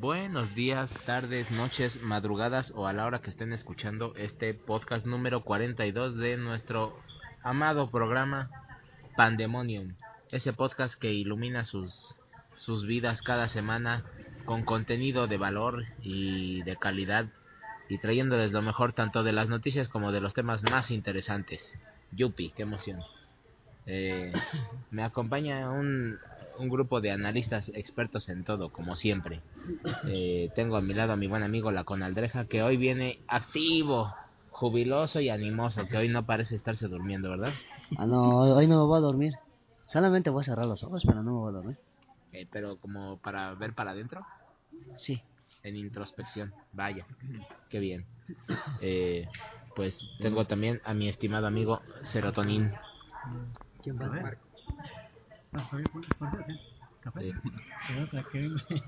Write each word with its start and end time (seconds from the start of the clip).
Buenos 0.00 0.54
días, 0.54 0.90
tardes, 1.06 1.50
noches, 1.50 2.02
madrugadas 2.02 2.70
o 2.76 2.86
a 2.86 2.92
la 2.92 3.06
hora 3.06 3.20
que 3.22 3.30
estén 3.30 3.54
escuchando 3.54 4.12
este 4.16 4.52
podcast 4.52 5.06
número 5.06 5.42
42 5.42 6.16
de 6.16 6.36
nuestro 6.36 7.00
amado 7.42 7.90
programa 7.90 8.50
Pandemonium. 9.16 9.94
Ese 10.30 10.52
podcast 10.52 10.96
que 10.96 11.14
ilumina 11.14 11.64
sus, 11.64 12.20
sus 12.56 12.84
vidas 12.84 13.22
cada 13.22 13.48
semana 13.48 14.04
con 14.44 14.64
contenido 14.64 15.28
de 15.28 15.38
valor 15.38 15.86
y 16.02 16.62
de 16.64 16.76
calidad 16.76 17.26
y 17.88 17.96
trayéndoles 17.96 18.52
lo 18.52 18.60
mejor 18.60 18.92
tanto 18.92 19.24
de 19.24 19.32
las 19.32 19.48
noticias 19.48 19.88
como 19.88 20.12
de 20.12 20.20
los 20.20 20.34
temas 20.34 20.62
más 20.64 20.90
interesantes. 20.90 21.78
Yupi, 22.12 22.50
qué 22.50 22.64
emoción. 22.64 23.00
Eh, 23.86 24.30
me 24.90 25.04
acompaña 25.04 25.70
un, 25.70 26.18
un 26.58 26.68
grupo 26.68 27.00
de 27.00 27.10
analistas 27.10 27.70
expertos 27.74 28.28
en 28.28 28.44
todo, 28.44 28.70
como 28.70 28.96
siempre. 28.96 29.42
Eh, 30.04 30.50
tengo 30.54 30.76
a 30.76 30.80
mi 30.80 30.94
lado 30.94 31.12
a 31.12 31.16
mi 31.16 31.26
buen 31.26 31.42
amigo 31.42 31.70
la 31.72 31.84
Conaldreja, 31.84 32.46
que 32.46 32.62
hoy 32.62 32.76
viene 32.76 33.18
activo, 33.28 34.12
jubiloso 34.50 35.20
y 35.20 35.28
animoso, 35.28 35.86
que 35.86 35.96
hoy 35.96 36.08
no 36.08 36.24
parece 36.26 36.56
estarse 36.56 36.88
durmiendo, 36.88 37.30
¿verdad? 37.30 37.52
Ah, 37.96 38.06
no, 38.06 38.38
hoy 38.40 38.66
no 38.66 38.78
me 38.80 38.86
voy 38.86 38.98
a 38.98 39.00
dormir. 39.00 39.32
Solamente 39.86 40.30
voy 40.30 40.40
a 40.42 40.44
cerrar 40.44 40.66
los 40.66 40.82
ojos, 40.82 41.02
pero 41.06 41.22
no 41.22 41.32
me 41.32 41.38
voy 41.38 41.50
a 41.50 41.56
dormir. 41.56 41.76
Eh, 42.32 42.46
pero 42.50 42.76
como 42.76 43.18
para 43.18 43.54
ver 43.54 43.74
para 43.74 43.92
adentro, 43.92 44.24
Sí. 44.96 45.22
en 45.62 45.76
introspección. 45.76 46.52
Vaya, 46.72 47.06
qué 47.68 47.78
bien. 47.80 48.06
Eh, 48.80 49.28
pues 49.74 50.08
tengo 50.18 50.44
también 50.46 50.80
a 50.84 50.94
mi 50.94 51.08
estimado 51.08 51.46
amigo 51.46 51.82
Serotonin. 52.02 52.72
¿Quién 53.82 53.98
va? 53.98 54.32
Eh, 57.20 57.32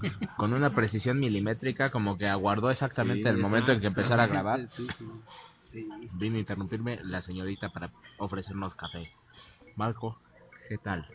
con 0.36 0.52
una 0.52 0.70
precisión 0.70 1.18
milimétrica, 1.18 1.90
como 1.90 2.16
que 2.18 2.28
aguardó 2.28 2.70
exactamente 2.70 3.29
el 3.29 3.38
momento 3.38 3.73
en 3.73 3.80
que 3.80 3.87
empezara 3.88 4.24
a 4.24 4.26
grabar. 4.26 4.68
Vino 6.12 6.37
a 6.37 6.38
interrumpirme 6.40 6.98
la 7.02 7.20
señorita 7.20 7.68
para 7.68 7.90
ofrecernos 8.18 8.74
café. 8.74 9.09
Marco, 9.76 10.18
¿qué 10.68 10.78
tal? 10.78 11.06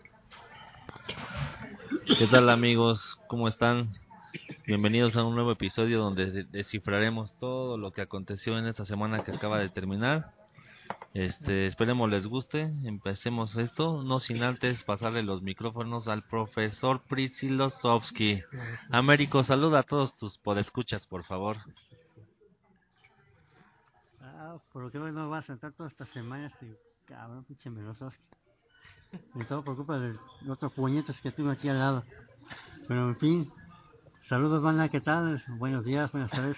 ¿Qué 2.17 2.27
tal 2.27 2.49
amigos? 2.49 3.17
¿Cómo 3.27 3.47
están? 3.47 3.89
Bienvenidos 4.65 5.15
a 5.15 5.23
un 5.23 5.35
nuevo 5.35 5.51
episodio 5.51 5.99
donde 5.99 6.31
de- 6.31 6.43
descifraremos 6.45 7.37
todo 7.37 7.77
lo 7.77 7.91
que 7.91 8.01
aconteció 8.01 8.57
en 8.57 8.67
esta 8.67 8.85
semana 8.85 9.23
que 9.23 9.31
acaba 9.31 9.59
de 9.59 9.69
terminar. 9.69 10.31
Este, 11.13 11.67
esperemos 11.67 12.09
les 12.09 12.25
guste. 12.25 12.61
Empecemos 12.83 13.55
esto, 13.55 14.01
no 14.03 14.19
sin 14.19 14.41
antes 14.41 14.83
pasarle 14.83 15.21
los 15.21 15.43
micrófonos 15.43 16.07
al 16.07 16.23
profesor 16.23 17.03
Prisilosovsky. 17.03 18.41
Américo, 18.89 19.43
saluda 19.43 19.79
a 19.79 19.83
todos 19.83 20.17
tus 20.17 20.39
podescuchas, 20.39 21.05
por 21.05 21.23
favor. 21.23 21.57
Ah, 24.21 24.57
por 24.71 24.83
lo 24.83 24.91
que 24.91 24.97
hoy 24.97 25.11
no 25.11 25.29
va 25.29 25.37
a 25.39 25.43
sentar 25.43 25.71
toda 25.73 25.89
esta 25.89 26.05
semana 26.07 26.47
este 26.47 26.79
cabrón, 27.05 27.43
pinche 27.43 27.69
Melosowski. 27.69 28.25
Y 29.35 29.43
todo 29.43 29.63
por 29.63 29.75
culpa 29.75 29.99
de 29.99 30.17
otros 30.49 30.73
puñetes 30.73 31.21
que 31.21 31.31
tengo 31.31 31.51
aquí 31.51 31.69
al 31.69 31.77
lado. 31.77 32.03
Pero 32.87 33.09
en 33.09 33.15
fin, 33.17 33.51
saludos 34.27 34.63
banda, 34.63 34.89
¿qué 34.89 34.99
tal? 34.99 35.43
Buenos 35.59 35.85
días, 35.85 36.11
buenas 36.11 36.31
tardes. 36.31 36.57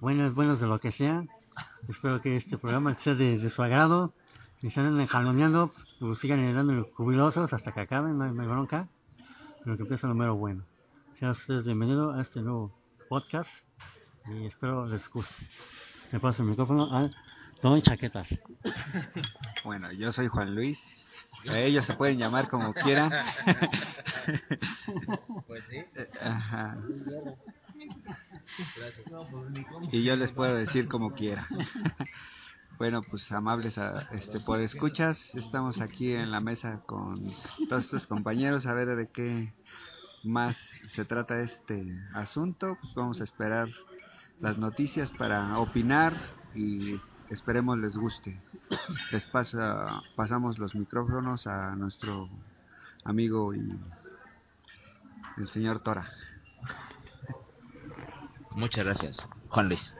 Buenos, 0.00 0.34
buenos 0.34 0.60
de 0.60 0.66
lo 0.66 0.80
que 0.80 0.90
sea. 0.90 1.24
Espero 1.86 2.20
que 2.20 2.36
este 2.36 2.58
programa 2.58 2.96
sea 2.96 3.14
de, 3.14 3.48
su 3.50 3.62
agrado. 3.62 4.12
Y 4.60 4.70
se 4.70 4.80
anden 4.80 5.06
jaloneando, 5.06 5.72
y 6.00 6.14
sigan 6.16 6.52
dando 6.52 6.84
jubilosos 6.94 7.52
hasta 7.52 7.70
que 7.70 7.80
acaben, 7.80 8.18
no 8.18 8.24
hay, 8.24 8.32
no 8.32 8.42
hay 8.42 8.48
bronca. 8.48 8.88
Pero 9.62 9.76
que 9.76 9.82
empiece 9.84 10.06
lo 10.06 10.14
mero 10.14 10.34
bueno. 10.34 10.64
Sean 11.18 11.30
ustedes 11.30 11.64
bienvenidos 11.64 12.16
a 12.16 12.22
este 12.22 12.40
nuevo 12.40 12.76
podcast. 13.08 13.50
Y 14.26 14.46
espero 14.46 14.86
les 14.86 15.08
guste. 15.10 15.34
Le 16.10 16.18
paso 16.18 16.42
el 16.42 16.48
micrófono 16.48 16.92
al 16.92 17.14
Don 17.62 17.80
Chaquetas. 17.82 18.28
Bueno, 19.64 19.92
yo 19.92 20.10
soy 20.12 20.28
Juan 20.28 20.54
Luis. 20.54 20.78
A 21.46 21.58
ellos 21.58 21.84
se 21.84 21.94
pueden 21.94 22.18
llamar 22.18 22.48
como 22.48 22.72
quieran. 22.74 23.12
Pues 25.46 25.64
sí. 25.70 25.82
Ajá. 26.20 26.76
Y 29.90 30.02
yo 30.02 30.16
les 30.16 30.32
puedo 30.32 30.54
decir 30.54 30.88
como 30.88 31.12
quiera. 31.12 31.46
Bueno, 32.78 33.02
pues 33.02 33.30
amables 33.32 33.76
a, 33.78 34.08
este 34.12 34.38
por 34.38 34.60
escuchas, 34.60 35.18
estamos 35.34 35.80
aquí 35.80 36.12
en 36.12 36.30
la 36.30 36.40
mesa 36.40 36.82
con 36.86 37.32
todos 37.68 37.84
estos 37.84 38.06
compañeros 38.06 38.66
a 38.66 38.72
ver 38.72 38.94
de 38.94 39.08
qué 39.08 39.52
más 40.22 40.56
se 40.94 41.04
trata 41.04 41.40
este 41.40 41.84
asunto. 42.14 42.78
Pues 42.80 42.94
vamos 42.94 43.20
a 43.20 43.24
esperar 43.24 43.68
las 44.40 44.58
noticias 44.58 45.10
para 45.12 45.58
opinar 45.58 46.12
y 46.54 47.00
esperemos 47.30 47.78
les 47.78 47.96
guste. 47.96 48.40
Les 49.12 49.24
pasa, 49.24 50.02
pasamos 50.16 50.58
los 50.58 50.74
micrófonos 50.74 51.46
a 51.46 51.74
nuestro 51.76 52.28
amigo 53.04 53.54
y 53.54 53.78
el 55.36 55.48
señor 55.48 55.80
Tora. 55.80 56.10
Muchas 58.52 58.84
gracias, 58.84 59.28
Juan 59.48 59.68
Luis. 59.68 59.94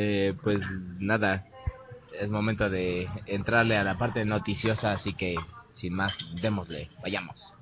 Eh, 0.00 0.36
pues 0.44 0.60
nada, 1.00 1.46
es 2.12 2.30
momento 2.30 2.70
de 2.70 3.08
entrarle 3.26 3.76
a 3.76 3.82
la 3.82 3.98
parte 3.98 4.24
noticiosa, 4.24 4.92
así 4.92 5.14
que 5.14 5.34
sin 5.72 5.94
más, 5.94 6.16
démosle, 6.40 6.88
vayamos. 7.02 7.54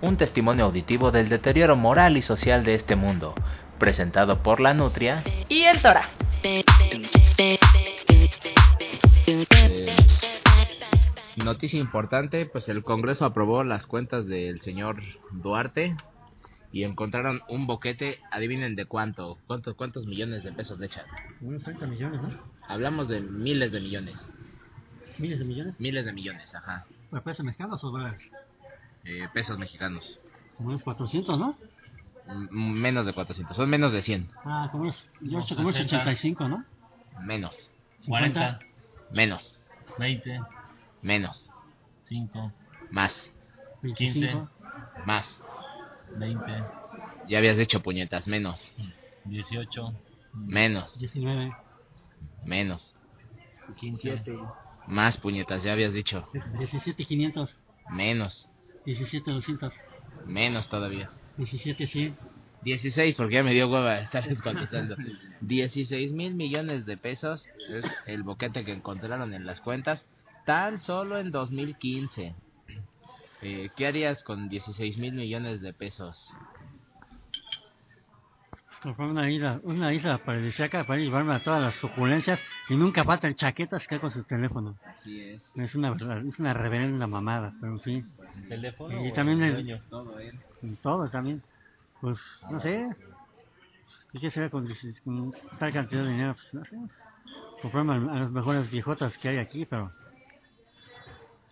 Un 0.00 0.16
testimonio 0.16 0.66
auditivo 0.66 1.10
del 1.10 1.28
deterioro 1.28 1.74
moral 1.74 2.16
y 2.16 2.22
social 2.22 2.62
de 2.62 2.74
este 2.74 2.94
mundo, 2.94 3.34
presentado 3.80 4.44
por 4.44 4.60
la 4.60 4.74
Nutria. 4.74 5.24
Y 5.48 5.64
el 5.64 5.82
Tora. 5.82 6.08
Eh, 6.44 6.64
noticia 11.34 11.80
importante, 11.80 12.46
pues 12.46 12.68
el 12.68 12.84
Congreso 12.84 13.24
aprobó 13.24 13.64
las 13.64 13.86
cuentas 13.86 14.28
del 14.28 14.60
señor 14.60 15.02
Duarte 15.32 15.96
y 16.70 16.84
encontraron 16.84 17.40
un 17.48 17.66
boquete, 17.66 18.20
adivinen 18.30 18.76
de 18.76 18.84
cuánto, 18.84 19.38
cuántos, 19.48 19.74
cuántos 19.74 20.06
millones 20.06 20.44
de 20.44 20.52
pesos 20.52 20.78
le 20.78 20.86
echan. 20.86 21.06
Unos 21.40 21.64
30 21.64 21.88
millones, 21.88 22.22
¿no? 22.22 22.30
Hablamos 22.68 23.08
de 23.08 23.20
miles 23.20 23.72
de 23.72 23.80
millones, 23.80 24.32
Miles 25.18 25.40
de 25.40 25.44
millones. 25.44 25.74
miles 25.80 26.04
de 26.04 26.12
millones, 26.12 26.54
ajá, 26.54 26.86
¿Pero 27.10 27.24
pesos 27.24 27.44
mexicanos 27.44 27.82
o 27.82 27.90
dólares? 27.90 28.22
Eh, 29.08 29.28
pesos 29.32 29.58
mexicanos. 29.58 30.20
Como 30.56 30.68
unos 30.70 30.82
400, 30.84 31.38
¿no? 31.38 31.56
M- 32.26 32.48
menos 32.52 33.06
de 33.06 33.12
400, 33.14 33.56
son 33.56 33.70
menos 33.70 33.92
de 33.92 34.02
100, 34.02 34.28
Ah, 34.44 34.68
como 34.70 34.82
unos, 34.84 34.96
yo 35.20 35.40
Como 35.40 35.60
unos 35.62 35.76
60. 35.76 35.96
85, 35.96 36.48
¿no? 36.48 36.64
menos, 37.22 37.70
40, 38.06 38.58
menos, 39.10 39.58
20, 39.98 40.42
menos, 41.02 41.50
5, 42.02 42.52
más, 42.90 43.30
25. 43.82 44.48
más. 45.06 45.40
20, 46.14 46.64
Ya 47.26 47.38
habías 47.38 47.56
dicho 47.56 47.80
puñetas, 47.80 48.26
menos, 48.26 48.72
18, 49.24 49.94
menos, 50.32 50.98
19. 50.98 51.54
menos, 52.44 52.94
15, 53.78 54.22
más 54.86 55.16
puñetas, 55.18 55.62
ya 55.62 55.72
habías 55.72 55.92
dicho, 55.92 56.26
17 56.58 57.04
500. 57.06 57.50
menos, 57.88 58.48
17 58.88 59.30
200. 59.30 59.72
menos 60.26 60.68
todavía. 60.70 61.10
17 61.36 61.86
100. 61.86 62.16
16, 62.62 63.16
porque 63.16 63.34
ya 63.34 63.42
me 63.42 63.52
dio 63.52 63.68
hueva 63.68 63.98
estarles 63.98 64.40
contestando. 64.42 64.96
16 65.42 66.12
mil 66.12 66.34
millones 66.34 66.86
de 66.86 66.96
pesos 66.96 67.46
es 67.68 67.84
el 68.06 68.22
boquete 68.22 68.64
que 68.64 68.72
encontraron 68.72 69.34
en 69.34 69.44
las 69.44 69.60
cuentas 69.60 70.06
tan 70.46 70.80
solo 70.80 71.18
en 71.18 71.30
2015. 71.30 72.34
Eh, 73.42 73.68
¿Qué 73.76 73.86
harías 73.86 74.22
con 74.22 74.48
16 74.48 74.96
mil 74.96 75.12
millones 75.12 75.60
de 75.60 75.74
pesos? 75.74 76.30
Comprar 78.82 79.08
una 79.08 79.28
isla, 79.28 79.58
una 79.64 79.92
isla 79.92 80.18
paradisíaca 80.18 80.84
para 80.84 81.00
llevarme 81.00 81.34
a 81.34 81.42
todas 81.42 81.60
las 81.60 81.74
suculencias 81.76 82.38
y 82.68 82.76
nunca 82.76 83.02
falta 83.04 83.26
el 83.26 83.34
chaquetas 83.34 83.84
que 83.88 83.96
hay 83.96 84.00
con 84.00 84.12
su 84.12 84.22
teléfono. 84.22 84.76
Así 84.86 85.20
es. 85.20 85.42
Es 85.56 85.74
una, 85.74 85.90
verdad- 85.90 86.24
es 86.24 86.38
una 86.38 86.54
reverenda 86.54 87.06
mamada, 87.08 87.52
pero 87.60 87.72
en 87.72 87.80
fin. 87.80 88.10
el 88.36 88.48
teléfono. 88.48 89.04
Y 89.04 89.10
o 89.10 89.12
también 89.12 89.42
el? 89.42 89.80
Todo 89.90 90.18
él. 90.20 90.38
Todo 90.80 91.08
también. 91.08 91.42
Pues, 92.00 92.18
no 92.50 92.60
sé. 92.60 92.88
¿Qué 94.12 94.20
quisiera 94.20 94.48
con, 94.48 94.68
tal 95.58 95.72
cantidad 95.72 96.04
de 96.04 96.10
dinero? 96.10 96.34
Pues, 96.36 96.54
no 96.54 96.64
sé. 96.64 96.76
Comprarme 97.60 97.92
a, 97.94 98.14
a 98.14 98.18
las 98.20 98.30
mejores 98.30 98.70
viejotas 98.70 99.18
que 99.18 99.28
hay 99.28 99.38
aquí, 99.38 99.66
pero... 99.66 99.90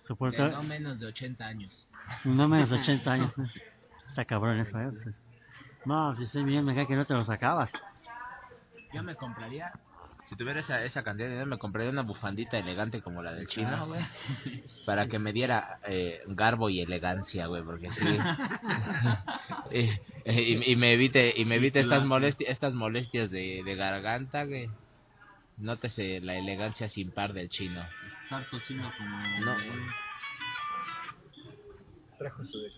Soportar... 0.05 0.53
no 0.53 0.63
menos 0.63 1.01
de 1.01 1.07
80 1.07 1.45
años. 1.45 1.89
No 2.25 2.49
menos 2.49 2.71
de 2.71 2.77
80 2.77 3.13
años. 3.13 3.37
¿no? 3.37 3.45
Está 4.11 4.25
cabrón 4.25 4.61
eso, 4.61 4.81
¿eh? 4.81 4.93
No, 5.87 6.15
si 6.17 6.27
soy 6.27 6.45
bien, 6.45 6.65
me 6.65 6.75
cae 6.75 6.87
que 6.87 6.97
no 6.97 7.05
te 7.07 7.15
lo 7.15 7.25
sacabas. 7.25 7.71
Yo 8.93 9.03
me 9.03 9.15
compraría 9.15 9.73
Si 10.29 10.37
tuviera 10.37 10.61
esa, 10.61 10.83
esa 10.85 11.03
cantidad 11.05 11.29
de 11.29 11.33
dinero, 11.35 11.49
me 11.51 11.59
compraría 11.59 11.91
una 11.91 12.03
bufandita 12.03 12.59
elegante 12.59 13.01
como 13.03 13.23
la 13.23 13.33
del 13.33 13.47
chino, 13.47 13.87
güey. 13.87 14.05
Para 14.85 15.07
que 15.07 15.19
me 15.19 15.33
diera 15.33 15.79
eh, 15.87 16.21
garbo 16.27 16.69
y 16.71 16.81
elegancia, 16.81 17.47
güey, 17.47 17.63
porque 17.63 17.91
sí. 17.93 18.05
y, 19.71 19.91
y- 20.25 20.73
y 20.73 20.77
me 20.77 20.93
evite, 20.93 21.33
y 21.37 21.45
me 21.45 21.57
evite 21.57 21.81
estas, 21.81 22.05
molestias 22.05 22.51
estas 22.51 22.75
molestias 22.75 23.31
de, 23.31 23.63
de 23.65 23.77
garganta, 23.77 24.45
güey. 24.45 24.69
Nótese 25.59 26.21
la 26.21 26.37
elegancia 26.37 26.89
sin 26.89 27.13
par 27.13 27.33
del 27.33 27.49
chino. 27.49 27.81
Estar 28.25 28.47
como... 28.51 29.39
No. 29.41 29.57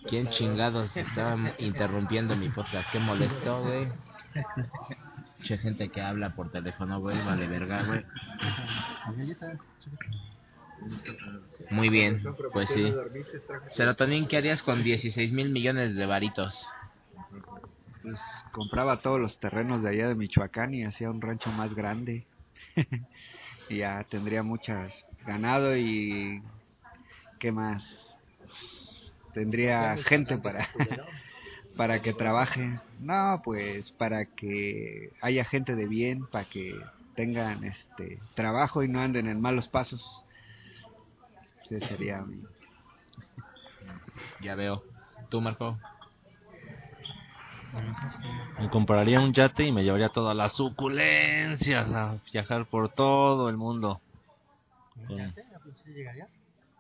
¿Quién 0.09 0.29
chingados 0.31 0.97
estaba 0.97 1.37
interrumpiendo 1.59 2.37
mi 2.37 2.49
podcast? 2.49 2.91
Qué 2.91 2.99
molesto, 2.99 3.63
güey. 3.63 3.89
Mucha 5.39 5.59
gente 5.59 5.89
que 5.91 6.01
habla 6.01 6.35
por 6.35 6.51
teléfono, 6.51 7.01
güey, 7.01 7.17
vale 7.25 7.47
verga, 7.47 7.85
güey. 7.85 8.05
Muy 11.71 11.89
bien, 11.89 12.21
pues 12.53 12.69
sí. 12.71 12.93
Serotonin, 13.71 14.27
¿qué 14.27 14.39
harías 14.39 14.63
con 14.63 14.83
16 14.83 15.33
mil 15.33 15.51
millones 15.51 15.95
de 15.95 16.07
varitos? 16.07 16.67
Pues 18.03 18.19
compraba 18.53 19.01
todos 19.01 19.21
los 19.21 19.39
terrenos 19.39 19.83
de 19.83 19.91
allá 19.91 20.09
de 20.09 20.15
Michoacán 20.15 20.75
y 20.75 20.85
hacía 20.85 21.11
un 21.11 21.21
rancho 21.21 21.51
más 21.51 21.75
grande. 21.75 22.27
y 23.69 23.79
ya 23.79 24.05
tendría 24.05 24.43
muchas 24.43 25.05
ganado 25.27 25.77
y 25.77 26.43
¿qué 27.39 27.53
más? 27.53 28.08
Tendría 29.39 29.97
gente 29.99 30.37
para 30.39 30.69
para 31.77 32.03
que 32.03 32.13
trabaje. 32.13 32.81
No, 32.99 33.41
pues 33.45 33.93
para 33.93 34.25
que 34.25 35.13
haya 35.21 35.45
gente 35.45 35.77
de 35.77 35.87
bien, 35.87 36.27
para 36.27 36.45
que 36.45 36.85
tengan 37.15 37.63
este 37.63 38.21
trabajo 38.35 38.83
y 38.83 38.89
no 38.89 39.01
anden 39.01 39.29
en 39.29 39.41
malos 39.41 39.69
pasos. 39.69 40.05
Ese 41.71 41.87
sería 41.87 42.21
mi 42.23 42.43
Ya 44.43 44.57
veo. 44.57 44.83
¿Tú, 45.29 45.41
Marco? 45.41 45.79
Me 48.59 48.69
compraría 48.71 49.21
un 49.21 49.33
yate 49.33 49.65
y 49.67 49.73
me 49.73 49.85
llevaría 49.85 50.09
todas 50.09 50.35
las 50.37 50.55
suculencias 50.55 51.93
a 51.93 52.19
viajar 52.33 52.67
por 52.67 52.89
todo 52.89 53.49
el 53.49 53.57
mundo. 53.57 54.01
Con- 55.07 55.33
¿Sí 55.85 55.91
llegaría? 55.93 56.27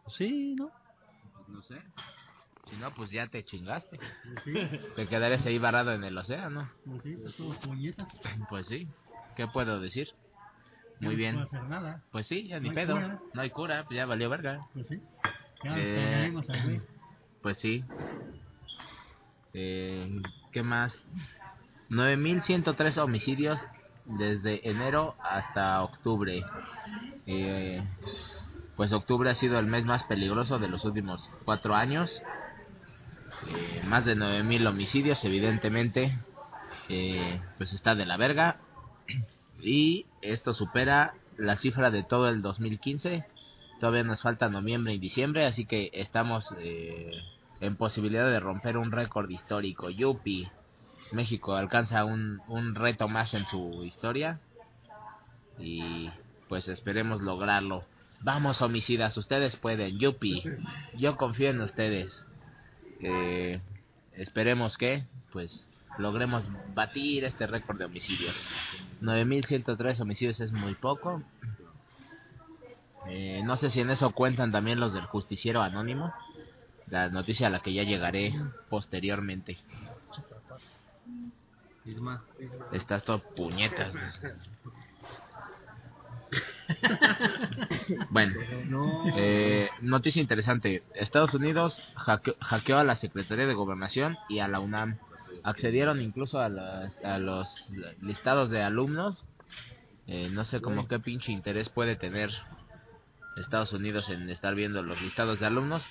Sí, 0.08 0.56
¿no? 0.56 0.72
No 1.46 1.62
sé. 1.62 1.76
Si 2.68 2.76
no, 2.76 2.92
pues 2.92 3.10
ya 3.10 3.26
te 3.26 3.44
chingaste. 3.44 3.98
Pues 3.98 4.44
sí, 4.44 4.78
Te 4.96 5.06
quedarías 5.06 5.44
ahí 5.46 5.58
varado 5.58 5.92
en 5.92 6.04
el 6.04 6.16
océano. 6.18 6.70
pues 6.84 7.02
sí, 7.02 7.16
pues. 7.16 7.34
Pues 8.48 8.66
sí. 8.66 8.88
¿Qué 9.36 9.46
puedo 9.46 9.80
decir? 9.80 10.08
Muy 11.00 11.14
no 11.14 11.18
bien. 11.18 11.34
puedo 11.36 11.46
hacer 11.46 11.62
nada. 11.64 12.02
Pues 12.10 12.26
sí, 12.26 12.48
ya 12.48 12.58
ni 12.60 12.68
No 12.70 12.74
pedo. 12.74 12.94
cura. 12.94 13.20
No 13.32 13.40
hay 13.40 13.50
cura, 13.50 13.84
pues 13.84 13.96
ya 13.96 14.06
valió 14.06 14.28
verga. 14.28 14.66
Pues 14.74 14.86
sí. 14.88 15.00
Ya 15.64 15.74
Eh. 15.76 16.32
Pues 17.40 17.58
sí. 17.58 17.84
Eh, 19.54 20.20
¿Qué 20.52 20.62
más? 20.62 21.00
9.103 21.88 22.98
homicidios 22.98 23.64
desde 24.04 24.68
enero 24.68 25.14
hasta 25.22 25.82
octubre. 25.82 26.44
Eh, 27.26 27.82
pues 28.76 28.92
octubre 28.92 29.30
ha 29.30 29.34
sido 29.34 29.58
el 29.58 29.66
mes 29.66 29.84
más 29.84 30.04
peligroso 30.04 30.58
de 30.58 30.68
los 30.68 30.84
últimos 30.84 31.30
cuatro 31.44 31.74
años. 31.74 32.22
Eh, 33.46 33.82
más 33.86 34.04
de 34.04 34.16
9.000 34.16 34.66
homicidios, 34.68 35.24
evidentemente. 35.24 36.18
eh, 36.88 37.40
pues 37.58 37.72
está 37.72 37.94
de 37.94 38.06
la 38.06 38.16
verga. 38.16 38.60
Y 39.62 40.06
esto 40.22 40.54
supera 40.54 41.14
la 41.36 41.56
cifra 41.56 41.90
de 41.90 42.02
todo 42.02 42.28
el 42.28 42.42
2015. 42.42 43.24
Todavía 43.80 44.02
nos 44.04 44.22
falta 44.22 44.48
noviembre 44.48 44.92
y 44.94 44.98
diciembre, 44.98 45.46
así 45.46 45.64
que 45.66 45.90
estamos 45.92 46.54
eh, 46.58 47.12
en 47.60 47.76
posibilidad 47.76 48.28
de 48.28 48.40
romper 48.40 48.76
un 48.76 48.90
récord 48.90 49.28
histórico. 49.30 49.90
Yupi. 49.90 50.48
México 51.12 51.54
alcanza 51.54 52.04
un, 52.04 52.40
un 52.48 52.74
reto 52.74 53.08
más 53.08 53.34
en 53.34 53.46
su 53.46 53.84
historia. 53.84 54.40
Y 55.58 56.10
pues 56.48 56.68
esperemos 56.68 57.20
lograrlo. 57.20 57.84
Vamos, 58.20 58.62
homicidas, 58.62 59.16
ustedes 59.16 59.56
pueden. 59.56 59.98
Yupi. 59.98 60.42
Yo 60.96 61.16
confío 61.16 61.50
en 61.50 61.60
ustedes. 61.60 62.26
Eh, 63.00 63.60
esperemos 64.12 64.76
que, 64.76 65.04
pues, 65.32 65.68
logremos 65.98 66.48
batir 66.74 67.24
este 67.24 67.46
récord 67.46 67.78
de 67.78 67.84
homicidios. 67.84 68.34
9.103 69.02 70.00
homicidios 70.00 70.40
es 70.40 70.52
muy 70.52 70.74
poco. 70.74 71.22
Eh, 73.08 73.42
no 73.44 73.56
sé 73.56 73.70
si 73.70 73.80
en 73.80 73.90
eso 73.90 74.10
cuentan 74.10 74.52
también 74.52 74.80
los 74.80 74.92
del 74.92 75.06
justiciero 75.06 75.62
anónimo. 75.62 76.12
La 76.88 77.08
noticia 77.10 77.48
a 77.48 77.50
la 77.50 77.60
que 77.60 77.72
ya 77.72 77.82
llegaré 77.82 78.34
posteriormente. 78.68 79.58
Isma. 81.84 82.22
Estás 82.72 83.04
todo 83.04 83.20
puñetas. 83.20 83.94
bueno, 88.10 88.34
eh, 89.16 89.68
noticia 89.80 90.20
interesante. 90.22 90.82
Estados 90.94 91.34
Unidos 91.34 91.80
hacke- 91.96 92.36
hackeó 92.40 92.78
a 92.78 92.84
la 92.84 92.96
Secretaría 92.96 93.46
de 93.46 93.54
Gobernación 93.54 94.16
y 94.28 94.40
a 94.40 94.48
la 94.48 94.60
UNAM. 94.60 94.98
Accedieron 95.42 96.00
incluso 96.02 96.40
a, 96.40 96.48
las- 96.48 97.02
a 97.02 97.18
los 97.18 97.70
listados 98.02 98.50
de 98.50 98.62
alumnos. 98.62 99.26
Eh, 100.06 100.28
no 100.30 100.44
sé 100.44 100.60
como 100.60 100.88
qué 100.88 100.98
pinche 101.00 101.32
interés 101.32 101.68
puede 101.68 101.96
tener 101.96 102.30
Estados 103.36 103.72
Unidos 103.72 104.08
en 104.08 104.28
estar 104.30 104.54
viendo 104.54 104.82
los 104.82 105.00
listados 105.02 105.38
de 105.40 105.46
alumnos. 105.46 105.88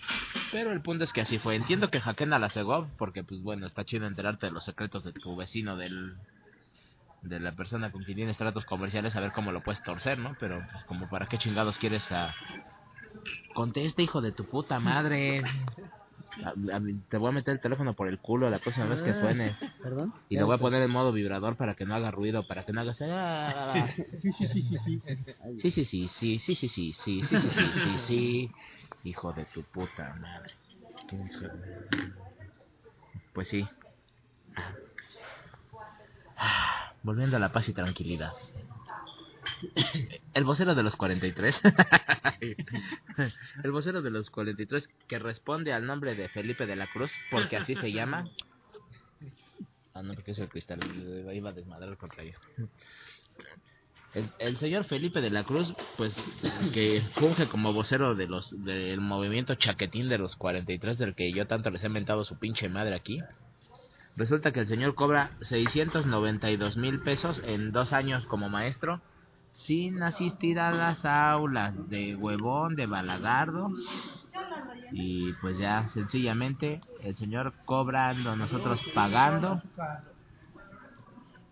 Pero 0.51 0.71
el 0.71 0.81
punto 0.81 1.03
es 1.03 1.13
que 1.13 1.21
así 1.21 1.37
fue. 1.39 1.55
Entiendo 1.55 1.89
que 1.89 1.99
hackeen 2.01 2.33
a 2.33 2.39
la 2.39 2.49
Segov 2.49 2.87
porque, 2.97 3.23
pues 3.23 3.41
bueno, 3.41 3.65
está 3.67 3.83
chido 3.85 4.05
enterarte 4.07 4.47
de 4.47 4.51
los 4.51 4.65
secretos 4.65 5.03
de 5.03 5.13
tu 5.13 5.35
vecino, 5.35 5.77
del 5.77 6.15
de 7.21 7.39
la 7.39 7.51
persona 7.55 7.91
con 7.91 8.03
quien 8.03 8.17
tienes 8.17 8.37
tratos 8.37 8.65
comerciales, 8.65 9.15
a 9.15 9.19
ver 9.19 9.31
cómo 9.31 9.51
lo 9.51 9.61
puedes 9.61 9.81
torcer, 9.83 10.17
¿no? 10.19 10.35
Pero, 10.39 10.61
pues, 10.71 10.83
como 10.85 11.07
para 11.09 11.25
qué 11.27 11.37
chingados 11.37 11.77
quieres 11.79 12.11
a... 12.11 12.35
Contesta, 13.53 14.01
hijo 14.01 14.21
de 14.21 14.31
tu 14.31 14.45
puta 14.45 14.79
madre. 14.79 15.43
A- 16.43 16.75
a 16.75 16.79
mí- 16.79 16.99
te 17.09 17.17
voy 17.17 17.29
a 17.29 17.31
meter 17.33 17.53
el 17.55 17.59
teléfono 17.59 17.93
por 17.95 18.07
el 18.07 18.19
culo 18.19 18.49
la 18.49 18.59
próxima 18.59 18.85
vez 18.85 19.01
que 19.01 19.13
suene. 19.13 19.55
¿Perdón? 19.81 20.13
Y 20.29 20.35
lo 20.37 20.45
voy 20.45 20.55
a 20.55 20.57
poner 20.59 20.81
en 20.83 20.91
modo 20.91 21.11
vibrador 21.11 21.55
para 21.57 21.73
que 21.73 21.85
no 21.85 21.95
haga 21.95 22.11
ruido, 22.11 22.43
para 22.43 22.63
que 22.63 22.73
no 22.73 22.81
hagas... 22.81 23.01
"Ah". 23.01 23.87
Sí, 23.95 24.21
sí, 24.21 24.61
sí, 24.61 24.61
sí, 24.61 24.99
sí. 25.01 25.15
Sí, 25.57 25.71
sí, 25.71 25.85
sí, 25.85 26.07
sí, 26.93 27.23
sí, 27.23 27.49
sí, 27.49 27.71
sí, 27.81 27.97
sí. 27.99 28.51
Hijo 29.03 29.33
de 29.33 29.45
tu 29.45 29.63
puta 29.63 30.13
madre. 30.19 30.53
Pues 33.33 33.47
sí. 33.47 33.67
Volviendo 37.07 37.37
a 37.37 37.39
la 37.39 37.53
paz 37.53 37.69
y 37.69 37.73
tranquilidad. 37.73 38.33
El 40.33 40.43
vocero 40.43 40.75
de 40.75 40.83
los 40.83 40.97
43. 40.97 41.57
El 43.63 43.71
vocero 43.71 44.01
de 44.01 44.11
los 44.11 44.29
43 44.29 44.89
que 45.07 45.17
responde 45.17 45.71
al 45.71 45.85
nombre 45.85 46.15
de 46.15 46.27
Felipe 46.27 46.65
de 46.65 46.75
la 46.75 46.85
Cruz, 46.87 47.09
porque 47.31 47.55
así 47.55 47.75
se 47.75 47.93
llama. 47.93 48.29
Ah, 49.93 50.03
no, 50.03 50.15
porque 50.15 50.31
es 50.31 50.39
el 50.39 50.49
cristal. 50.49 50.81
Iba 51.33 51.51
a 51.51 51.53
desmadrar 51.53 51.95
contra 51.95 52.23
ello. 52.23 52.37
El, 54.13 54.29
el 54.39 54.57
señor 54.57 54.83
Felipe 54.83 55.21
de 55.21 55.29
la 55.29 55.45
Cruz, 55.45 55.73
pues, 55.95 56.13
que 56.73 57.01
funge 57.13 57.47
como 57.47 57.71
vocero 57.71 58.15
de 58.15 58.27
los 58.27 58.65
del 58.65 58.99
movimiento 58.99 59.55
chaquetín 59.55 60.09
de 60.09 60.17
los 60.17 60.35
43, 60.35 60.97
del 60.97 61.15
que 61.15 61.31
yo 61.31 61.47
tanto 61.47 61.71
les 61.71 61.85
he 61.85 61.89
mentado 61.89 62.25
su 62.25 62.37
pinche 62.37 62.67
madre 62.67 62.95
aquí. 62.95 63.21
Resulta 64.17 64.51
que 64.51 64.61
el 64.61 64.67
señor 64.67 64.95
cobra 64.95 65.29
692 65.41 66.75
mil 66.75 66.99
pesos 67.01 67.39
en 67.45 67.71
dos 67.71 67.93
años 67.93 68.25
como 68.25 68.49
maestro, 68.49 68.99
sin 69.51 70.01
asistir 70.01 70.59
a 70.59 70.71
las 70.71 71.05
aulas 71.05 71.87
de 71.87 72.15
huevón, 72.15 72.75
de 72.75 72.87
balagardo. 72.87 73.69
Y 74.91 75.33
pues 75.33 75.59
ya, 75.59 75.87
sencillamente, 75.89 76.81
el 77.01 77.15
señor 77.15 77.53
cobrando, 77.65 78.35
nosotros 78.35 78.81
pagando. 78.95 79.61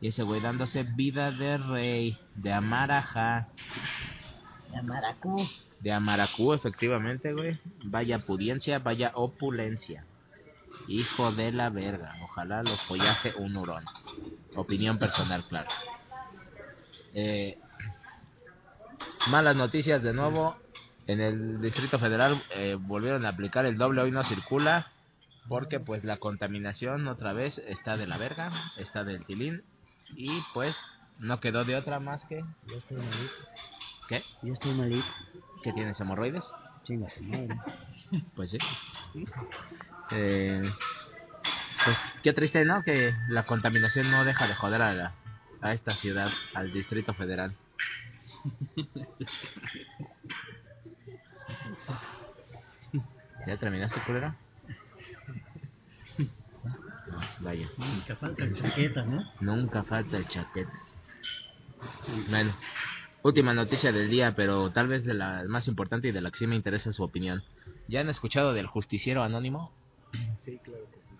Y 0.01 0.07
ese 0.07 0.23
güey 0.23 0.41
dándose 0.41 0.83
vida 0.83 1.31
de 1.31 1.59
rey, 1.59 2.17
de 2.33 2.51
amarajá. 2.51 3.49
De 4.73 4.81
maracú. 4.81 5.47
De 5.81 5.91
amaracú, 5.91 6.53
efectivamente, 6.53 7.31
güey. 7.33 7.59
Vaya 7.83 8.25
pudiencia, 8.25 8.79
vaya 8.79 9.11
opulencia. 9.13 10.03
Hijo 10.87 11.31
de 11.31 11.51
la 11.51 11.69
verga. 11.69 12.15
Ojalá 12.23 12.63
lo 12.63 12.75
follase 12.77 13.33
un 13.37 13.57
hurón. 13.57 13.83
Opinión 14.55 14.97
personal, 14.99 15.43
claro. 15.47 15.69
Eh, 17.13 17.57
malas 19.27 19.55
noticias 19.55 20.01
de 20.03 20.13
nuevo. 20.13 20.57
En 21.07 21.21
el 21.21 21.61
Distrito 21.61 21.99
Federal 21.99 22.43
eh, 22.51 22.77
volvieron 22.79 23.25
a 23.25 23.29
aplicar 23.29 23.65
el 23.65 23.77
doble 23.77 24.01
hoy 24.01 24.11
no 24.11 24.23
circula. 24.23 24.91
Porque 25.47 25.79
pues 25.79 26.03
la 26.03 26.17
contaminación 26.17 27.07
otra 27.07 27.33
vez 27.33 27.59
está 27.59 27.97
de 27.97 28.07
la 28.07 28.17
verga. 28.17 28.51
Está 28.77 29.03
del 29.03 29.25
tilín. 29.25 29.63
Y 30.15 30.41
pues 30.53 30.75
No 31.19 31.39
quedó 31.39 31.63
de 31.63 31.75
otra 31.75 31.99
más 31.99 32.25
que... 32.25 32.43
Yo 32.67 32.77
estoy 32.77 32.97
malito. 32.97 33.33
¿Qué? 34.09 34.23
Yo 34.41 34.53
estoy 34.53 34.73
malito. 34.73 35.07
¿Que 35.63 35.71
tienes 35.73 35.99
hemorroides? 36.01 36.51
Chinga 36.83 37.07
madre. 37.21 37.57
Pues 38.35 38.51
sí. 38.51 38.57
Eh, 40.11 40.61
pues 41.83 41.97
qué 42.23 42.33
triste, 42.33 42.63
¿no? 42.65 42.83
Que 42.83 43.13
la 43.29 43.43
contaminación 43.43 44.11
no 44.11 44.23
deja 44.25 44.47
de 44.47 44.55
joder 44.55 44.81
a, 44.81 44.93
la, 44.93 45.13
a 45.61 45.73
esta 45.73 45.93
ciudad, 45.95 46.31
al 46.53 46.71
Distrito 46.71 47.13
Federal. 47.13 47.55
¿Ya 53.47 53.57
terminaste, 53.57 53.99
culera? 54.01 54.35
Vaya. 57.39 57.69
Nunca 57.77 58.15
falta 58.15 58.53
chaqueta, 58.53 59.03
¿no? 59.03 59.23
Nunca 59.39 59.83
falta 59.83 60.17
el 60.17 60.27
chaquetes. 60.27 60.97
Bueno, 62.29 62.55
última 63.21 63.53
noticia 63.53 63.91
del 63.91 64.09
día, 64.09 64.33
pero 64.35 64.71
tal 64.71 64.87
vez 64.87 65.03
de 65.05 65.13
la 65.13 65.43
más 65.47 65.67
importante 65.67 66.07
y 66.07 66.11
de 66.11 66.21
la 66.21 66.31
que 66.31 66.39
sí 66.39 66.47
me 66.47 66.55
interesa 66.55 66.91
su 66.93 67.03
opinión. 67.03 67.43
¿Ya 67.87 68.01
han 68.01 68.09
escuchado 68.09 68.53
del 68.53 68.67
justiciero 68.67 69.23
anónimo? 69.23 69.71
Sí, 70.45 70.59
claro 70.63 70.85
que 70.91 70.99
sí. 70.99 71.15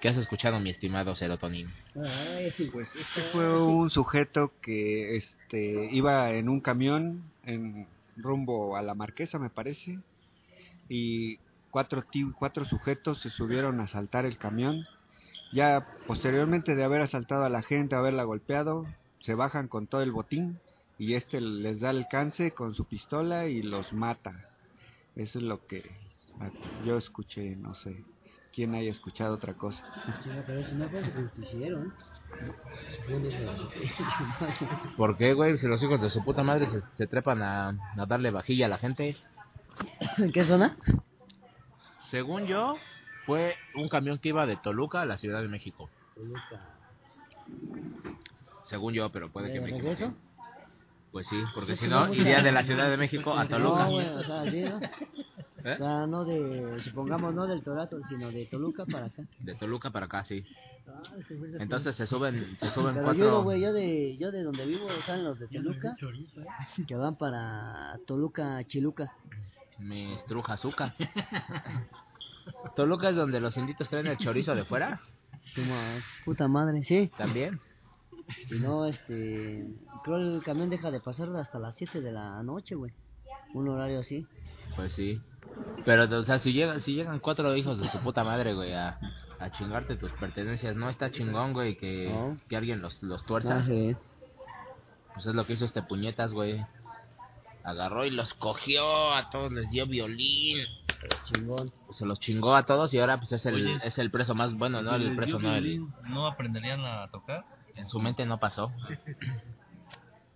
¿Qué 0.00 0.08
has 0.08 0.16
escuchado, 0.16 0.60
mi 0.60 0.70
estimado 0.70 1.16
serotonin? 1.16 1.72
Ay, 1.96 2.52
Pues 2.72 2.94
este 2.94 3.22
fue 3.32 3.60
un 3.60 3.90
sujeto 3.90 4.52
que 4.62 5.16
este 5.16 5.88
iba 5.90 6.30
en 6.34 6.48
un 6.48 6.60
camión 6.60 7.24
en 7.44 7.88
rumbo 8.16 8.76
a 8.76 8.82
la 8.82 8.94
Marquesa, 8.94 9.40
me 9.40 9.50
parece, 9.50 9.98
y 10.88 11.38
cuatro 11.70 12.04
cuatro 12.38 12.64
sujetos 12.64 13.20
se 13.22 13.30
subieron 13.30 13.80
a 13.80 13.84
asaltar 13.84 14.24
el 14.24 14.38
camión. 14.38 14.86
Ya 15.52 15.88
posteriormente 16.06 16.76
de 16.76 16.84
haber 16.84 17.00
asaltado 17.00 17.44
a 17.44 17.48
la 17.48 17.62
gente, 17.62 17.96
haberla 17.96 18.22
golpeado, 18.22 18.86
se 19.20 19.34
bajan 19.34 19.66
con 19.66 19.88
todo 19.88 20.02
el 20.02 20.12
botín 20.12 20.60
y 20.98 21.14
este 21.14 21.40
les 21.40 21.80
da 21.80 21.90
alcance 21.90 22.52
con 22.52 22.74
su 22.74 22.84
pistola 22.84 23.46
y 23.46 23.62
los 23.62 23.92
mata. 23.92 24.48
Eso 25.16 25.38
es 25.38 25.44
lo 25.44 25.66
que 25.66 25.82
yo 26.84 26.98
escuché, 26.98 27.56
no 27.56 27.74
sé 27.74 28.04
quién 28.58 28.74
haya 28.74 28.90
escuchado 28.90 29.36
otra 29.36 29.54
cosa. 29.54 29.84
Pero 30.44 30.58
eso 30.58 30.74
no 30.74 30.88
fue 30.88 31.00
su 31.00 31.12
justiciero. 31.12 31.92
Fue 33.06 33.14
un 33.14 33.24
hijo 33.24 33.38
de 33.38 33.56
su 33.56 33.68
pinche 33.68 33.94
madre. 34.40 34.94
¿Por 34.96 35.16
qué, 35.16 35.32
güey? 35.32 35.56
Si 35.58 35.68
los 35.68 35.80
hijos 35.80 36.00
de 36.00 36.10
su 36.10 36.24
puta 36.24 36.42
madre 36.42 36.66
se, 36.66 36.80
se 36.92 37.06
trepan 37.06 37.40
a, 37.40 37.68
a 37.68 38.06
darle 38.06 38.32
vajilla 38.32 38.66
a 38.66 38.68
la 38.68 38.78
gente. 38.78 39.16
¿En 40.16 40.32
qué 40.32 40.42
zona? 40.42 40.76
Según 42.00 42.46
yo, 42.46 42.74
fue 43.26 43.54
un 43.76 43.88
camión 43.88 44.18
que 44.18 44.30
iba 44.30 44.44
de 44.44 44.56
Toluca 44.56 45.02
a 45.02 45.06
la 45.06 45.18
Ciudad 45.18 45.40
de 45.40 45.48
México. 45.48 45.88
Toluca. 46.16 46.60
Según 48.64 48.92
yo, 48.92 49.12
pero 49.12 49.30
puede 49.30 49.52
que 49.52 49.60
¿De 49.60 49.70
me 49.70 49.70
equivoque. 49.70 50.10
Pues 51.12 51.26
sí, 51.26 51.42
porque 51.54 51.74
Sí, 51.76 51.84
si 51.84 51.88
no, 51.88 52.12
iría 52.12 52.38
a- 52.38 52.42
de 52.42 52.52
la 52.52 52.62
Ciudad 52.64 52.90
de 52.90 52.96
México 52.96 53.32
a 53.36 53.46
Toluca. 53.48 53.84
No, 53.84 53.90
güey, 53.92 54.08
o 54.08 54.22
sea, 54.24 54.50
sí, 54.50 54.60
¿no? 54.60 54.80
¿Eh? 55.64 55.72
O 55.74 55.76
sea, 55.76 56.06
no 56.06 56.24
de, 56.24 56.80
supongamos, 56.82 57.34
no 57.34 57.46
del 57.46 57.62
Torato, 57.62 58.00
sino 58.02 58.30
de 58.30 58.46
Toluca 58.46 58.84
para 58.86 59.06
acá. 59.06 59.22
De 59.40 59.54
Toluca 59.54 59.90
para 59.90 60.06
acá, 60.06 60.22
sí. 60.24 60.44
Ah, 60.86 61.02
Entonces 61.58 61.96
se 61.96 62.06
suben, 62.06 62.56
se 62.58 62.70
suben 62.70 62.94
Pero 62.94 63.04
cuatro... 63.06 63.24
yo, 63.24 63.42
güey, 63.42 63.60
yo 63.60 63.72
de, 63.72 64.16
yo 64.18 64.30
de 64.30 64.42
donde 64.42 64.64
vivo, 64.64 64.86
salen 65.04 65.24
los 65.24 65.38
de 65.38 65.48
Toluca, 65.48 65.94
chorizo, 65.98 66.40
¿eh? 66.42 66.46
que 66.86 66.94
van 66.94 67.16
para 67.16 67.98
Toluca, 68.06 68.62
Chiluca. 68.64 69.12
Me 69.78 70.14
estruja 70.14 70.54
azúcar. 70.54 70.94
Toluca 72.74 73.10
es 73.10 73.16
donde 73.16 73.40
los 73.40 73.56
inditos 73.56 73.88
traen 73.88 74.06
el 74.06 74.16
chorizo 74.18 74.54
de 74.54 74.64
fuera, 74.64 75.00
Como, 75.54 75.74
puta 76.24 76.48
madre, 76.48 76.82
sí. 76.84 77.10
también. 77.16 77.60
Y 78.50 78.58
no, 78.58 78.86
este, 78.86 79.66
creo 80.04 80.16
el 80.16 80.42
camión 80.42 80.70
deja 80.70 80.90
de 80.90 81.00
pasar 81.00 81.28
hasta 81.36 81.58
las 81.58 81.76
7 81.76 82.00
de 82.00 82.12
la 82.12 82.42
noche, 82.42 82.74
güey. 82.74 82.92
Un 83.54 83.68
horario 83.68 84.00
así. 84.00 84.26
Pues 84.76 84.92
sí. 84.92 85.20
Pero, 85.84 86.04
o 86.04 86.22
sea, 86.24 86.38
si 86.38 86.52
llegan, 86.52 86.80
si 86.80 86.94
llegan 86.94 87.18
cuatro 87.20 87.54
hijos 87.56 87.78
de 87.80 87.88
su 87.88 87.98
puta 87.98 88.22
madre, 88.24 88.54
güey, 88.54 88.74
a, 88.74 88.98
a 89.38 89.50
chingarte 89.50 89.96
tus 89.96 90.12
pertenencias, 90.12 90.76
no 90.76 90.88
está 90.90 91.10
chingón, 91.10 91.52
güey, 91.52 91.76
que, 91.76 92.10
No. 92.12 92.36
que 92.48 92.56
alguien 92.56 92.82
los, 92.82 93.02
los 93.02 93.24
tuerza. 93.24 93.58
Ah, 93.60 93.64
sí. 93.66 93.96
Pues 95.14 95.26
es 95.26 95.34
lo 95.34 95.46
que 95.46 95.54
hizo 95.54 95.64
este 95.64 95.82
puñetas, 95.82 96.32
güey. 96.32 96.64
Agarró 97.64 98.04
y 98.04 98.10
los 98.10 98.34
cogió, 98.34 99.14
a 99.14 99.30
todos 99.30 99.52
les 99.52 99.68
dio 99.70 99.86
violín. 99.86 100.58
Chingón. 101.24 101.72
Se 101.90 102.06
los 102.06 102.20
chingó 102.20 102.54
a 102.54 102.64
todos 102.64 102.92
y 102.94 102.98
ahora 103.00 103.18
pues 103.18 103.32
es 103.32 103.46
el, 103.46 103.54
Oye, 103.54 103.78
es 103.84 103.98
el 103.98 104.10
preso 104.10 104.34
más 104.34 104.54
bueno, 104.54 104.82
¿no? 104.82 104.94
El 104.94 105.14
preso, 105.16 105.38
no, 105.38 105.54
el, 105.54 105.80
¿No 106.08 106.26
aprenderían 106.26 106.84
a 106.84 107.08
tocar? 107.08 107.44
En 107.78 107.88
su 107.88 108.00
mente 108.00 108.26
no 108.26 108.38
pasó. 108.38 108.72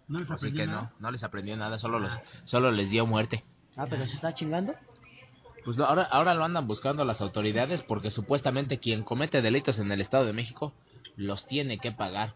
No 0.09 0.19
les 0.19 0.31
Así 0.31 0.35
aprendió 0.49 0.63
que 0.65 0.67
nada. 0.67 0.83
no, 0.83 0.91
no 1.01 1.11
les 1.11 1.23
aprendió 1.23 1.57
nada, 1.57 1.79
solo 1.79 1.99
los, 1.99 2.13
solo 2.45 2.71
les 2.71 2.91
dio 2.91 3.07
muerte. 3.07 3.45
Ah, 3.77 3.87
pero 3.89 4.05
se 4.07 4.15
está 4.15 4.35
chingando. 4.35 4.75
Pues 5.65 5.77
lo- 5.77 5.87
ahora, 5.87 6.03
ahora 6.03 6.35
lo 6.35 6.45
andan 6.45 6.67
buscando 6.67 7.05
las 7.05 7.21
autoridades 7.21 7.83
porque 7.83 8.11
supuestamente 8.11 8.79
quien 8.79 9.05
comete 9.05 9.41
delitos 9.41 9.79
en 9.79 9.91
el 9.91 10.01
Estado 10.01 10.27
de 10.27 10.33
México 10.33 10.75
los 11.17 11.47
tiene 11.47 11.79
que 11.79 11.93
pagar. 11.93 12.35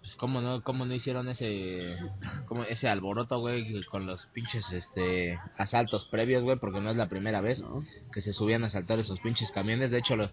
Pues 0.00 0.14
cómo 0.14 0.40
no, 0.40 0.62
cómo 0.62 0.86
no 0.86 0.94
hicieron 0.94 1.28
ese, 1.28 1.98
como 2.46 2.62
ese 2.62 2.88
alboroto, 2.88 3.40
güey, 3.40 3.82
con 3.86 4.06
los 4.06 4.26
pinches, 4.28 4.70
este, 4.70 5.38
asaltos 5.58 6.04
previos, 6.06 6.44
güey, 6.44 6.56
porque 6.56 6.80
no 6.80 6.88
es 6.88 6.96
la 6.96 7.08
primera 7.08 7.40
vez 7.40 7.60
No. 7.62 7.82
que 8.12 8.20
se 8.22 8.32
subían 8.32 8.62
a 8.62 8.68
asaltar 8.68 9.00
esos 9.00 9.18
pinches 9.20 9.50
camiones. 9.50 9.90
De 9.90 9.98
hecho, 9.98 10.16
lo- 10.16 10.30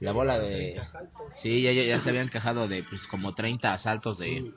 la 0.00 0.12
bola 0.12 0.38
de, 0.38 0.80
sí, 1.34 1.62
ya, 1.62 1.72
ya, 1.72 1.82
ya 1.82 2.00
se 2.00 2.10
habían 2.10 2.28
quejado 2.28 2.68
de, 2.68 2.82
pues, 2.82 3.06
como 3.06 3.34
30 3.34 3.72
asaltos 3.72 4.18
de, 4.18 4.52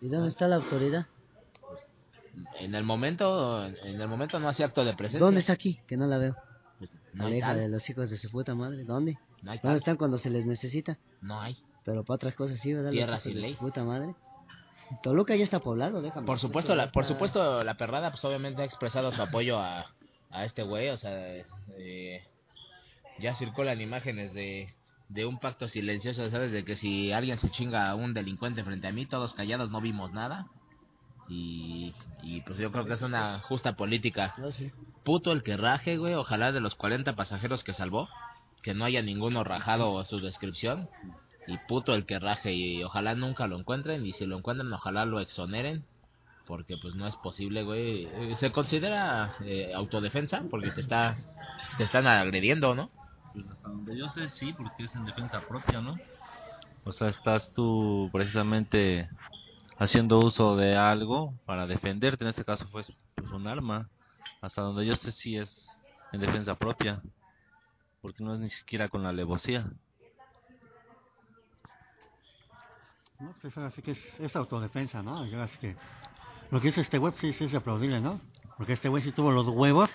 ¿Y 0.00 0.08
dónde 0.08 0.28
está 0.28 0.46
la 0.48 0.56
autoridad? 0.56 1.06
en 2.60 2.74
el 2.74 2.84
momento, 2.84 3.64
en 3.64 4.00
el 4.00 4.08
momento 4.08 4.38
no 4.38 4.48
hacía 4.48 4.66
acto 4.66 4.84
de 4.84 4.94
presencia. 4.94 5.24
¿Dónde 5.24 5.40
está 5.40 5.54
aquí? 5.54 5.80
Que 5.86 5.96
no 5.96 6.06
la 6.06 6.18
veo. 6.18 6.36
Pues, 6.78 6.90
no 7.14 7.28
hija 7.28 7.54
de 7.54 7.68
los 7.68 7.88
hijos 7.88 8.10
de 8.10 8.16
su 8.16 8.30
puta 8.30 8.54
madre. 8.54 8.84
¿Dónde? 8.84 9.18
no 9.42 9.52
hay 9.52 9.60
¿Dónde 9.62 9.78
están 9.78 9.96
cuando 9.96 10.18
se 10.18 10.30
les 10.30 10.46
necesita? 10.46 10.98
no 11.20 11.40
hay. 11.40 11.56
Pero 11.84 12.02
para 12.02 12.16
otras 12.16 12.34
cosas 12.34 12.58
sí, 12.58 12.74
¿verdad? 12.74 12.90
Tierra 12.90 13.20
sin 13.20 13.40
ley. 13.40 13.52
su 13.52 13.58
puta 13.58 13.84
madre. 13.84 14.14
Toluca 15.02 15.36
ya 15.36 15.44
está 15.44 15.60
poblado, 15.60 16.02
déjame. 16.02 16.26
Por 16.26 16.38
supuesto, 16.38 16.74
la, 16.74 16.90
por 16.90 17.04
supuesto, 17.04 17.62
la 17.62 17.76
perrada, 17.76 18.10
pues 18.10 18.24
obviamente 18.24 18.62
ha 18.62 18.64
expresado 18.64 19.12
su 19.12 19.22
apoyo 19.22 19.58
a, 19.58 19.86
a 20.30 20.44
este 20.44 20.62
güey, 20.62 20.90
o 20.90 20.98
sea, 20.98 21.12
eh, 21.76 22.24
ya 23.18 23.34
circulan 23.34 23.80
imágenes 23.80 24.32
de, 24.34 24.74
de 25.08 25.26
un 25.26 25.38
pacto 25.38 25.68
silencioso, 25.68 26.30
¿sabes? 26.30 26.52
De 26.52 26.64
que 26.64 26.76
si 26.76 27.12
alguien 27.12 27.38
se 27.38 27.50
chinga 27.50 27.90
a 27.90 27.94
un 27.94 28.14
delincuente 28.14 28.64
frente 28.64 28.88
a 28.88 28.92
mí, 28.92 29.06
todos 29.06 29.34
callados 29.34 29.70
no 29.70 29.80
vimos 29.80 30.12
nada. 30.12 30.46
Y, 31.28 31.92
y 32.22 32.40
pues 32.42 32.58
yo 32.58 32.70
creo 32.70 32.86
que 32.86 32.94
es 32.94 33.02
una 33.02 33.40
justa 33.40 33.76
política. 33.76 34.34
No, 34.38 34.52
sí. 34.52 34.70
Puto 35.04 35.32
el 35.32 35.42
que 35.42 35.56
raje, 35.56 35.96
güey, 35.96 36.14
ojalá 36.14 36.52
de 36.52 36.60
los 36.60 36.74
40 36.74 37.16
pasajeros 37.16 37.64
que 37.64 37.72
salvó, 37.72 38.08
que 38.62 38.74
no 38.74 38.84
haya 38.84 39.02
ninguno 39.02 39.42
rajado 39.44 40.04
su 40.04 40.20
descripción. 40.20 40.88
Y 41.48 41.58
puto 41.68 41.94
el 41.94 42.06
que 42.06 42.18
raje, 42.18 42.54
y 42.54 42.82
ojalá 42.82 43.14
nunca 43.14 43.46
lo 43.46 43.58
encuentren, 43.58 44.04
y 44.04 44.12
si 44.12 44.26
lo 44.26 44.36
encuentran, 44.36 44.72
ojalá 44.72 45.04
lo 45.04 45.20
exoneren. 45.20 45.84
Porque 46.44 46.76
pues 46.76 46.94
no 46.94 47.06
es 47.08 47.16
posible, 47.16 47.62
güey. 47.64 48.04
Eh, 48.06 48.36
Se 48.36 48.52
considera 48.52 49.34
eh, 49.44 49.72
autodefensa 49.74 50.42
porque 50.48 50.70
te 50.70 50.80
está 50.80 51.16
te 51.76 51.84
están 51.84 52.06
agrediendo, 52.06 52.74
¿no? 52.74 52.90
Pues 53.36 53.50
hasta 53.50 53.68
donde 53.68 53.98
yo 53.98 54.08
sé, 54.08 54.30
sí, 54.30 54.54
porque 54.54 54.84
es 54.84 54.94
en 54.94 55.04
defensa 55.04 55.42
propia, 55.42 55.82
¿no? 55.82 55.98
O 56.84 56.92
sea, 56.92 57.08
estás 57.08 57.52
tú 57.52 58.08
precisamente 58.10 59.10
haciendo 59.76 60.20
uso 60.20 60.56
de 60.56 60.74
algo 60.74 61.34
para 61.44 61.66
defenderte, 61.66 62.24
en 62.24 62.30
este 62.30 62.46
caso 62.46 62.66
fue 62.68 62.82
pues, 63.14 63.30
un 63.30 63.46
arma. 63.46 63.90
Hasta 64.40 64.62
donde 64.62 64.86
yo 64.86 64.96
sé, 64.96 65.12
sí 65.12 65.36
es 65.36 65.68
en 66.12 66.20
defensa 66.20 66.54
propia, 66.54 67.02
porque 68.00 68.24
no 68.24 68.32
es 68.32 68.40
ni 68.40 68.48
siquiera 68.48 68.88
con 68.88 69.02
la 69.02 69.10
alevosía. 69.10 69.70
No, 73.20 73.34
pues 73.42 73.54
ahora 73.58 73.70
sí 73.70 73.82
que 73.82 73.98
es, 74.18 74.34
autodefensa, 74.34 75.02
¿no? 75.02 75.18
Ahora 75.18 75.48
sí 75.48 75.58
que 75.58 75.76
lo 76.50 76.58
que 76.58 76.68
hizo 76.68 76.80
este 76.80 76.96
güey 76.96 77.12
sí, 77.20 77.34
sí 77.34 77.44
es 77.44 77.52
de 77.52 77.58
aplaudirle, 77.58 78.00
¿no? 78.00 78.18
Porque 78.56 78.72
este 78.72 78.88
güey 78.88 79.02
sí 79.02 79.12
tuvo 79.12 79.30
los 79.30 79.46
huevos 79.46 79.90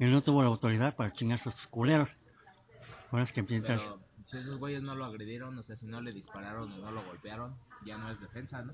y 0.00 0.06
no 0.06 0.22
tuvo 0.22 0.42
la 0.42 0.48
autoridad 0.48 0.96
para 0.96 1.12
chingar 1.12 1.38
a 1.38 1.42
sus 1.44 1.68
culeros. 1.68 2.08
Ahora 3.10 3.24
es 3.24 3.32
que 3.32 3.42
piensas, 3.42 3.80
Pero 3.80 4.00
si 4.24 4.36
esos 4.38 4.58
güeyes 4.58 4.82
no 4.82 4.94
lo 4.94 5.04
agredieron, 5.04 5.58
o 5.58 5.62
sea, 5.62 5.76
si 5.76 5.86
no 5.86 6.00
le 6.00 6.12
dispararon 6.12 6.70
o 6.72 6.76
no 6.78 6.90
lo 6.92 7.02
golpearon, 7.04 7.54
ya 7.84 7.98
no 7.98 8.10
es 8.10 8.20
defensa, 8.20 8.62
¿no? 8.62 8.72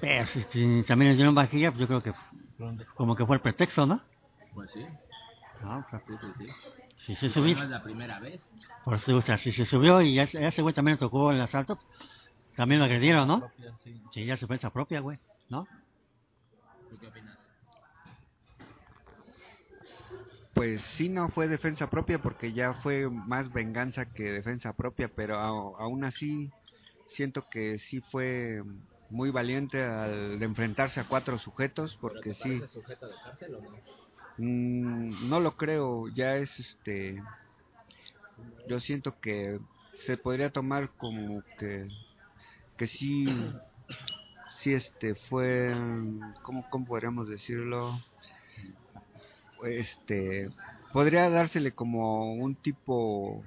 pero 0.00 0.26
si, 0.28 0.42
si 0.52 0.82
también 0.86 1.10
le 1.12 1.16
dieron 1.16 1.34
vajilla, 1.34 1.70
pues 1.70 1.80
yo 1.80 1.86
creo 1.88 2.02
que 2.02 2.12
como 2.94 3.16
que 3.16 3.26
fue 3.26 3.36
el 3.36 3.42
pretexto, 3.42 3.84
¿no? 3.86 4.00
Pues 4.54 4.70
sí, 4.72 4.86
No, 5.62 5.78
o 5.78 5.88
sea, 5.90 6.00
sí, 6.06 6.14
sí, 6.20 6.46
sí. 6.46 6.48
si 7.06 7.16
se 7.16 7.26
No 7.26 7.32
subió, 7.32 7.62
es 7.62 7.68
la 7.68 7.82
primera 7.82 8.18
vez. 8.20 8.40
por 8.84 8.94
eso, 8.94 9.16
o 9.16 9.22
sea, 9.22 9.36
si 9.36 9.50
se 9.52 9.64
subió 9.64 10.00
y 10.00 10.18
a 10.18 10.24
ese 10.24 10.62
güey 10.62 10.74
también 10.74 10.94
le 10.96 11.00
tocó 11.00 11.30
el 11.32 11.40
asalto, 11.40 11.78
también 12.56 12.78
lo 12.80 12.84
agredieron, 12.84 13.26
¿no? 13.26 13.52
Sí, 14.12 14.24
ya 14.24 14.34
es 14.34 14.40
defensa 14.40 14.70
propia, 14.70 15.00
güey, 15.00 15.18
¿no? 15.48 15.66
¿Tú 16.90 16.98
qué 16.98 17.06
opinas? 17.08 17.36
Pues 20.58 20.82
sí, 20.96 21.08
no 21.08 21.28
fue 21.28 21.46
defensa 21.46 21.88
propia 21.88 22.18
porque 22.18 22.52
ya 22.52 22.74
fue 22.74 23.08
más 23.08 23.52
venganza 23.52 24.06
que 24.12 24.24
defensa 24.24 24.72
propia, 24.72 25.06
pero 25.06 25.36
aún 25.38 26.02
así 26.02 26.50
siento 27.14 27.44
que 27.48 27.78
sí 27.78 28.00
fue 28.10 28.60
muy 29.08 29.30
valiente 29.30 29.80
al 29.80 30.42
enfrentarse 30.42 30.98
a 30.98 31.04
cuatro 31.04 31.38
sujetos, 31.38 31.96
porque 32.00 32.34
sí, 32.34 32.60
sujeto 32.72 33.06
de 33.06 33.14
cárcel 33.22 33.54
o 33.54 33.60
no? 33.60 33.68
mm, 34.38 35.30
no 35.30 35.38
lo 35.38 35.56
creo, 35.56 36.08
ya 36.08 36.34
es 36.38 36.50
este, 36.58 37.22
yo 38.66 38.80
siento 38.80 39.14
que 39.20 39.60
se 40.06 40.16
podría 40.16 40.50
tomar 40.50 40.90
como 40.96 41.40
que, 41.56 41.86
que 42.76 42.88
sí, 42.88 43.26
sí 44.64 44.72
este 44.72 45.14
fue, 45.14 45.72
¿cómo, 46.42 46.68
cómo 46.68 46.84
podríamos 46.84 47.28
decirlo? 47.28 47.96
Este, 49.64 50.50
podría 50.92 51.28
dársele 51.30 51.72
como 51.72 52.34
un 52.34 52.54
tipo, 52.54 53.44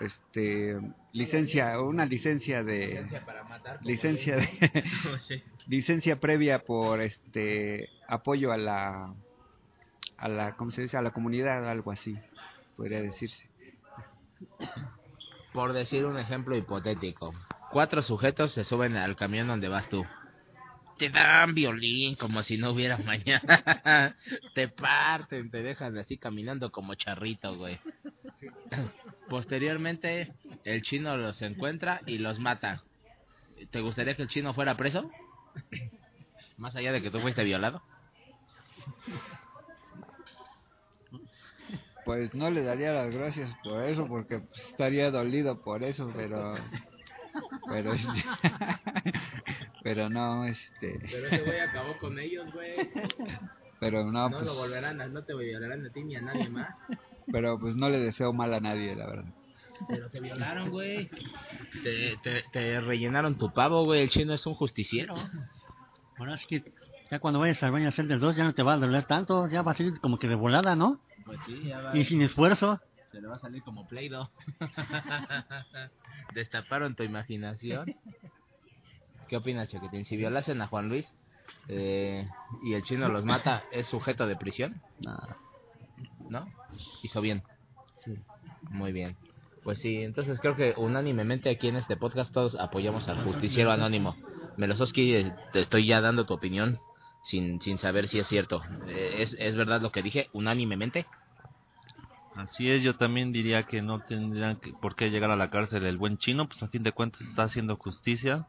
este, 0.00 0.78
licencia, 1.12 1.80
una 1.80 2.06
licencia 2.06 2.62
de, 2.62 3.06
para 3.24 3.44
matar. 3.44 3.78
licencia 3.84 4.36
de, 4.36 4.84
licencia 5.66 6.20
previa 6.20 6.60
por 6.60 7.00
este 7.00 7.88
apoyo 8.08 8.52
a 8.52 8.56
la 8.56 9.14
a 10.16 10.28
la 10.28 10.56
¿cómo 10.56 10.70
se 10.70 10.82
dice? 10.82 10.96
a 10.96 11.02
la 11.02 11.10
comunidad 11.10 11.68
algo 11.68 11.90
así 11.90 12.16
podría 12.76 13.02
decirse 13.02 13.48
Por 15.52 15.72
decir 15.72 16.06
un 16.06 16.18
ejemplo 16.18 16.56
hipotético. 16.56 17.34
Cuatro 17.70 18.02
sujetos 18.02 18.52
se 18.52 18.64
suben 18.64 18.96
al 18.96 19.16
camión 19.16 19.46
donde 19.46 19.68
vas 19.68 19.88
tú. 19.88 20.04
Te 20.98 21.10
dan 21.10 21.54
violín 21.54 22.14
como 22.14 22.42
si 22.42 22.56
no 22.58 22.70
hubiera 22.70 22.96
mañana. 23.04 24.16
te 24.54 24.68
parten, 24.68 25.50
te 25.50 25.62
dejan 25.62 25.96
así 25.98 26.18
caminando 26.18 26.70
como 26.70 26.94
charrito, 26.94 27.56
güey. 27.56 27.78
Posteriormente, 29.28 30.32
el 30.64 30.82
chino 30.82 31.16
los 31.16 31.42
encuentra 31.42 32.00
y 32.06 32.18
los 32.18 32.38
mata. 32.38 32.82
¿Te 33.70 33.80
gustaría 33.80 34.14
que 34.14 34.22
el 34.22 34.28
chino 34.28 34.54
fuera 34.54 34.76
preso? 34.76 35.10
Más 36.56 36.76
allá 36.76 36.92
de 36.92 37.02
que 37.02 37.10
tú 37.10 37.20
fuiste 37.20 37.44
violado. 37.44 37.82
pues 42.04 42.34
no 42.34 42.50
le 42.50 42.62
daría 42.62 42.92
las 42.92 43.10
gracias 43.12 43.54
por 43.62 43.82
eso 43.84 44.06
porque 44.06 44.42
estaría 44.70 45.10
dolido 45.10 45.62
por 45.62 45.82
eso 45.84 46.12
pero 46.14 46.54
pero 47.68 47.92
este, 47.94 48.24
pero 49.82 50.08
no 50.10 50.44
este 50.46 50.98
Pero 51.10 51.26
ese 51.26 51.42
güey 51.44 51.60
acabó 51.60 51.96
con 51.98 52.18
ellos, 52.18 52.52
güey. 52.52 52.74
pero 53.80 54.04
no 54.04 54.28
No 54.28 54.30
pues, 54.30 54.44
lo 54.44 54.54
volverán 54.54 55.00
a, 55.00 55.06
no 55.08 55.22
te 55.24 55.34
violarán 55.34 55.84
a 55.86 55.90
ti 55.90 56.02
ni 56.04 56.16
a 56.16 56.22
nadie 56.22 56.48
más. 56.48 56.76
pero 57.30 57.58
pues 57.58 57.74
no 57.76 57.88
le 57.88 57.98
deseo 57.98 58.32
mal 58.32 58.52
a 58.54 58.60
nadie 58.60 58.94
la 58.94 59.06
verdad 59.06 59.32
Pero 59.88 60.08
te 60.10 60.20
violaron, 60.20 60.70
güey. 60.70 61.08
Te, 61.82 62.16
te, 62.22 62.44
te 62.52 62.80
rellenaron 62.80 63.36
tu 63.36 63.52
pavo, 63.52 63.84
güey. 63.84 64.02
El 64.02 64.10
chino 64.10 64.32
es 64.32 64.46
un 64.46 64.54
justiciero. 64.54 65.14
Ahora 66.18 66.34
es 66.36 66.46
que 66.46 66.62
ya 67.10 67.18
cuando 67.18 67.40
vayas 67.40 67.62
al 67.62 67.72
baño 67.72 67.86
a 67.86 67.88
hacer 67.88 68.06
del 68.06 68.20
2 68.20 68.36
ya 68.36 68.44
no 68.44 68.54
te 68.54 68.62
va 68.62 68.74
a 68.74 68.76
doler 68.78 69.04
tanto, 69.04 69.48
ya 69.48 69.62
va 69.62 69.72
a 69.72 69.74
salir 69.74 69.98
como 70.00 70.18
que 70.18 70.28
de 70.28 70.34
volada, 70.36 70.76
¿no? 70.76 71.00
Pues 71.26 71.38
sí, 71.46 71.62
ya 71.64 71.80
va. 71.80 71.96
Y 71.98 72.04
sin 72.04 72.22
esfuerzo. 72.22 72.80
Se 73.12 73.20
le 73.20 73.28
va 73.28 73.34
a 73.34 73.38
salir 73.38 73.62
como 73.62 73.86
Play-Doh. 73.86 74.30
Destaparon 76.34 76.94
tu 76.94 77.02
imaginación. 77.02 77.94
¿Qué 79.28 79.36
opinas, 79.36 79.68
Chiquitín? 79.68 80.06
Si 80.06 80.16
violasen 80.16 80.62
a 80.62 80.66
Juan 80.66 80.88
Luis 80.88 81.14
eh, 81.68 82.26
y 82.64 82.72
el 82.72 82.82
chino 82.82 83.08
los 83.08 83.26
mata, 83.26 83.64
¿es 83.70 83.86
sujeto 83.86 84.26
de 84.26 84.36
prisión? 84.36 84.80
Nada. 85.00 85.36
¿No? 86.30 86.50
Hizo 87.02 87.20
bien. 87.20 87.42
Sí. 87.98 88.18
Muy 88.70 88.92
bien. 88.92 89.16
Pues 89.62 89.78
sí, 89.78 90.02
entonces 90.02 90.40
creo 90.40 90.56
que 90.56 90.74
unánimemente 90.78 91.50
aquí 91.50 91.68
en 91.68 91.76
este 91.76 91.98
podcast 91.98 92.32
todos 92.32 92.54
apoyamos 92.54 93.08
al 93.08 93.22
justiciero 93.24 93.72
anónimo. 93.72 94.16
Melososki, 94.56 95.14
eh, 95.14 95.34
te 95.52 95.60
estoy 95.60 95.86
ya 95.86 96.00
dando 96.00 96.24
tu 96.24 96.32
opinión 96.32 96.80
sin, 97.22 97.60
sin 97.60 97.76
saber 97.76 98.08
si 98.08 98.18
es 98.18 98.26
cierto. 98.26 98.62
Eh, 98.88 99.16
¿Es, 99.18 99.36
¿Es 99.38 99.54
verdad 99.54 99.82
lo 99.82 99.92
que 99.92 100.02
dije 100.02 100.30
unánimemente? 100.32 101.06
Así 102.34 102.70
es, 102.70 102.82
yo 102.82 102.96
también 102.96 103.32
diría 103.32 103.64
que 103.64 103.82
no 103.82 104.00
tendrían 104.00 104.56
que- 104.56 104.72
por 104.72 104.96
qué 104.96 105.10
llegar 105.10 105.30
a 105.30 105.36
la 105.36 105.50
cárcel 105.50 105.84
el 105.84 105.98
buen 105.98 106.16
chino, 106.18 106.48
pues 106.48 106.62
a 106.62 106.68
fin 106.68 106.82
de 106.82 106.92
cuentas 106.92 107.20
está 107.20 107.42
haciendo 107.44 107.76
justicia 107.76 108.46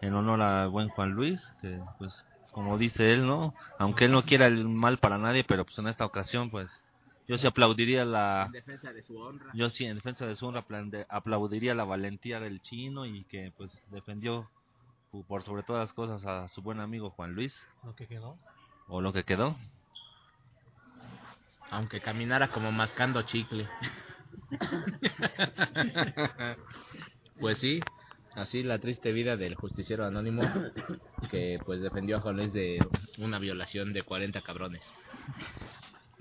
en 0.00 0.14
honor 0.14 0.40
al 0.40 0.68
buen 0.68 0.88
Juan 0.90 1.10
Luis, 1.12 1.40
que 1.60 1.82
pues 1.98 2.24
como 2.52 2.78
dice 2.78 3.12
él, 3.12 3.26
¿no? 3.26 3.52
Aunque 3.78 4.04
él 4.04 4.12
no 4.12 4.22
quiera 4.22 4.46
el 4.46 4.68
mal 4.68 4.98
para 4.98 5.18
nadie, 5.18 5.42
pero 5.42 5.64
pues 5.64 5.76
en 5.78 5.88
esta 5.88 6.04
ocasión 6.06 6.50
pues 6.50 6.70
yo 7.26 7.36
sí 7.36 7.46
aplaudiría 7.48 8.04
la 8.04 8.48
defensa 8.52 8.92
de 8.92 9.02
su 9.02 9.18
honra. 9.18 9.50
yo 9.54 9.68
sí 9.70 9.84
en 9.84 9.96
defensa 9.96 10.26
de 10.26 10.36
su 10.36 10.46
honra 10.46 10.60
aplaude- 10.64 11.06
aplaudiría 11.08 11.74
la 11.74 11.84
valentía 11.84 12.38
del 12.38 12.60
chino 12.62 13.04
y 13.06 13.24
que 13.24 13.52
pues 13.56 13.72
defendió 13.90 14.48
por 15.26 15.42
sobre 15.42 15.62
todas 15.64 15.88
las 15.88 15.92
cosas 15.92 16.24
a 16.24 16.48
su 16.48 16.62
buen 16.62 16.78
amigo 16.80 17.10
Juan 17.10 17.32
Luis 17.34 17.52
Lo 17.82 17.94
que 17.96 18.06
quedó. 18.06 18.38
o 18.86 19.00
lo 19.00 19.12
que 19.12 19.24
quedó. 19.24 19.56
Aunque 21.70 22.00
caminara 22.00 22.48
como 22.48 22.72
mascando 22.72 23.22
chicle. 23.22 23.68
pues 27.40 27.58
sí, 27.58 27.80
así 28.34 28.62
la 28.62 28.78
triste 28.78 29.12
vida 29.12 29.36
del 29.36 29.54
justiciero 29.54 30.04
anónimo 30.04 30.42
que 31.30 31.58
pues 31.64 31.80
defendió 31.80 32.18
a 32.18 32.20
Juan 32.20 32.36
Luis 32.36 32.52
de 32.52 32.78
una 33.18 33.38
violación 33.38 33.92
de 33.92 34.02
40 34.02 34.42
cabrones. 34.42 34.82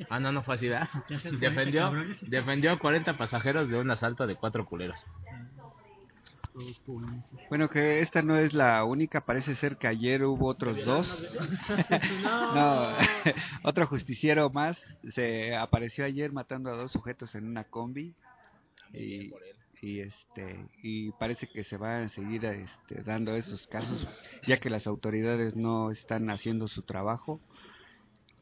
Ah, 0.09 0.19
no, 0.19 0.31
no 0.31 0.41
fue 0.43 0.55
así, 0.55 0.69
¿verdad? 0.69 0.89
¿Qué 1.07 1.15
hacen 1.15 1.37
40 1.37 1.49
Defendió, 1.49 1.93
defendió 2.21 2.71
a 2.71 2.79
40 2.79 3.17
pasajeros 3.17 3.69
de 3.69 3.77
un 3.77 3.91
asalto 3.91 4.25
de 4.25 4.35
cuatro 4.35 4.65
culeros. 4.65 5.05
Bueno, 7.49 7.69
que 7.69 8.01
esta 8.01 8.21
no 8.21 8.37
es 8.37 8.53
la 8.53 8.83
única, 8.83 9.21
parece 9.21 9.55
ser 9.55 9.77
que 9.77 9.87
ayer 9.87 10.23
hubo 10.23 10.47
otros 10.47 10.83
dos. 10.85 11.07
No, 12.53 12.95
otro 13.63 13.87
justiciero 13.87 14.49
más 14.49 14.77
se 15.13 15.55
apareció 15.55 16.05
ayer 16.05 16.31
matando 16.31 16.69
a 16.69 16.75
dos 16.75 16.91
sujetos 16.91 17.33
en 17.35 17.45
una 17.47 17.63
combi 17.63 18.13
y, 18.93 19.31
y 19.81 19.99
este 20.01 20.69
y 20.83 21.11
parece 21.13 21.47
que 21.47 21.63
se 21.63 21.77
van 21.77 22.03
a 22.03 22.09
seguir 22.09 22.45
este, 22.45 23.01
dando 23.03 23.35
esos 23.35 23.65
casos 23.67 24.07
ya 24.47 24.59
que 24.59 24.69
las 24.69 24.85
autoridades 24.87 25.55
no 25.55 25.91
están 25.91 26.29
haciendo 26.29 26.67
su 26.67 26.83
trabajo 26.83 27.41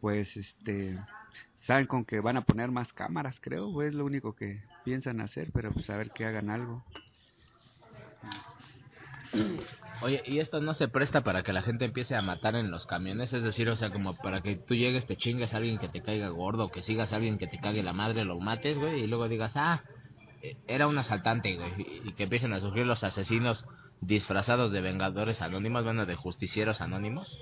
pues 0.02 0.36
este 0.36 1.00
saben 1.62 1.88
con 1.88 2.04
que 2.06 2.20
van 2.20 2.38
a 2.38 2.44
poner 2.44 2.70
más 2.72 2.92
cámaras 2.94 3.40
creo 3.40 3.82
es 3.82 3.94
lo 3.94 4.06
único 4.06 4.34
que 4.34 4.62
piensan 4.84 5.22
hacer 5.22 5.52
pero 5.54 5.72
pues 5.72 5.90
a 5.90 5.98
ver 5.98 6.12
que 6.12 6.26
hagan 6.26 6.50
algo 6.50 6.84
Oye, 10.02 10.24
¿y 10.26 10.40
esto 10.40 10.62
no 10.62 10.74
se 10.74 10.88
presta 10.88 11.22
para 11.22 11.44
que 11.44 11.54
la 11.54 11.62
gente 11.62 11.86
empiece 11.86 12.16
a 12.16 12.24
matar 12.24 12.56
en 12.56 12.72
los 12.72 12.88
camiones? 12.88 13.34
Es 13.34 13.44
decir, 13.44 13.70
o 13.70 13.76
sea, 13.76 13.92
como 13.92 14.16
para 14.16 14.42
que 14.42 14.56
tú 14.56 14.74
llegues, 14.74 15.06
te 15.06 15.16
chingas 15.16 15.54
a 15.54 15.58
alguien 15.58 15.78
que 15.78 15.90
te 15.90 16.02
caiga 16.02 16.30
gordo, 16.30 16.72
que 16.72 16.82
sigas 16.82 17.14
a 17.14 17.18
alguien 17.18 17.38
que 17.38 17.48
te 17.48 17.60
cague 17.60 17.84
la 17.84 17.94
madre, 17.94 18.26
lo 18.26 18.40
mates, 18.40 18.80
güey, 18.80 19.04
y 19.04 19.08
luego 19.08 19.30
digas, 19.30 19.54
ah, 19.56 19.84
era 20.68 20.88
un 20.88 20.98
asaltante, 20.98 21.56
güey, 21.56 21.74
y 21.78 22.14
que 22.14 22.24
empiecen 22.24 22.52
a 22.54 22.60
surgir 22.60 22.88
los 22.88 23.04
asesinos 23.04 23.64
disfrazados 24.02 24.72
de 24.72 24.82
vengadores 24.82 25.44
anónimos, 25.44 25.84
bueno, 25.84 26.08
de 26.08 26.16
justicieros 26.16 26.82
anónimos. 26.82 27.38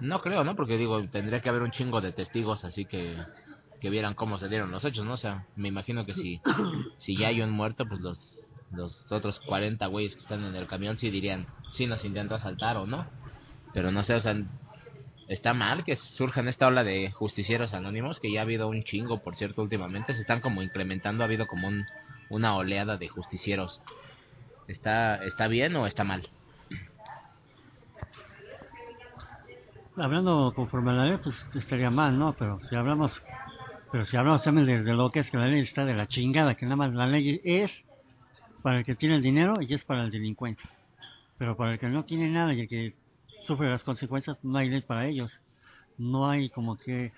No 0.00 0.20
creo, 0.20 0.44
¿no? 0.44 0.54
Porque 0.54 0.76
digo, 0.76 1.02
tendría 1.08 1.40
que 1.40 1.48
haber 1.48 1.62
un 1.62 1.72
chingo 1.72 2.00
de 2.00 2.12
testigos 2.12 2.64
así 2.64 2.84
que 2.84 3.16
que 3.80 3.90
vieran 3.90 4.14
cómo 4.14 4.38
se 4.38 4.48
dieron 4.48 4.70
los 4.70 4.84
hechos, 4.84 5.04
¿no? 5.04 5.14
O 5.14 5.16
sea, 5.16 5.46
me 5.56 5.68
imagino 5.68 6.04
que 6.04 6.14
si 6.14 6.40
si 6.98 7.16
ya 7.16 7.28
hay 7.28 7.40
un 7.42 7.50
muerto, 7.50 7.86
pues 7.86 8.00
los 8.00 8.47
los 8.72 9.10
otros 9.10 9.40
40 9.40 9.86
güeyes 9.86 10.14
que 10.14 10.20
están 10.20 10.44
en 10.44 10.54
el 10.54 10.66
camión 10.66 10.98
sí 10.98 11.10
dirían, 11.10 11.46
sí 11.70 11.86
nos 11.86 12.04
intentó 12.04 12.34
asaltar 12.34 12.76
o 12.76 12.86
no. 12.86 13.06
Pero 13.72 13.90
no 13.90 14.02
sé, 14.02 14.14
o 14.14 14.20
sea, 14.20 14.34
está 15.28 15.54
mal 15.54 15.84
que 15.84 15.96
surjan 15.96 16.48
esta 16.48 16.66
ola 16.66 16.84
de 16.84 17.10
justicieros 17.12 17.74
anónimos, 17.74 18.20
que 18.20 18.32
ya 18.32 18.40
ha 18.40 18.42
habido 18.42 18.68
un 18.68 18.82
chingo, 18.82 19.22
por 19.22 19.36
cierto, 19.36 19.62
últimamente. 19.62 20.14
Se 20.14 20.20
están 20.20 20.40
como 20.40 20.62
incrementando, 20.62 21.22
ha 21.22 21.26
habido 21.26 21.46
como 21.46 21.68
un, 21.68 21.86
una 22.30 22.56
oleada 22.56 22.96
de 22.96 23.08
justicieros. 23.08 23.80
¿Está, 24.66 25.16
¿Está 25.24 25.48
bien 25.48 25.74
o 25.76 25.86
está 25.86 26.04
mal? 26.04 26.28
Hablando 29.96 30.52
conforme 30.54 30.92
a 30.92 30.94
la 30.94 31.04
ley, 31.06 31.18
pues 31.22 31.34
estaría 31.54 31.90
mal, 31.90 32.18
¿no? 32.18 32.34
Pero 32.38 32.60
si 32.68 32.76
hablamos, 32.76 33.20
pero 33.90 34.04
si 34.04 34.16
hablamos 34.16 34.44
también 34.44 34.66
de, 34.66 34.82
de 34.82 34.92
lo 34.92 35.10
que 35.10 35.20
es 35.20 35.30
que 35.30 35.36
la 35.36 35.48
ley 35.48 35.62
está 35.62 35.84
de 35.84 35.94
la 35.94 36.06
chingada, 36.06 36.54
que 36.54 36.66
nada 36.66 36.76
más 36.76 36.92
la 36.92 37.06
ley 37.06 37.40
es 37.42 37.72
para 38.62 38.78
el 38.78 38.84
que 38.84 38.94
tiene 38.94 39.16
el 39.16 39.22
dinero 39.22 39.54
y 39.60 39.72
es 39.74 39.84
para 39.84 40.04
el 40.04 40.10
delincuente. 40.10 40.62
Pero 41.38 41.56
para 41.56 41.72
el 41.72 41.78
que 41.78 41.88
no 41.88 42.04
tiene 42.04 42.28
nada 42.28 42.52
y 42.54 42.60
el 42.60 42.68
que 42.68 42.94
sufre 43.46 43.70
las 43.70 43.84
consecuencias, 43.84 44.36
no 44.42 44.58
hay 44.58 44.68
ley 44.68 44.82
para 44.82 45.06
ellos. 45.06 45.32
No 45.96 46.28
hay 46.28 46.50
como 46.50 46.76
que 46.76 47.12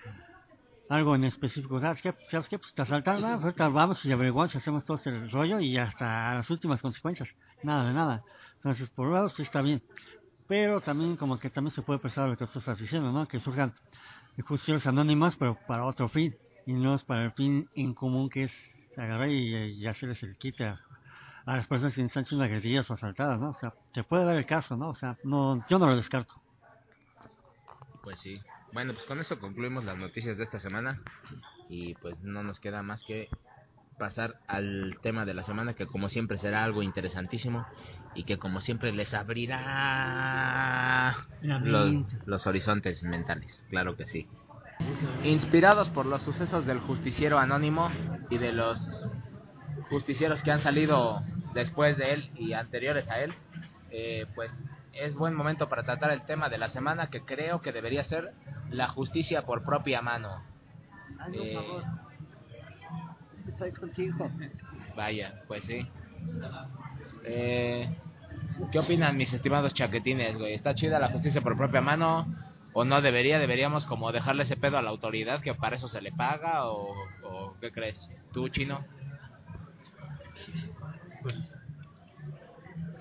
algo 0.89 1.15
en 1.15 1.23
específico. 1.23 1.79
¿Sabes 1.79 2.01
qué? 2.01 2.13
¿Sabes 2.29 2.47
qué? 2.47 2.59
Pues 2.59 2.73
te 2.73 2.81
asaltaron, 2.81 3.53
vamos 3.73 4.03
y 4.05 4.11
averiguamos, 4.11 4.55
hacemos 4.55 4.83
todo 4.85 4.97
ese 4.97 5.27
rollo 5.27 5.59
y 5.59 5.77
hasta 5.77 6.35
las 6.35 6.49
últimas 6.49 6.81
consecuencias. 6.81 7.29
Nada 7.63 7.87
de 7.87 7.93
nada. 7.93 8.23
Entonces, 8.55 8.89
por 8.89 9.07
un 9.07 9.13
lado, 9.13 9.29
sí 9.29 9.41
está 9.43 9.61
bien. 9.61 9.81
Pero 10.47 10.81
también 10.81 11.15
como 11.15 11.39
que 11.39 11.49
también 11.49 11.73
se 11.73 11.81
puede 11.81 11.99
prestar 11.99 12.27
lo 12.27 12.37
que 12.37 12.45
tú 12.45 12.59
estás 12.59 12.77
diciendo, 12.77 13.11
¿no? 13.11 13.27
Que 13.27 13.39
surjan 13.39 13.73
justicieros 14.45 14.85
anónimos, 14.85 15.35
pero 15.37 15.57
para 15.67 15.85
otro 15.85 16.09
fin. 16.09 16.35
Y 16.65 16.73
no 16.73 16.95
es 16.95 17.03
para 17.03 17.25
el 17.25 17.31
fin 17.31 17.69
en 17.75 17.93
común 17.93 18.29
que 18.29 18.43
es 18.45 18.51
agarrar 18.97 19.29
y, 19.29 19.55
y 19.73 19.87
hacerles 19.87 20.21
el 20.23 20.37
quite 20.37 20.73
a, 21.45 21.55
las 21.55 21.67
personas 21.67 21.93
que 21.95 22.03
están 22.03 22.25
siendo 22.25 22.45
agredidas 22.45 22.89
o 22.89 22.93
asaltadas, 22.93 23.39
¿no? 23.39 23.49
O 23.49 23.55
sea, 23.55 23.73
se 23.93 24.03
puede 24.03 24.25
dar 24.25 24.35
el 24.35 24.45
caso, 24.45 24.75
¿no? 24.75 24.89
O 24.89 24.95
sea, 24.95 25.17
no, 25.23 25.65
yo 25.69 25.79
no 25.79 25.87
lo 25.87 25.95
descarto. 25.95 26.33
Pues 28.03 28.19
sí. 28.19 28.41
Bueno, 28.73 28.93
pues 28.93 29.05
con 29.05 29.19
eso 29.19 29.39
concluimos 29.39 29.83
las 29.83 29.97
noticias 29.97 30.37
de 30.37 30.43
esta 30.43 30.59
semana 30.59 31.01
y 31.69 31.93
pues 31.95 32.23
no 32.23 32.43
nos 32.43 32.59
queda 32.59 32.83
más 32.83 33.03
que 33.03 33.29
pasar 33.97 34.35
al 34.47 34.97
tema 35.01 35.25
de 35.25 35.33
la 35.33 35.43
semana 35.43 35.73
que 35.73 35.85
como 35.85 36.09
siempre 36.09 36.37
será 36.37 36.63
algo 36.63 36.81
interesantísimo 36.81 37.67
y 38.15 38.23
que 38.23 38.39
como 38.39 38.59
siempre 38.59 38.91
les 38.91 39.13
abrirá 39.13 39.67
los, 41.41 41.93
los 42.25 42.47
horizontes 42.47 43.03
mentales, 43.03 43.65
claro 43.69 43.95
que 43.95 44.07
sí. 44.07 44.27
Inspirados 45.23 45.89
por 45.89 46.07
los 46.07 46.23
sucesos 46.23 46.65
del 46.65 46.79
justiciero 46.79 47.37
anónimo 47.37 47.91
y 48.29 48.39
de 48.39 48.53
los 48.53 49.05
justicieros 49.91 50.41
que 50.41 50.51
han 50.51 50.61
salido 50.61 51.21
después 51.53 51.97
de 51.97 52.13
él 52.13 52.31
y 52.35 52.53
anteriores 52.53 53.09
a 53.09 53.19
él, 53.19 53.33
eh, 53.91 54.25
pues 54.33 54.49
es 54.93 55.15
buen 55.15 55.35
momento 55.35 55.69
para 55.69 55.83
tratar 55.83 56.11
el 56.11 56.23
tema 56.25 56.49
de 56.49 56.57
la 56.57 56.67
semana 56.69 57.09
que 57.11 57.21
creo 57.21 57.61
que 57.61 57.71
debería 57.71 58.03
ser 58.03 58.33
la 58.71 58.87
justicia 58.87 59.43
por 59.43 59.63
propia 59.63 60.01
mano. 60.01 60.43
Eh, 61.33 61.59
Estoy 63.47 63.71
contigo. 63.71 64.29
Vaya, 64.95 65.41
pues 65.47 65.63
sí. 65.65 65.87
Eh, 67.23 67.89
¿Qué 68.71 68.79
opinan 68.79 69.17
mis 69.17 69.33
estimados 69.33 69.73
chaquetines, 69.73 70.37
güey? 70.37 70.53
¿Está 70.53 70.73
chida 70.73 70.99
la 70.99 71.09
justicia 71.09 71.41
por 71.41 71.57
propia 71.57 71.81
mano? 71.81 72.27
¿O 72.73 72.85
no 72.85 73.01
debería? 73.01 73.39
¿Deberíamos 73.39 73.85
como 73.85 74.11
dejarle 74.11 74.43
ese 74.43 74.55
pedo 74.55 74.77
a 74.77 74.81
la 74.81 74.89
autoridad 74.89 75.41
que 75.41 75.53
para 75.53 75.75
eso 75.75 75.89
se 75.89 76.01
le 76.01 76.11
paga? 76.11 76.65
¿O, 76.67 76.93
o 77.23 77.55
qué 77.59 77.71
crees? 77.71 78.09
¿Tú, 78.31 78.47
chino? 78.49 78.83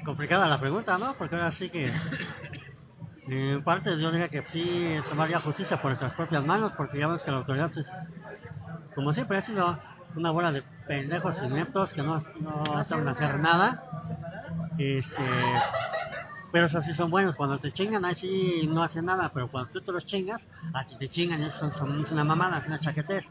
Complicada 0.04 0.48
la 0.48 0.60
pregunta, 0.60 0.98
¿no? 0.98 1.14
Porque 1.14 1.36
ahora 1.36 1.52
sí 1.52 1.70
que, 1.70 1.92
en 3.28 3.62
parte 3.62 3.98
yo 3.98 4.10
diría 4.10 4.28
que 4.28 4.42
sí 4.52 4.96
tomaría 5.08 5.40
justicia 5.40 5.80
por 5.80 5.90
nuestras 5.90 6.14
propias 6.14 6.44
manos, 6.44 6.72
porque 6.76 6.98
ya 6.98 7.06
vemos 7.06 7.22
que 7.22 7.30
la 7.30 7.38
autoridad, 7.38 7.70
pues, 7.72 7.86
como 8.94 9.12
siempre, 9.12 9.38
ha 9.38 9.42
sido 9.42 9.78
una 10.16 10.30
bola 10.30 10.52
de 10.52 10.62
pendejos 10.86 11.36
ineptos 11.44 11.92
que 11.92 12.02
no, 12.02 12.22
no 12.40 12.84
saben 12.84 13.08
hacer 13.08 13.38
nada. 13.38 13.84
Este, 14.78 15.28
pero 16.52 16.66
esos 16.66 16.84
sí 16.84 16.94
son 16.94 17.10
buenos, 17.10 17.36
cuando 17.36 17.58
te 17.58 17.72
chingan, 17.72 18.04
ahí 18.04 18.14
sí 18.16 18.66
no 18.66 18.82
hacen 18.82 19.04
nada, 19.04 19.30
pero 19.32 19.48
cuando 19.48 19.70
tú 19.70 19.80
te 19.80 19.92
los 19.92 20.04
chingas, 20.06 20.40
a 20.72 20.84
ti 20.84 20.96
te 20.96 21.08
chingan, 21.08 21.42
eso 21.42 21.58
son, 21.58 21.72
son 21.72 22.06
una 22.12 22.24
mamada, 22.24 22.58
es 22.58 22.66
una 22.66 22.80
chaquetez. 22.80 23.24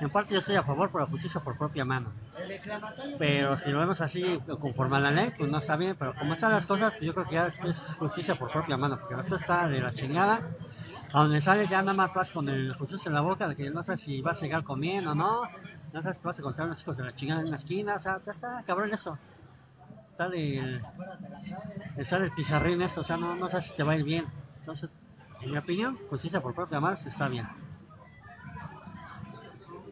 En 0.00 0.10
parte 0.10 0.34
yo 0.34 0.40
estoy 0.40 0.56
a 0.56 0.62
favor 0.62 0.90
por 0.90 1.00
la 1.00 1.06
justicia 1.06 1.40
por 1.40 1.56
propia 1.56 1.84
mano. 1.84 2.12
Pero 3.18 3.58
si 3.58 3.70
lo 3.70 3.78
vemos 3.80 4.00
así, 4.00 4.40
conforme 4.60 4.96
a 4.96 5.00
la 5.00 5.10
ley, 5.10 5.32
pues 5.36 5.50
no 5.50 5.58
está 5.58 5.76
bien. 5.76 5.96
Pero 5.98 6.14
como 6.14 6.34
están 6.34 6.52
las 6.52 6.66
cosas, 6.66 6.92
pues 6.92 7.04
yo 7.04 7.14
creo 7.14 7.26
que 7.26 7.34
ya 7.34 7.46
es 7.46 7.76
justicia 7.98 8.34
por 8.36 8.50
propia 8.50 8.76
mano. 8.76 8.98
Porque 8.98 9.20
esto 9.20 9.36
está 9.36 9.68
de 9.68 9.80
la 9.80 9.92
chingada. 9.92 10.40
A 11.12 11.20
donde 11.20 11.40
sales 11.42 11.70
ya 11.70 11.80
nada 11.80 11.94
más 11.94 12.12
vas 12.12 12.30
con 12.32 12.48
el 12.48 12.74
justicia 12.74 13.08
en 13.08 13.14
la 13.14 13.20
boca, 13.20 13.46
de 13.46 13.54
que 13.54 13.70
no 13.70 13.84
sabes 13.84 14.00
si 14.00 14.20
vas 14.20 14.38
a 14.38 14.40
llegar 14.40 14.64
comiendo 14.64 15.12
o 15.12 15.14
no. 15.14 15.42
No 15.92 16.02
sabes 16.02 16.18
que 16.18 16.26
vas 16.26 16.36
a 16.36 16.40
encontrar 16.40 16.66
unos 16.66 16.80
hijos 16.80 16.96
de 16.96 17.04
la 17.04 17.14
chingada 17.14 17.40
en 17.40 17.48
una 17.48 17.56
esquina. 17.56 17.96
O 17.96 18.02
sea, 18.02 18.20
ya 18.26 18.32
está, 18.32 18.62
cabrón 18.66 18.92
eso. 18.92 19.16
Sale 20.16 20.58
el, 20.58 20.82
el, 21.96 22.06
sale 22.06 22.26
el 22.26 22.32
pizarrín 22.32 22.82
esto, 22.82 23.00
o 23.00 23.04
sea, 23.04 23.16
no, 23.16 23.34
no 23.34 23.48
sabes 23.48 23.66
si 23.66 23.76
te 23.76 23.82
va 23.82 23.92
a 23.92 23.96
ir 23.96 24.04
bien. 24.04 24.26
Entonces, 24.60 24.90
en 25.40 25.50
mi 25.50 25.58
opinión, 25.58 25.98
justicia 26.08 26.40
por 26.40 26.54
propia 26.54 26.80
mano 26.80 26.96
está 27.04 27.28
bien. 27.28 27.46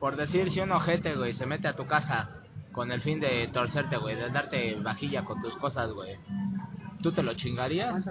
Por 0.01 0.17
decir, 0.17 0.51
si 0.51 0.61
un 0.61 0.73
ojete, 0.73 1.15
güey, 1.15 1.35
se 1.35 1.47
mete 1.47 1.69
a 1.69 1.77
tu 1.77 1.87
casa 1.87 2.42
con 2.73 2.91
el 2.91 3.01
fin 3.01 3.21
de 3.21 3.49
torcerte, 3.49 3.97
güey, 3.97 4.17
de 4.17 4.31
darte 4.31 4.77
vajilla 4.81 5.25
con 5.25 5.41
tus 5.41 5.57
cosas, 5.57 5.93
güey. 5.93 6.17
¿Tú 7.03 7.13
te 7.13 7.23
lo 7.23 7.35
chingarías? 7.35 8.05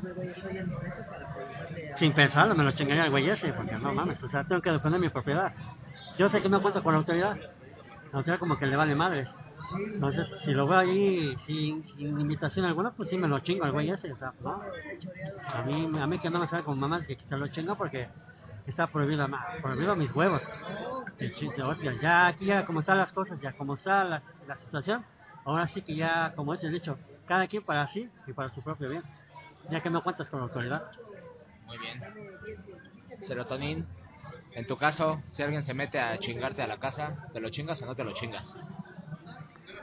Sin 1.97 2.13
pensarlo, 2.13 2.55
me 2.55 2.63
lo 2.63 2.71
chingaría 2.71 3.05
el 3.05 3.11
güey 3.11 3.29
ese, 3.29 3.53
porque 3.53 3.75
no 3.77 3.93
mames, 3.93 4.21
o 4.21 4.29
sea, 4.29 4.43
tengo 4.43 4.61
que 4.61 4.71
defender 4.71 4.99
mi 4.99 5.09
propiedad. 5.09 5.53
Yo 6.17 6.29
sé 6.29 6.41
que 6.41 6.49
no 6.49 6.61
cuento 6.61 6.83
con 6.83 6.93
la 6.93 6.99
autoridad. 6.99 7.37
La 8.11 8.17
autoridad 8.17 8.39
como 8.39 8.57
que 8.57 8.67
le 8.67 8.75
vale 8.75 8.95
madre. 8.95 9.27
Entonces, 9.93 10.27
si 10.43 10.51
lo 10.51 10.67
veo 10.67 10.79
ahí 10.79 11.35
sin, 11.45 11.87
sin 11.95 12.19
invitación 12.19 12.65
alguna, 12.65 12.91
pues 12.91 13.09
sí 13.09 13.17
me 13.17 13.27
lo 13.27 13.39
chingo 13.39 13.63
al 13.63 13.71
güey 13.71 13.89
ese, 13.89 14.11
o 14.11 14.17
sea, 14.17 14.33
¿no? 14.41 14.61
A 15.47 15.61
mí, 15.63 15.89
a 15.99 16.07
mí 16.07 16.19
que 16.19 16.29
no 16.29 16.39
me 16.39 16.47
sale 16.47 16.63
con 16.63 16.77
mamás 16.77 17.05
que 17.07 17.17
se 17.17 17.37
lo 17.37 17.47
chingo 17.47 17.75
porque 17.75 18.09
está 18.67 18.87
prohibido, 18.87 19.27
ma- 19.27 19.47
prohibido 19.61 19.95
mis 19.95 20.13
huevos. 20.15 20.41
Ya 22.01 22.27
aquí 22.27 22.45
ya 22.45 22.65
como 22.65 22.79
están 22.79 22.97
las 22.97 23.11
cosas, 23.11 23.39
ya 23.41 23.53
como 23.53 23.75
está 23.75 24.03
la, 24.03 24.23
la 24.47 24.57
situación, 24.57 25.05
ahora 25.45 25.67
sí 25.67 25.81
que 25.81 25.95
ya, 25.95 26.33
como 26.35 26.53
es 26.53 26.63
el 26.63 26.71
dicho, 26.71 26.97
cada 27.25 27.47
quien 27.47 27.63
para 27.63 27.87
sí 27.87 28.09
y 28.27 28.33
para 28.33 28.49
su 28.49 28.61
propio 28.61 28.89
bien, 28.89 29.03
ya 29.69 29.81
que 29.81 29.89
no 29.89 30.01
cuentas 30.03 30.29
con 30.29 30.39
la 30.39 30.45
autoridad. 30.45 30.83
Muy 31.65 31.77
bien. 31.77 32.01
Serotonin, 33.27 33.85
en 34.55 34.65
tu 34.67 34.77
caso, 34.77 35.23
si 35.29 35.43
alguien 35.43 35.63
se 35.65 35.73
mete 35.73 35.99
a 35.99 36.17
chingarte 36.19 36.61
a 36.61 36.67
la 36.67 36.77
casa, 36.77 37.15
¿te 37.33 37.39
lo 37.39 37.49
chingas 37.49 37.81
o 37.81 37.85
no 37.85 37.95
te 37.95 38.03
lo 38.03 38.13
chingas? 38.13 38.53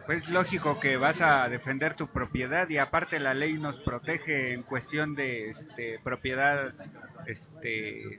Pues 0.08 0.26
lógico 0.30 0.80
que 0.80 0.96
vas 0.96 1.20
a 1.20 1.50
defender 1.50 1.94
tu 1.94 2.06
propiedad 2.06 2.66
y 2.70 2.78
aparte 2.78 3.20
la 3.20 3.34
ley 3.34 3.58
nos 3.58 3.76
protege 3.80 4.54
en 4.54 4.62
cuestión 4.62 5.14
de 5.14 5.50
este, 5.50 5.98
propiedad, 6.02 6.72
este, 7.26 8.18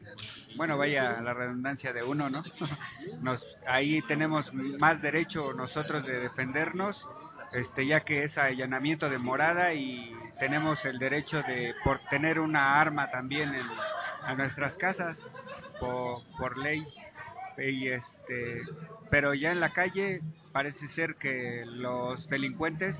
bueno, 0.56 0.78
vaya 0.78 1.20
la 1.20 1.34
redundancia 1.34 1.92
de 1.92 2.04
uno, 2.04 2.30
¿no? 2.30 2.44
Nos, 3.24 3.44
ahí 3.66 4.04
tenemos 4.04 4.46
más 4.54 5.02
derecho 5.02 5.52
nosotros 5.54 6.06
de 6.06 6.20
defendernos, 6.20 6.96
este, 7.54 7.88
ya 7.88 8.02
que 8.02 8.26
es 8.26 8.38
allanamiento 8.38 9.10
de 9.10 9.18
morada 9.18 9.74
y 9.74 10.14
tenemos 10.40 10.78
el 10.86 11.00
derecho 11.00 11.42
de 11.42 11.74
por 11.84 12.02
tener 12.12 12.40
una 12.40 12.80
arma 12.80 13.10
también 13.10 13.56
en 13.56 13.66
a 14.26 14.36
nuestras 14.36 14.74
casas 14.74 15.18
por, 15.80 16.20
por 16.38 16.56
ley 16.60 16.86
y 17.62 17.88
este 17.90 18.64
pero 19.10 19.34
ya 19.34 19.52
en 19.52 19.60
la 19.60 19.70
calle 19.72 20.22
parece 20.52 20.88
ser 20.90 21.16
que 21.16 21.64
los 21.66 22.28
delincuentes 22.30 22.96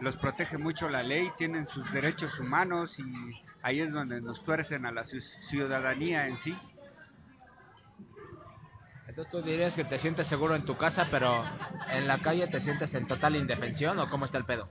los 0.00 0.16
protege 0.16 0.58
mucho 0.58 0.88
la 0.88 1.02
ley, 1.02 1.30
tienen 1.38 1.68
sus 1.68 1.90
derechos 1.92 2.36
humanos 2.40 2.90
y 2.98 3.04
ahí 3.62 3.80
es 3.80 3.92
donde 3.92 4.20
nos 4.20 4.42
tuercen 4.44 4.84
a 4.86 4.90
la 4.92 5.04
ci- 5.06 5.22
ciudadanía 5.50 6.26
en 6.26 6.36
sí. 6.42 6.58
Entonces 9.06 9.30
tú 9.30 9.42
dirías 9.42 9.74
que 9.74 9.84
te 9.84 9.98
sientes 9.98 10.26
seguro 10.26 10.56
en 10.56 10.64
tu 10.64 10.76
casa, 10.76 11.06
pero 11.10 11.44
en 11.90 12.08
la 12.08 12.18
calle 12.20 12.48
te 12.48 12.60
sientes 12.60 12.92
en 12.94 13.06
total 13.06 13.36
indefensión 13.36 13.98
o 14.00 14.08
cómo 14.08 14.24
está 14.24 14.38
el 14.38 14.44
pedo? 14.44 14.68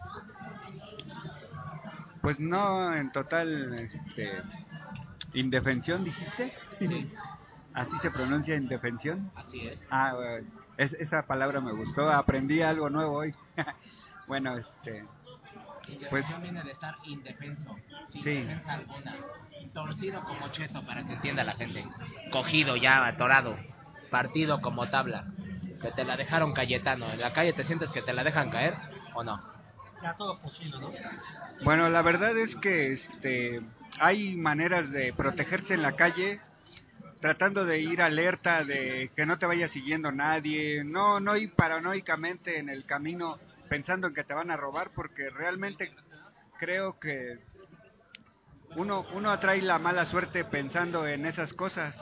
Pues 2.22 2.40
no 2.40 2.94
en 2.96 3.12
total 3.12 3.74
este, 3.80 4.42
indefensión, 5.34 6.04
dijiste. 6.04 6.52
Sí, 6.80 7.08
Así 7.74 7.92
se 8.02 8.12
pronuncia 8.12 8.56
indefensión. 8.56 9.32
así 9.36 9.68
es. 9.68 9.80
Ah, 9.90 10.14
bueno, 10.16 10.48
es- 10.78 10.94
esa 10.94 11.26
palabra 11.26 11.60
me 11.62 11.72
gustó, 11.72 12.12
aprendí 12.12 12.62
algo 12.62 12.90
nuevo 12.90 13.18
hoy. 13.18 13.34
bueno, 14.28 14.58
este, 14.58 15.06
Pues- 15.82 15.96
Indefensión 15.96 16.42
viene 16.44 16.64
de 16.64 16.72
estar 16.72 16.96
indefenso, 17.04 17.76
sin 18.08 18.24
Sí. 18.24 18.34
defensa 18.36 18.74
alguna. 18.74 19.16
Torcido 19.74 20.24
como 20.24 20.48
cheto, 20.50 20.86
para 20.86 21.04
que 21.04 21.14
entienda 21.14 21.44
la 21.44 21.54
gente. 21.56 21.84
Cogido 22.32 22.76
ya, 22.78 23.06
atorado. 23.06 23.58
Partido 24.10 24.62
como 24.62 24.88
tabla. 24.90 25.26
Que 25.82 25.92
te 25.92 26.06
la 26.06 26.16
dejaron 26.16 26.54
Cayetano. 26.54 27.12
¿En 27.12 27.20
la 27.20 27.34
calle 27.34 27.52
te 27.54 27.64
sientes 27.66 27.90
que 27.90 28.02
te 28.02 28.14
la 28.14 28.24
dejan 28.24 28.50
caer 28.50 28.76
o 29.16 29.24
no? 29.24 29.42
Ya 30.02 30.14
todo 30.14 30.40
posible, 30.40 30.80
¿no? 30.80 30.92
Bueno, 31.66 31.90
la 31.90 32.02
verdad 32.02 32.38
es 32.38 32.56
que 32.58 32.94
este 32.94 33.62
hay 34.00 34.36
maneras 34.38 34.90
de 34.92 35.12
protegerse 35.14 35.74
en 35.74 35.82
la 35.82 35.94
calle 35.94 36.40
tratando 37.24 37.64
de 37.64 37.80
ir 37.80 38.02
alerta 38.02 38.66
de 38.66 39.10
que 39.16 39.26
no 39.26 39.40
te 39.40 39.46
vaya 39.46 39.70
siguiendo 39.70 40.12
nadie, 40.12 40.84
no 40.84 41.22
no 41.22 41.38
ir 41.38 41.54
paranoicamente 41.54 42.60
en 42.60 42.68
el 42.68 42.86
camino 42.86 43.40
pensando 43.70 44.08
en 44.08 44.14
que 44.14 44.26
te 44.26 44.34
van 44.34 44.52
a 44.52 44.58
robar 44.58 44.92
porque 44.94 45.30
realmente 45.30 45.96
creo 46.60 47.00
que 47.00 47.40
uno 48.76 49.06
uno 49.14 49.32
atrae 49.32 49.62
la 49.62 49.80
mala 49.80 50.06
suerte 50.08 50.44
pensando 50.44 51.08
en 51.08 51.26
esas 51.26 51.54
cosas. 51.54 51.96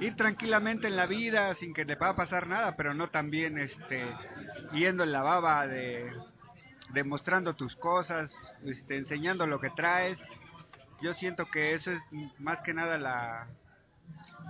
Ir 0.00 0.14
tranquilamente 0.14 0.88
en 0.88 0.96
la 0.96 1.06
vida 1.06 1.54
sin 1.54 1.72
que 1.72 1.86
te 1.86 1.94
va 1.94 2.10
a 2.10 2.16
pasar 2.16 2.46
nada, 2.46 2.76
pero 2.76 2.92
no 2.92 3.08
también 3.08 3.56
este 3.56 4.04
yendo 4.74 5.04
en 5.04 5.12
la 5.12 5.22
baba 5.22 5.66
de 5.66 6.12
demostrando 6.92 7.54
tus 7.54 7.74
cosas, 7.76 8.30
este, 8.66 8.98
enseñando 8.98 9.46
lo 9.46 9.58
que 9.58 9.70
traes. 9.70 10.18
Yo 11.00 11.14
siento 11.14 11.46
que 11.46 11.72
eso 11.72 11.90
es 11.90 12.02
más 12.38 12.60
que 12.60 12.74
nada 12.74 12.98
la, 12.98 13.48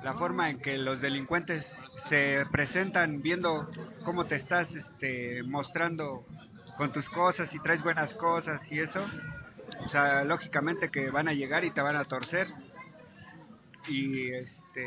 la 0.03 0.15
forma 0.15 0.51
en 0.51 0.61
que 0.61 0.77
los 0.77 1.01
delincuentes 1.01 1.67
se 2.09 2.45
presentan 2.53 3.23
viendo 3.23 3.69
cómo 4.05 4.27
te 4.27 4.37
estás 4.37 4.71
este, 4.75 5.43
mostrando 5.43 6.25
con 6.77 6.93
tus 6.93 7.09
cosas 7.09 7.53
y 7.55 7.59
traes 7.61 7.83
buenas 7.83 8.13
cosas 8.15 8.61
y 8.71 8.81
eso. 8.81 9.05
O 9.85 9.89
sea, 9.89 10.25
lógicamente 10.25 10.91
que 10.91 11.11
van 11.11 11.29
a 11.29 11.33
llegar 11.33 11.65
y 11.65 11.71
te 11.71 11.81
van 11.81 11.97
a 11.97 12.05
torcer. 12.05 12.49
Y 13.89 14.33
este 14.33 14.87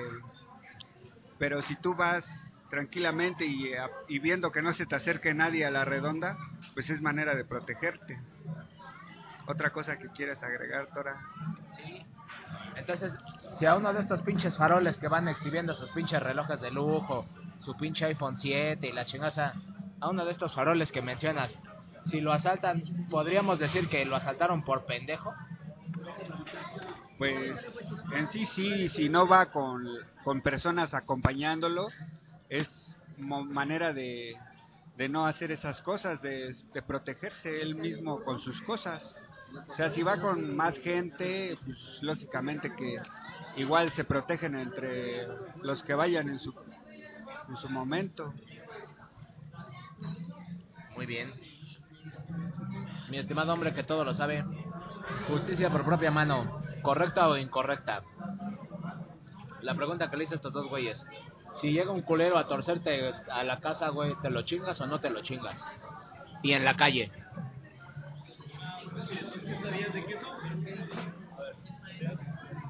pero 1.39 1.61
si 1.63 1.75
tú 1.77 1.95
vas 1.95 2.23
tranquilamente 2.69 3.45
y, 3.45 3.71
y 4.09 4.19
viendo 4.19 4.51
que 4.51 4.61
no 4.61 4.73
se 4.73 4.85
te 4.85 4.95
acerque 4.95 5.33
nadie 5.33 5.65
a 5.65 5.71
la 5.71 5.85
redonda, 5.85 6.37
pues 6.73 6.89
es 6.89 7.01
manera 7.01 7.33
de 7.33 7.45
protegerte. 7.45 8.19
Otra 9.47 9.71
cosa 9.71 9.97
que 9.97 10.09
quieras 10.09 10.43
agregar, 10.43 10.87
Tora. 10.93 11.19
Sí. 11.77 12.05
Entonces, 12.75 13.13
si 13.59 13.65
a 13.65 13.75
uno 13.75 13.91
de 13.91 13.99
estos 13.99 14.21
pinches 14.21 14.55
faroles 14.55 14.97
que 14.99 15.09
van 15.09 15.27
exhibiendo 15.27 15.73
sus 15.73 15.89
pinches 15.91 16.23
relojes 16.23 16.61
de 16.61 16.71
lujo, 16.71 17.25
su 17.59 17.75
pinche 17.75 18.05
iPhone 18.05 18.37
7 18.37 18.87
y 18.87 18.93
la 18.93 19.03
chingaza, 19.03 19.53
a 19.99 20.09
uno 20.09 20.23
de 20.23 20.31
estos 20.31 20.55
faroles 20.55 20.93
que 20.93 21.01
mencionas, 21.01 21.51
si 22.05 22.21
lo 22.21 22.31
asaltan, 22.31 22.81
podríamos 23.09 23.59
decir 23.59 23.89
que 23.89 24.05
lo 24.05 24.15
asaltaron 24.15 24.63
por 24.63 24.85
pendejo. 24.85 25.33
Pues 27.17 27.57
en 28.13 28.27
sí, 28.29 28.45
sí, 28.55 28.87
si 28.89 29.09
no 29.09 29.27
va 29.27 29.47
con, 29.47 29.85
con 30.23 30.41
personas 30.41 30.93
acompañándolo, 30.93 31.89
es 32.47 32.65
manera 33.17 33.91
de, 33.91 34.37
de 34.95 35.09
no 35.09 35.27
hacer 35.27 35.51
esas 35.51 35.81
cosas, 35.81 36.21
de, 36.21 36.55
de 36.73 36.81
protegerse 36.81 37.61
él 37.61 37.75
mismo 37.75 38.23
con 38.23 38.39
sus 38.39 38.61
cosas. 38.61 39.03
O 39.67 39.75
sea, 39.75 39.89
si 39.89 40.01
va 40.01 40.21
con 40.21 40.55
más 40.55 40.77
gente, 40.77 41.57
pues 41.65 41.77
lógicamente 42.01 42.73
que 42.73 43.01
igual 43.59 43.91
se 43.91 44.05
protegen 44.05 44.55
entre 44.55 45.27
los 45.61 45.83
que 45.83 45.93
vayan 45.93 46.29
en 46.29 46.39
su, 46.39 46.53
en 47.49 47.57
su 47.57 47.69
momento. 47.69 48.33
Muy 50.95 51.05
bien. 51.05 51.33
Mi 53.09 53.17
estimado 53.17 53.53
hombre 53.53 53.73
que 53.73 53.83
todo 53.83 54.05
lo 54.05 54.13
sabe. 54.13 54.45
Justicia 55.27 55.69
por 55.69 55.83
propia 55.83 56.11
mano. 56.11 56.61
¿Correcta 56.81 57.27
o 57.27 57.37
incorrecta? 57.37 58.03
La 59.61 59.75
pregunta 59.75 60.09
que 60.09 60.17
le 60.17 60.23
hice 60.23 60.35
a 60.35 60.37
estos 60.37 60.53
dos 60.53 60.69
güeyes. 60.69 60.97
Si 61.55 61.71
llega 61.71 61.91
un 61.91 62.01
culero 62.01 62.37
a 62.37 62.47
torcerte 62.47 63.13
a 63.29 63.43
la 63.43 63.59
casa, 63.59 63.89
güey, 63.89 64.15
¿te 64.21 64.29
lo 64.29 64.43
chingas 64.43 64.79
o 64.79 64.87
no 64.87 64.99
te 64.99 65.09
lo 65.09 65.21
chingas? 65.21 65.59
Y 66.43 66.53
en 66.53 66.63
la 66.63 66.77
calle. 66.77 67.11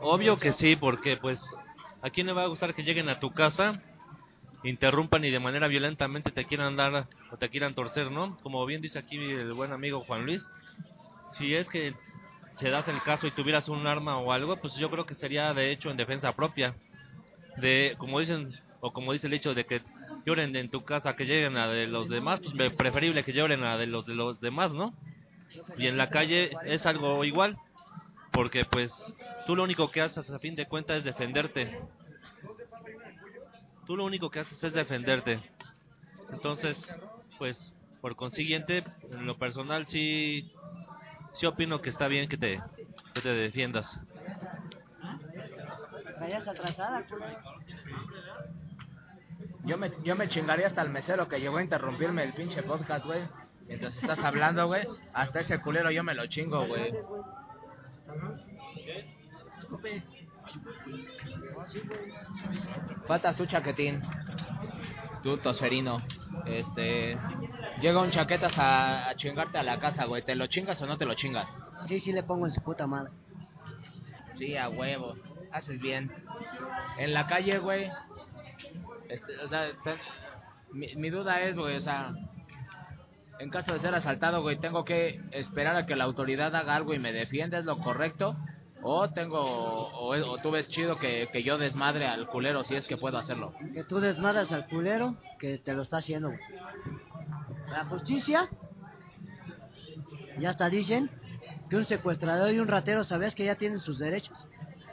Obvio 0.01 0.37
que 0.37 0.53
sí, 0.53 0.75
porque 0.75 1.17
pues 1.17 1.41
a 2.01 2.09
quién 2.09 2.27
le 2.27 2.33
va 2.33 2.43
a 2.43 2.47
gustar 2.47 2.73
que 2.73 2.83
lleguen 2.83 3.09
a 3.09 3.19
tu 3.19 3.31
casa, 3.31 3.81
interrumpan 4.63 5.25
y 5.25 5.29
de 5.29 5.39
manera 5.39 5.67
violentamente 5.67 6.31
te 6.31 6.45
quieran 6.45 6.75
dar 6.75 7.07
o 7.31 7.37
te 7.37 7.49
quieran 7.49 7.75
torcer, 7.75 8.09
¿no? 8.09 8.37
Como 8.41 8.65
bien 8.65 8.81
dice 8.81 8.99
aquí 8.99 9.17
el 9.17 9.53
buen 9.53 9.73
amigo 9.73 10.03
Juan 10.05 10.25
Luis, 10.25 10.45
si 11.33 11.53
es 11.53 11.69
que 11.69 11.93
se 12.53 12.69
das 12.69 12.87
el 12.87 13.01
caso 13.01 13.27
y 13.27 13.31
tuvieras 13.31 13.67
un 13.67 13.87
arma 13.87 14.17
o 14.17 14.31
algo, 14.31 14.55
pues 14.57 14.75
yo 14.75 14.89
creo 14.89 15.05
que 15.05 15.15
sería 15.15 15.53
de 15.53 15.71
hecho 15.71 15.89
en 15.89 15.97
defensa 15.97 16.33
propia. 16.33 16.75
De 17.57 17.95
como 17.97 18.19
dicen 18.19 18.53
o 18.79 18.91
como 18.91 19.11
dice 19.11 19.27
el 19.27 19.33
hecho 19.33 19.53
de 19.53 19.65
que 19.65 19.81
lloren 20.25 20.55
en 20.55 20.69
tu 20.69 20.83
casa 20.83 21.15
que 21.15 21.25
lleguen 21.25 21.57
a 21.57 21.67
de 21.67 21.87
los 21.87 22.07
demás, 22.07 22.39
pues 22.39 22.73
preferible 22.73 23.23
que 23.23 23.33
lloren 23.33 23.63
a 23.63 23.77
de 23.77 23.87
los 23.87 24.05
de 24.05 24.15
los 24.15 24.39
demás, 24.39 24.73
¿no? 24.73 24.93
Y 25.77 25.87
en 25.87 25.97
la 25.97 26.09
calle 26.09 26.51
es 26.65 26.85
algo 26.85 27.25
igual 27.25 27.57
porque 28.39 28.63
pues 28.63 28.89
tú 29.45 29.53
lo 29.53 29.63
único 29.63 29.91
que 29.91 29.99
haces 29.99 30.29
a 30.29 30.39
fin 30.39 30.55
de 30.55 30.65
cuentas 30.65 30.99
es 30.99 31.03
defenderte. 31.03 31.77
Tú 33.85 33.97
lo 33.97 34.05
único 34.05 34.29
que 34.29 34.39
haces 34.39 34.63
es 34.63 34.71
defenderte. 34.71 35.41
Entonces, 36.31 36.77
pues 37.37 37.73
por 37.99 38.15
consiguiente, 38.15 38.85
en 39.11 39.25
lo 39.25 39.37
personal 39.37 39.87
sí 39.87 40.53
sí 41.33 41.47
opino 41.47 41.81
que 41.81 41.89
está 41.89 42.07
bien 42.07 42.29
que 42.29 42.37
te 42.37 42.61
que 43.13 43.19
te 43.19 43.27
defiendas. 43.27 43.99
Vayas 46.21 46.47
atrasada. 46.47 47.05
Yo 49.65 49.77
me, 49.77 49.91
yo 50.05 50.15
me 50.15 50.29
chingaría 50.29 50.67
hasta 50.67 50.81
el 50.81 50.91
mesero 50.91 51.27
que 51.27 51.41
llegó 51.41 51.57
a 51.57 51.63
interrumpirme 51.63 52.23
el 52.23 52.33
pinche 52.33 52.63
podcast, 52.63 53.05
güey. 53.05 53.19
Mientras 53.67 53.97
estás 53.97 54.19
hablando, 54.19 54.65
güey. 54.67 54.87
Hasta 55.11 55.41
ese 55.41 55.59
culero 55.59 55.91
yo 55.91 56.05
me 56.05 56.13
lo 56.13 56.25
chingo, 56.27 56.65
güey. 56.67 56.93
Faltas 63.07 63.35
tu 63.35 63.45
chaquetín. 63.45 64.01
Tú, 65.23 65.37
tosferino. 65.37 66.01
Este. 66.45 67.17
Llega 67.81 68.01
un 68.01 68.09
chaquetas 68.11 68.57
a, 68.57 69.09
a 69.09 69.15
chingarte 69.15 69.57
a 69.57 69.63
la 69.63 69.79
casa, 69.79 70.05
güey. 70.05 70.23
¿Te 70.23 70.35
lo 70.35 70.47
chingas 70.47 70.81
o 70.81 70.85
no 70.85 70.97
te 70.97 71.05
lo 71.05 71.13
chingas? 71.13 71.49
Sí, 71.85 71.99
sí 71.99 72.11
le 72.11 72.23
pongo 72.23 72.45
en 72.45 72.51
su 72.51 72.61
puta 72.61 72.87
madre. 72.87 73.11
Sí, 74.37 74.55
a 74.57 74.69
huevo. 74.69 75.15
Haces 75.51 75.79
bien. 75.79 76.11
En 76.97 77.13
la 77.13 77.27
calle, 77.27 77.57
güey. 77.59 77.89
Este, 79.09 79.37
o 79.43 79.47
sea, 79.47 79.67
te- 79.83 79.97
mi, 80.71 80.95
mi 80.95 81.09
duda 81.09 81.41
es, 81.41 81.55
güey, 81.55 81.75
o 81.77 81.81
sea, 81.81 82.13
en 83.39 83.49
caso 83.49 83.73
de 83.73 83.79
ser 83.79 83.95
asaltado, 83.95 84.41
güey, 84.41 84.57
tengo 84.57 84.83
que 84.83 85.21
esperar 85.31 85.75
a 85.75 85.85
que 85.85 85.95
la 85.95 86.03
autoridad 86.03 86.55
haga 86.55 86.75
algo 86.75 86.93
y 86.93 86.99
me 86.99 87.13
defienda, 87.13 87.57
¿es 87.57 87.65
lo 87.65 87.77
correcto? 87.79 88.35
O 88.81 89.09
tengo, 89.09 89.39
o, 89.41 90.15
o 90.15 90.37
tú 90.37 90.51
ves 90.51 90.69
chido 90.69 90.97
que, 90.97 91.27
que 91.31 91.43
yo 91.43 91.57
desmadre 91.57 92.07
al 92.07 92.27
culero 92.27 92.63
si 92.63 92.75
es 92.75 92.87
que 92.87 92.97
puedo 92.97 93.17
hacerlo. 93.17 93.53
Que 93.73 93.83
tú 93.83 93.99
desmadras 93.99 94.51
al 94.51 94.67
culero 94.67 95.15
que 95.37 95.57
te 95.57 95.73
lo 95.73 95.81
está 95.81 95.97
haciendo. 95.97 96.29
güey. 96.29 96.39
La 97.69 97.85
justicia, 97.85 98.49
ya 100.37 100.49
hasta 100.49 100.69
dicen 100.69 101.09
que 101.69 101.75
un 101.75 101.85
secuestrador 101.85 102.51
y 102.53 102.59
un 102.59 102.67
ratero, 102.67 103.03
¿sabes 103.03 103.35
que 103.35 103.45
ya 103.45 103.55
tienen 103.55 103.79
sus 103.79 103.99
derechos? 103.99 104.45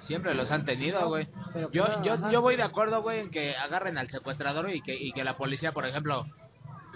Siempre 0.03 0.35
los 0.35 0.51
han 0.51 0.65
tenido, 0.65 1.09
güey. 1.09 1.29
Yo, 1.73 2.03
yo, 2.03 2.31
yo 2.31 2.43
voy 2.43 2.57
de 2.57 2.63
acuerdo, 2.63 3.03
güey, 3.03 3.21
en 3.21 3.31
que 3.31 3.57
agarren 3.57 3.99
al 3.99 4.09
secuestrador 4.11 4.71
y 4.71 4.81
que, 4.83 4.95
y 4.95 5.13
que 5.13 5.25
la 5.25 5.37
policía, 5.37 5.73
por 5.73 5.87
ejemplo, 5.87 6.27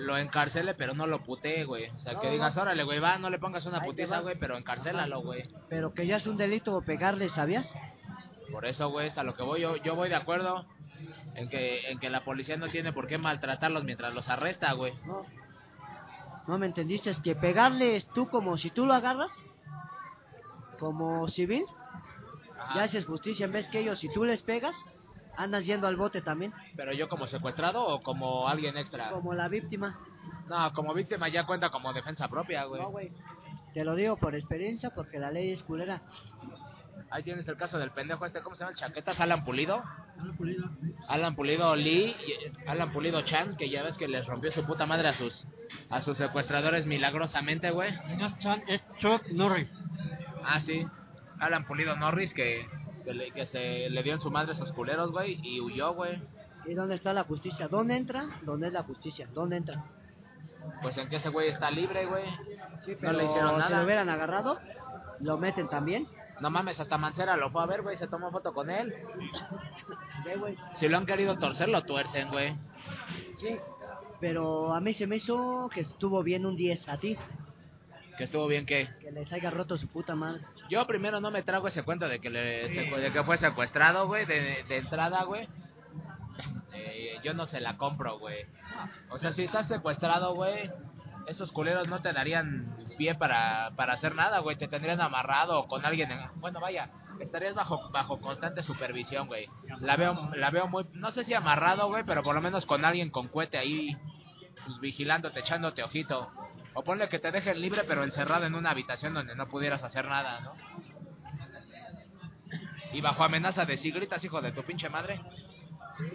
lo 0.01 0.17
encarcele, 0.17 0.75
pero 0.75 0.95
no 0.95 1.07
lo 1.07 1.23
putee, 1.23 1.65
güey. 1.65 1.91
O 1.91 1.99
sea, 1.99 2.15
No, 2.15 2.21
que 2.21 2.27
no, 2.29 2.33
digas, 2.33 2.57
órale, 2.57 2.85
güey, 2.85 2.99
va, 3.01 3.19
no 3.19 3.31
le 3.31 3.39
pongas 3.39 3.67
una 3.67 3.79
Ahí 3.81 3.87
putiza, 3.89 4.21
güey, 4.21 4.37
pero 4.39 4.57
encarcélalo, 4.57 5.21
güey. 5.21 5.45
Pero 5.69 5.93
que 5.93 6.07
ya 6.07 6.17
es 6.17 6.27
un 6.27 6.37
delito 6.37 6.81
pegarle, 6.83 7.29
¿sabías? 7.29 7.69
Por 8.51 8.67
eso, 8.67 8.89
güey, 8.91 9.09
es 9.09 9.19
a 9.19 9.23
lo 9.23 9.35
que 9.35 9.43
voy. 9.43 9.61
Yo, 9.61 9.77
yo 9.77 9.95
voy 9.95 10.09
de 10.09 10.17
acuerdo 10.17 10.65
en 11.35 11.49
que, 11.49 11.91
en 11.91 11.99
que 11.99 12.11
la 12.11 12.25
policía 12.25 12.57
no 12.57 12.69
tiene 12.69 12.93
por 12.93 13.07
qué 13.07 13.19
maltratarlos 13.19 13.85
mientras 13.85 14.15
los 14.15 14.29
arresta, 14.29 14.73
güey. 14.73 14.93
No. 15.07 15.25
No 16.49 16.59
me 16.59 16.67
entendiste, 16.67 17.11
es 17.11 17.19
que 17.19 17.37
pegarle 17.37 17.97
es 17.97 18.07
tú 18.09 18.29
como 18.29 18.57
si 18.59 18.71
tú 18.71 18.87
lo 18.87 18.95
agarras, 18.95 19.31
como 20.79 21.29
civil, 21.29 21.65
Ajá. 22.59 22.75
ya 22.75 22.83
haces 22.85 23.07
justicia 23.07 23.45
en 23.45 23.53
vez 23.53 23.69
que 23.69 23.81
ellos, 23.81 23.99
si 24.01 24.11
tú 24.13 24.25
les 24.25 24.43
pegas, 24.43 24.75
andas 25.43 25.65
yendo 25.65 25.87
al 25.87 25.97
bote 25.97 26.21
también, 26.23 26.53
Pero 26.77 26.93
yo 26.93 27.09
como 27.09 27.27
secuestrado 27.27 27.87
o 27.87 28.01
como 28.01 28.49
alguien 28.49 28.77
extra. 28.77 29.11
como 29.11 29.35
la 29.35 29.49
víctima. 29.49 29.99
No, 30.49 30.73
como 30.73 30.95
víctima 30.95 31.29
ya 31.29 31.47
cuenta 31.47 31.71
como 31.71 31.93
defensa 31.93 32.29
propia, 32.29 32.65
güey. 32.65 32.83
No, 32.83 32.91
güey. 32.91 33.13
Te 33.75 33.85
lo 33.85 33.95
digo 33.95 34.17
por 34.17 34.35
experiencia 34.35 34.91
porque 34.91 35.19
la 35.19 35.31
ley 35.31 35.53
es 35.53 35.63
culera. 35.63 36.03
Ahí 37.11 37.23
tienes 37.23 37.47
el 37.49 37.57
caso 37.57 37.79
del 37.79 37.91
pendejo 37.93 38.25
este, 38.27 38.41
¿cómo 38.41 38.55
se 38.57 38.63
llama? 38.65 38.77
¿Chaquetas 38.77 39.19
Alan 39.21 39.45
Pulido? 39.45 39.83
Alan 41.09 41.35
Pulido 41.35 41.75
Lee, 41.75 42.15
y- 42.27 42.69
Alan 42.69 42.93
Pulido 42.93 43.23
Chan, 43.23 43.57
que 43.57 43.69
ya 43.71 43.83
ves 43.83 43.97
que 43.97 44.07
les 44.09 44.27
rompió 44.27 44.53
su 44.53 44.65
puta 44.65 44.87
madre 44.87 45.09
a 45.09 45.15
sus 45.15 45.47
a 45.89 46.01
sus 46.01 46.17
secuestradores 46.17 46.87
milagrosamente, 46.87 47.71
güey. 47.71 47.91
No 48.19 48.27
es 48.27 48.39
Chan, 48.39 48.63
es 48.69 48.83
Chuck 48.99 49.27
Norris. 49.33 49.73
Ah, 50.45 50.61
sí. 50.61 50.87
Alan 51.39 51.65
Pulido 51.65 51.97
Norris 51.97 52.33
que, 52.35 52.67
que, 53.05 53.15
le- 53.15 53.31
que 53.33 53.47
se 53.47 53.91
le 53.91 54.03
dio 54.03 54.13
en 54.15 54.21
su 54.21 54.31
madre 54.31 54.51
a 54.51 54.55
esos 54.55 54.73
culeros, 54.73 55.11
güey, 55.11 55.39
y 55.43 55.61
huyó, 55.61 55.95
güey. 55.95 56.21
¿Y 56.67 56.75
dónde 56.75 56.95
está 56.97 57.13
la 57.13 57.25
justicia? 57.25 57.69
¿Dónde 57.69 57.97
entra? 57.97 58.27
¿Dónde 58.43 58.67
es 58.69 58.73
la 58.73 58.83
justicia? 58.83 59.27
¿Dónde 59.33 59.57
entra? 59.57 59.85
Pues 60.83 60.97
en 60.99 61.09
que 61.09 61.17
ese 61.17 61.31
güey 61.31 61.49
está 61.49 61.71
libre, 61.71 62.05
güey. 62.07 62.25
Sí, 62.85 62.93
No 62.93 62.97
pero 63.01 63.13
le 63.15 63.25
hicieron 63.25 63.53
si 63.55 63.59
nada. 63.59 63.79
lo 63.79 63.85
hubieran 63.85 64.09
agarrado, 64.11 64.59
lo 65.21 65.39
meten 65.39 65.69
también. 65.69 66.07
No 66.41 66.51
mames, 66.51 66.81
hasta 66.81 66.97
Mancera 66.99 67.37
lo 67.37 67.51
fue 67.51 67.63
a 67.63 67.67
ver, 67.67 67.83
güey, 67.83 67.97
se 67.97 68.09
tomó 68.09 68.31
foto 68.31 68.53
con 68.53 68.71
él. 68.71 68.95
Güey. 70.39 70.55
Si 70.75 70.87
lo 70.89 70.99
han 70.99 71.07
querido 71.07 71.39
torcer, 71.39 71.69
lo 71.71 71.83
tuercen, 71.83 72.29
güey. 72.29 72.55
Sí. 73.41 73.57
Pero 74.21 74.75
a 74.75 74.81
mí 74.81 74.93
se 74.93 75.07
me 75.07 75.17
hizo 75.17 75.69
que 75.73 75.81
estuvo 75.81 76.23
bien 76.23 76.45
un 76.45 76.57
10 76.57 76.89
a 76.91 76.99
ti. 76.99 77.17
Que 78.19 78.25
estuvo 78.25 78.47
bien 78.47 78.67
que... 78.67 78.87
Que 79.01 79.11
les 79.13 79.33
haya 79.33 79.51
roto 79.51 79.79
su 79.79 79.89
puta 79.89 80.15
madre. 80.15 80.43
Yo 80.71 80.87
primero 80.87 81.21
no 81.21 81.31
me 81.31 81.43
trago 81.43 81.69
ese 81.69 81.83
cuento 81.83 82.09
de 82.09 82.21
que, 82.21 82.31
le, 82.31 82.69
de 82.69 83.13
que 83.13 83.25
fue 83.25 83.37
secuestrado, 83.39 84.07
güey, 84.07 84.25
de, 84.25 84.65
de 84.69 84.77
entrada, 84.79 85.25
güey. 85.25 85.49
Eh, 86.73 87.19
yo 87.25 87.35
no 87.35 87.47
se 87.47 87.61
la 87.61 87.77
compro, 87.77 88.19
güey. 88.19 88.47
O 89.11 89.19
sea, 89.19 89.33
si 89.33 89.43
estás 89.43 89.67
secuestrado, 89.69 90.35
güey, 90.35 90.71
esos 91.27 91.51
culeros 91.53 91.89
no 91.89 92.01
te 92.01 92.13
darían 92.13 92.77
pie 92.97 93.15
para, 93.17 93.73
para 93.77 93.95
hacer 93.95 94.15
nada, 94.15 94.39
güey. 94.39 94.57
Te 94.57 94.69
tendrían 94.69 95.01
amarrado 95.01 95.67
con 95.67 95.85
alguien. 95.85 96.11
en- 96.13 96.31
Bueno, 96.37 96.61
vaya, 96.61 96.91
estarías 97.19 97.55
bajo 97.55 97.91
bajo 97.91 98.21
constante 98.21 98.63
supervisión, 98.63 99.27
güey. 99.27 99.49
La 99.81 99.97
veo 99.97 100.31
la 100.37 100.51
veo 100.51 100.69
muy, 100.69 100.87
no 100.93 101.11
sé 101.11 101.25
si 101.25 101.35
amarrado, 101.35 101.89
güey, 101.89 102.05
pero 102.05 102.23
por 102.23 102.35
lo 102.35 102.41
menos 102.41 102.65
con 102.65 102.85
alguien 102.85 103.11
con 103.11 103.29
cohete 103.29 103.59
ahí, 103.59 103.97
pues 104.65 104.79
vigilándote, 104.81 105.41
echándote 105.41 105.83
ojito. 105.83 106.31
O 106.75 106.83
ponle 106.85 107.09
que 107.09 107.19
te 107.19 107.31
dejen 107.33 107.61
libre, 107.61 107.85
pero 107.85 108.05
encerrado 108.05 108.47
en 108.47 108.55
una 108.55 108.71
habitación 108.71 109.15
donde 109.15 109.35
no 109.35 109.49
pudieras 109.49 109.83
hacer 109.83 110.05
nada, 110.07 110.41
¿no? 110.41 110.55
Y 112.93 113.01
bajo 113.01 113.23
amenaza 113.25 113.65
de 113.65 113.77
si 113.77 113.91
gritas, 113.91 114.23
hijo 114.25 114.41
de 114.41 114.53
tu 114.53 114.63
pinche 114.63 114.89
madre. 114.89 115.21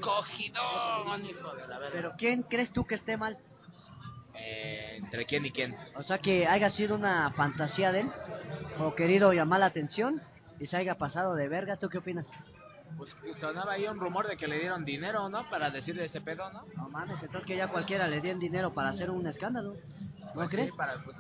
Cogidón, 0.02 1.26
hijo 1.26 1.56
de 1.56 1.68
la 1.68 1.80
verga. 1.80 1.92
Pero 1.94 2.14
¿quién 2.18 2.44
crees 2.44 2.72
tú 2.72 2.86
que 2.86 2.96
esté 2.96 3.18
mal? 3.18 3.38
eh, 4.38 4.98
entre 4.98 5.26
quién 5.26 5.46
y 5.46 5.52
quién. 5.52 5.78
O 5.96 6.04
sea 6.04 6.18
que 6.18 6.46
haya 6.46 6.70
sido 6.70 6.96
una 6.96 7.32
fantasía 7.32 7.94
de 7.94 8.02
él, 8.02 8.12
o 8.80 8.94
querido 8.94 9.32
llamar 9.32 9.62
la 9.62 9.68
atención, 9.68 10.22
y 10.60 10.66
se 10.66 10.76
haya 10.76 10.96
pasado 10.96 11.36
de 11.36 11.48
verga. 11.48 11.78
¿Tú 11.78 11.88
qué 11.88 12.00
opinas? 12.00 12.28
Pues 12.98 13.14
sonaba 13.38 13.74
ahí 13.74 13.88
un 13.88 14.00
rumor 14.00 14.28
de 14.28 14.38
que 14.38 14.48
le 14.48 14.60
dieron 14.60 14.86
dinero, 14.86 15.28
¿no? 15.30 15.50
Para 15.50 15.70
decirle 15.70 16.06
ese 16.06 16.22
pedo, 16.22 16.50
¿no? 16.54 16.64
No 16.78 16.90
mames, 16.90 17.22
entonces 17.22 17.46
que 17.46 17.58
ya 17.58 17.68
cualquiera 17.68 18.08
le 18.08 18.22
den 18.22 18.40
dinero 18.40 18.74
para 18.74 18.90
hacer 18.90 19.10
un 19.12 19.28
escándalo. 19.28 19.74
¿No 19.74 20.34
Pues 20.34 20.50
sí, 20.50 20.56
crees? 20.56 20.72
para- 20.74 21.04
pues, 21.04 21.18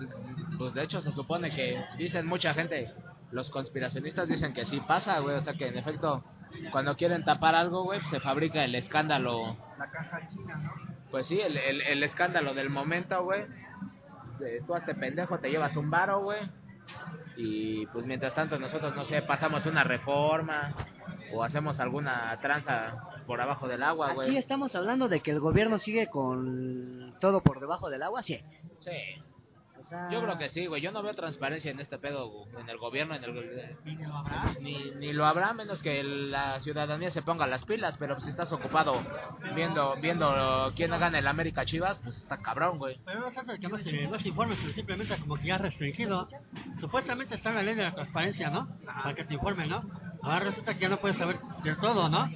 pues 0.57 0.73
de 0.73 0.83
hecho 0.83 1.01
se 1.01 1.11
supone 1.11 1.53
que 1.53 1.83
dicen 1.97 2.25
mucha 2.27 2.53
gente, 2.53 2.93
los 3.31 3.49
conspiracionistas 3.49 4.27
dicen 4.27 4.53
que 4.53 4.65
sí 4.65 4.79
pasa, 4.87 5.19
güey, 5.19 5.35
o 5.35 5.41
sea 5.41 5.53
que 5.53 5.67
en 5.67 5.77
efecto 5.77 6.23
cuando 6.71 6.95
quieren 6.95 7.23
tapar 7.25 7.55
algo, 7.55 7.83
güey, 7.83 7.99
pues, 7.99 8.09
se 8.11 8.19
fabrica 8.21 8.63
el 8.63 8.75
escándalo. 8.75 9.57
La 9.77 9.89
caja 9.91 10.27
china, 10.29 10.55
¿no? 10.55 10.71
Pues 11.11 11.27
sí, 11.27 11.39
el, 11.41 11.57
el, 11.57 11.81
el 11.81 12.03
escándalo 12.03 12.53
del 12.53 12.69
momento, 12.69 13.21
güey. 13.23 13.45
Tú 14.65 14.75
a 14.75 14.79
este 14.79 14.95
pendejo 14.95 15.39
te 15.39 15.49
llevas 15.49 15.75
un 15.77 15.89
varo, 15.89 16.19
güey. 16.21 16.39
Y 17.37 17.85
pues 17.87 18.05
mientras 18.05 18.33
tanto 18.33 18.57
nosotros, 18.59 18.95
no 18.95 19.05
sé, 19.05 19.21
pasamos 19.21 19.65
una 19.65 19.83
reforma 19.83 20.73
o 21.33 21.43
hacemos 21.43 21.79
alguna 21.79 22.37
tranza 22.41 22.95
por 23.25 23.41
abajo 23.41 23.67
del 23.67 23.83
agua, 23.83 24.07
Aquí 24.07 24.15
güey. 24.15 24.37
estamos 24.37 24.75
hablando 24.75 25.07
de 25.07 25.21
que 25.21 25.31
el 25.31 25.39
gobierno 25.39 25.77
sigue 25.77 26.07
con 26.07 27.15
todo 27.19 27.41
por 27.41 27.59
debajo 27.59 27.89
del 27.89 28.03
agua, 28.03 28.21
sí. 28.21 28.39
Sí. 28.79 28.91
O 29.77 29.87
sea, 29.87 30.09
Yo 30.09 30.19
creo 30.21 30.37
que 30.39 30.49
sí, 30.49 30.65
güey. 30.65 30.81
Yo 30.81 30.91
no 30.91 31.03
veo 31.03 31.13
transparencia 31.13 31.69
en 31.69 31.79
este 31.79 31.99
pedo, 31.99 32.27
güey, 32.27 32.63
en 32.63 32.69
el 32.69 32.77
gobierno, 32.79 33.13
en 33.13 33.23
el... 33.23 33.77
¿Y 33.85 33.95
no 33.97 34.17
habrá? 34.17 34.53
Ni, 34.59 34.91
ni 34.95 35.13
lo 35.13 35.25
habrá 35.27 35.53
menos 35.53 35.83
que 35.83 36.03
la 36.03 36.59
ciudadanía 36.61 37.11
se 37.11 37.21
ponga 37.21 37.45
las 37.45 37.65
pilas, 37.65 37.95
pero 37.99 38.19
si 38.19 38.31
estás 38.31 38.51
ocupado 38.51 38.99
viendo 39.53 39.95
viendo 40.01 40.71
quién 40.75 40.89
gana 40.89 41.19
el 41.19 41.27
América 41.27 41.65
Chivas, 41.65 41.99
pues 42.03 42.17
está 42.17 42.37
cabrón, 42.41 42.79
güey. 42.79 42.99
Pero 43.05 43.19
no 43.19 43.43
de 43.53 43.59
que 43.59 43.67
no 43.67 43.77
se, 43.77 44.07
no 44.07 44.17
se 44.17 44.29
informe, 44.29 44.55
sino 44.55 44.73
simplemente 44.73 45.19
como 45.19 45.35
que 45.35 45.47
ya 45.47 45.59
restringido. 45.59 46.27
Supuestamente 46.79 47.35
está 47.35 47.49
en 47.49 47.55
la 47.55 47.63
ley 47.63 47.75
de 47.75 47.83
la 47.83 47.93
transparencia, 47.93 48.49
¿no? 48.49 48.67
Para 48.85 49.13
que 49.13 49.23
te 49.25 49.35
informen, 49.35 49.69
¿no? 49.69 49.83
Ahora 50.25 50.39
resulta 50.39 50.73
que 50.73 50.81
ya 50.81 50.89
no 50.89 50.99
puedes 50.99 51.17
saber 51.17 51.39
de 51.63 51.75
todo, 51.75 52.09
¿no? 52.09 52.27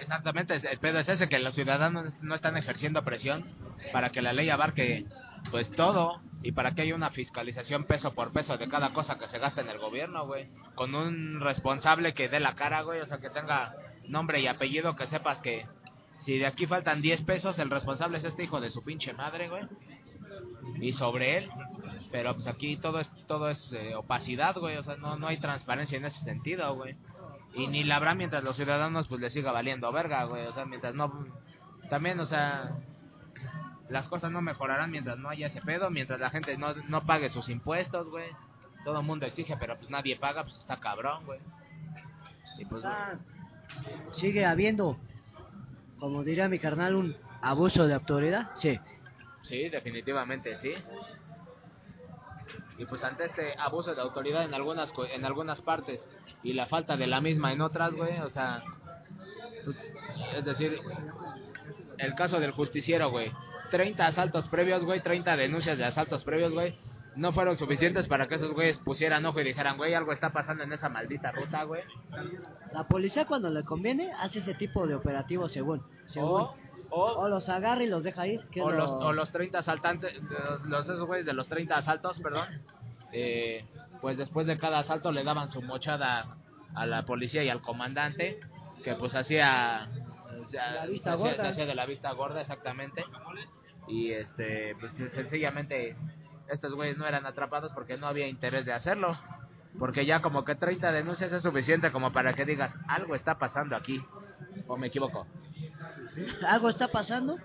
Exactamente, 0.00 0.54
el 0.56 0.78
pedo 0.78 0.98
es 0.98 1.08
ese, 1.08 1.28
que 1.28 1.38
los 1.38 1.54
ciudadanos 1.54 2.14
no 2.20 2.34
están 2.34 2.56
ejerciendo 2.56 3.04
presión 3.04 3.44
para 3.92 4.10
que 4.10 4.22
la 4.22 4.32
ley 4.32 4.50
abarque 4.50 5.06
pues 5.52 5.70
todo 5.70 6.20
y 6.42 6.52
para 6.52 6.74
que 6.74 6.82
haya 6.82 6.96
una 6.96 7.10
fiscalización 7.10 7.84
peso 7.84 8.12
por 8.12 8.32
peso 8.32 8.58
de 8.58 8.68
cada 8.68 8.92
cosa 8.92 9.18
que 9.18 9.28
se 9.28 9.38
gasta 9.38 9.60
en 9.60 9.68
el 9.68 9.78
gobierno, 9.78 10.26
güey. 10.26 10.48
Con 10.74 10.96
un 10.96 11.40
responsable 11.40 12.12
que 12.12 12.28
dé 12.28 12.40
la 12.40 12.56
cara, 12.56 12.82
güey, 12.82 13.00
o 13.00 13.06
sea, 13.06 13.18
que 13.18 13.30
tenga 13.30 13.74
nombre 14.08 14.40
y 14.40 14.48
apellido, 14.48 14.96
que 14.96 15.06
sepas 15.06 15.40
que 15.40 15.66
si 16.18 16.38
de 16.38 16.46
aquí 16.46 16.66
faltan 16.66 17.00
10 17.00 17.22
pesos, 17.22 17.58
el 17.60 17.70
responsable 17.70 18.18
es 18.18 18.24
este 18.24 18.44
hijo 18.44 18.60
de 18.60 18.70
su 18.70 18.82
pinche 18.82 19.12
madre, 19.12 19.48
güey. 19.48 19.62
Y 20.80 20.92
sobre 20.92 21.38
él, 21.38 21.50
pero 22.10 22.34
pues 22.34 22.46
aquí 22.48 22.76
todo 22.76 22.98
es 22.98 23.10
todo 23.26 23.48
es 23.48 23.72
eh, 23.72 23.94
opacidad, 23.94 24.56
güey, 24.56 24.76
o 24.76 24.82
sea, 24.82 24.96
no, 24.96 25.16
no 25.16 25.28
hay 25.28 25.38
transparencia 25.38 25.98
en 25.98 26.04
ese 26.04 26.24
sentido, 26.24 26.74
güey. 26.74 26.96
Y 27.54 27.66
ni 27.68 27.82
la 27.84 27.96
habrá 27.96 28.14
mientras 28.14 28.44
los 28.44 28.56
ciudadanos 28.56 29.08
pues 29.08 29.20
les 29.20 29.32
siga 29.32 29.52
valiendo 29.52 29.90
verga, 29.90 30.24
güey, 30.24 30.46
o 30.46 30.52
sea, 30.52 30.64
mientras 30.64 30.94
no 30.94 31.10
también, 31.88 32.20
o 32.20 32.26
sea, 32.26 32.76
las 33.88 34.08
cosas 34.08 34.30
no 34.30 34.42
mejorarán 34.42 34.90
mientras 34.90 35.18
no 35.18 35.28
haya 35.28 35.46
ese 35.46 35.62
pedo, 35.62 35.90
mientras 35.90 36.20
la 36.20 36.30
gente 36.30 36.56
no, 36.58 36.74
no 36.88 37.04
pague 37.06 37.30
sus 37.30 37.48
impuestos, 37.48 38.08
güey. 38.10 38.30
Todo 38.84 39.00
el 39.00 39.06
mundo 39.06 39.26
exige, 39.26 39.56
pero 39.58 39.76
pues 39.76 39.90
nadie 39.90 40.16
paga, 40.16 40.42
pues 40.42 40.58
está 40.58 40.78
cabrón, 40.78 41.24
güey. 41.24 41.40
Y 42.58 42.64
pues, 42.64 42.82
sea, 42.82 43.18
sigue 44.12 44.44
habiendo, 44.44 44.96
como 45.98 46.24
diría 46.24 46.48
mi 46.48 46.58
carnal, 46.58 46.94
un 46.94 47.16
abuso 47.40 47.86
de 47.86 47.94
autoridad, 47.94 48.50
sí. 48.56 48.78
sí, 49.42 49.68
definitivamente 49.68 50.56
sí. 50.56 50.74
Y 52.78 52.86
pues 52.86 53.02
ante 53.02 53.24
este 53.24 53.54
abuso 53.58 53.94
de 53.94 54.00
autoridad 54.00 54.44
en 54.44 54.54
algunas 54.54 54.92
en 55.12 55.24
algunas 55.24 55.60
partes 55.60 56.06
y 56.42 56.52
la 56.52 56.66
falta 56.66 56.96
de 56.96 57.08
la 57.08 57.20
misma 57.20 57.52
en 57.52 57.60
otras, 57.60 57.92
güey, 57.92 58.20
o 58.20 58.30
sea, 58.30 58.62
pues, 59.64 59.82
es 60.34 60.44
decir, 60.44 60.80
el 61.98 62.14
caso 62.14 62.40
del 62.40 62.52
justiciero, 62.52 63.10
güey. 63.10 63.32
30 63.70 64.06
asaltos 64.06 64.48
previos, 64.48 64.84
güey, 64.84 65.00
30 65.00 65.36
denuncias 65.36 65.76
de 65.76 65.84
asaltos 65.84 66.24
previos, 66.24 66.52
güey. 66.52 66.78
No 67.16 67.32
fueron 67.32 67.56
suficientes 67.56 68.06
para 68.06 68.28
que 68.28 68.36
esos 68.36 68.52
güeyes 68.52 68.78
pusieran 68.78 69.26
ojo 69.26 69.40
y 69.40 69.44
dijeran, 69.44 69.76
güey, 69.76 69.92
algo 69.92 70.12
está 70.12 70.30
pasando 70.30 70.62
en 70.62 70.72
esa 70.72 70.88
maldita 70.88 71.32
ruta, 71.32 71.64
güey. 71.64 71.82
La 72.72 72.86
policía 72.86 73.26
cuando 73.26 73.50
le 73.50 73.64
conviene 73.64 74.12
hace 74.12 74.38
ese 74.38 74.54
tipo 74.54 74.86
de 74.86 74.94
operativos 74.94 75.52
según. 75.52 75.82
según. 76.06 76.42
O, 76.42 76.54
o, 76.90 77.04
O 77.04 77.28
los 77.28 77.48
agarra 77.48 77.82
y 77.82 77.86
los 77.88 78.02
deja 78.04 78.26
ir. 78.26 78.40
o 78.60 78.70
lo- 78.70 78.76
los, 78.78 78.90
o 78.90 79.12
los 79.12 79.30
30 79.30 79.58
asaltantes, 79.58 80.14
los, 80.66 80.84
esos 80.84 81.06
güeyes 81.06 81.26
de 81.26 81.32
los 81.32 81.48
30 81.48 81.76
asaltos, 81.76 82.18
perdón, 82.20 82.46
eh, 83.12 83.64
pues 84.00 84.16
después 84.16 84.46
de 84.46 84.58
cada 84.58 84.78
asalto 84.80 85.12
le 85.12 85.24
daban 85.24 85.50
su 85.50 85.60
mochada 85.62 86.36
a 86.74 86.86
la 86.86 87.02
policía 87.04 87.42
y 87.44 87.48
al 87.48 87.60
comandante, 87.62 88.40
que 88.84 88.94
pues 88.94 89.14
hacía, 89.14 89.88
se 90.46 90.58
se 91.36 91.48
hacía 91.48 91.66
de 91.66 91.74
la 91.74 91.86
vista 91.86 92.12
gorda 92.12 92.40
exactamente, 92.40 93.04
y 93.88 94.10
este, 94.12 94.76
pues 94.78 94.92
sencillamente 95.14 95.96
estos 96.48 96.74
güeyes 96.74 96.96
no 96.96 97.06
eran 97.06 97.26
atrapados 97.26 97.72
porque 97.72 97.96
no 97.98 98.06
había 98.06 98.28
interés 98.28 98.64
de 98.64 98.72
hacerlo. 98.72 99.18
Porque 99.78 100.06
ya 100.06 100.22
como 100.22 100.44
que 100.44 100.54
30 100.56 100.90
denuncias 100.92 101.30
es 101.32 101.42
suficiente 101.42 101.92
como 101.92 102.10
para 102.12 102.32
que 102.32 102.44
digas, 102.46 102.74
algo 102.88 103.14
está 103.14 103.38
pasando 103.38 103.76
aquí. 103.76 104.02
¿O 104.66 104.76
me 104.76 104.88
equivoco? 104.88 105.26
Algo 106.46 106.68
está 106.68 106.88
pasando 106.88 107.38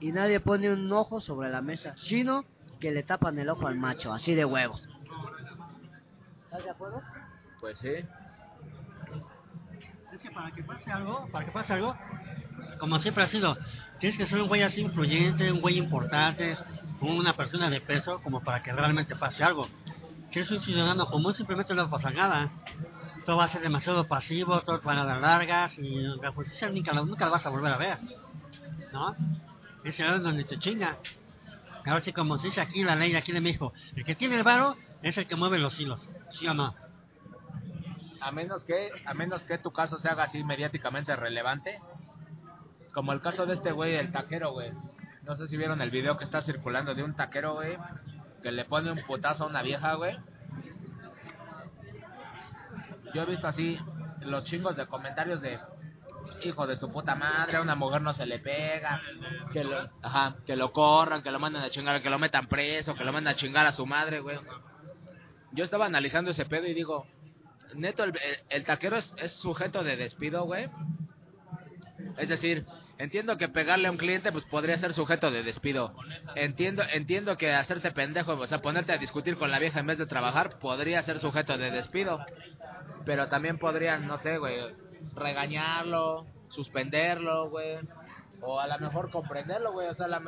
y 0.00 0.12
nadie 0.12 0.40
pone 0.40 0.70
un 0.70 0.90
ojo 0.92 1.20
sobre 1.20 1.50
la 1.50 1.62
mesa, 1.62 1.94
sino 1.96 2.44
que 2.80 2.90
le 2.90 3.02
tapan 3.02 3.38
el 3.38 3.48
ojo 3.48 3.66
al 3.66 3.76
macho, 3.76 4.12
así 4.12 4.34
de 4.34 4.44
huevos. 4.44 4.88
¿Estás 6.44 6.64
de 6.64 6.70
acuerdo? 6.70 7.02
Pues 7.60 7.78
sí. 7.78 7.94
Es 10.12 10.20
que 10.20 10.30
para 10.30 10.50
que 10.50 10.62
pase 10.62 10.90
algo, 10.90 11.28
para 11.30 11.44
que 11.46 11.52
pase 11.52 11.72
algo, 11.72 11.96
como 12.78 12.98
siempre 12.98 13.24
ha 13.24 13.28
sido, 13.28 13.56
tienes 14.00 14.18
que 14.18 14.26
ser 14.26 14.40
un 14.40 14.48
güey 14.48 14.62
así 14.62 14.80
influyente, 14.80 15.52
un 15.52 15.60
güey 15.60 15.78
importante, 15.78 16.58
una 17.00 17.34
persona 17.34 17.70
de 17.70 17.80
peso, 17.80 18.20
como 18.22 18.42
para 18.42 18.62
que 18.62 18.72
realmente 18.72 19.16
pase 19.16 19.44
algo. 19.44 19.68
Si 20.30 20.38
eres 20.38 20.50
un 20.50 20.60
ciudadano 20.60 21.06
común, 21.06 21.34
simplemente 21.34 21.74
no 21.74 21.82
va 21.82 21.88
a 21.88 21.90
pasar 21.90 22.14
nada. 22.14 22.50
Todo 23.24 23.36
va 23.36 23.44
a 23.44 23.48
ser 23.48 23.62
demasiado 23.62 24.06
pasivo, 24.08 24.60
todos 24.62 24.82
van 24.82 24.98
a 24.98 25.04
dar 25.04 25.20
largas 25.20 25.78
y 25.78 26.00
la 26.20 26.32
justicia 26.32 26.68
nunca, 26.68 26.92
nunca 26.92 27.24
la 27.24 27.32
vas 27.32 27.46
a 27.46 27.50
volver 27.50 27.72
a 27.72 27.76
ver. 27.76 27.98
¿No? 28.92 29.14
Es 29.84 29.98
el 30.00 30.22
donde 30.22 30.44
te 30.44 30.58
chinga. 30.58 30.96
Ahora 31.84 32.00
sí, 32.00 32.12
como 32.12 32.38
se 32.38 32.48
dice 32.48 32.60
aquí 32.60 32.84
la 32.84 32.94
ley 32.94 33.12
de 33.12 33.18
aquí 33.18 33.32
de 33.32 33.40
México, 33.40 33.72
el 33.96 34.04
que 34.04 34.14
tiene 34.14 34.36
el 34.36 34.42
varo 34.42 34.76
es 35.02 35.16
el 35.18 35.26
que 35.26 35.36
mueve 35.36 35.58
los 35.58 35.78
hilos, 35.80 36.00
¿sí 36.30 36.46
o 36.46 36.54
no? 36.54 36.74
A 38.20 38.30
menos 38.30 38.64
que, 38.64 38.90
a 39.04 39.14
menos 39.14 39.42
que 39.42 39.58
tu 39.58 39.72
caso 39.72 39.98
se 39.98 40.08
haga 40.08 40.24
así 40.24 40.44
mediáticamente 40.44 41.16
relevante. 41.16 41.80
Como 42.94 43.12
el 43.12 43.20
caso 43.20 43.46
de 43.46 43.54
este 43.54 43.72
güey, 43.72 43.96
el 43.96 44.12
taquero, 44.12 44.52
güey. 44.52 44.72
No 45.22 45.36
sé 45.36 45.48
si 45.48 45.56
vieron 45.56 45.80
el 45.80 45.90
video 45.90 46.16
que 46.16 46.24
está 46.24 46.42
circulando 46.42 46.94
de 46.94 47.02
un 47.02 47.14
taquero, 47.14 47.54
güey. 47.54 47.76
Que 48.42 48.52
le 48.52 48.64
pone 48.64 48.92
un 48.92 49.02
putazo 49.02 49.44
a 49.44 49.46
una 49.48 49.62
vieja, 49.62 49.94
güey. 49.94 50.16
Yo 53.14 53.22
he 53.22 53.26
visto 53.26 53.46
así 53.46 53.78
los 54.20 54.44
chingos 54.44 54.76
de 54.76 54.86
comentarios 54.86 55.40
de 55.42 55.58
hijo 56.44 56.66
de 56.66 56.76
su 56.76 56.90
puta 56.90 57.14
madre, 57.14 57.56
a 57.56 57.60
una 57.62 57.74
mujer 57.74 58.02
no 58.02 58.12
se 58.14 58.26
le 58.26 58.38
pega, 58.40 59.00
que 59.52 59.62
lo, 59.64 59.88
ajá, 60.02 60.36
que 60.46 60.56
lo 60.56 60.72
corran, 60.72 61.22
que 61.22 61.30
lo 61.30 61.38
manden 61.38 61.62
a 61.62 61.70
chingar, 61.70 62.02
que 62.02 62.10
lo 62.10 62.18
metan 62.18 62.46
preso, 62.48 62.94
que 62.94 63.04
lo 63.04 63.12
manden 63.12 63.32
a 63.32 63.36
chingar 63.36 63.66
a 63.66 63.72
su 63.72 63.86
madre, 63.86 64.20
güey. 64.20 64.38
Yo 65.52 65.64
estaba 65.64 65.86
analizando 65.86 66.30
ese 66.32 66.44
pedo 66.46 66.66
y 66.66 66.74
digo, 66.74 67.06
neto, 67.74 68.02
el, 68.04 68.12
el- 68.48 68.64
taquero 68.64 68.96
es, 68.96 69.12
es 69.18 69.32
sujeto 69.32 69.84
de 69.84 69.96
despido, 69.96 70.44
güey. 70.44 70.68
Es 72.18 72.28
decir, 72.28 72.66
entiendo 72.98 73.36
que 73.36 73.48
pegarle 73.48 73.88
a 73.88 73.90
un 73.90 73.96
cliente 73.96 74.32
pues 74.32 74.44
podría 74.44 74.78
ser 74.78 74.94
sujeto 74.94 75.30
de 75.30 75.42
despido. 75.42 75.94
Entiendo 76.34 76.82
entiendo 76.92 77.36
que 77.36 77.52
hacerte 77.52 77.90
pendejo, 77.92 78.32
o 78.32 78.46
sea, 78.46 78.60
ponerte 78.62 78.92
a 78.92 78.98
discutir 78.98 79.36
con 79.36 79.50
la 79.50 79.58
vieja 79.58 79.80
en 79.80 79.86
vez 79.86 79.98
de 79.98 80.06
trabajar 80.06 80.58
podría 80.58 81.02
ser 81.02 81.20
sujeto 81.20 81.56
de 81.58 81.70
despido. 81.70 82.24
Pero 83.04 83.28
también 83.28 83.58
podrían, 83.58 84.06
no 84.06 84.18
sé, 84.18 84.38
güey, 84.38 84.58
regañarlo, 85.14 86.26
suspenderlo, 86.48 87.50
güey. 87.50 87.78
O 88.40 88.58
a 88.58 88.66
lo 88.66 88.78
mejor 88.78 89.10
comprenderlo, 89.10 89.72
güey. 89.72 89.88
O 89.88 89.94
sea, 89.94 90.08
la 90.08 90.20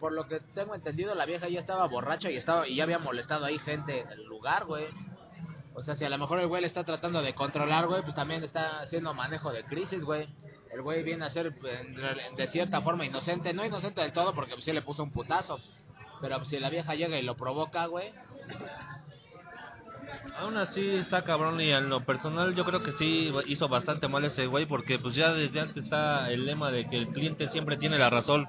por 0.00 0.12
lo 0.12 0.26
que 0.26 0.40
tengo 0.40 0.74
entendido, 0.74 1.14
la 1.14 1.26
vieja 1.26 1.48
ya 1.48 1.60
estaba 1.60 1.86
borracha 1.86 2.30
y, 2.30 2.36
estaba, 2.36 2.66
y 2.66 2.76
ya 2.76 2.84
había 2.84 2.98
molestado 2.98 3.44
ahí 3.44 3.58
gente 3.58 4.00
en 4.00 4.10
el 4.10 4.24
lugar, 4.24 4.64
güey. 4.64 4.86
O 5.74 5.82
sea, 5.82 5.94
si 5.94 6.04
a 6.04 6.10
lo 6.10 6.18
mejor 6.18 6.40
el 6.40 6.48
güey 6.48 6.62
le 6.62 6.68
está 6.68 6.84
tratando 6.84 7.22
de 7.22 7.34
controlar, 7.34 7.86
güey, 7.86 8.02
pues 8.02 8.14
también 8.14 8.42
está 8.42 8.80
haciendo 8.80 9.14
manejo 9.14 9.52
de 9.52 9.64
crisis, 9.64 10.04
güey. 10.04 10.28
El 10.72 10.82
güey 10.82 11.02
viene 11.02 11.24
a 11.24 11.30
ser 11.30 11.52
de 11.54 12.46
cierta 12.48 12.80
forma 12.80 13.04
inocente. 13.04 13.52
No 13.52 13.64
inocente 13.64 14.00
del 14.00 14.12
todo 14.12 14.34
porque 14.34 14.52
pues, 14.54 14.64
sí 14.64 14.72
le 14.72 14.82
puso 14.82 15.02
un 15.02 15.12
putazo. 15.12 15.60
Pero 16.20 16.36
pues, 16.36 16.48
si 16.48 16.58
la 16.58 16.70
vieja 16.70 16.94
llega 16.94 17.18
y 17.18 17.22
lo 17.22 17.36
provoca, 17.36 17.86
güey. 17.86 18.12
Aún 20.38 20.56
así 20.56 20.86
está 20.96 21.22
cabrón 21.22 21.60
y 21.60 21.70
en 21.70 21.88
lo 21.88 22.04
personal 22.04 22.54
yo 22.54 22.64
creo 22.64 22.82
que 22.82 22.92
sí 22.92 23.32
hizo 23.46 23.68
bastante 23.68 24.08
mal 24.08 24.24
ese 24.24 24.46
güey 24.46 24.66
porque 24.66 24.98
pues 24.98 25.14
ya 25.14 25.32
desde 25.32 25.60
antes 25.60 25.84
está 25.84 26.30
el 26.30 26.46
lema 26.46 26.70
de 26.70 26.88
que 26.88 26.96
el 26.96 27.08
cliente 27.08 27.48
siempre 27.50 27.76
tiene 27.76 27.98
la 27.98 28.10
razón. 28.10 28.48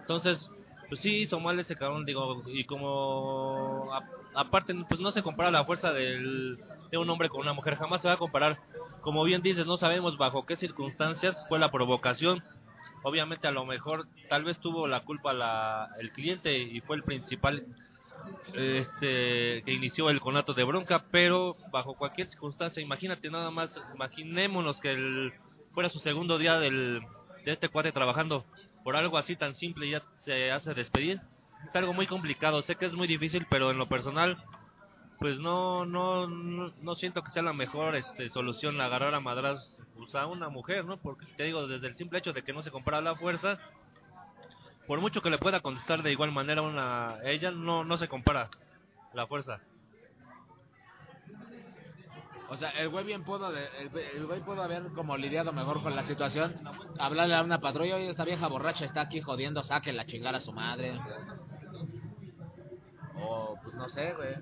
Entonces, 0.00 0.50
pues 0.88 1.00
sí 1.00 1.20
hizo 1.20 1.40
mal 1.40 1.58
ese 1.58 1.76
cabrón, 1.76 2.04
digo, 2.04 2.42
y 2.46 2.64
como 2.64 3.90
aparte 4.34 4.74
pues 4.88 5.00
no 5.00 5.10
se 5.12 5.22
compara 5.22 5.50
la 5.50 5.64
fuerza 5.64 5.92
del, 5.92 6.58
de 6.90 6.98
un 6.98 7.08
hombre 7.08 7.28
con 7.28 7.40
una 7.40 7.52
mujer, 7.52 7.76
jamás 7.76 8.02
se 8.02 8.08
va 8.08 8.14
a 8.14 8.18
comparar. 8.18 8.58
Como 9.00 9.24
bien 9.24 9.40
dices, 9.40 9.66
no 9.66 9.76
sabemos 9.76 10.18
bajo 10.18 10.44
qué 10.44 10.56
circunstancias 10.56 11.36
fue 11.48 11.58
la 11.58 11.70
provocación. 11.70 12.42
Obviamente 13.02 13.48
a 13.48 13.52
lo 13.52 13.64
mejor 13.64 14.06
tal 14.28 14.44
vez 14.44 14.58
tuvo 14.58 14.86
la 14.86 15.00
culpa 15.04 15.32
la, 15.32 15.88
el 16.00 16.12
cliente 16.12 16.58
y 16.58 16.80
fue 16.80 16.96
el 16.96 17.02
principal 17.02 17.64
este 18.54 19.62
que 19.62 19.72
inició 19.72 20.10
el 20.10 20.20
conato 20.20 20.54
de 20.54 20.64
bronca, 20.64 21.04
pero 21.10 21.56
bajo 21.70 21.94
cualquier 21.94 22.28
circunstancia, 22.28 22.82
imagínate 22.82 23.30
nada 23.30 23.50
más, 23.50 23.78
imaginémonos 23.94 24.80
que 24.80 24.92
el, 24.92 25.32
fuera 25.72 25.88
su 25.88 25.98
segundo 26.00 26.38
día 26.38 26.58
del, 26.58 27.00
de 27.44 27.52
este 27.52 27.68
cuate 27.68 27.92
trabajando 27.92 28.44
por 28.84 28.96
algo 28.96 29.18
así 29.18 29.36
tan 29.36 29.54
simple 29.54 29.90
ya 29.90 30.02
se 30.18 30.50
hace 30.50 30.74
despedir. 30.74 31.20
Es 31.64 31.76
algo 31.76 31.92
muy 31.92 32.06
complicado, 32.06 32.62
sé 32.62 32.76
que 32.76 32.86
es 32.86 32.94
muy 32.94 33.06
difícil, 33.06 33.46
pero 33.50 33.70
en 33.70 33.78
lo 33.78 33.88
personal 33.88 34.42
pues 35.18 35.38
no 35.38 35.84
no 35.84 36.26
no, 36.26 36.72
no 36.80 36.94
siento 36.94 37.22
que 37.22 37.30
sea 37.30 37.42
la 37.42 37.52
mejor 37.52 37.94
este 37.94 38.30
solución 38.30 38.80
agarrar 38.80 39.14
a 39.14 39.20
madras 39.20 39.78
pues, 39.94 40.14
a 40.14 40.26
una 40.26 40.48
mujer, 40.48 40.86
¿no? 40.86 40.96
Porque 40.96 41.26
te 41.36 41.44
digo 41.44 41.66
desde 41.68 41.88
el 41.88 41.96
simple 41.96 42.18
hecho 42.18 42.32
de 42.32 42.42
que 42.42 42.54
no 42.54 42.62
se 42.62 42.70
compara 42.70 43.02
la 43.02 43.14
fuerza 43.16 43.58
por 44.90 45.00
mucho 45.00 45.22
que 45.22 45.30
le 45.30 45.38
pueda 45.38 45.60
contestar 45.60 46.02
de 46.02 46.10
igual 46.10 46.32
manera 46.32 46.62
una 46.62 47.18
ella 47.22 47.52
no 47.52 47.84
no 47.84 47.96
se 47.96 48.08
compara 48.08 48.48
la 49.14 49.24
fuerza. 49.28 49.60
O 52.48 52.56
sea, 52.56 52.70
el 52.70 52.88
güey 52.88 53.04
bien 53.04 53.22
pudo, 53.22 53.52
de- 53.52 53.68
el, 53.78 53.96
el 54.16 54.26
güey 54.26 54.40
pudo 54.40 54.60
haber 54.64 54.82
como 54.92 55.16
lidiado 55.16 55.52
mejor 55.52 55.80
con 55.84 55.94
la 55.94 56.02
situación. 56.02 56.56
Hablarle 56.98 57.36
a 57.36 57.42
una 57.44 57.60
patrulla, 57.60 57.94
oye, 57.94 58.10
esta 58.10 58.24
vieja 58.24 58.48
borracha 58.48 58.84
está 58.84 59.02
aquí 59.02 59.20
jodiendo, 59.20 59.62
saque 59.62 59.92
la 59.92 60.04
chingada 60.06 60.38
a 60.38 60.40
su 60.40 60.52
madre. 60.52 60.98
O, 63.14 63.56
pues 63.62 63.76
no 63.76 63.88
sé, 63.90 64.12
güey. 64.14 64.34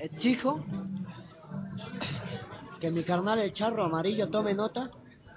Exijo 0.00 0.62
que 2.78 2.90
mi 2.90 3.04
carnal 3.04 3.38
el 3.38 3.54
charro 3.54 3.84
amarillo 3.84 4.28
tome 4.28 4.52
nota 4.52 4.90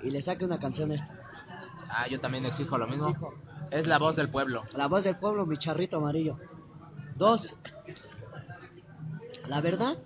y 0.03 0.09
le 0.09 0.21
saque 0.21 0.43
una 0.43 0.59
canción 0.59 0.91
esta. 0.91 1.13
Ah, 1.87 2.05
yo 2.09 2.19
también 2.19 2.45
exijo 2.45 2.77
lo 2.77 2.87
mismo. 2.87 3.07
Exijo. 3.07 3.33
Es 3.71 3.87
la 3.87 3.97
voz 3.97 4.15
del 4.15 4.29
pueblo. 4.29 4.63
La 4.75 4.87
voz 4.87 5.03
del 5.03 5.17
pueblo, 5.17 5.45
mi 5.45 5.57
charrito 5.57 5.97
amarillo. 5.97 6.37
Dos. 7.15 7.55
La 9.47 9.61
verdad, 9.61 9.97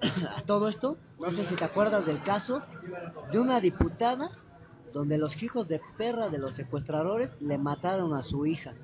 a 0.36 0.42
todo 0.42 0.68
esto, 0.68 0.96
no 1.18 1.30
sé 1.30 1.44
si 1.44 1.54
te 1.56 1.64
acuerdas 1.64 2.06
del 2.06 2.22
caso 2.22 2.62
de 3.30 3.38
una 3.38 3.60
diputada 3.60 4.30
donde 4.92 5.18
los 5.18 5.42
hijos 5.42 5.68
de 5.68 5.80
perra 5.98 6.28
de 6.28 6.38
los 6.38 6.54
secuestradores 6.54 7.34
le 7.40 7.58
mataron 7.58 8.14
a 8.14 8.22
su 8.22 8.46
hija. 8.46 8.74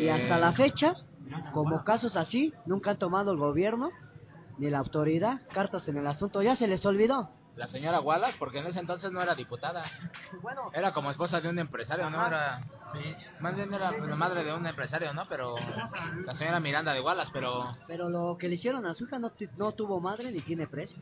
Y 0.00 0.08
hasta 0.08 0.36
Eh, 0.36 0.40
la 0.40 0.52
fecha, 0.52 0.94
como 1.52 1.84
casos 1.84 2.16
así, 2.16 2.52
nunca 2.66 2.90
han 2.90 2.98
tomado 2.98 3.32
el 3.32 3.38
gobierno 3.38 3.90
ni 4.58 4.68
la 4.68 4.78
autoridad 4.78 5.40
cartas 5.52 5.88
en 5.88 5.96
el 5.96 6.06
asunto. 6.06 6.42
Ya 6.42 6.56
se 6.56 6.66
les 6.66 6.84
olvidó. 6.84 7.30
La 7.58 7.66
señora 7.66 8.00
Wallace, 8.00 8.36
porque 8.38 8.58
en 8.60 8.66
ese 8.68 8.78
entonces 8.78 9.10
no 9.10 9.20
era 9.20 9.34
diputada. 9.34 9.84
Bueno, 10.42 10.70
Era 10.72 10.92
como 10.92 11.10
esposa 11.10 11.40
de 11.40 11.48
un 11.48 11.58
empresario, 11.58 12.08
¿no? 12.08 12.24
Era... 12.24 12.62
Más 13.40 13.54
bien 13.56 13.74
era 13.74 13.90
la 13.90 14.14
madre 14.16 14.44
de 14.44 14.52
un 14.54 14.64
empresario, 14.66 15.12
¿no? 15.12 15.26
Pero 15.28 15.56
la 16.24 16.34
señora 16.34 16.60
Miranda 16.60 16.92
de 16.94 17.00
Wallace, 17.00 17.30
pero... 17.32 17.76
pero 17.88 18.08
lo 18.08 18.36
que 18.38 18.48
le 18.48 18.54
hicieron 18.54 18.86
a 18.86 18.94
su 18.94 19.04
hija 19.04 19.18
no, 19.18 19.32
no 19.56 19.72
tuvo 19.72 20.00
madre 20.00 20.30
ni 20.30 20.40
tiene 20.40 20.66
precio. 20.68 20.96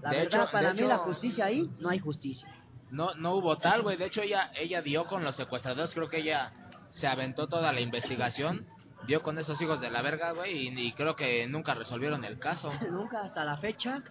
La 0.00 0.10
De 0.10 0.18
verdad, 0.18 0.42
hecho- 0.44 0.52
para 0.52 0.72
mí 0.72 0.78
hecho- 0.78 0.88
la 0.88 0.98
justicia 0.98 1.44
ahí 1.46 1.68
no 1.80 1.88
hay 1.90 1.98
justicia. 1.98 2.48
No, 2.90 3.14
no 3.16 3.34
hubo 3.34 3.58
tal, 3.58 3.82
güey. 3.82 3.96
De 3.96 4.06
hecho, 4.06 4.22
ella, 4.22 4.50
ella 4.54 4.80
dio 4.80 5.04
con 5.06 5.24
los 5.24 5.34
secuestradores. 5.36 5.92
Creo 5.92 6.08
que 6.08 6.18
ella 6.20 6.52
se 6.90 7.06
aventó 7.08 7.48
toda 7.48 7.72
la 7.72 7.80
investigación. 7.80 8.66
Dio 9.06 9.22
con 9.22 9.38
esos 9.38 9.60
hijos 9.60 9.80
de 9.80 9.90
la 9.90 10.00
verga, 10.00 10.30
güey. 10.32 10.68
Y, 10.68 10.80
y 10.88 10.92
creo 10.92 11.14
que 11.16 11.46
nunca 11.48 11.74
resolvieron 11.74 12.24
el 12.24 12.38
caso. 12.38 12.72
Nunca 12.90 13.22
hasta 13.24 13.44
la 13.44 13.56
fecha 13.58 14.02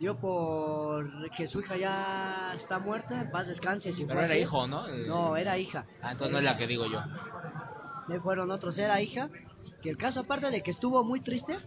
dio 0.00 0.16
por 0.16 1.30
que 1.36 1.46
su 1.46 1.60
hija 1.60 1.76
ya 1.76 2.54
está 2.56 2.78
muerta, 2.78 3.20
en 3.20 3.30
paz 3.30 3.46
descanse. 3.46 3.92
Si 3.92 4.04
Pero 4.06 4.20
era 4.20 4.32
así. 4.32 4.42
hijo, 4.42 4.66
¿no? 4.66 4.88
Eh, 4.88 5.04
No, 5.06 5.36
era 5.36 5.56
hija. 5.58 5.84
Ah, 6.02 6.12
entonces 6.12 6.32
no 6.32 6.38
es 6.38 6.44
la 6.44 6.56
que 6.56 6.66
digo 6.66 6.86
yo. 6.86 7.00
Me 8.08 8.18
fueron 8.18 8.50
otros, 8.50 8.76
era 8.78 9.00
hija. 9.00 9.28
Que 9.82 9.90
el 9.90 9.96
caso, 9.96 10.20
aparte 10.20 10.50
de 10.50 10.62
que 10.62 10.70
estuvo 10.70 11.04
muy 11.04 11.20
triste, 11.20 11.58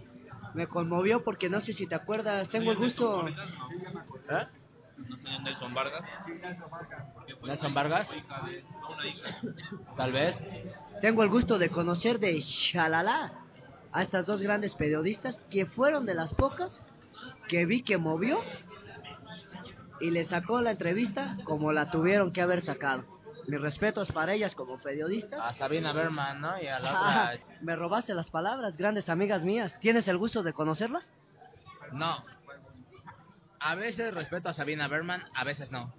me 0.56 0.68
conmovió 0.68 1.24
porque 1.24 1.50
no 1.50 1.62
sé 1.62 1.74
si 1.74 1.88
te 1.88 1.96
acuerdas, 1.96 2.50
tengo 2.50 2.72
el 2.72 2.78
gusto. 2.78 3.28
¿Eh? 3.28 3.34
No 4.98 5.18
sé, 5.18 5.30
Nelson 5.44 5.74
Vargas. 5.74 6.06
Nelson 7.44 7.74
Vargas. 7.74 8.10
Tal 9.96 10.12
vez. 10.12 10.38
Tengo 11.02 11.24
el 11.24 11.30
gusto 11.30 11.58
de 11.60 11.70
conocer 11.70 12.20
de 12.20 12.40
Shalala 12.42 13.34
a 13.92 14.02
estas 14.02 14.26
dos 14.26 14.42
grandes 14.42 14.74
periodistas 14.76 15.38
que 15.52 15.66
fueron 15.66 16.06
de 16.06 16.14
las 16.16 16.34
pocas 16.34 16.82
que 17.48 17.66
vi 17.66 17.84
que 17.84 17.98
movió 17.98 18.40
y 20.00 20.12
le 20.12 20.26
sacó 20.26 20.62
la 20.62 20.72
entrevista 20.72 21.38
como 21.44 21.72
la 21.72 21.90
tuvieron 21.90 22.32
que 22.32 22.42
haber 22.42 22.62
sacado. 22.62 23.06
Mis 23.48 23.60
respetos 23.60 24.12
para 24.12 24.34
ellas 24.34 24.56
como 24.56 24.78
periodistas. 24.80 25.40
A 25.40 25.54
Sabina 25.54 25.92
Berman, 25.92 26.40
¿no? 26.40 26.62
Y 26.62 26.68
a 26.68 26.80
la 26.80 26.92
Ah, 26.94 27.32
otra. 27.36 27.46
me 27.62 27.76
robaste 27.76 28.14
las 28.14 28.30
palabras, 28.30 28.78
grandes 28.78 29.10
amigas 29.10 29.44
mías. 29.44 29.78
¿Tienes 29.82 30.08
el 30.08 30.18
gusto 30.18 30.44
de 30.44 30.54
conocerlas? 30.54 31.12
No. 31.92 32.24
A 33.60 33.76
veces 33.76 34.14
respeto 34.14 34.50
a 34.50 34.54
Sabina 34.54 34.88
Berman, 34.88 35.22
a 35.36 35.44
veces 35.44 35.72
no. 35.72 35.94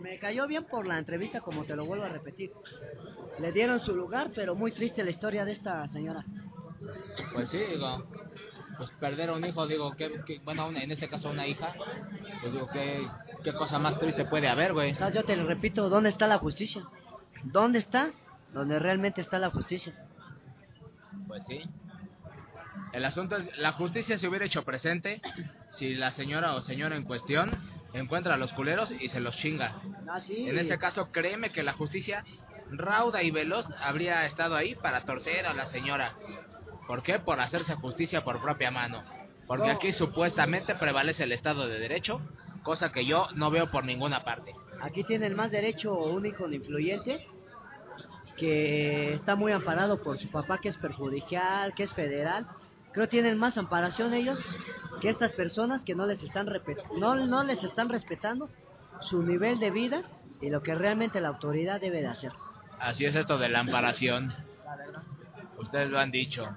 Me 0.00 0.18
cayó 0.18 0.46
bien 0.46 0.64
por 0.64 0.86
la 0.86 0.98
entrevista, 0.98 1.40
como 1.40 1.64
te 1.64 1.74
lo 1.74 1.84
vuelvo 1.86 2.04
a 2.04 2.08
repetir. 2.08 2.52
Le 3.40 3.50
dieron 3.52 3.80
su 3.80 3.94
lugar, 3.96 4.30
pero 4.34 4.54
muy 4.54 4.70
triste 4.72 5.02
la 5.02 5.10
historia 5.10 5.44
de 5.44 5.52
esta 5.52 5.86
señora. 5.88 6.24
Pues 7.32 7.48
sí, 7.50 7.58
digo. 7.58 8.06
Pues 8.78 8.90
perder 8.92 9.30
a 9.30 9.34
un 9.34 9.44
hijo, 9.44 9.66
digo, 9.66 9.94
que, 9.96 10.22
bueno, 10.44 10.68
una- 10.68 10.80
en 10.80 10.90
este 10.92 11.08
caso 11.08 11.30
una 11.30 11.46
hija. 11.46 11.74
Pues 12.40 12.52
digo, 12.52 12.68
¿qué, 12.72 13.06
qué 13.44 13.52
cosa 13.52 13.78
más 13.78 13.98
triste 13.98 14.24
puede 14.24 14.48
haber, 14.48 14.72
güey. 14.72 14.96
Yo 15.12 15.24
te 15.24 15.36
lo 15.36 15.46
repito, 15.46 15.88
¿dónde 15.88 16.08
está 16.08 16.26
la 16.28 16.38
justicia? 16.38 16.84
¿Dónde 17.42 17.78
está? 17.80 18.10
Donde 18.52 18.78
realmente 18.78 19.20
está 19.20 19.38
la 19.38 19.50
justicia. 19.50 19.92
Pues 21.26 21.44
sí. 21.46 21.60
El 22.92 23.04
asunto 23.04 23.36
es, 23.36 23.58
la 23.58 23.72
justicia 23.72 24.18
se 24.18 24.28
hubiera 24.28 24.46
hecho 24.46 24.62
presente 24.64 25.20
si 25.72 25.94
la 25.94 26.10
señora 26.12 26.54
o 26.54 26.60
señor 26.62 26.92
en 26.92 27.02
cuestión 27.02 27.50
encuentra 27.92 28.34
a 28.34 28.36
los 28.38 28.52
culeros 28.52 28.92
y 28.92 29.08
se 29.08 29.20
los 29.20 29.36
chinga. 29.36 29.74
Ah, 30.08 30.20
sí. 30.20 30.48
En 30.48 30.58
ese 30.58 30.78
caso, 30.78 31.10
créeme 31.10 31.50
que 31.50 31.62
la 31.62 31.72
justicia 31.72 32.24
rauda 32.70 33.22
y 33.22 33.30
veloz 33.30 33.66
habría 33.82 34.24
estado 34.24 34.54
ahí 34.54 34.74
para 34.74 35.04
torcer 35.04 35.46
a 35.46 35.54
la 35.54 35.66
señora. 35.66 36.14
¿Por 36.88 37.02
qué? 37.02 37.18
Por 37.18 37.38
hacerse 37.38 37.74
justicia 37.74 38.24
por 38.24 38.40
propia 38.40 38.70
mano. 38.72 39.04
Porque 39.46 39.68
No. 39.68 39.74
aquí 39.74 39.92
supuestamente 39.92 40.74
prevalece 40.74 41.24
el 41.24 41.32
Estado 41.32 41.68
de 41.68 41.78
Derecho, 41.78 42.20
cosa 42.62 42.90
que 42.90 43.04
yo 43.04 43.28
no 43.34 43.50
veo 43.50 43.70
por 43.70 43.84
ninguna 43.84 44.24
parte. 44.24 44.54
Aquí 44.80 45.04
tienen 45.04 45.36
más 45.36 45.50
derecho 45.50 45.92
un 45.96 46.24
hijo 46.24 46.48
de 46.48 46.56
influyente 46.56 47.26
que 48.36 49.14
está 49.14 49.36
muy 49.36 49.52
amparado 49.52 50.02
por 50.02 50.16
su 50.18 50.30
papá 50.30 50.58
que 50.58 50.68
es 50.70 50.78
perjudicial, 50.78 51.74
que 51.74 51.82
es 51.82 51.92
federal. 51.92 52.46
Creo 52.92 53.08
tienen 53.08 53.36
más 53.36 53.58
amparación 53.58 54.14
ellos 54.14 54.40
que 55.00 55.10
estas 55.10 55.32
personas 55.32 55.84
que 55.84 55.94
no 55.94 56.06
les 56.06 56.22
están 56.22 56.48
no, 56.98 57.14
no 57.16 57.44
les 57.44 57.62
están 57.64 57.90
respetando 57.90 58.48
su 59.00 59.22
nivel 59.22 59.60
de 59.60 59.70
vida 59.70 60.02
y 60.40 60.48
lo 60.48 60.62
que 60.62 60.74
realmente 60.74 61.20
la 61.20 61.28
autoridad 61.28 61.80
debe 61.80 62.00
de 62.00 62.06
hacer. 62.06 62.32
Así 62.80 63.04
es 63.04 63.14
esto 63.14 63.36
de 63.38 63.50
la 63.50 63.60
amparación. 63.60 64.32
Ustedes 65.58 65.90
lo 65.90 65.98
han 65.98 66.10
dicho. 66.12 66.48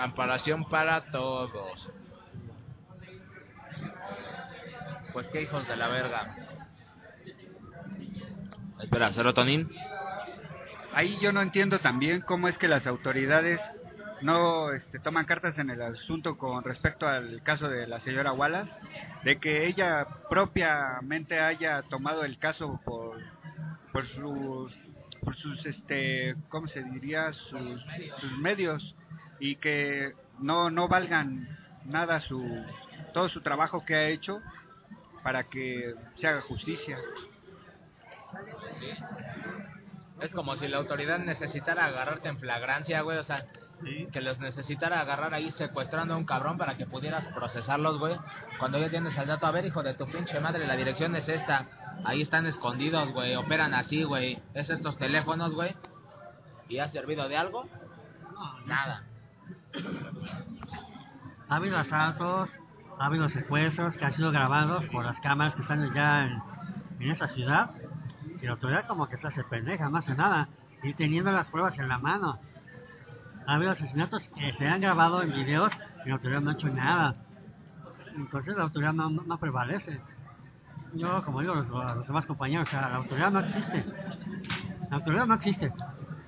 Amparación 0.00 0.64
para 0.64 1.10
todos. 1.10 1.92
Pues 5.12 5.26
qué 5.26 5.42
hijos 5.42 5.68
de 5.68 5.76
la 5.76 5.88
verga. 5.88 6.36
Espera, 8.80 9.12
serotonin. 9.12 9.70
Ahí 10.94 11.18
yo 11.20 11.32
no 11.32 11.42
entiendo 11.42 11.80
también 11.80 12.22
cómo 12.22 12.48
es 12.48 12.56
que 12.56 12.66
las 12.66 12.86
autoridades 12.86 13.60
no 14.22 14.72
este, 14.72 15.00
toman 15.00 15.26
cartas 15.26 15.58
en 15.58 15.68
el 15.68 15.82
asunto 15.82 16.38
con 16.38 16.64
respecto 16.64 17.06
al 17.06 17.42
caso 17.42 17.68
de 17.68 17.86
la 17.86 18.00
señora 18.00 18.32
Wallace, 18.32 18.72
de 19.24 19.38
que 19.38 19.66
ella 19.66 20.06
propiamente 20.30 21.40
haya 21.40 21.82
tomado 21.82 22.24
el 22.24 22.38
caso 22.38 22.80
por, 22.86 23.18
por 23.92 24.06
sus, 24.06 24.74
por 25.22 25.36
sus, 25.36 25.66
este, 25.66 26.36
¿cómo 26.48 26.68
se 26.68 26.82
diría? 26.84 27.32
Sus, 27.32 27.84
sus 28.18 28.38
medios 28.38 28.94
y 29.40 29.56
que 29.56 30.12
no, 30.38 30.70
no 30.70 30.86
valgan 30.86 31.58
nada 31.84 32.20
su, 32.20 32.64
todo 33.12 33.28
su 33.28 33.40
trabajo 33.40 33.84
que 33.84 33.94
ha 33.94 34.08
hecho 34.08 34.40
para 35.22 35.44
que 35.44 35.94
se 36.16 36.28
haga 36.28 36.42
justicia. 36.42 36.98
Es 40.20 40.32
como 40.32 40.56
si 40.56 40.68
la 40.68 40.76
autoridad 40.76 41.18
necesitara 41.18 41.86
agarrarte 41.86 42.28
en 42.28 42.38
flagrancia, 42.38 43.00
güey. 43.00 43.18
O 43.18 43.24
sea, 43.24 43.46
que 44.12 44.20
los 44.20 44.38
necesitara 44.38 45.00
agarrar 45.00 45.32
ahí 45.32 45.50
secuestrando 45.50 46.14
a 46.14 46.16
un 46.18 46.26
cabrón 46.26 46.58
para 46.58 46.76
que 46.76 46.86
pudieras 46.86 47.26
procesarlos, 47.28 47.98
güey. 47.98 48.16
Cuando 48.58 48.78
ya 48.78 48.90
tienes 48.90 49.16
el 49.16 49.26
dato, 49.26 49.46
a 49.46 49.50
ver, 49.50 49.64
hijo 49.64 49.82
de 49.82 49.94
tu 49.94 50.06
pinche 50.06 50.38
madre, 50.40 50.66
la 50.66 50.76
dirección 50.76 51.16
es 51.16 51.28
esta. 51.28 51.66
Ahí 52.04 52.20
están 52.20 52.46
escondidos, 52.46 53.12
güey. 53.12 53.34
Operan 53.36 53.72
así, 53.72 54.02
güey. 54.02 54.42
Es 54.52 54.68
estos 54.68 54.98
teléfonos, 54.98 55.54
güey. 55.54 55.74
¿Y 56.68 56.78
ha 56.78 56.88
servido 56.88 57.28
de 57.28 57.36
algo? 57.36 57.66
Nada. 58.66 59.04
Ha 61.48 61.56
habido 61.56 61.78
asaltos, 61.78 62.48
ha 62.98 63.06
habido 63.06 63.28
secuestros 63.28 63.96
que 63.96 64.04
han 64.04 64.12
sido 64.12 64.30
grabados 64.30 64.84
por 64.86 65.04
las 65.04 65.18
cámaras 65.20 65.54
que 65.54 65.62
están 65.62 65.92
ya 65.94 66.26
en, 66.26 67.10
esa 67.10 67.28
ciudad. 67.28 67.70
Y 68.40 68.44
la 68.44 68.52
autoridad 68.52 68.86
como 68.86 69.08
que 69.08 69.16
se 69.16 69.26
hace 69.26 69.42
pendeja, 69.44 69.88
más 69.88 70.04
que 70.04 70.14
nada. 70.14 70.48
Y 70.82 70.94
teniendo 70.94 71.32
las 71.32 71.48
pruebas 71.48 71.78
en 71.78 71.88
la 71.88 71.98
mano. 71.98 72.38
Ha 73.46 73.54
habido 73.54 73.72
asesinatos 73.72 74.28
que 74.36 74.52
se 74.52 74.68
han 74.68 74.80
grabado 74.80 75.22
en 75.22 75.32
videos 75.32 75.72
y 76.04 76.08
la 76.08 76.14
autoridad 76.14 76.40
no 76.40 76.50
ha 76.50 76.52
hecho 76.54 76.68
nada. 76.68 77.14
Entonces 78.14 78.56
la 78.56 78.64
autoridad 78.64 78.92
no, 78.92 79.38
prevalece. 79.38 80.00
Yo, 80.94 81.24
como 81.24 81.40
digo 81.40 81.54
los, 81.54 81.68
los 81.68 82.06
demás 82.06 82.26
compañeros, 82.26 82.68
o 82.68 82.70
sea, 82.70 82.88
la 82.88 82.96
autoridad 82.96 83.30
no 83.30 83.40
existe. 83.40 83.84
La 84.90 84.96
autoridad 84.96 85.26
no 85.26 85.34
existe. 85.34 85.72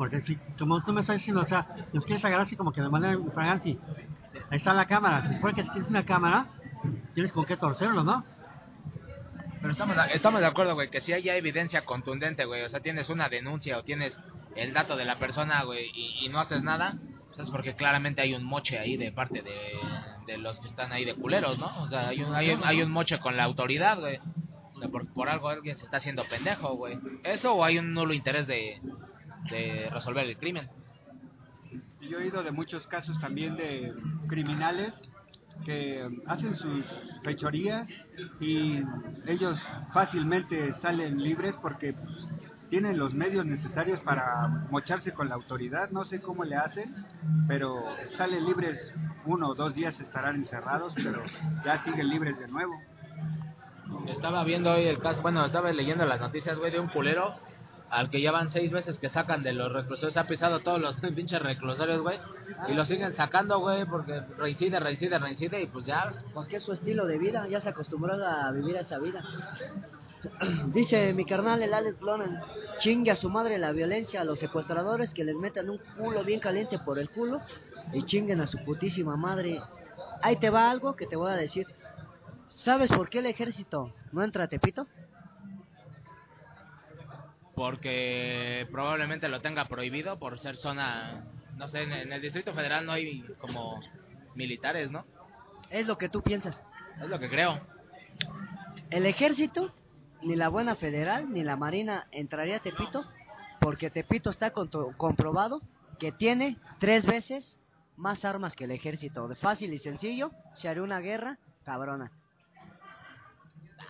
Porque 0.02 0.20
si, 0.22 0.34
como 0.58 0.82
tú 0.82 0.92
me 0.92 1.02
estás 1.02 1.18
diciendo, 1.18 1.42
o 1.42 1.44
sea, 1.44 1.64
nos 1.92 2.04
quieres 2.04 2.24
agarrar 2.24 2.44
así 2.44 2.56
como 2.56 2.72
que 2.72 2.80
de 2.80 2.88
manera 2.88 3.14
infraganti. 3.14 3.78
Ahí 4.50 4.58
está 4.58 4.74
la 4.74 4.84
cámara. 4.84 5.28
Se 5.28 5.36
supone 5.36 5.54
que 5.54 5.62
si 5.62 5.70
tienes 5.70 5.88
una 5.88 6.04
cámara, 6.04 6.48
tienes 7.14 7.32
con 7.32 7.44
qué 7.44 7.56
torcerlo, 7.56 8.02
¿no? 8.02 8.24
Pero 9.60 9.70
estamos, 9.70 9.96
estamos 10.12 10.40
de 10.40 10.48
acuerdo, 10.48 10.74
güey, 10.74 10.90
que 10.90 11.00
si 11.00 11.12
hay 11.12 11.28
evidencia 11.28 11.84
contundente, 11.84 12.46
güey, 12.46 12.64
o 12.64 12.68
sea, 12.68 12.80
tienes 12.80 13.10
una 13.10 13.28
denuncia 13.28 13.78
o 13.78 13.84
tienes 13.84 14.18
el 14.56 14.72
dato 14.72 14.96
de 14.96 15.04
la 15.04 15.20
persona, 15.20 15.62
güey, 15.62 15.92
y, 15.94 16.26
y 16.26 16.28
no 16.30 16.40
haces 16.40 16.64
nada, 16.64 16.98
pues 17.28 17.38
es 17.38 17.50
porque 17.50 17.76
claramente 17.76 18.22
hay 18.22 18.34
un 18.34 18.42
moche 18.42 18.80
ahí 18.80 18.96
de 18.96 19.12
parte 19.12 19.40
de, 19.40 19.54
de 20.26 20.36
los 20.36 20.58
que 20.58 20.66
están 20.66 20.90
ahí 20.90 21.04
de 21.04 21.14
culeros, 21.14 21.60
¿no? 21.60 21.80
O 21.80 21.88
sea, 21.88 22.08
hay 22.08 22.24
un, 22.24 22.34
hay 22.34 22.50
un, 22.50 22.64
hay 22.64 22.82
un 22.82 22.90
moche 22.90 23.20
con 23.20 23.36
la 23.36 23.44
autoridad, 23.44 24.00
güey. 24.00 24.18
O 24.74 24.80
sea, 24.80 24.88
por, 24.88 25.06
por 25.14 25.28
algo 25.28 25.48
alguien 25.48 25.78
se 25.78 25.84
está 25.84 25.98
haciendo 25.98 26.24
pendejo, 26.24 26.74
güey. 26.74 26.98
¿Eso 27.22 27.54
o 27.54 27.62
hay 27.62 27.78
un 27.78 27.94
nulo 27.94 28.14
interés 28.14 28.48
de, 28.48 28.80
de 29.50 29.90
resolver 29.90 30.26
el 30.26 30.36
crimen? 30.36 30.68
Yo 32.00 32.18
he 32.18 32.22
oído 32.24 32.42
de 32.42 32.52
muchos 32.52 32.86
casos 32.86 33.18
también 33.20 33.56
de 33.56 33.94
criminales 34.28 34.92
que 35.64 36.08
hacen 36.26 36.56
sus 36.56 36.84
fechorías 37.22 37.88
y 38.40 38.82
ellos 39.26 39.58
fácilmente 39.92 40.72
salen 40.74 41.22
libres 41.22 41.54
porque 41.62 41.92
pues, 41.92 42.26
tienen 42.68 42.98
los 42.98 43.14
medios 43.14 43.46
necesarios 43.46 44.00
para 44.00 44.48
mocharse 44.70 45.12
con 45.12 45.28
la 45.28 45.34
autoridad. 45.36 45.90
No 45.90 46.04
sé 46.04 46.20
cómo 46.20 46.44
le 46.44 46.56
hacen, 46.56 47.06
pero 47.46 47.84
salen 48.16 48.44
libres 48.46 48.92
uno 49.24 49.50
o 49.50 49.54
dos 49.54 49.74
días 49.74 49.98
estarán 50.00 50.36
encerrados, 50.36 50.94
pero 50.96 51.22
ya 51.64 51.84
siguen 51.84 52.08
libres 52.08 52.38
de 52.38 52.48
nuevo. 52.48 52.74
Estaba 54.08 54.42
viendo 54.44 54.72
hoy 54.72 54.86
el 54.86 54.98
caso, 54.98 55.22
bueno, 55.22 55.44
estaba 55.44 55.70
leyendo 55.70 56.04
las 56.06 56.20
noticias, 56.20 56.58
güey, 56.58 56.72
de 56.72 56.80
un 56.80 56.88
culero 56.88 57.34
al 57.92 58.08
que 58.08 58.22
ya 58.22 58.32
van 58.32 58.50
seis 58.50 58.72
veces 58.72 58.98
que 58.98 59.10
sacan 59.10 59.42
de 59.42 59.52
los 59.52 59.70
reclusorios, 59.70 60.16
ha 60.16 60.26
pisado 60.26 60.60
todos 60.60 60.80
los 60.80 60.98
pinches 61.14 61.42
reclusorios, 61.42 62.00
güey, 62.00 62.18
y 62.68 62.72
lo 62.72 62.86
siguen 62.86 63.12
sacando, 63.12 63.60
güey, 63.60 63.84
porque 63.84 64.22
reincide, 64.38 64.80
reincide, 64.80 65.18
reincide, 65.18 65.60
y 65.60 65.66
pues 65.66 65.84
ya, 65.84 66.10
Porque 66.32 66.56
es 66.56 66.62
su 66.62 66.72
estilo 66.72 67.06
de 67.06 67.18
vida, 67.18 67.46
ya 67.48 67.60
se 67.60 67.68
acostumbró 67.68 68.14
a 68.14 68.50
vivir 68.50 68.76
esa 68.76 68.98
vida. 68.98 69.22
Dice 70.72 71.12
mi 71.12 71.26
carnal 71.26 71.62
el 71.62 71.74
Alex 71.74 72.00
Lonan, 72.00 72.40
chingue 72.78 73.10
a 73.10 73.16
su 73.16 73.28
madre 73.28 73.58
la 73.58 73.72
violencia 73.72 74.22
a 74.22 74.24
los 74.24 74.38
secuestradores 74.38 75.12
que 75.12 75.24
les 75.24 75.36
metan 75.36 75.68
un 75.68 75.78
culo 75.98 76.24
bien 76.24 76.40
caliente 76.40 76.78
por 76.78 76.98
el 76.98 77.10
culo 77.10 77.42
y 77.92 78.04
chinguen 78.04 78.40
a 78.40 78.46
su 78.46 78.56
putísima 78.64 79.16
madre. 79.16 79.60
Ahí 80.22 80.36
te 80.36 80.48
va 80.48 80.70
algo 80.70 80.96
que 80.96 81.06
te 81.06 81.16
voy 81.16 81.30
a 81.30 81.36
decir. 81.36 81.66
¿Sabes 82.46 82.90
por 82.90 83.10
qué 83.10 83.18
el 83.18 83.26
ejército 83.26 83.92
no 84.12 84.22
entra 84.22 84.44
a 84.44 84.48
Tepito? 84.48 84.86
Porque 87.54 88.66
probablemente 88.70 89.28
lo 89.28 89.40
tenga 89.40 89.66
prohibido 89.66 90.18
por 90.18 90.38
ser 90.38 90.56
zona, 90.56 91.24
no 91.56 91.68
sé, 91.68 91.82
en, 91.82 91.92
en 91.92 92.12
el 92.12 92.20
Distrito 92.22 92.54
Federal 92.54 92.86
no 92.86 92.92
hay 92.92 93.22
como 93.40 93.80
militares, 94.34 94.90
¿no? 94.90 95.04
Es 95.70 95.86
lo 95.86 95.96
que 95.98 96.08
tú 96.08 96.22
piensas. 96.22 96.62
Es 97.00 97.08
lo 97.08 97.18
que 97.18 97.28
creo. 97.28 97.60
El 98.90 99.06
ejército, 99.06 99.72
ni 100.22 100.36
la 100.36 100.48
buena 100.48 100.76
federal, 100.76 101.32
ni 101.32 101.42
la 101.42 101.56
marina 101.56 102.06
entraría 102.12 102.56
a 102.56 102.60
Tepito, 102.60 103.04
porque 103.60 103.90
Tepito 103.90 104.30
está 104.30 104.52
comprobado 104.52 105.62
que 105.98 106.12
tiene 106.12 106.56
tres 106.78 107.06
veces 107.06 107.56
más 107.96 108.24
armas 108.24 108.54
que 108.54 108.64
el 108.64 108.70
ejército. 108.72 109.28
De 109.28 109.36
fácil 109.36 109.72
y 109.72 109.78
sencillo, 109.78 110.30
se 110.54 110.68
haría 110.68 110.82
una 110.82 111.00
guerra 111.00 111.38
cabrona. 111.64 112.10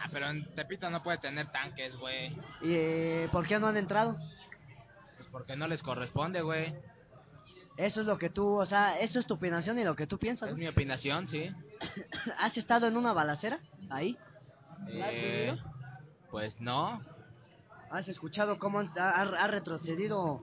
Ah, 0.02 0.08
pero 0.10 0.28
en 0.30 0.44
Tepito 0.54 0.90
no 0.90 1.02
puede 1.02 1.18
tener 1.18 1.50
tanques, 1.52 1.96
güey. 1.96 2.30
¿Y 2.62 2.72
eh, 2.74 3.28
por 3.30 3.46
qué 3.46 3.58
no 3.58 3.68
han 3.68 3.76
entrado? 3.76 4.16
Pues 5.16 5.28
porque 5.30 5.54
no 5.56 5.68
les 5.68 5.82
corresponde, 5.82 6.42
güey. 6.42 6.74
Eso 7.76 8.00
es 8.00 8.06
lo 8.06 8.18
que 8.18 8.28
tú, 8.28 8.58
o 8.60 8.66
sea, 8.66 8.98
eso 8.98 9.18
es 9.20 9.26
tu 9.26 9.34
opinación 9.34 9.78
y 9.78 9.84
lo 9.84 9.94
que 9.96 10.06
tú 10.06 10.18
piensas. 10.18 10.48
Es 10.50 10.54
¿no? 10.54 10.60
mi 10.60 10.68
opinación, 10.68 11.28
sí. 11.28 11.50
¿Has 12.38 12.56
estado 12.56 12.86
en 12.88 12.96
una 12.96 13.12
balacera? 13.12 13.60
Ahí. 13.90 14.18
¿La 14.88 15.06
has 15.06 15.12
Eh, 15.14 15.58
pues 16.30 16.60
no. 16.60 17.00
¿Has 17.90 18.08
escuchado 18.08 18.58
cómo 18.58 18.80
han- 18.80 18.90
ha, 18.98 19.10
ha 19.20 19.46
retrocedido 19.46 20.42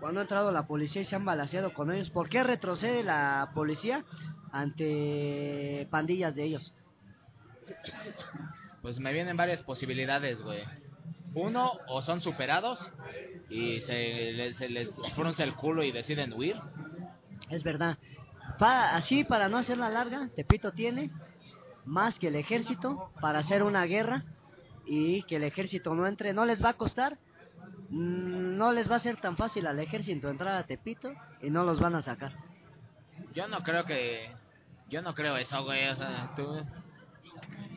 cuando 0.00 0.20
ha 0.20 0.24
entrado 0.24 0.52
la 0.52 0.66
policía 0.66 1.02
y 1.02 1.04
se 1.04 1.16
han 1.16 1.24
balaseado 1.24 1.72
con 1.72 1.90
ellos? 1.92 2.10
¿Por 2.10 2.28
qué 2.28 2.42
retrocede 2.42 3.02
la 3.02 3.50
policía 3.54 4.04
ante 4.52 5.88
pandillas 5.90 6.34
de 6.34 6.44
ellos? 6.44 6.72
Pues 8.82 8.98
me 8.98 9.12
vienen 9.12 9.36
varias 9.36 9.62
posibilidades, 9.62 10.42
güey. 10.42 10.64
Uno, 11.34 11.72
o 11.88 12.02
son 12.02 12.20
superados 12.20 12.90
y 13.48 13.80
se 13.80 14.32
les, 14.32 14.56
se 14.56 14.68
les 14.68 14.90
frunce 15.14 15.42
el 15.44 15.54
culo 15.54 15.82
y 15.82 15.92
deciden 15.92 16.32
huir. 16.32 16.56
Es 17.48 17.62
verdad. 17.62 17.96
Pa- 18.58 18.94
así, 18.94 19.24
para 19.24 19.48
no 19.48 19.58
hacerla 19.58 19.88
larga, 19.88 20.28
Tepito 20.34 20.72
tiene 20.72 21.10
más 21.84 22.18
que 22.18 22.28
el 22.28 22.36
ejército 22.36 23.10
para 23.20 23.38
hacer 23.38 23.62
una 23.62 23.84
guerra 23.84 24.24
y 24.84 25.22
que 25.22 25.36
el 25.36 25.44
ejército 25.44 25.94
no 25.94 26.06
entre. 26.06 26.32
No 26.32 26.44
les 26.44 26.62
va 26.62 26.70
a 26.70 26.74
costar, 26.74 27.18
mm, 27.88 28.56
no 28.56 28.72
les 28.72 28.90
va 28.90 28.96
a 28.96 29.00
ser 29.00 29.16
tan 29.16 29.36
fácil 29.36 29.66
al 29.66 29.78
ejército 29.78 30.28
entrar 30.28 30.56
a 30.56 30.64
Tepito 30.66 31.12
y 31.40 31.50
no 31.50 31.64
los 31.64 31.80
van 31.80 31.94
a 31.94 32.02
sacar. 32.02 32.32
Yo 33.32 33.46
no 33.48 33.62
creo 33.62 33.84
que... 33.84 34.30
Yo 34.90 35.00
no 35.00 35.14
creo 35.14 35.36
eso, 35.38 35.64
güey. 35.64 35.88
O 35.88 35.96
sea, 35.96 36.32
tú... 36.36 36.62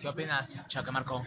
¿Qué 0.05 0.09
opinas, 0.09 0.67
Chaque 0.67 0.91
Marco? 0.91 1.25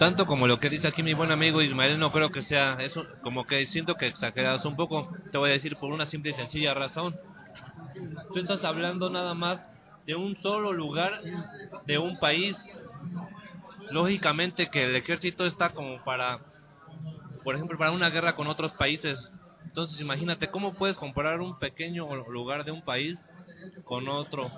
Tanto 0.00 0.26
como 0.26 0.48
lo 0.48 0.58
que 0.58 0.68
dice 0.68 0.88
aquí 0.88 1.04
mi 1.04 1.14
buen 1.14 1.30
amigo 1.30 1.62
Ismael, 1.62 1.96
no 1.96 2.10
creo 2.10 2.30
que 2.30 2.42
sea 2.42 2.72
eso, 2.80 3.06
como 3.22 3.46
que 3.46 3.64
siento 3.66 3.94
que 3.94 4.08
exageras 4.08 4.64
un 4.64 4.74
poco. 4.74 5.16
Te 5.30 5.38
voy 5.38 5.50
a 5.50 5.52
decir 5.52 5.76
por 5.76 5.92
una 5.92 6.06
simple 6.06 6.32
y 6.32 6.34
sencilla 6.34 6.74
razón. 6.74 7.16
Tú 8.34 8.40
estás 8.40 8.64
hablando 8.64 9.10
nada 9.10 9.34
más 9.34 9.64
de 10.04 10.16
un 10.16 10.36
solo 10.38 10.72
lugar 10.72 11.20
de 11.86 11.98
un 11.98 12.18
país. 12.18 12.60
Lógicamente 13.92 14.70
que 14.70 14.86
el 14.86 14.96
ejército 14.96 15.46
está 15.46 15.68
como 15.68 16.02
para, 16.02 16.40
por 17.44 17.54
ejemplo, 17.54 17.78
para 17.78 17.92
una 17.92 18.10
guerra 18.10 18.34
con 18.34 18.48
otros 18.48 18.72
países. 18.72 19.32
Entonces 19.66 20.00
imagínate 20.00 20.50
cómo 20.50 20.74
puedes 20.74 20.98
comparar 20.98 21.40
un 21.40 21.60
pequeño 21.60 22.12
lugar 22.26 22.64
de 22.64 22.72
un 22.72 22.82
país 22.82 23.24
con 23.84 24.08
otro 24.08 24.50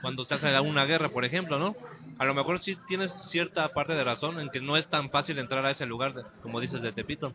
cuando 0.00 0.24
se 0.24 0.34
hace 0.34 0.58
una 0.60 0.84
guerra, 0.84 1.08
por 1.08 1.24
ejemplo, 1.24 1.58
¿no? 1.58 1.74
A 2.18 2.24
lo 2.24 2.34
mejor 2.34 2.60
sí 2.60 2.76
tienes 2.86 3.12
cierta 3.30 3.68
parte 3.68 3.94
de 3.94 4.04
razón 4.04 4.40
en 4.40 4.50
que 4.50 4.60
no 4.60 4.76
es 4.76 4.88
tan 4.88 5.10
fácil 5.10 5.38
entrar 5.38 5.64
a 5.64 5.70
ese 5.70 5.86
lugar, 5.86 6.14
de- 6.14 6.24
como 6.42 6.60
dices, 6.60 6.82
de 6.82 6.92
Tepito. 6.92 7.32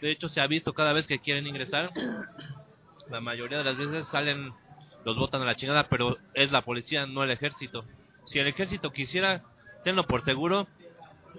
De 0.00 0.10
hecho, 0.10 0.28
se 0.28 0.40
ha 0.40 0.46
visto 0.46 0.72
cada 0.74 0.92
vez 0.92 1.06
que 1.06 1.18
quieren 1.18 1.46
ingresar, 1.46 1.90
la 3.10 3.20
mayoría 3.20 3.58
de 3.58 3.64
las 3.64 3.76
veces 3.76 4.06
salen, 4.08 4.52
los 5.04 5.16
botan 5.16 5.42
a 5.42 5.46
la 5.46 5.56
chingada, 5.56 5.88
pero 5.88 6.18
es 6.34 6.52
la 6.52 6.62
policía, 6.62 7.06
no 7.06 7.22
el 7.24 7.30
ejército. 7.30 7.84
Si 8.26 8.38
el 8.38 8.46
ejército 8.46 8.90
quisiera, 8.90 9.42
tenlo 9.84 10.06
por 10.06 10.24
seguro, 10.24 10.66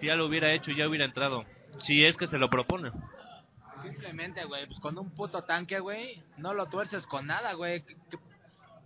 ya 0.02 0.16
lo 0.16 0.26
hubiera 0.26 0.52
hecho 0.52 0.72
y 0.72 0.76
ya 0.76 0.88
hubiera 0.88 1.06
entrado. 1.06 1.46
Si 1.78 2.04
es 2.06 2.16
que 2.18 2.28
se 2.28 2.38
lo 2.38 2.50
propone. 2.50 2.92
Simplemente, 3.82 4.44
güey, 4.46 4.66
pues 4.66 4.80
con 4.80 4.98
un 4.98 5.12
puto 5.12 5.44
tanque, 5.44 5.80
güey, 5.80 6.24
no 6.38 6.54
lo 6.54 6.66
tuerces 6.68 7.06
con 7.06 7.28
nada, 7.28 7.54
güey. 7.54 7.84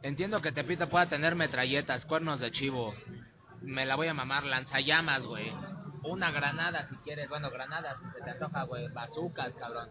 Entiendo 0.02 0.42
que 0.42 0.52
Tepito 0.52 0.90
pueda 0.90 1.08
tener 1.08 1.36
metralletas, 1.36 2.06
cuernos 2.06 2.40
de 2.40 2.52
chivo. 2.52 2.94
Me 3.62 3.86
la 3.86 3.96
voy 3.96 4.08
a 4.08 4.14
mamar, 4.14 4.46
lanzallamas, 4.46 5.24
güey. 5.24 5.52
Una 6.04 6.32
granada 6.32 6.88
si 6.88 6.96
quieres, 6.98 7.28
bueno, 7.28 7.50
granadas 7.50 8.00
si 8.00 8.10
se 8.12 8.24
te 8.24 8.30
antoja, 8.32 8.64
güey. 8.64 8.88
Bazucas, 8.94 9.54
cabrón. 9.56 9.90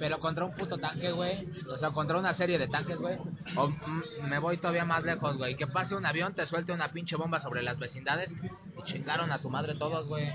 Pero 0.00 0.18
contra 0.18 0.44
un 0.44 0.54
puto 0.56 0.78
tanque, 0.78 1.12
güey. 1.12 1.48
O 1.68 1.76
sea, 1.76 1.90
contra 1.90 2.18
una 2.18 2.34
serie 2.34 2.58
de 2.58 2.66
tanques, 2.66 2.98
güey. 2.98 3.16
O 3.54 3.68
mm, 3.68 4.28
me 4.28 4.40
voy 4.40 4.56
todavía 4.56 4.84
más 4.84 5.04
lejos, 5.04 5.36
güey. 5.36 5.54
Que 5.56 5.68
pase 5.68 5.94
un 5.94 6.04
avión, 6.04 6.34
te 6.34 6.46
suelte 6.46 6.72
una 6.72 6.90
pinche 6.90 7.14
bomba 7.14 7.40
sobre 7.40 7.62
las 7.62 7.78
vecindades. 7.78 8.32
Y 8.76 8.82
chingaron 8.82 9.30
a 9.30 9.38
su 9.38 9.48
madre 9.48 9.76
todos, 9.76 10.08
güey. 10.08 10.32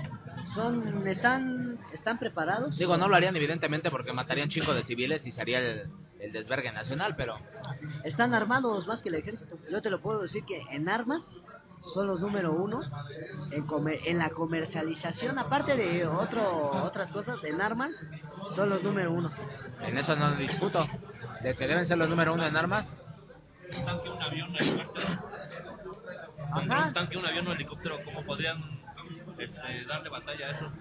Son, 0.54 1.06
están, 1.06 1.78
están 1.92 2.18
preparados. 2.18 2.78
Digo, 2.78 2.96
no 2.96 3.08
lo 3.08 3.16
harían 3.16 3.36
evidentemente 3.36 3.90
porque 3.90 4.14
matarían 4.14 4.48
chicos 4.48 4.74
de 4.74 4.84
civiles 4.84 5.26
y 5.26 5.32
sería 5.32 5.58
el, 5.58 5.90
el 6.20 6.32
desvergue 6.32 6.72
nacional, 6.72 7.14
pero 7.16 7.36
Están 8.04 8.34
armados 8.34 8.86
más 8.86 9.00
que 9.02 9.08
el 9.08 9.14
ejército. 9.16 9.56
Yo 9.70 9.80
te 9.82 9.90
lo 9.90 10.00
puedo 10.00 10.20
decir 10.22 10.44
que 10.44 10.60
en 10.70 10.88
armas 10.88 11.22
son 11.94 12.06
los 12.06 12.20
número 12.20 12.52
uno 12.52 12.80
en, 13.50 13.66
comer- 13.66 14.00
en 14.06 14.18
la 14.18 14.30
comercialización, 14.30 15.38
aparte 15.38 15.74
de 15.76 16.06
otro, 16.06 16.84
otras 16.84 17.10
cosas, 17.10 17.36
en 17.44 17.60
armas, 17.60 17.90
son 18.54 18.68
los 18.68 18.82
número 18.82 19.12
uno. 19.12 19.30
En 19.82 19.96
eso 19.96 20.14
no 20.16 20.32
discuto. 20.36 20.86
De 21.42 21.54
que 21.56 21.66
deben 21.66 21.86
ser 21.86 21.96
los 21.98 22.08
número 22.08 22.34
uno 22.34 22.46
en 22.46 22.54
armas. 22.56 22.92
Un 23.74 23.84
tanque, 23.84 24.08
un 24.10 24.22
avión, 24.22 24.50
un 24.50 24.56
helicóptero. 24.56 25.06
Ajá. 26.52 26.86
un 26.88 26.92
tanque, 26.92 27.16
un 27.16 27.26
avión 27.26 27.46
o 27.48 27.52
helicóptero, 27.52 27.98
¿cómo 28.04 28.24
podrían 28.24 28.79
este, 29.44 29.84
darle 29.86 30.08
batalla 30.08 30.46
a 30.46 30.50
eso? 30.50 30.72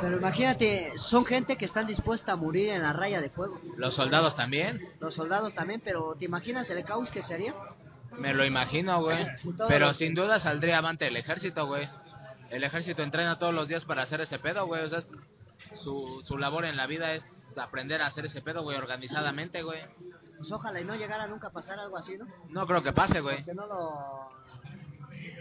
Pero 0.00 0.16
imagínate, 0.18 0.92
son 0.98 1.24
gente 1.24 1.56
que 1.56 1.64
están 1.64 1.86
dispuesta 1.86 2.32
a 2.32 2.36
morir 2.36 2.70
en 2.70 2.82
la 2.82 2.92
raya 2.92 3.20
de 3.20 3.30
fuego. 3.30 3.60
Los 3.76 3.94
soldados 3.94 4.34
también. 4.36 4.88
Los 5.00 5.14
soldados 5.14 5.54
también, 5.54 5.80
pero 5.84 6.14
¿te 6.18 6.24
imaginas 6.24 6.68
el 6.70 6.84
caos 6.84 7.10
que 7.10 7.22
sería? 7.22 7.54
Me 8.18 8.34
lo 8.34 8.44
imagino, 8.44 9.00
güey. 9.02 9.26
Pero 9.68 9.86
los- 9.86 9.96
sin 9.96 10.14
duda 10.14 10.38
saldría 10.40 10.78
avante 10.78 11.06
el 11.06 11.16
ejército, 11.16 11.66
güey. 11.66 11.88
El 12.50 12.62
ejército 12.64 13.02
entrena 13.02 13.38
todos 13.38 13.54
los 13.54 13.66
días 13.68 13.84
para 13.86 14.02
hacer 14.02 14.20
ese 14.20 14.38
pedo, 14.38 14.66
güey. 14.66 14.84
O 14.84 14.88
sea, 14.88 14.98
es- 14.98 15.08
su, 15.74 16.20
su 16.22 16.36
labor 16.36 16.66
en 16.66 16.76
la 16.76 16.86
vida 16.86 17.12
es 17.14 17.24
aprender 17.56 18.02
a 18.02 18.06
hacer 18.08 18.26
ese 18.26 18.42
pedo, 18.42 18.62
güey, 18.62 18.76
organizadamente, 18.76 19.62
güey. 19.62 19.80
Pues 20.36 20.52
ojalá 20.52 20.80
y 20.80 20.84
no 20.84 20.94
llegara 20.94 21.26
nunca 21.26 21.48
a 21.48 21.52
pasar 21.52 21.78
algo 21.78 21.96
así, 21.96 22.18
¿no? 22.18 22.26
No 22.50 22.66
creo 22.66 22.82
que 22.82 22.92
pase, 22.92 23.20
güey. 23.20 23.42
Que 23.44 23.54
no 23.54 23.66
lo... 23.66 24.30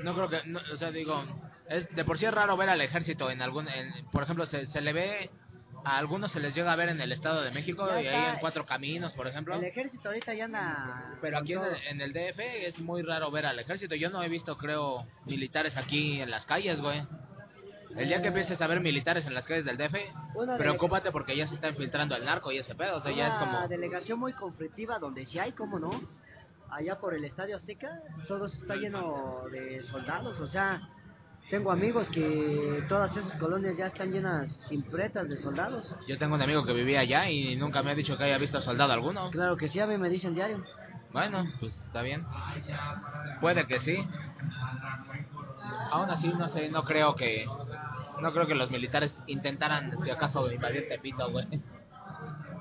No 0.04 0.14
creo 0.14 0.30
que, 0.30 0.42
no, 0.48 0.60
o 0.74 0.78
sea, 0.78 0.92
digo, 0.92 1.24
es, 1.70 1.94
de 1.96 2.06
por 2.06 2.18
sí 2.18 2.26
es 2.26 2.34
raro 2.34 2.58
ver 2.58 2.70
al 2.70 2.82
ejército 2.82 3.30
en 3.32 3.42
algún, 3.42 3.68
en- 3.70 4.06
por 4.12 4.24
ejemplo, 4.24 4.46
se, 4.46 4.66
se 4.66 4.82
le 4.82 4.94
ve, 4.94 5.30
a 5.84 5.98
algunos 5.98 6.32
se 6.32 6.40
les 6.40 6.54
llega 6.54 6.72
a 6.72 6.76
ver 6.76 6.90
en 6.90 7.02
el 7.02 7.12
Estado 7.12 7.42
de 7.42 7.52
México 7.52 7.88
Ya 7.88 8.02
y 8.02 8.08
ahí 8.08 8.34
en 8.34 8.40
Cuatro 8.40 8.66
Caminos, 8.66 9.14
por 9.14 9.28
ejemplo. 9.28 9.56
El 9.56 9.64
ejército 9.64 10.10
ahorita 10.10 10.34
ya 10.34 10.46
anda... 10.46 11.16
Pero 11.22 11.38
aquí 11.40 11.54
en 11.54 11.64
el, 11.64 11.76
en 11.88 12.02
el 12.02 12.14
DF 12.14 12.40
es 12.40 12.80
muy 12.80 13.02
raro 13.02 13.32
ver 13.32 13.46
al 13.46 13.58
ejército. 13.60 13.96
Yo 13.96 14.10
no 14.10 14.22
he 14.22 14.30
visto, 14.30 14.58
creo, 14.58 15.06
militares 15.26 15.78
aquí 15.78 16.22
en 16.22 16.30
las 16.30 16.46
calles, 16.46 16.80
güey. 16.80 17.02
El 17.98 18.08
día 18.08 18.22
que 18.22 18.30
empieces 18.30 18.62
a 18.62 18.68
ver 18.68 18.80
militares 18.80 19.26
en 19.26 19.34
las 19.34 19.46
calles 19.46 19.66
del 19.66 19.78
DF, 19.78 19.96
Una 20.36 20.56
preocúpate 20.56 21.12
porque 21.12 21.36
ya 21.36 21.46
se 21.48 21.56
está 21.56 21.68
infiltrando 21.70 22.16
el 22.16 22.24
narco 22.24 22.52
y 22.52 22.58
ese 22.58 22.74
pedo. 22.76 22.98
O 22.98 23.02
sea, 23.02 23.12
ya 23.12 23.28
es 23.28 23.34
Una 23.34 23.40
como... 23.40 23.68
delegación 23.68 24.18
muy 24.20 24.32
conflictiva 24.34 24.98
donde 25.00 25.26
sí 25.26 25.40
hay, 25.40 25.52
¿cómo 25.52 25.78
no? 25.80 25.90
Allá 26.70 27.00
por 27.00 27.14
el 27.16 27.26
Estadio 27.26 27.58
Azteca, 27.58 28.00
todo 28.30 28.46
está 28.46 28.76
lleno 28.76 29.44
de 29.52 29.84
soldados, 29.84 30.40
o 30.40 30.48
sea, 30.48 30.88
tengo 31.52 31.70
amigos 31.70 32.10
que 32.10 32.82
todas 32.88 33.16
esas 33.18 33.36
colonias 33.36 33.76
ya 33.76 33.88
están 33.88 34.10
llenas 34.10 34.50
sin 34.70 34.84
pretas 34.84 35.28
de 35.28 35.36
soldados. 35.36 35.94
Yo 36.08 36.18
tengo 36.18 36.36
un 36.36 36.42
amigo 36.42 36.64
que 36.64 36.72
vivía 36.72 37.02
allá 37.02 37.30
y 37.30 37.58
nunca 37.58 37.84
me 37.84 37.92
ha 37.92 37.96
dicho 37.96 38.18
que 38.18 38.24
haya 38.24 38.38
visto 38.38 38.62
soldado 38.62 38.94
alguno. 38.94 39.30
Claro 39.32 39.58
que 39.58 39.68
sí, 39.68 39.82
a 39.82 39.86
mí 39.86 39.98
me 39.98 40.10
dicen 40.10 40.34
diario. 40.34 40.64
Bueno, 41.12 41.46
pues 41.60 41.76
está 41.76 42.02
bien. 42.04 42.26
Puede 43.42 43.68
que 43.68 43.82
sí. 43.82 43.98
Aún 45.92 46.10
así, 46.10 46.30
no 46.30 46.48
sé, 46.48 46.70
no 46.70 46.86
creo 46.86 47.16
que... 47.16 47.46
No 48.22 48.32
creo 48.32 48.48
que 48.48 48.56
los 48.56 48.72
militares 48.72 49.14
intentaran, 49.28 50.02
si 50.06 50.10
acaso, 50.10 50.50
invadir 50.50 50.88
Tepito, 50.88 51.30
güey. 51.32 51.48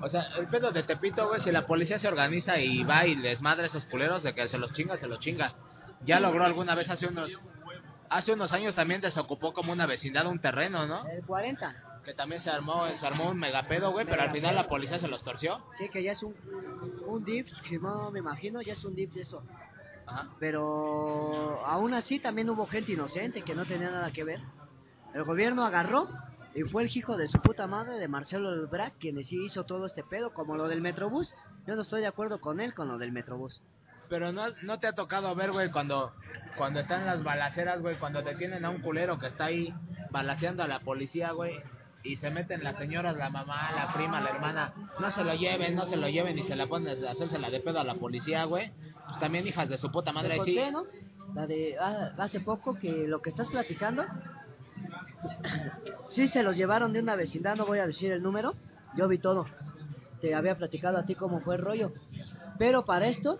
O 0.01 0.09
sea, 0.09 0.23
el 0.37 0.47
pedo 0.47 0.71
de 0.71 0.83
Tepito, 0.83 1.29
güey, 1.29 1.39
si 1.39 1.51
la 1.51 1.65
policía 1.65 1.97
se 1.97 2.09
organiza 2.09 2.59
y 2.59 2.83
va 2.83 3.05
y 3.05 3.15
les 3.15 3.41
madre 3.41 3.63
a 3.63 3.67
esos 3.67 3.85
culeros 3.85 4.21
de 4.21 4.35
que 4.35 4.49
se 4.49 4.57
los 4.57 4.73
chinga, 4.73 4.97
se 4.97 5.07
los 5.07 5.19
chinga. 5.19 5.53
Ya 6.03 6.19
logró 6.19 6.43
alguna 6.43 6.75
vez 6.75 6.89
hace 6.89 7.07
unos... 7.07 7.41
Hace 8.11 8.33
unos 8.33 8.51
años 8.51 8.75
también 8.75 8.99
desocupó 8.99 9.53
como 9.53 9.71
una 9.71 9.85
vecindad 9.85 10.27
un 10.27 10.37
terreno, 10.39 10.85
¿no? 10.85 11.07
El 11.07 11.25
40, 11.25 12.01
Que 12.03 12.13
también 12.13 12.41
se 12.41 12.49
armó, 12.49 12.85
se 12.99 13.07
armó 13.07 13.29
un 13.29 13.39
megapedo, 13.39 13.91
güey, 13.91 14.05
pero 14.05 14.21
al 14.21 14.31
final 14.31 14.53
la 14.53 14.67
policía 14.67 14.99
se 14.99 15.07
los 15.07 15.23
torció. 15.23 15.63
sí, 15.77 15.87
que 15.87 16.03
ya 16.03 16.11
es 16.11 16.21
un, 16.21 16.35
un 17.07 17.23
dip, 17.23 17.47
que 17.67 17.79
no 17.79 18.11
me 18.11 18.19
imagino, 18.19 18.61
ya 18.61 18.73
es 18.73 18.83
un 18.83 18.95
dip 18.95 19.13
de 19.13 19.21
eso. 19.21 19.41
Ajá. 20.05 20.27
Pero 20.39 21.65
aún 21.65 21.93
así 21.93 22.19
también 22.19 22.49
hubo 22.49 22.65
gente 22.67 22.91
inocente 22.91 23.43
que 23.43 23.55
no 23.55 23.65
tenía 23.65 23.89
nada 23.89 24.11
que 24.11 24.25
ver. 24.25 24.41
El 25.13 25.23
gobierno 25.23 25.63
agarró 25.63 26.09
y 26.53 26.63
fue 26.63 26.83
el 26.83 26.89
hijo 26.93 27.15
de 27.15 27.27
su 27.27 27.39
puta 27.39 27.65
madre 27.65 27.93
de 27.97 28.09
Marcelo 28.09 28.53
Ebrard 28.53 28.91
quien 28.99 29.23
sí 29.23 29.45
hizo 29.45 29.63
todo 29.63 29.85
este 29.85 30.03
pedo, 30.03 30.33
como 30.33 30.57
lo 30.57 30.67
del 30.67 30.81
Metrobús. 30.81 31.33
Yo 31.65 31.75
no 31.77 31.81
estoy 31.83 32.01
de 32.01 32.07
acuerdo 32.07 32.41
con 32.41 32.59
él 32.59 32.73
con 32.73 32.89
lo 32.89 32.97
del 32.97 33.13
Metrobús. 33.13 33.61
Pero 34.11 34.33
no, 34.33 34.43
no 34.63 34.77
te 34.77 34.87
ha 34.87 34.91
tocado 34.91 35.33
ver, 35.35 35.53
güey, 35.53 35.71
cuando, 35.71 36.11
cuando 36.57 36.81
están 36.81 37.05
las 37.05 37.23
balaceras, 37.23 37.81
güey, 37.81 37.95
cuando 37.95 38.21
detienen 38.21 38.65
a 38.65 38.69
un 38.69 38.81
culero 38.81 39.17
que 39.17 39.27
está 39.27 39.45
ahí 39.45 39.73
balaceando 40.09 40.63
a 40.63 40.67
la 40.67 40.81
policía, 40.81 41.31
güey, 41.31 41.61
y 42.03 42.17
se 42.17 42.29
meten 42.29 42.61
las 42.61 42.75
señoras, 42.75 43.15
la 43.15 43.29
mamá, 43.29 43.71
la 43.73 43.93
prima, 43.93 44.19
la 44.19 44.31
hermana, 44.31 44.73
no 44.99 45.09
se 45.11 45.23
lo 45.23 45.33
lleven, 45.33 45.75
no 45.77 45.85
se 45.85 45.95
lo 45.95 46.09
lleven, 46.09 46.37
y 46.37 46.43
se 46.43 46.57
la 46.57 46.67
ponen 46.67 47.05
a 47.05 47.11
hacérsela 47.11 47.49
de 47.49 47.61
pedo 47.61 47.79
a 47.79 47.85
la 47.85 47.95
policía, 47.95 48.43
güey. 48.43 48.73
Pues 49.05 49.17
también 49.21 49.47
hijas 49.47 49.69
de 49.69 49.77
su 49.77 49.89
puta 49.89 50.11
madre, 50.11 50.39
Te 50.39 50.43
sí. 50.43 50.59
¿no? 50.73 50.83
La 51.33 51.47
de 51.47 51.77
ah, 51.79 52.11
hace 52.17 52.41
poco 52.41 52.75
que 52.75 53.07
lo 53.07 53.21
que 53.21 53.29
estás 53.29 53.49
platicando, 53.49 54.03
sí 56.11 56.27
se 56.27 56.43
los 56.43 56.57
llevaron 56.57 56.91
de 56.91 56.99
una 56.99 57.15
vecindad, 57.15 57.55
no 57.55 57.65
voy 57.65 57.79
a 57.79 57.87
decir 57.87 58.11
el 58.11 58.21
número, 58.21 58.55
yo 58.97 59.07
vi 59.07 59.19
todo. 59.19 59.45
Te 60.19 60.35
había 60.35 60.57
platicado 60.57 60.97
a 60.97 61.05
ti 61.05 61.15
cómo 61.15 61.39
fue 61.39 61.55
el 61.55 61.61
rollo. 61.61 61.93
Pero 62.57 62.85
para 62.85 63.07
esto, 63.07 63.39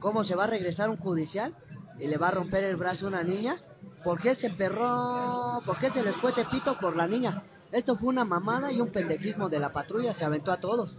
¿cómo 0.00 0.24
se 0.24 0.34
va 0.34 0.44
a 0.44 0.48
regresar 0.48 0.90
un 0.90 0.96
judicial 0.96 1.54
y 1.98 2.06
le 2.08 2.16
va 2.16 2.28
a 2.28 2.32
romper 2.32 2.64
el 2.64 2.76
brazo 2.76 3.06
a 3.06 3.08
una 3.10 3.22
niña? 3.22 3.56
¿Por 4.02 4.20
qué 4.20 4.34
se 4.34 4.50
perró? 4.50 5.60
¿Por 5.64 5.78
qué 5.78 5.90
se 5.90 6.02
les 6.02 6.16
fue 6.16 6.32
tepito 6.32 6.78
por 6.78 6.96
la 6.96 7.06
niña? 7.06 7.42
Esto 7.70 7.96
fue 7.96 8.08
una 8.08 8.24
mamada 8.24 8.72
y 8.72 8.80
un 8.80 8.90
pendejismo 8.90 9.48
de 9.48 9.60
la 9.60 9.72
patrulla, 9.72 10.12
se 10.12 10.24
aventó 10.24 10.50
a 10.52 10.58
todos. 10.58 10.98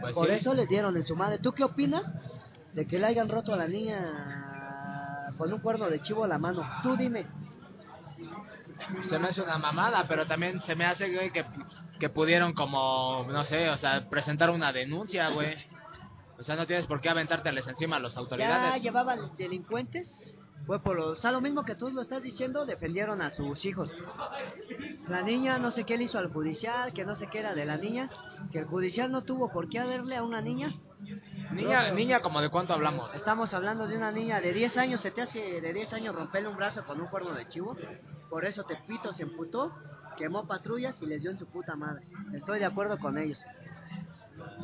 Pues 0.00 0.14
Por 0.14 0.28
sí. 0.28 0.34
eso 0.34 0.54
les 0.54 0.68
dieron 0.68 0.96
en 0.96 1.04
su 1.04 1.16
madre. 1.16 1.38
¿Tú 1.38 1.52
qué 1.52 1.64
opinas 1.64 2.10
de 2.72 2.86
que 2.86 2.98
le 2.98 3.06
hayan 3.06 3.28
roto 3.28 3.52
a 3.52 3.56
la 3.56 3.66
niña 3.66 5.32
con 5.36 5.52
un 5.52 5.60
cuerno 5.60 5.90
de 5.90 6.00
chivo 6.00 6.24
a 6.24 6.28
la 6.28 6.38
mano? 6.38 6.62
Tú 6.82 6.96
dime. 6.96 7.26
Se 9.04 9.18
me 9.18 9.28
hace 9.28 9.42
una 9.42 9.58
mamada, 9.58 10.06
pero 10.06 10.26
también 10.26 10.60
se 10.62 10.74
me 10.76 10.84
hace, 10.84 11.12
güey, 11.12 11.30
que, 11.32 11.44
que 11.98 12.08
pudieron 12.08 12.52
como, 12.52 13.26
no 13.28 13.44
sé, 13.44 13.70
o 13.70 13.76
sea, 13.78 14.08
presentar 14.08 14.50
una 14.50 14.72
denuncia, 14.72 15.30
güey. 15.30 15.56
O 16.38 16.42
sea, 16.42 16.56
no 16.56 16.66
tienes 16.66 16.86
por 16.86 17.00
qué 17.00 17.08
aventárteles 17.08 17.66
encima 17.66 17.96
a 17.96 18.00
las 18.00 18.14
Ya 18.14 18.20
autoridades. 18.20 18.82
llevaban 18.82 19.30
delincuentes. 19.38 20.36
Fue 20.66 20.82
por 20.82 20.96
lo, 20.96 21.10
o 21.10 21.14
sea, 21.16 21.30
lo 21.30 21.40
mismo 21.40 21.64
que 21.64 21.76
tú 21.76 21.88
lo 21.90 22.02
estás 22.02 22.22
diciendo, 22.22 22.66
defendieron 22.66 23.22
a 23.22 23.30
sus 23.30 23.64
hijos. 23.64 23.94
La 25.08 25.22
niña, 25.22 25.58
no 25.58 25.70
sé 25.70 25.84
qué 25.84 25.96
le 25.96 26.04
hizo 26.04 26.18
al 26.18 26.32
judicial, 26.32 26.92
que 26.92 27.04
no 27.04 27.14
sé 27.14 27.28
qué 27.28 27.38
era 27.38 27.54
de 27.54 27.64
la 27.64 27.76
niña, 27.76 28.10
que 28.50 28.58
el 28.58 28.64
judicial 28.64 29.12
no 29.12 29.22
tuvo 29.22 29.48
por 29.52 29.68
qué 29.68 29.78
haberle 29.78 30.16
a 30.16 30.24
una 30.24 30.40
niña. 30.40 30.72
Niña, 31.52 31.92
niña, 31.92 32.20
como 32.20 32.40
de 32.40 32.48
cuánto 32.50 32.72
hablamos. 32.72 33.14
Estamos 33.14 33.54
hablando 33.54 33.86
de 33.86 33.96
una 33.96 34.10
niña 34.10 34.40
de 34.40 34.52
10 34.52 34.76
años, 34.78 35.00
se 35.00 35.12
te 35.12 35.22
hace 35.22 35.60
de 35.60 35.72
10 35.72 35.92
años 35.92 36.14
romperle 36.16 36.48
un 36.48 36.56
brazo 36.56 36.84
con 36.84 37.00
un 37.00 37.06
cuerno 37.06 37.32
de 37.34 37.46
chivo. 37.46 37.76
Por 38.28 38.44
eso 38.44 38.64
Tepito 38.64 39.12
se 39.12 39.22
emputó, 39.22 39.72
quemó 40.16 40.48
patrullas 40.48 41.00
y 41.00 41.06
les 41.06 41.22
dio 41.22 41.30
en 41.30 41.38
su 41.38 41.46
puta 41.46 41.76
madre. 41.76 42.04
Estoy 42.34 42.58
de 42.58 42.64
acuerdo 42.64 42.98
con 42.98 43.18
ellos. 43.18 43.38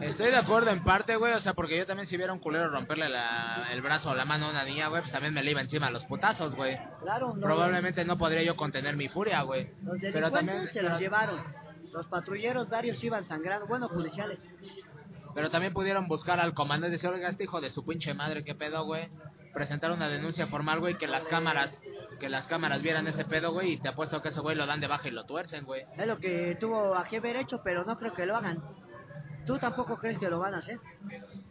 Estoy 0.00 0.30
de 0.30 0.36
acuerdo 0.36 0.70
en 0.70 0.82
parte, 0.82 1.16
güey, 1.16 1.32
o 1.34 1.40
sea, 1.40 1.52
porque 1.54 1.76
yo 1.76 1.86
también 1.86 2.06
si 2.08 2.16
viera 2.16 2.32
un 2.32 2.38
culero 2.40 2.68
romperle 2.70 3.08
la- 3.08 3.68
el 3.72 3.82
brazo 3.82 4.10
o 4.10 4.14
la 4.14 4.24
mano 4.24 4.46
a 4.46 4.50
una 4.50 4.64
niña, 4.64 4.88
güey, 4.88 5.02
pues 5.02 5.12
también 5.12 5.32
me 5.34 5.42
le 5.42 5.50
iba 5.52 5.60
encima 5.60 5.88
a 5.88 5.90
los 5.90 6.04
putazos, 6.04 6.54
güey. 6.56 6.76
Claro, 7.02 7.34
no, 7.34 7.40
Probablemente 7.40 8.04
no 8.04 8.16
podría 8.18 8.42
yo 8.42 8.56
contener 8.56 8.96
mi 8.96 9.08
furia, 9.08 9.42
güey. 9.42 9.64
los 9.82 10.00
Pero 10.00 10.12
delincuentes 10.12 10.32
también, 10.32 10.66
se 10.68 10.82
los 10.82 10.90
pero, 10.92 10.98
llevaron. 11.00 11.44
Los 11.92 12.06
patrulleros 12.08 12.68
varios 12.70 13.02
iban 13.04 13.28
sangrando, 13.28 13.66
bueno, 13.66 13.88
judiciales. 13.88 14.44
pero 15.34 15.50
también 15.50 15.72
pudieron 15.72 16.08
buscar 16.08 16.40
al 16.40 16.52
comandante 16.54 16.88
y 16.88 16.92
decir, 16.98 17.10
oiga, 17.10 17.28
este 17.28 17.44
hijo 17.44 17.60
de 17.60 17.70
su 17.70 17.84
pinche 17.86 18.12
madre, 18.14 18.44
qué 18.44 18.54
pedo, 18.54 18.84
güey. 18.84 19.08
Presentar 19.54 19.90
una 19.92 20.08
denuncia 20.08 20.46
formal, 20.46 20.80
güey, 20.80 20.96
que 20.96 21.06
las 21.06 21.24
cámaras, 21.24 21.78
que 22.18 22.28
las 22.30 22.46
cámaras 22.46 22.82
vieran 22.82 23.06
ese 23.06 23.24
pedo, 23.26 23.52
güey, 23.52 23.72
y 23.72 23.76
te 23.78 23.88
apuesto 23.88 24.20
que 24.22 24.28
ese 24.30 24.40
güey 24.40 24.56
lo 24.56 24.64
dan 24.66 24.80
de 24.80 24.86
baja 24.88 25.08
y 25.08 25.10
lo 25.10 25.24
tuercen, 25.24 25.64
güey. 25.64 25.84
Es 25.98 26.06
lo 26.06 26.18
que 26.18 26.56
tuvo 26.58 26.94
a 26.94 27.04
que 27.04 27.18
haber 27.18 27.36
hecho, 27.36 27.60
pero 27.62 27.84
no 27.84 27.96
creo 27.96 28.12
que 28.14 28.24
lo 28.26 28.36
hagan. 28.36 28.62
¿Tú 29.46 29.58
tampoco 29.58 29.96
crees 29.98 30.18
que 30.18 30.28
lo 30.28 30.38
van 30.38 30.54
a 30.54 30.58
hacer? 30.58 30.78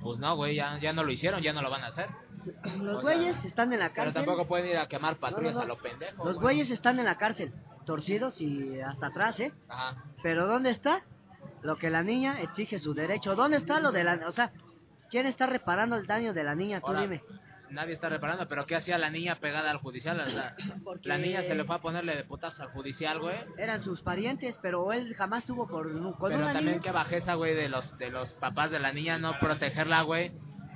Pues 0.02 0.20
no, 0.20 0.36
güey, 0.36 0.56
ya, 0.56 0.78
ya 0.80 0.94
no 0.94 1.04
lo 1.04 1.12
hicieron, 1.12 1.42
ya 1.42 1.54
no 1.54 1.62
lo 1.62 1.70
van 1.70 1.84
a 1.84 1.88
hacer. 1.88 2.08
Los 2.80 2.98
O 3.00 3.02
güeyes 3.02 3.36
sea, 3.36 3.48
están 3.50 3.72
en 3.74 3.80
la 3.80 3.90
Pero 3.90 3.96
cárcel. 4.06 4.14
tampoco 4.26 4.48
pueden 4.48 4.68
ir 4.70 4.78
a 4.78 4.88
quemar 4.88 5.18
patrullas 5.18 5.54
No, 5.54 5.60
no, 5.60 5.66
a 5.66 5.68
lo 5.68 5.78
pendejo. 5.78 6.24
Los 6.26 6.36
güey. 6.36 6.56
güeyes 6.58 6.72
están 6.72 6.98
en 7.00 7.06
la 7.06 7.18
cárcel, 7.18 7.54
torcidos 7.86 8.40
y 8.42 8.80
hasta 8.82 9.08
atrás, 9.08 9.40
¿eh? 9.40 9.52
Ajá. 9.70 10.04
Pero 10.24 10.48
¿dónde 10.48 10.70
está 10.72 11.02
lo 11.62 11.78
que 11.78 11.90
la 11.90 12.02
niña 12.02 12.42
exige 12.42 12.80
su 12.80 12.94
derecho? 12.94 13.36
¿Dónde 13.36 13.58
está 13.58 13.80
lo 13.80 13.92
de 13.92 14.04
la... 14.04 14.20
O 14.28 14.32
sea, 14.32 14.52
¿quién 15.10 15.28
está 15.28 15.46
reparando 15.46 15.96
el 15.98 16.08
daño 16.08 16.34
de 16.34 16.44
la 16.44 16.56
niña? 16.56 16.82
Tú 16.82 16.94
dime. 16.94 17.22
Nadie 17.72 17.94
está 17.94 18.10
reparando, 18.10 18.48
pero 18.48 18.66
¿qué 18.66 18.76
hacía 18.76 18.98
la 18.98 19.10
niña 19.10 19.36
pegada 19.36 19.72
al 19.72 19.78
judicial? 19.78 20.20
O 20.20 20.30
sea, 20.30 20.56
Porque 20.84 21.08
la 21.10 21.18
niña 21.18 21.42
se 21.42 21.56
le 21.56 21.64
fue 21.64 21.76
a 21.76 21.80
ponerle 21.80 22.16
de 22.16 22.24
putas 22.24 22.60
al 22.60 22.68
judicial, 22.70 23.20
güey. 23.20 23.36
Eran 23.58 23.84
sus 23.84 24.02
parientes, 24.02 24.58
pero 24.62 24.92
él 24.94 25.14
jamás 25.16 25.46
tuvo 25.46 25.68
por, 25.68 25.92
con 26.18 26.30
Pero 26.30 26.44
una 26.44 26.54
también 26.54 26.74
niña. 26.78 26.82
qué 26.84 26.92
bajeza, 26.92 27.36
güey, 27.36 27.56
de 27.56 27.70
los, 27.70 27.98
de 27.98 28.10
los 28.10 28.34
papás 28.34 28.72
de 28.72 28.80
la 28.80 28.92
niña 28.92 29.18
no 29.18 29.34
protegerla, 29.40 30.02
güey. 30.02 30.32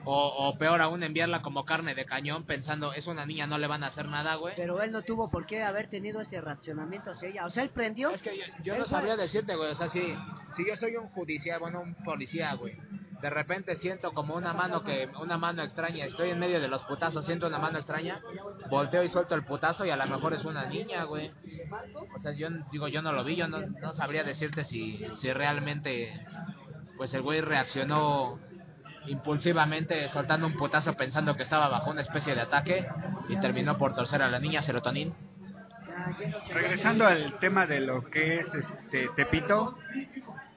O, 0.07 0.27
o 0.27 0.57
peor 0.59 0.81
aún, 0.81 1.01
enviarla 1.01 1.41
como 1.41 1.65
carne 1.65 1.95
de 1.95 2.05
cañón 2.05 2.45
pensando, 2.45 2.93
es 2.93 3.07
una 3.07 3.25
niña, 3.25 3.47
no 3.47 3.57
le 3.57 3.65
van 3.65 3.83
a 3.83 3.87
hacer 3.87 4.07
nada, 4.07 4.35
güey. 4.35 4.53
Pero 4.55 4.79
él 4.83 4.91
no 4.91 5.01
tuvo 5.01 5.31
por 5.31 5.47
qué 5.47 5.63
haber 5.63 5.87
tenido 5.87 6.21
ese 6.21 6.39
racionamiento 6.41 7.09
hacia 7.09 7.29
ella. 7.29 7.45
O 7.47 7.49
sea, 7.49 7.63
él 7.63 7.71
prendió. 7.71 8.11
Es 8.11 8.21
que 8.21 8.37
yo, 8.63 8.73
no 8.73 8.81
fue- 8.81 8.87
sabría 8.87 9.15
decirte, 9.15 9.55
güey. 9.55 9.71
O 9.71 9.75
sea, 9.75 9.89
si, 9.89 10.15
si 10.55 10.63
yo 10.67 10.75
soy 10.75 10.95
un 10.95 11.07
judicial, 11.09 11.59
bueno, 11.59 11.81
un 11.81 11.95
policía, 11.95 12.53
güey. 12.53 12.77
De 13.25 13.31
repente 13.31 13.75
siento 13.77 14.13
como 14.13 14.35
una 14.35 14.53
mano 14.53 14.83
que 14.83 15.09
una 15.19 15.35
mano 15.39 15.63
extraña, 15.63 16.05
estoy 16.05 16.29
en 16.29 16.37
medio 16.37 16.61
de 16.61 16.67
los 16.67 16.83
putazos, 16.83 17.25
siento 17.25 17.47
una 17.47 17.57
mano 17.57 17.79
extraña, 17.79 18.21
volteo 18.69 19.01
y 19.01 19.07
suelto 19.07 19.33
el 19.33 19.43
putazo 19.43 19.83
y 19.83 19.89
a 19.89 19.95
lo 19.95 20.05
mejor 20.05 20.35
es 20.35 20.45
una 20.45 20.67
niña, 20.67 21.05
güey. 21.05 21.31
O 22.15 22.19
sea, 22.19 22.33
yo 22.33 22.49
digo, 22.71 22.87
yo 22.87 23.01
no 23.01 23.11
lo 23.13 23.23
vi, 23.23 23.35
yo 23.35 23.47
no, 23.47 23.61
no 23.61 23.93
sabría 23.93 24.23
decirte 24.23 24.63
si, 24.63 25.03
si 25.19 25.33
realmente 25.33 26.23
pues 26.97 27.15
el 27.15 27.23
güey 27.23 27.41
reaccionó 27.41 28.39
impulsivamente 29.07 30.07
soltando 30.09 30.45
un 30.45 30.55
putazo 30.55 30.93
pensando 30.93 31.35
que 31.35 31.41
estaba 31.41 31.67
bajo 31.67 31.89
una 31.89 32.01
especie 32.01 32.35
de 32.35 32.41
ataque 32.41 32.87
y 33.27 33.37
terminó 33.37 33.79
por 33.79 33.95
torcer 33.95 34.21
a 34.21 34.29
la 34.29 34.37
niña 34.37 34.61
serotonin. 34.61 35.15
Regresando 36.53 37.07
al 37.07 37.39
tema 37.39 37.65
de 37.65 37.79
lo 37.79 38.03
que 38.03 38.41
es 38.41 38.53
este 38.53 39.09
Tepito, 39.15 39.79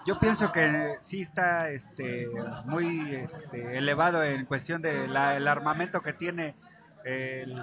yo 0.08 0.18
pienso 0.18 0.50
que 0.52 0.96
sí 1.02 1.20
está 1.20 1.68
este 1.68 2.28
muy 2.64 3.14
este, 3.14 3.76
elevado 3.76 4.24
en 4.24 4.46
cuestión 4.46 4.80
del 4.80 5.14
armamento 5.14 6.00
que 6.00 6.14
tiene 6.14 6.54
el, 7.04 7.54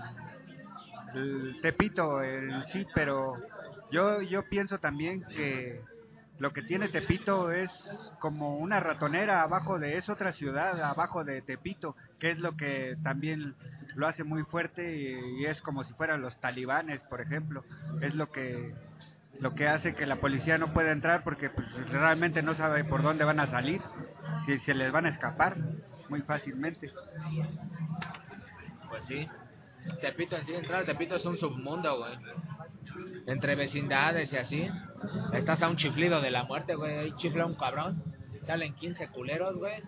Tepito 1.64 2.22
en 2.22 2.64
sí, 2.66 2.86
pero 2.94 3.36
yo 3.92 4.22
yo 4.22 4.48
pienso 4.48 4.78
también 4.78 5.24
que 5.24 5.82
lo 6.38 6.54
que 6.54 6.62
tiene 6.62 6.90
Tepito 6.90 7.50
es 7.52 7.72
como 8.20 8.58
una 8.58 8.80
ratonera 8.80 9.42
abajo 9.42 9.80
de 9.80 9.98
es 9.98 10.08
otra 10.08 10.32
ciudad 10.34 10.80
abajo 10.84 11.24
de 11.24 11.42
Tepito 11.42 11.96
que 12.20 12.30
es 12.30 12.38
lo 12.38 12.56
que 12.56 12.96
también 13.02 13.56
lo 13.96 14.06
hace 14.06 14.24
muy 14.24 14.44
fuerte 14.44 14.96
y 14.96 15.46
es 15.46 15.60
como 15.62 15.84
si 15.84 15.94
fueran 15.96 16.22
los 16.22 16.40
talibanes 16.40 17.02
por 17.10 17.22
ejemplo. 17.22 17.64
Es 18.02 18.14
lo 18.14 18.30
que 18.32 18.76
lo 19.40 19.54
que 19.54 19.68
hace 19.68 19.96
que 19.96 20.06
la 20.06 20.18
policía 20.18 20.58
no 20.58 20.74
pueda 20.74 20.92
entrar 20.92 21.24
porque 21.24 21.50
pues, 21.50 21.68
realmente 21.90 22.42
no 22.42 22.56
sabe 22.56 22.84
por 22.84 23.04
dónde 23.04 23.26
van 23.26 23.40
a 23.40 23.48
salir 23.48 23.82
si 24.46 24.58
se 24.60 24.74
les 24.74 24.92
van 24.92 25.06
a 25.06 25.10
escapar 25.10 25.58
muy 26.10 26.22
fácilmente 26.22 26.92
Pues 28.90 29.06
sí. 29.06 29.28
Tepito, 30.02 30.36
sí, 30.46 30.54
entrar 30.54 30.86
Tepito 30.86 31.16
es 31.16 31.26
un 31.26 31.38
submundo, 31.38 31.98
güey. 32.00 32.14
Entre 33.28 33.56
vecindades 33.56 34.32
y 34.32 34.38
así. 34.38 34.68
Estás 35.34 35.62
a 35.62 35.70
un 35.70 35.76
chiflido 35.76 36.22
de 36.22 36.32
la 36.32 36.44
muerte, 36.44 36.76
güey. 36.76 36.98
Ahí 36.98 37.14
chifla 37.18 37.46
un 37.46 37.56
cabrón. 37.56 38.04
Salen 38.42 38.74
15 38.76 39.10
culeros, 39.10 39.58
güey. 39.58 39.82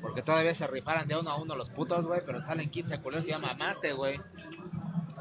Porque 0.00 0.22
todavía 0.22 0.54
se 0.54 0.66
rifaran 0.66 1.08
de 1.08 1.16
uno 1.16 1.30
a 1.30 1.40
uno 1.40 1.56
los 1.56 1.70
putos, 1.70 2.06
güey. 2.06 2.20
Pero 2.26 2.44
salen 2.46 2.70
15 2.70 2.98
culeros 3.00 3.26
y 3.26 3.30
ya 3.30 3.38
mamaste, 3.38 3.92
güey. 3.92 4.20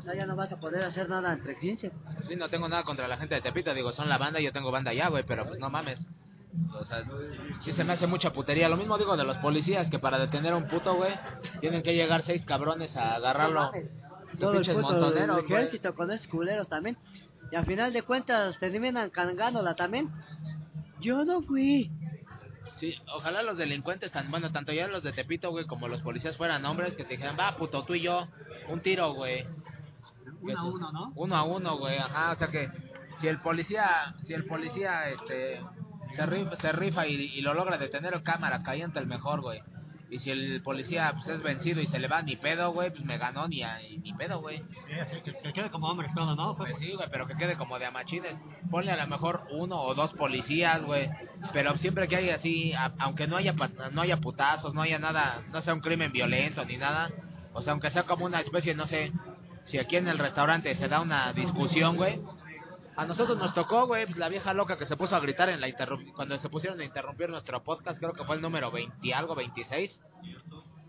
Sea, 0.07 0.15
ya 0.15 0.25
no 0.25 0.37
vas 0.37 0.53
a 0.53 0.57
poder 0.57 0.83
hacer 0.83 1.09
nada 1.09 1.33
entre 1.33 1.53
15. 1.55 1.91
Sí, 2.23 2.35
no 2.37 2.47
tengo 2.47 2.69
nada 2.69 2.83
contra 2.83 3.09
la 3.09 3.17
gente 3.17 3.35
de 3.35 3.41
Tepito. 3.41 3.73
Digo, 3.73 3.91
son 3.91 4.07
la 4.07 4.17
banda 4.17 4.39
y 4.39 4.45
yo 4.45 4.53
tengo 4.53 4.71
banda 4.71 4.93
ya, 4.93 5.09
güey. 5.09 5.23
Pero 5.27 5.45
pues 5.45 5.59
no 5.59 5.69
mames. 5.69 6.07
O 6.73 6.83
sea, 6.85 7.03
sí 7.59 7.73
se 7.73 7.83
me 7.83 7.91
hace 7.91 8.07
mucha 8.07 8.31
putería. 8.31 8.69
Lo 8.69 8.77
mismo 8.77 8.97
digo 8.97 9.17
de 9.17 9.25
los 9.25 9.37
policías, 9.39 9.89
que 9.89 9.99
para 9.99 10.17
detener 10.17 10.53
a 10.53 10.55
un 10.55 10.69
puto, 10.69 10.95
güey, 10.95 11.11
tienen 11.59 11.83
que 11.83 11.93
llegar 11.93 12.23
seis 12.23 12.45
cabrones 12.45 12.95
a 12.95 13.15
agarrarlo. 13.15 13.63
No 13.65 14.39
Todo 14.39 14.53
el 14.53 14.65
puto 14.65 14.81
montoneros, 14.81 15.45
güey. 15.45 15.61
ejército 15.61 15.93
con 15.93 16.09
esos 16.09 16.27
culeros 16.27 16.69
también. 16.69 16.97
Y 17.51 17.57
al 17.57 17.65
final 17.65 17.91
de 17.91 18.01
cuentas 18.01 18.57
terminan 18.59 19.09
cargándola 19.09 19.75
también. 19.75 20.09
Yo 21.01 21.25
no 21.25 21.41
fui. 21.41 21.91
Sí, 22.79 22.95
ojalá 23.13 23.41
los 23.41 23.57
delincuentes, 23.57 24.11
tan 24.11 24.31
bueno, 24.31 24.53
tanto 24.53 24.71
ya 24.71 24.87
los 24.87 25.03
de 25.03 25.11
Tepito, 25.11 25.51
güey, 25.51 25.65
como 25.65 25.89
los 25.89 26.01
policías 26.01 26.37
fueran 26.37 26.63
hombres 26.63 26.95
que 26.95 27.03
te 27.03 27.15
dijeran, 27.15 27.35
va, 27.37 27.57
puto, 27.57 27.83
tú 27.83 27.95
y 27.95 28.01
yo, 28.01 28.27
un 28.69 28.81
tiro, 28.81 29.13
güey. 29.13 29.45
Uno 30.41 30.59
a 30.59 30.63
uno, 30.65 30.91
¿no? 30.91 31.11
Uno 31.15 31.35
a 31.35 31.43
uno, 31.43 31.77
güey, 31.77 31.97
ajá, 31.97 32.31
o 32.31 32.35
sea 32.35 32.47
que 32.49 32.69
si 33.19 33.27
el 33.27 33.39
policía, 33.41 34.15
si 34.25 34.33
el 34.33 34.45
policía, 34.45 35.09
este, 35.09 35.59
se 36.15 36.25
rifa, 36.25 36.55
se 36.57 36.71
rifa 36.71 37.07
y, 37.07 37.13
y 37.15 37.41
lo 37.41 37.53
logra 37.53 37.77
detener 37.77 38.13
en 38.13 38.21
cámara, 38.21 38.63
caliente 38.63 38.99
el 38.99 39.07
mejor, 39.07 39.41
güey. 39.41 39.61
Y 40.09 40.19
si 40.19 40.31
el 40.31 40.61
policía, 40.63 41.11
pues, 41.15 41.27
es 41.27 41.43
vencido 41.43 41.81
y 41.81 41.87
se 41.87 41.99
le 41.99 42.07
va 42.07 42.21
ni 42.21 42.37
pedo, 42.37 42.71
güey, 42.71 42.91
pues 42.91 43.03
me 43.03 43.17
ganó 43.17 43.45
ni, 43.49 43.61
a- 43.63 43.79
ni 44.01 44.13
pedo, 44.13 44.39
güey. 44.39 44.63
Que, 45.25 45.33
que 45.33 45.51
quede 45.51 45.69
como 45.69 45.89
hombres 45.89 46.13
todo, 46.15 46.33
¿no? 46.33 46.55
Pues, 46.55 46.77
sí, 46.79 46.93
güey, 46.93 47.09
pero 47.11 47.27
que 47.27 47.35
quede 47.35 47.57
como 47.57 47.77
de 47.77 47.87
amachines. 47.87 48.37
Ponle 48.71 48.91
a 48.93 48.95
lo 49.03 49.05
mejor 49.07 49.41
uno 49.51 49.81
o 49.81 49.95
dos 49.95 50.13
policías, 50.13 50.81
güey. 50.83 51.09
Pero 51.51 51.77
siempre 51.77 52.07
que 52.07 52.15
haya 52.15 52.35
así, 52.35 52.71
a- 52.73 52.93
aunque 52.99 53.27
no 53.27 53.35
haya 53.35 53.53
no 53.91 54.01
haya 54.01 54.15
putazos, 54.15 54.73
no 54.73 54.81
haya 54.81 54.97
nada, 54.97 55.41
no 55.51 55.61
sea 55.61 55.73
un 55.73 55.81
crimen 55.81 56.13
violento 56.13 56.63
ni 56.63 56.77
nada. 56.77 57.09
O 57.51 57.61
sea, 57.61 57.73
aunque 57.73 57.89
sea 57.89 58.03
como 58.03 58.25
una 58.25 58.39
especie, 58.39 58.75
no 58.75 58.85
sé, 58.87 59.11
si 59.67 59.77
aquí 59.77 59.97
en 59.97 60.07
el 60.07 60.17
restaurante 60.17 60.75
se 60.75 60.87
da 60.87 61.01
una 61.01 61.33
discusión, 61.33 61.97
güey. 61.97 62.21
A 62.95 63.05
nosotros 63.05 63.37
nos 63.37 63.53
tocó, 63.53 63.85
güey, 63.85 64.05
pues 64.05 64.17
la 64.17 64.29
vieja 64.29 64.53
loca 64.53 64.77
que 64.77 64.87
se 64.87 64.97
puso 64.97 65.15
a 65.15 65.19
gritar 65.19 65.49
en 65.49 65.61
la 65.61 65.67
cuando 66.15 66.37
se 66.39 66.49
pusieron 66.49 66.79
a 66.79 66.83
interrumpir 66.83 67.29
nuestro 67.29 67.61
podcast, 67.63 67.99
creo 67.99 68.13
que 68.13 68.23
fue 68.23 68.37
el 68.37 68.41
número 68.41 68.71
20 68.71 69.13
algo, 69.13 69.35
26. 69.35 70.01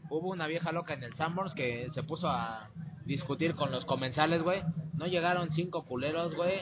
Hubo 0.08 0.30
una 0.30 0.46
vieja 0.46 0.72
loca 0.72 0.94
en 0.94 1.02
el 1.02 1.14
Sanborns 1.14 1.54
que 1.54 1.88
se 1.90 2.02
puso 2.02 2.28
a 2.28 2.70
discutir 3.04 3.56
con 3.56 3.70
los 3.72 3.84
comensales, 3.84 4.42
güey. 4.42 4.62
No 4.94 5.06
llegaron 5.06 5.52
cinco 5.52 5.84
culeros, 5.84 6.34
güey. 6.34 6.60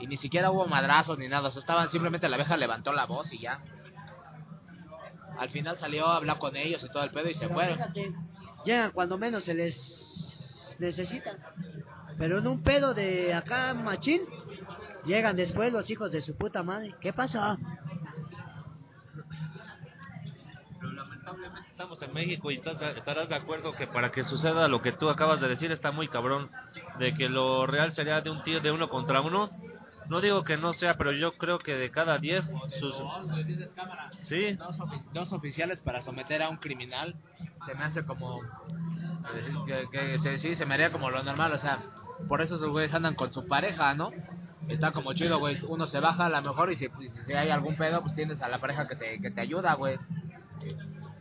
Y 0.00 0.06
ni 0.06 0.16
siquiera 0.16 0.50
hubo 0.50 0.66
madrazos 0.66 1.18
ni 1.18 1.28
nada. 1.28 1.50
Estaban 1.50 1.90
simplemente 1.90 2.28
la 2.28 2.36
vieja 2.36 2.56
levantó 2.56 2.92
la 2.92 3.06
voz 3.06 3.32
y 3.32 3.38
ya. 3.38 3.62
Al 5.38 5.50
final 5.50 5.78
salió 5.78 6.06
a 6.06 6.16
hablar 6.16 6.38
con 6.38 6.56
ellos 6.56 6.82
y 6.82 6.90
todo 6.90 7.04
el 7.04 7.10
pedo 7.10 7.28
y 7.28 7.34
se 7.34 7.48
fueron. 7.48 7.78
Cuando 8.94 9.16
menos 9.16 9.44
se 9.44 9.54
les 9.54 10.05
necesita. 10.80 11.36
Pero 12.18 12.38
en 12.38 12.46
un 12.46 12.62
pedo 12.62 12.94
de 12.94 13.34
acá, 13.34 13.74
machín, 13.74 14.22
llegan 15.04 15.36
después 15.36 15.72
los 15.72 15.90
hijos 15.90 16.10
de 16.12 16.20
su 16.20 16.36
puta 16.36 16.62
madre. 16.62 16.94
¿Qué 17.00 17.12
pasa? 17.12 17.56
Pero 20.80 20.92
lamentablemente 20.92 21.68
estamos 21.68 22.00
en 22.02 22.12
México 22.12 22.50
y 22.50 22.56
estás- 22.56 22.96
estarás 22.96 23.28
de 23.28 23.34
acuerdo 23.34 23.72
que 23.72 23.86
para 23.86 24.10
que 24.10 24.22
suceda 24.22 24.68
lo 24.68 24.80
que 24.82 24.92
tú 24.92 25.08
acabas 25.10 25.40
de 25.40 25.48
decir 25.48 25.70
está 25.72 25.90
muy 25.92 26.08
cabrón. 26.08 26.50
De 26.98 27.14
que 27.14 27.28
lo 27.28 27.66
real 27.66 27.92
sería 27.92 28.20
de 28.20 28.30
un 28.30 28.42
tío 28.42 28.60
de 28.60 28.70
uno 28.70 28.88
contra 28.88 29.20
uno. 29.20 29.50
No 30.08 30.20
digo 30.20 30.44
que 30.44 30.56
no 30.56 30.72
sea, 30.72 30.96
pero 30.96 31.12
yo 31.12 31.32
creo 31.36 31.58
que 31.58 31.74
de 31.74 31.90
cada 31.90 32.18
10 32.18 32.44
sus... 32.78 32.94
Sí, 34.22 34.52
Dos, 34.54 34.78
ofi- 34.78 35.04
dos 35.12 35.32
oficiales 35.32 35.80
para 35.80 36.00
someter 36.02 36.42
a 36.42 36.48
un 36.48 36.58
criminal 36.58 37.14
se 37.66 37.74
me 37.74 37.84
hace 37.84 38.04
como 38.04 38.40
que, 39.66 39.88
que 39.90 40.18
se, 40.18 40.38
sí 40.38 40.54
se 40.54 40.66
me 40.66 40.74
haría 40.74 40.92
como 40.92 41.10
lo 41.10 41.22
normal 41.22 41.52
o 41.52 41.58
sea 41.58 41.80
por 42.28 42.40
eso 42.42 42.54
esos 42.56 42.70
güeyes 42.70 42.94
andan 42.94 43.14
con 43.16 43.32
su 43.32 43.46
pareja 43.48 43.92
no 43.94 44.10
está 44.68 44.92
como 44.92 45.12
chido 45.14 45.38
güey 45.40 45.58
uno 45.68 45.86
se 45.86 45.98
baja 46.00 46.26
a 46.26 46.28
lo 46.28 46.42
mejor 46.42 46.70
y 46.70 46.76
si, 46.76 46.84
y 46.86 47.08
si 47.26 47.32
hay 47.32 47.50
algún 47.50 47.76
pedo 47.76 48.00
pues 48.02 48.14
tienes 48.14 48.40
a 48.42 48.48
la 48.48 48.60
pareja 48.60 48.86
que 48.86 48.94
te, 48.96 49.20
que 49.20 49.30
te 49.30 49.40
ayuda 49.40 49.74
güey. 49.74 49.96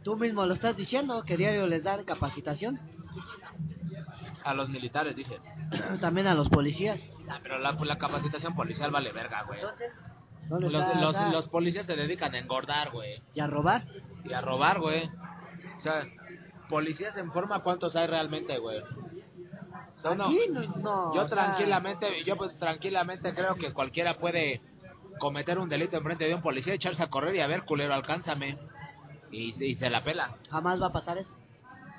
Tú 0.03 0.15
mismo 0.17 0.45
lo 0.45 0.53
estás 0.53 0.77
diciendo, 0.77 1.23
que 1.23 1.35
diario 1.35 1.65
les 1.65 1.83
dan 1.83 2.03
capacitación. 2.05 2.79
A 4.45 4.53
los 4.53 4.69
militares 4.69 5.15
dije 5.15 5.39
También 5.99 6.27
a 6.27 6.33
los 6.35 6.49
policías. 6.49 6.99
Ah, 7.29 7.39
pero 7.41 7.57
la, 7.59 7.71
la 7.73 7.97
capacitación 7.97 8.55
policial 8.55 8.91
vale 8.91 9.11
verga 9.11 9.43
güey 9.43 9.59
Entonces, 9.59 9.91
¿dónde 10.47 10.69
los, 10.69 10.81
está 10.85 10.99
los, 11.01 11.31
los 11.33 11.47
policías 11.49 11.85
se 11.85 11.95
dedican 11.95 12.33
a 12.35 12.37
engordar 12.39 12.91
güey 12.91 13.21
¿Y 13.33 13.39
a 13.39 13.47
robar? 13.47 13.85
y 14.23 14.33
a 14.33 14.41
robar, 14.41 14.79
güey. 14.79 15.09
O 15.77 15.81
sea, 15.81 16.03
policías 16.69 17.15
en 17.17 17.31
forma, 17.31 17.59
¿cuántos 17.61 17.95
hay 17.95 18.07
realmente, 18.07 18.57
güey? 18.57 18.79
O 18.79 19.99
sea, 19.99 20.11
uno- 20.11 20.29
no, 20.49 20.61
no, 20.77 21.15
yo 21.15 21.27
sea, 21.27 21.37
tranquilamente, 21.45 22.23
yo 22.23 22.35
pues 22.37 22.57
tranquilamente 22.57 23.33
creo 23.35 23.53
que 23.55 23.71
cualquiera 23.71 24.17
puede 24.17 24.61
cometer 25.19 25.59
un 25.59 25.69
delito 25.69 25.95
enfrente 25.97 26.25
de 26.27 26.33
un 26.35 26.41
policía, 26.41 26.73
echarse 26.73 27.03
a 27.03 27.07
correr 27.09 27.35
y 27.35 27.41
a 27.41 27.47
ver, 27.47 27.63
culero, 27.65 27.93
alcánzame. 27.93 28.57
Y, 29.31 29.53
y 29.63 29.75
se 29.75 29.89
la 29.89 30.03
pela. 30.03 30.35
Jamás 30.49 30.81
va 30.81 30.87
a 30.87 30.91
pasar 30.91 31.17
eso. 31.17 31.33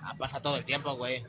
Ah, 0.03 0.15
pasa 0.19 0.41
todo 0.43 0.57
el 0.57 0.65
tiempo, 0.65 0.95
güey. 0.97 1.23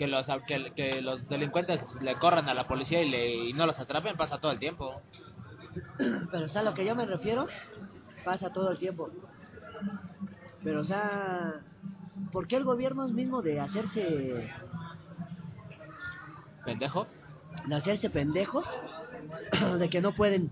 Que 0.00 0.06
los, 0.06 0.26
que, 0.46 0.72
que 0.74 1.02
los 1.02 1.28
delincuentes 1.28 1.78
le 2.00 2.14
corran 2.14 2.48
a 2.48 2.54
la 2.54 2.66
policía 2.66 3.02
y, 3.02 3.10
le, 3.10 3.34
y 3.34 3.52
no 3.52 3.66
los 3.66 3.78
atrapen, 3.78 4.16
pasa 4.16 4.38
todo 4.38 4.50
el 4.50 4.58
tiempo. 4.58 5.02
Pero, 6.32 6.46
o 6.46 6.48
sea, 6.48 6.62
a 6.62 6.64
lo 6.64 6.72
que 6.72 6.86
yo 6.86 6.94
me 6.96 7.04
refiero, 7.04 7.46
pasa 8.24 8.50
todo 8.50 8.70
el 8.70 8.78
tiempo. 8.78 9.10
Pero, 10.64 10.80
o 10.80 10.84
sea, 10.84 11.60
¿por 12.32 12.48
qué 12.48 12.56
el 12.56 12.64
gobierno 12.64 13.04
es 13.04 13.12
mismo 13.12 13.42
de 13.42 13.60
hacerse, 13.60 14.48
Pendejo. 16.64 17.06
de 17.66 17.74
hacerse 17.76 18.08
pendejos? 18.08 18.66
de 19.78 19.90
que 19.90 20.00
no 20.00 20.14
pueden. 20.14 20.48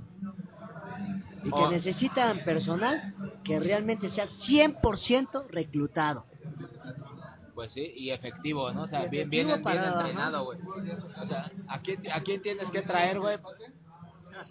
Y 1.43 1.51
que 1.51 1.53
Oh. 1.53 1.71
necesitan 1.71 2.45
personal 2.45 3.15
que 3.45 3.59
realmente 3.61 4.11
sea 4.11 4.27
100% 4.27 5.47
reclutado. 5.49 6.27
Pues 7.59 7.73
sí, 7.73 7.93
y 7.97 8.13
efectivo, 8.13 8.71
¿no? 8.71 8.83
O 8.83 8.87
sea, 8.87 9.07
bien, 9.07 9.29
bien, 9.29 9.49
bien 9.49 9.83
entrenado, 9.83 10.45
güey. 10.45 10.61
O 11.21 11.27
sea, 11.27 11.51
¿a 11.67 11.81
quién, 11.81 12.01
¿a 12.13 12.21
quién 12.21 12.41
tienes 12.41 12.71
que 12.71 12.83
traer, 12.83 13.19
güey? 13.19 13.37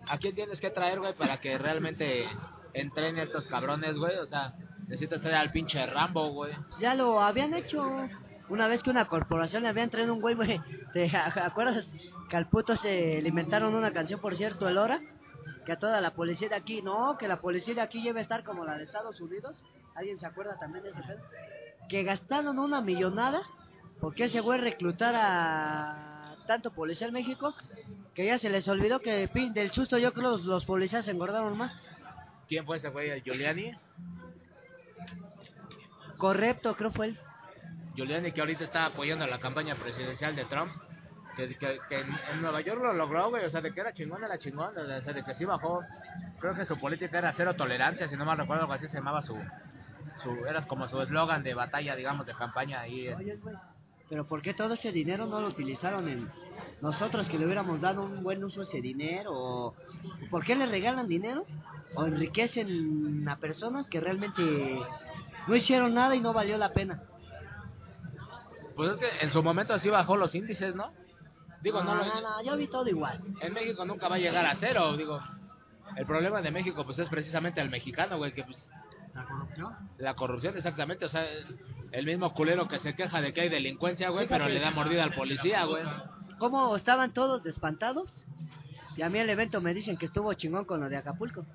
¿A 0.09 0.17
quién 0.17 0.35
tienes 0.35 0.59
que 0.59 0.71
traer, 0.71 0.99
güey, 0.99 1.13
para 1.13 1.39
que 1.39 1.57
realmente 1.57 2.25
entrene 2.73 3.21
a 3.21 3.23
estos 3.23 3.47
cabrones, 3.47 3.97
güey? 3.97 4.17
O 4.17 4.25
sea, 4.25 4.55
necesitas 4.89 5.21
traer 5.21 5.37
al 5.37 5.53
pinche 5.53 5.85
Rambo, 5.85 6.33
güey. 6.33 6.51
Ya 6.81 6.95
lo 6.95 7.21
habían 7.21 7.53
hecho. 7.53 7.81
Una 8.49 8.67
vez 8.67 8.83
que 8.83 8.89
una 8.89 9.05
corporación 9.05 9.63
le 9.63 9.69
habían 9.69 9.89
traído 9.89 10.13
un 10.13 10.19
güey, 10.19 10.35
güey. 10.35 10.59
¿Te 10.91 11.09
acuerdas 11.15 11.87
que 12.29 12.35
al 12.35 12.49
puto 12.49 12.75
se 12.75 13.21
le 13.21 13.29
inventaron 13.29 13.73
una 13.73 13.93
canción, 13.93 14.19
por 14.19 14.35
cierto, 14.35 14.67
el 14.67 14.77
hora? 14.77 14.99
Que 15.65 15.71
a 15.71 15.79
toda 15.79 16.01
la 16.01 16.11
policía 16.11 16.49
de 16.49 16.55
aquí, 16.55 16.81
no, 16.81 17.17
que 17.17 17.29
la 17.29 17.39
policía 17.39 17.73
de 17.73 17.81
aquí 17.81 18.03
debe 18.03 18.19
estar 18.19 18.43
como 18.43 18.65
la 18.65 18.75
de 18.75 18.83
Estados 18.83 19.21
Unidos. 19.21 19.63
¿Alguien 19.95 20.19
se 20.19 20.27
acuerda 20.27 20.59
también 20.59 20.83
de 20.83 20.89
ese 20.89 21.01
pedo? 21.03 21.21
Que 21.89 22.03
gastaron 22.03 22.59
una 22.59 22.81
millonada 22.81 23.41
porque 23.99 24.25
ese 24.25 24.41
güey 24.41 24.59
reclutara 24.59 26.35
tanto 26.45 26.71
policía 26.71 27.07
en 27.07 27.13
México 27.13 27.53
que 28.13 28.25
ya 28.25 28.37
se 28.37 28.49
les 28.49 28.67
olvidó 28.67 28.99
que 28.99 29.29
del 29.53 29.71
susto 29.71 29.97
yo 29.97 30.11
creo 30.13 30.31
los, 30.31 30.45
los 30.45 30.65
policías 30.65 31.05
se 31.05 31.11
engordaron 31.11 31.57
más. 31.57 31.79
¿Quién 32.47 32.65
fue 32.65 32.77
ese 32.77 32.89
güey? 32.89 33.21
¿Giuliani? 33.21 33.73
Correcto, 36.17 36.75
creo 36.75 36.91
fue 36.91 37.07
él. 37.07 37.19
Giuliani 37.95 38.31
que 38.31 38.41
ahorita 38.41 38.63
está 38.63 38.85
apoyando 38.85 39.27
la 39.27 39.39
campaña 39.39 39.75
presidencial 39.75 40.35
de 40.35 40.45
Trump. 40.45 40.71
Que, 41.35 41.49
que, 41.49 41.79
que 41.87 41.99
en, 41.99 42.09
en 42.31 42.41
Nueva 42.41 42.61
York 42.61 42.81
lo 42.81 42.93
logró, 42.93 43.29
güey. 43.29 43.45
O 43.45 43.49
sea, 43.49 43.61
de 43.61 43.71
que 43.71 43.79
era 43.79 43.93
chingón, 43.93 44.23
era 44.23 44.39
chingón. 44.39 44.75
O 44.75 45.01
sea, 45.01 45.13
de 45.13 45.23
que 45.23 45.35
sí 45.35 45.45
bajó. 45.45 45.81
Creo 46.39 46.55
que 46.55 46.65
su 46.65 46.79
política 46.79 47.19
era 47.19 47.33
cero 47.33 47.55
tolerancia, 47.55 48.07
si 48.07 48.15
no 48.15 48.25
mal 48.25 48.37
recuerdo, 48.37 48.63
algo 48.63 48.73
así 48.73 48.87
se 48.87 48.97
llamaba 48.97 49.21
su. 49.21 49.35
Su 50.17 50.45
era 50.45 50.65
como 50.67 50.87
su 50.87 51.01
eslogan 51.01 51.43
de 51.43 51.53
batalla, 51.53 51.95
digamos, 51.95 52.25
de 52.25 52.33
campaña 52.33 52.81
ahí. 52.81 53.07
en- 53.07 53.41
pero 54.09 54.25
¿por 54.25 54.41
qué 54.41 54.53
todo 54.53 54.73
ese 54.75 54.91
dinero 54.93 55.25
no 55.25 55.41
lo 55.41 55.47
utilizaron 55.47 56.07
en 56.07 56.29
nosotros 56.81 57.27
que 57.27 57.37
le 57.37 57.43
hubiéramos 57.45 57.81
dado 57.81 58.03
un 58.03 58.23
buen 58.23 58.41
uso 58.43 58.61
a 58.61 58.63
ese 58.63 58.81
dinero? 58.81 59.31
¿O 59.33 59.75
¿Por 60.31 60.45
qué 60.45 60.55
le 60.55 60.65
regalan 60.65 61.07
dinero? 61.09 61.45
¿O 61.95 62.05
enriquecen 62.05 63.27
a 63.27 63.35
personas 63.37 63.87
que 63.89 63.99
realmente 63.99 64.79
no 65.47 65.55
hicieron 65.55 65.93
nada 65.93 66.15
y 66.15 66.21
no 66.21 66.31
valió 66.31 66.57
la 66.57 66.71
pena? 66.71 67.01
Pues 68.75 68.91
es 68.91 68.97
que 68.97 69.25
en 69.25 69.31
su 69.31 69.41
momento 69.43 69.77
sí 69.79 69.89
bajó 69.89 70.15
los 70.15 70.33
índices, 70.35 70.75
¿no? 70.75 70.91
Digo, 71.61 71.83
no, 71.83 71.95
no, 71.95 72.05
no, 72.21 72.43
yo 72.43 72.55
vi 72.55 72.67
todo 72.67 72.87
igual. 72.87 73.19
en 73.41 73.53
México 73.53 73.83
nunca 73.83 74.07
va 74.07 74.15
a 74.15 74.19
llegar 74.19 74.45
a 74.45 74.55
cero, 74.55 74.95
digo. 74.95 75.19
El 75.95 76.05
problema 76.05 76.41
de 76.41 76.51
México, 76.51 76.85
pues 76.85 76.99
es 76.99 77.09
precisamente 77.09 77.59
el 77.59 77.69
mexicano, 77.71 78.17
güey, 78.17 78.31
que 78.33 78.43
pues 78.43 78.69
La 79.17 79.25
corrupción. 79.25 79.75
la 79.97 80.13
corrupción, 80.15 80.57
exactamente, 80.57 81.05
o 81.05 81.09
sea, 81.09 81.25
el- 81.91 82.05
mismo 82.05 82.33
culero 82.33 82.67
que 82.67 82.79
se 82.79 82.95
queja 82.95 83.19
de 83.21 83.33
que 83.33 83.41
hay 83.41 83.49
delincuencia, 83.49 84.09
güey, 84.09 84.27
pero 84.27 84.47
le 84.47 84.59
da 84.59 84.69
mordida 84.71 85.03
al 85.03 85.13
policía, 85.13 85.65
güey. 85.65 85.83
¿Cómo 86.37 86.75
estaban 86.75 87.13
todos 87.13 87.43
despantados? 87.43 88.25
Y 88.95 89.01
a 89.01 89.09
mí 89.09 89.17
el 89.19 89.29
evento 89.29 89.59
me 89.61 89.73
dicen 89.73 89.97
que 89.97 90.05
estuvo 90.05 90.31
chingón 90.33 90.65
con 90.65 90.79
lo 90.81 90.89
de 90.89 90.97
Acapulco. 90.97 91.45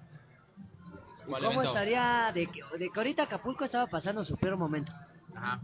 ¿Y 1.23 1.31
¿Cuál 1.31 1.43
¿Cómo 1.45 1.61
evento? 1.63 1.71
estaría 1.71 2.33
de 2.35 2.47
que, 2.49 2.63
de 2.79 2.91
que 2.91 2.99
ahorita 3.01 3.23
Acapulco 3.25 3.65
estaba 3.65 3.87
pasando 3.87 4.25
su 4.25 4.37
peor 4.37 4.57
momento? 4.57 4.93
Ajá. 5.37 5.61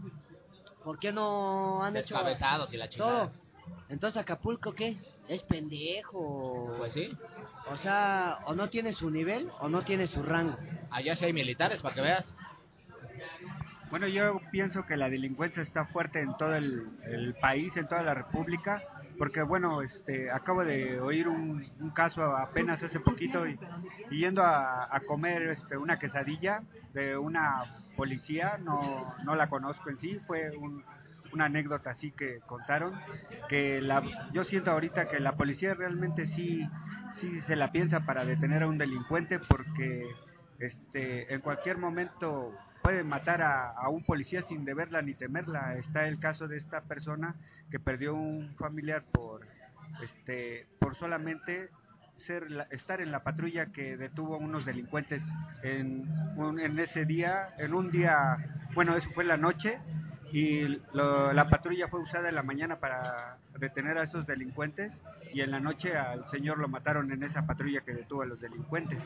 ¿Por 0.83 0.97
qué 0.99 1.11
no 1.11 1.83
han 1.83 1.95
hecho 1.97 2.15
Descabezados 2.15 2.73
y 2.73 2.77
la 2.77 2.87
chingada. 2.87 3.23
todo? 3.27 3.31
Entonces 3.89 4.21
Acapulco 4.21 4.73
qué? 4.73 4.97
Es 5.29 5.43
pendejo. 5.43 6.73
Pues 6.79 6.91
sí. 6.91 7.15
O 7.67 7.77
sea, 7.77 8.39
o 8.45 8.55
no 8.55 8.67
tiene 8.69 8.91
su 8.93 9.09
nivel 9.11 9.49
o 9.59 9.69
no 9.69 9.83
tiene 9.83 10.07
su 10.07 10.23
rango. 10.23 10.57
Allá 10.89 11.15
sí 11.15 11.23
hay 11.25 11.33
militares, 11.33 11.79
para 11.81 11.93
que 11.95 12.01
veas. 12.01 12.25
Bueno, 13.91 14.07
yo 14.07 14.39
pienso 14.51 14.85
que 14.85 14.97
la 14.97 15.09
delincuencia 15.09 15.63
está 15.63 15.85
fuerte 15.85 16.19
en 16.21 16.35
todo 16.37 16.55
el, 16.55 16.87
el 17.05 17.35
país, 17.35 17.75
en 17.77 17.87
toda 17.87 18.01
la 18.03 18.13
República, 18.13 18.83
porque 19.17 19.41
bueno, 19.41 19.81
este, 19.81 20.31
acabo 20.31 20.63
de 20.63 20.99
oír 20.99 21.27
un, 21.27 21.67
un 21.79 21.89
caso 21.91 22.23
apenas 22.35 22.81
hace 22.83 22.99
poquito 22.99 23.47
y, 23.47 23.57
y 24.11 24.19
yendo 24.19 24.43
a, 24.43 24.95
a 24.95 24.99
comer 25.01 25.41
este, 25.49 25.75
una 25.77 25.97
quesadilla 25.97 26.61
de 26.93 27.17
una 27.17 27.81
policía, 27.95 28.57
no, 28.59 29.15
no 29.23 29.35
la 29.35 29.47
conozco 29.47 29.89
en 29.89 29.99
sí, 29.99 30.19
fue 30.27 30.55
un- 30.57 30.83
una 31.31 31.45
anécdota 31.45 31.91
así 31.91 32.11
que 32.11 32.39
contaron, 32.45 32.93
que 33.49 33.81
la, 33.81 34.03
yo 34.33 34.43
siento 34.45 34.71
ahorita 34.71 35.07
que 35.07 35.19
la 35.19 35.33
policía 35.33 35.73
realmente 35.73 36.25
sí, 36.27 36.67
sí 37.19 37.41
se 37.41 37.55
la 37.55 37.71
piensa 37.71 38.01
para 38.01 38.25
detener 38.25 38.63
a 38.63 38.67
un 38.67 38.77
delincuente 38.77 39.39
porque 39.39 40.03
este, 40.59 41.33
en 41.33 41.41
cualquier 41.41 41.77
momento 41.77 42.53
puede 42.81 43.03
matar 43.03 43.41
a, 43.41 43.71
a 43.71 43.89
un 43.89 44.03
policía 44.05 44.41
sin 44.43 44.65
deberla 44.65 45.01
ni 45.01 45.13
temerla. 45.13 45.75
Está 45.75 46.07
el 46.07 46.19
caso 46.19 46.47
de 46.47 46.57
esta 46.57 46.81
persona 46.81 47.35
que 47.71 47.79
perdió 47.79 48.15
un 48.15 48.55
familiar 48.57 49.03
por, 49.11 49.41
este, 50.03 50.65
por 50.79 50.95
solamente 50.97 51.69
ser 52.27 52.49
la- 52.51 52.67
estar 52.71 52.99
en 53.01 53.11
la 53.11 53.23
patrulla 53.23 53.67
que 53.67 53.95
detuvo 53.95 54.35
a 54.35 54.37
unos 54.37 54.65
delincuentes 54.65 55.21
en, 55.63 56.03
un- 56.35 56.59
en 56.59 56.77
ese 56.79 57.05
día, 57.05 57.49
en 57.59 57.73
un 57.73 57.91
día, 57.91 58.15
bueno, 58.75 58.95
eso 58.97 59.09
fue 59.11 59.23
la 59.23 59.37
noche 59.37 59.79
y 60.31 60.61
lo- 60.93 61.33
la 61.33 61.49
patrulla 61.49 61.87
fue 61.87 62.01
usada 62.01 62.29
en 62.29 62.35
la 62.35 62.43
mañana 62.43 62.77
para 62.77 63.37
detener 63.57 63.97
a 63.97 64.03
esos 64.03 64.25
delincuentes 64.27 64.91
y 65.33 65.41
en 65.41 65.51
la 65.51 65.59
noche 65.59 65.97
al 65.97 66.29
señor 66.29 66.59
lo 66.59 66.67
mataron 66.67 67.11
en 67.11 67.23
esa 67.23 67.45
patrulla 67.45 67.81
que 67.81 67.93
detuvo 67.93 68.21
a 68.21 68.25
los 68.25 68.39
delincuentes. 68.39 68.99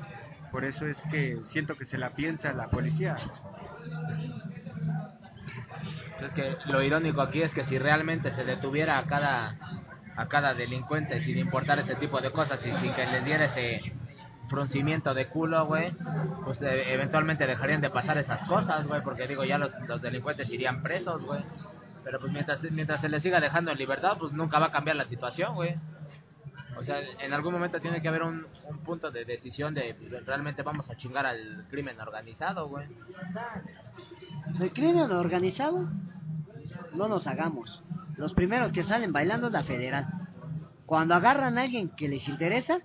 Por 0.51 0.65
eso 0.65 0.85
es 0.85 0.97
que 1.11 1.37
siento 1.51 1.75
que 1.75 1.85
se 1.85 1.97
la 1.97 2.11
piensa 2.11 2.51
la 2.53 2.67
policía. 2.69 3.17
Es 6.21 6.33
que 6.33 6.55
lo 6.67 6.81
irónico 6.81 7.21
aquí 7.21 7.41
es 7.41 7.51
que 7.53 7.65
si 7.65 7.77
realmente 7.77 8.31
se 8.31 8.43
detuviera 8.45 8.97
a 8.97 9.03
cada 9.05 9.57
a 10.15 10.27
cada 10.27 10.53
delincuente 10.53 11.19
sin 11.23 11.39
importar 11.39 11.79
ese 11.79 11.95
tipo 11.95 12.21
de 12.21 12.31
cosas 12.31 12.63
y 12.63 12.71
sin 12.73 12.93
que 12.93 13.03
les 13.07 13.25
diera 13.25 13.45
ese 13.45 13.81
fruncimiento 14.49 15.13
de 15.13 15.27
culo, 15.27 15.65
güey, 15.65 15.91
pues 16.43 16.61
eh, 16.61 16.93
eventualmente 16.93 17.47
dejarían 17.47 17.81
de 17.81 17.89
pasar 17.89 18.17
esas 18.17 18.47
cosas, 18.47 18.87
güey, 18.87 19.01
porque 19.01 19.27
digo, 19.27 19.43
ya 19.43 19.57
los, 19.57 19.73
los 19.87 20.01
delincuentes 20.01 20.49
irían 20.49 20.81
presos, 20.81 21.23
güey. 21.23 21.43
Pero 22.03 22.19
pues 22.19 22.31
mientras, 22.31 22.61
mientras 22.71 23.01
se 23.01 23.09
les 23.09 23.23
siga 23.23 23.39
dejando 23.39 23.71
en 23.71 23.77
libertad, 23.77 24.17
pues 24.19 24.33
nunca 24.33 24.59
va 24.59 24.67
a 24.67 24.71
cambiar 24.71 24.97
la 24.97 25.05
situación, 25.05 25.55
güey. 25.55 25.75
O 26.77 26.83
sea, 26.83 26.97
en 27.19 27.33
algún 27.33 27.53
momento 27.53 27.79
tiene 27.79 28.01
que 28.01 28.07
haber 28.07 28.23
un, 28.23 28.45
un 28.67 28.79
punto 28.79 29.11
de 29.11 29.25
decisión 29.25 29.73
de 29.73 29.95
realmente 30.25 30.63
vamos 30.63 30.89
a 30.89 30.95
chingar 30.95 31.25
al 31.25 31.65
crimen 31.69 31.99
organizado, 31.99 32.67
güey. 32.67 32.87
El 34.59 34.73
crimen 34.73 35.11
organizado, 35.11 35.87
no 36.93 37.07
nos 37.07 37.27
hagamos. 37.27 37.81
Los 38.17 38.33
primeros 38.33 38.71
que 38.71 38.83
salen 38.83 39.13
bailando 39.13 39.47
es 39.47 39.53
la 39.53 39.63
federal. 39.63 40.07
Cuando 40.85 41.15
agarran 41.15 41.57
a 41.57 41.61
alguien 41.61 41.89
que 41.89 42.07
les 42.07 42.27
interesa, 42.27 42.79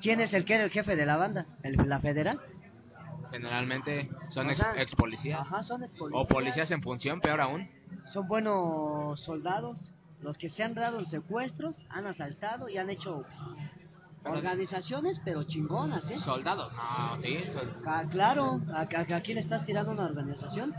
¿quién 0.00 0.20
es 0.20 0.32
el 0.34 0.44
que 0.44 0.54
era 0.54 0.64
el 0.64 0.70
jefe 0.70 0.96
de 0.96 1.06
la 1.06 1.16
banda? 1.16 1.46
¿El, 1.62 1.76
¿La 1.86 2.00
federal? 2.00 2.40
Generalmente 3.30 4.08
son 4.28 4.46
O 4.46 4.50
ex, 4.50 4.58
sea, 4.58 4.80
ex 4.80 4.94
policías. 4.94 5.40
Ajá, 5.40 5.62
son 5.62 5.84
ex 5.84 5.92
O 6.12 6.26
policías 6.26 6.70
en 6.70 6.82
función, 6.82 7.20
peor 7.20 7.40
aún. 7.40 7.68
Son 8.12 8.26
buenos 8.28 9.20
soldados. 9.20 9.92
Los 10.22 10.38
que 10.38 10.48
se 10.48 10.62
han 10.62 10.74
dado 10.74 10.98
en 10.98 11.06
secuestros, 11.06 11.76
han 11.90 12.06
asaltado 12.06 12.68
y 12.68 12.78
han 12.78 12.88
hecho 12.88 13.24
organizaciones, 14.24 15.20
pero 15.24 15.44
chingonas, 15.44 16.08
¿eh? 16.10 16.16
Soldados, 16.16 16.72
no, 16.72 17.20
sí. 17.20 17.38
Ah, 17.86 18.04
claro, 18.10 18.60
aquí 18.74 19.34
le 19.34 19.40
estás 19.40 19.64
tirando 19.66 19.92
una 19.92 20.04
organización 20.04 20.74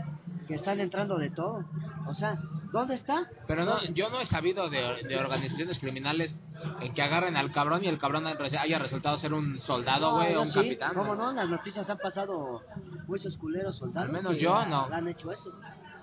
que 0.46 0.54
están 0.54 0.80
entrando 0.80 1.16
de 1.18 1.30
todo. 1.30 1.64
O 2.06 2.14
sea, 2.14 2.38
¿dónde 2.72 2.94
está? 2.94 3.28
Pero 3.46 3.64
no, 3.64 3.82
yo 3.94 4.10
no 4.10 4.20
he 4.20 4.26
sabido 4.26 4.68
de, 4.68 5.02
de 5.02 5.16
organizaciones 5.16 5.78
criminales 5.78 6.38
en 6.80 6.94
que 6.94 7.02
agarren 7.02 7.36
al 7.36 7.52
cabrón 7.52 7.84
y 7.84 7.88
el 7.88 7.98
cabrón 7.98 8.26
haya 8.26 8.78
resultado 8.78 9.16
ser 9.18 9.32
un 9.32 9.60
soldado, 9.60 10.14
güey, 10.14 10.34
o 10.34 10.42
un 10.42 10.52
sí, 10.52 10.54
capitán. 10.54 10.94
¿Cómo 10.94 11.14
no? 11.14 11.30
En 11.30 11.36
las 11.36 11.48
noticias 11.48 11.88
han 11.88 11.98
pasado 11.98 12.62
muchos 13.06 13.36
culeros 13.36 13.76
soldados. 13.76 14.08
Al 14.08 14.12
menos 14.12 14.34
que 14.34 14.40
yo, 14.40 14.64
no. 14.66 14.86
Han 14.86 15.08
hecho 15.08 15.32
eso. 15.32 15.52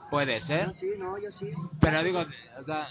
Puede 0.10 0.40
ser. 0.42 0.68
No, 0.68 0.74
sí, 0.74 0.92
no, 0.98 1.18
yo 1.18 1.32
sí. 1.32 1.52
Pero 1.80 2.04
digo, 2.04 2.24
o 2.60 2.64
sea, 2.64 2.88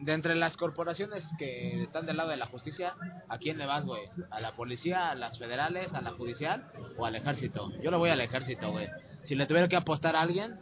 de 0.00 0.12
entre 0.12 0.34
las 0.34 0.56
corporaciones 0.56 1.24
que 1.38 1.82
están 1.82 2.06
del 2.06 2.16
lado 2.16 2.30
de 2.30 2.36
la 2.36 2.46
justicia, 2.46 2.94
¿a 3.28 3.38
quién 3.38 3.58
le 3.58 3.66
vas, 3.66 3.84
güey? 3.84 4.02
¿A 4.30 4.40
la 4.40 4.52
policía, 4.52 5.10
a 5.10 5.14
las 5.14 5.38
federales, 5.38 5.92
a 5.94 6.00
la 6.00 6.12
judicial 6.12 6.70
o 6.96 7.06
al 7.06 7.16
ejército? 7.16 7.70
Yo 7.82 7.90
le 7.90 7.96
voy 7.96 8.10
al 8.10 8.20
ejército, 8.20 8.70
güey. 8.70 8.88
Si 9.22 9.34
le 9.34 9.46
tuviera 9.46 9.68
que 9.68 9.76
apostar 9.76 10.16
a 10.16 10.22
alguien, 10.22 10.58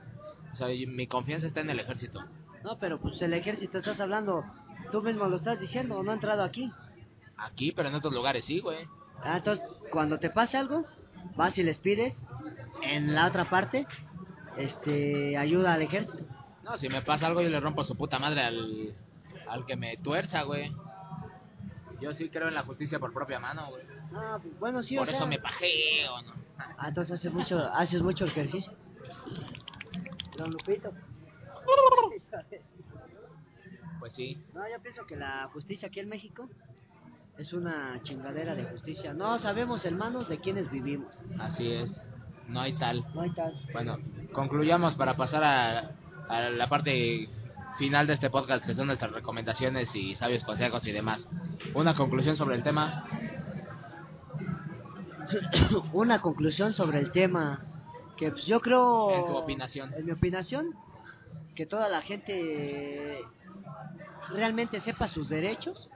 o 0.53 0.57
sea, 0.57 0.69
mi 0.69 1.07
confianza 1.07 1.47
está 1.47 1.61
en 1.61 1.71
el 1.71 1.81
ejército. 1.81 2.25
No, 2.65 2.79
pero 2.79 2.99
pues 2.99 3.21
el 3.21 3.35
ejército 3.35 3.77
estás 3.77 4.01
hablando, 4.01 4.43
tú 4.91 5.03
mismo 5.03 5.27
lo 5.27 5.37
estás 5.37 5.61
diciendo, 5.61 6.03
no 6.03 6.11
ha 6.11 6.15
entrado 6.15 6.43
aquí. 6.43 6.73
Aquí, 7.37 7.73
pero 7.73 7.91
en 7.91 7.95
otros 7.95 8.15
lugares 8.15 8.47
sí, 8.47 8.61
güey. 8.61 8.89
Ah, 9.23 9.37
entonces, 9.37 9.67
cuando 9.93 10.19
te 10.19 10.31
pase 10.31 10.57
algo, 10.57 10.87
vas 11.37 11.59
y 11.59 11.63
les 11.63 11.79
pides 11.79 12.25
en 12.83 13.15
la 13.15 13.27
otra 13.27 13.51
parte 13.51 13.87
este 14.57 15.37
ayuda 15.37 15.75
al 15.75 15.83
ejército. 15.83 16.25
No, 16.63 16.79
si 16.79 16.89
me 16.89 17.03
pasa 17.03 17.27
algo 17.27 17.43
yo 17.43 17.51
le 17.51 17.61
rompo 17.61 17.85
su 17.85 17.97
puta 17.97 18.19
madre 18.19 18.43
al, 18.43 18.95
al 19.47 19.67
que 19.67 19.77
me 19.77 19.99
tuerza, 19.99 20.43
güey. 20.43 20.73
Yo 22.01 22.15
sí 22.15 22.31
creo 22.31 22.49
en 22.49 22.55
la 22.55 22.63
justicia 22.63 22.99
por 22.99 23.13
propia 23.13 23.39
mano, 23.39 23.69
güey. 23.69 23.83
Ah, 24.15 24.39
pues, 24.41 24.59
bueno, 24.59 24.83
sí, 24.83 24.97
por 24.97 25.07
o 25.07 25.11
eso 25.11 25.19
sea, 25.19 25.27
me 25.27 25.39
pajeo, 25.39 26.23
¿no? 26.23 26.33
Ah, 26.79 26.89
entonces 26.89 27.19
haces 27.19 27.33
mucho, 27.33 27.59
haces 27.75 28.01
mucho 28.01 28.25
ejercicio. 28.25 28.73
Don 30.39 30.51
Lupito. 30.51 30.93
Pues 34.01 34.13
sí. 34.13 34.43
No, 34.53 34.69
yo 34.69 34.81
pienso 34.83 35.07
que 35.07 35.17
la 35.17 35.49
justicia 35.53 35.89
aquí 35.89 36.01
en 36.01 36.09
México 36.09 36.49
es 37.39 37.53
una 37.53 38.01
chingadera 38.03 38.55
de 38.55 38.65
justicia. 38.65 39.13
No 39.15 39.39
sabemos, 39.39 39.85
hermanos, 39.85 40.29
de 40.29 40.39
quiénes 40.39 40.71
vivimos. 40.71 41.15
Así 41.39 41.73
es. 41.73 41.91
No 42.49 42.61
hay 42.61 42.75
tal. 42.75 43.05
No 43.15 43.23
hay 43.23 43.31
tal. 43.31 43.55
Bueno, 43.73 43.99
concluyamos 44.33 44.95
para 44.95 45.17
pasar 45.17 45.43
a, 45.43 45.93
a 46.29 46.51
la 46.51 46.69
parte 46.69 47.29
final 47.79 48.07
de 48.07 48.13
este 48.13 48.31
podcast, 48.31 48.65
que 48.65 48.75
son 48.75 48.87
nuestras 48.87 49.13
recomendaciones 49.13 49.95
y 49.95 50.15
sabios 50.15 50.45
consejos 50.45 50.87
y 50.87 50.93
demás. 50.93 51.27
Una 51.75 51.95
conclusión 51.97 52.37
sobre 52.37 52.57
el 52.57 52.63
tema. 52.63 53.05
Una 55.93 56.21
conclusión 56.21 56.73
sobre 56.73 56.99
el 56.99 57.11
tema. 57.11 57.65
Que 58.17 58.31
pues, 58.31 58.47
yo 58.47 58.61
creo... 58.61 59.11
En 59.11 59.27
tu 59.27 59.37
opinación. 59.37 59.93
En 59.95 60.07
mi 60.07 60.13
opinación, 60.13 60.75
que 61.55 61.67
toda 61.67 61.89
la 61.89 62.03
gente 62.03 63.21
realmente 64.31 64.81
sepa 64.81 65.09
sus 65.09 65.29
derechos, 65.29 65.91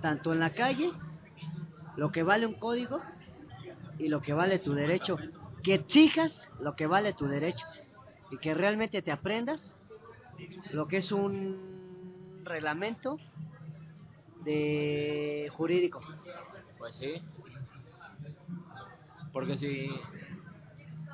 tanto 0.00 0.32
en 0.32 0.40
la 0.40 0.50
calle, 0.50 0.92
lo 1.96 2.10
que 2.12 2.22
vale 2.22 2.46
un 2.46 2.54
código 2.54 3.00
y 3.98 4.08
lo 4.08 4.20
que 4.20 4.32
vale 4.32 4.58
tu 4.58 4.72
derecho. 4.72 5.16
Que 5.62 5.74
exijas 5.74 6.48
lo 6.60 6.76
que 6.76 6.86
vale 6.86 7.12
tu 7.12 7.26
derecho 7.26 7.66
y 8.30 8.38
que 8.38 8.54
realmente 8.54 9.02
te 9.02 9.10
aprendas 9.10 9.74
lo 10.72 10.86
que 10.86 10.98
es 10.98 11.10
un 11.10 12.42
reglamento 12.44 13.18
de 14.44 15.50
jurídico. 15.56 16.00
Pues 16.78 16.96
sí. 16.96 17.22
Porque 19.32 19.56
si... 19.56 19.90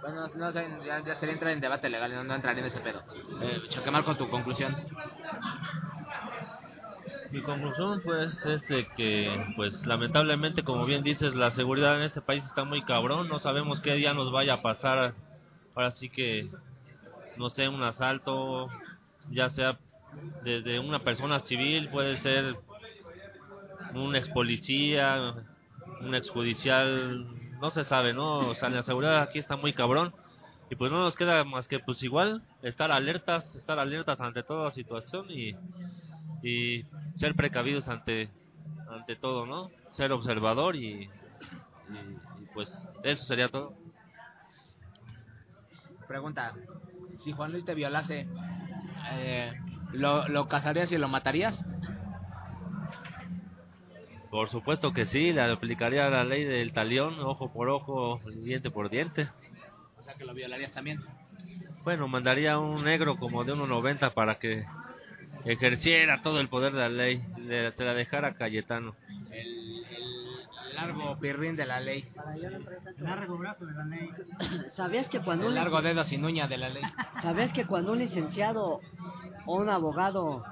Bueno, 0.05 0.27
no, 0.37 0.51
ya, 0.53 1.03
ya 1.03 1.15
sería 1.15 1.33
entrar 1.33 1.53
en 1.53 1.61
debate 1.61 1.89
legal, 1.89 2.13
no, 2.15 2.25
no 2.25 2.35
entraría 2.35 2.61
en 2.61 2.67
ese 2.67 2.81
pedo. 2.81 3.03
Eh, 3.41 3.63
Choquemar 3.71 4.05
con 4.05 4.19
tu 4.19 4.29
conclusión. 4.29 4.77
Mi 7.31 7.41
conclusión 7.41 8.03
pues 8.05 8.45
es 8.45 8.69
de 8.69 8.87
que 8.89 9.47
pues 9.57 9.75
lamentablemente 9.87 10.63
como 10.63 10.85
bien 10.85 11.03
dices 11.03 11.35
la 11.35 11.53
seguridad 11.53 11.97
en 11.97 12.03
este 12.03 12.21
país 12.21 12.45
está 12.45 12.65
muy 12.65 12.83
cabrón, 12.83 13.29
no 13.29 13.39
sabemos 13.39 13.81
qué 13.81 13.95
día 13.95 14.13
nos 14.13 14.31
vaya 14.31 14.55
a 14.55 14.63
pasar. 14.63 15.15
Ahora 15.75 15.91
sí 15.93 16.11
que 16.11 16.51
no 17.39 17.49
sé, 17.49 17.67
un 17.67 17.83
asalto, 17.83 18.69
ya 19.31 19.49
sea 19.51 19.79
desde 20.43 20.81
una 20.81 20.99
persona 20.99 21.41
civil, 21.41 21.89
puede 21.89 22.19
ser 22.19 22.57
un 23.95 24.15
ex 24.15 24.29
policía, 24.29 25.35
un 26.03 26.15
ex 26.15 26.29
judicial, 26.29 27.27
no 27.65 27.71
se 27.71 27.85
sabe, 27.85 28.13
¿no? 28.13 28.41
O 28.51 28.55
sea, 28.55 28.69
la 28.69 28.83
seguridad 28.83 29.23
aquí 29.23 29.39
está 29.39 29.57
muy 29.57 29.73
cabrón. 29.73 30.13
Y 30.69 30.77
pues 30.77 30.93
no 30.93 30.99
nos 30.99 31.17
queda 31.17 31.45
más 31.45 31.67
que 31.67 31.79
pues 31.79 32.03
igual 32.03 32.43
estar 32.61 32.93
alertas, 32.93 33.55
estar 33.55 33.79
alertas 33.79 34.21
ante 34.21 34.43
toda 34.43 34.71
situación 34.71 35.31
y, 35.31 35.57
y 36.43 36.85
ser 37.17 37.35
precavidos 37.35 37.89
ante 37.89 38.29
ante 38.91 39.17
todo, 39.17 39.47
¿no? 39.47 39.71
Ser 39.93 40.13
observador 40.13 40.77
y, 40.77 41.05
y, 41.05 41.09
pues 42.53 42.69
eso 43.03 43.25
sería 43.25 43.49
todo. 43.49 43.73
Pregunta, 46.07 46.53
si 47.25 47.33
Juan 47.33 47.51
Luis 47.51 47.65
te 47.65 47.75
violase, 47.75 48.29
eh, 49.13 49.55
¿lo, 49.93 50.29
¿lo 50.29 50.49
casarías 50.49 50.93
y 50.93 50.99
lo 50.99 51.09
matarías? 51.09 51.59
Por 54.35 54.49
supuesto 54.49 54.93
que 54.93 55.07
sí, 55.07 55.33
le 55.33 55.43
aplicaría 55.43 56.11
la 56.11 56.25
ley 56.25 56.43
del 56.43 56.73
talión, 56.73 57.21
ojo 57.21 57.53
por 57.53 57.69
ojo, 57.69 58.19
diente 58.43 58.69
por 58.69 58.91
diente. 58.91 59.29
O 59.97 60.03
sea, 60.03 60.15
que 60.15 60.25
lo 60.25 60.35
violarías 60.35 60.73
también. 60.73 61.01
Bueno, 61.85 62.09
mandaría 62.09 62.59
un 62.59 62.83
negro 62.83 63.17
como 63.17 63.45
de 63.45 63.55
1.90 63.55 64.13
para 64.13 64.41
que 64.41 64.65
ejerciera 65.45 66.21
todo 66.21 66.41
el 66.41 66.49
poder 66.49 66.73
de 66.73 66.81
la 66.81 66.89
ley, 66.89 67.23
le, 67.39 67.71
se 67.71 67.85
la 67.85 67.95
dejara 67.95 68.35
Cayetano. 68.35 68.97
El, 69.31 69.85
el 69.85 70.75
largo 70.75 71.17
pirrín 71.21 71.55
de 71.55 71.67
la 71.67 71.79
ley. 71.79 72.05
Largo 72.99 73.39
brazo 73.39 73.67
de 73.67 73.75
la 73.75 73.85
ley. 73.85 74.11
¿Sabías 74.75 75.09
que 75.09 75.21
cuando 75.21 75.45
El 75.45 75.51
un 75.51 75.55
largo 75.55 75.81
dedo 75.81 76.03
sin 76.03 76.25
uña 76.25 76.49
de 76.49 76.59
la 76.59 76.71
ley. 76.71 76.83
¿Sabías 77.23 77.53
que 77.53 77.67
cuando 77.67 77.93
un 77.93 78.01
licenciado 78.01 78.81
o 79.47 79.55
un 79.55 79.69
abogado 79.69 80.43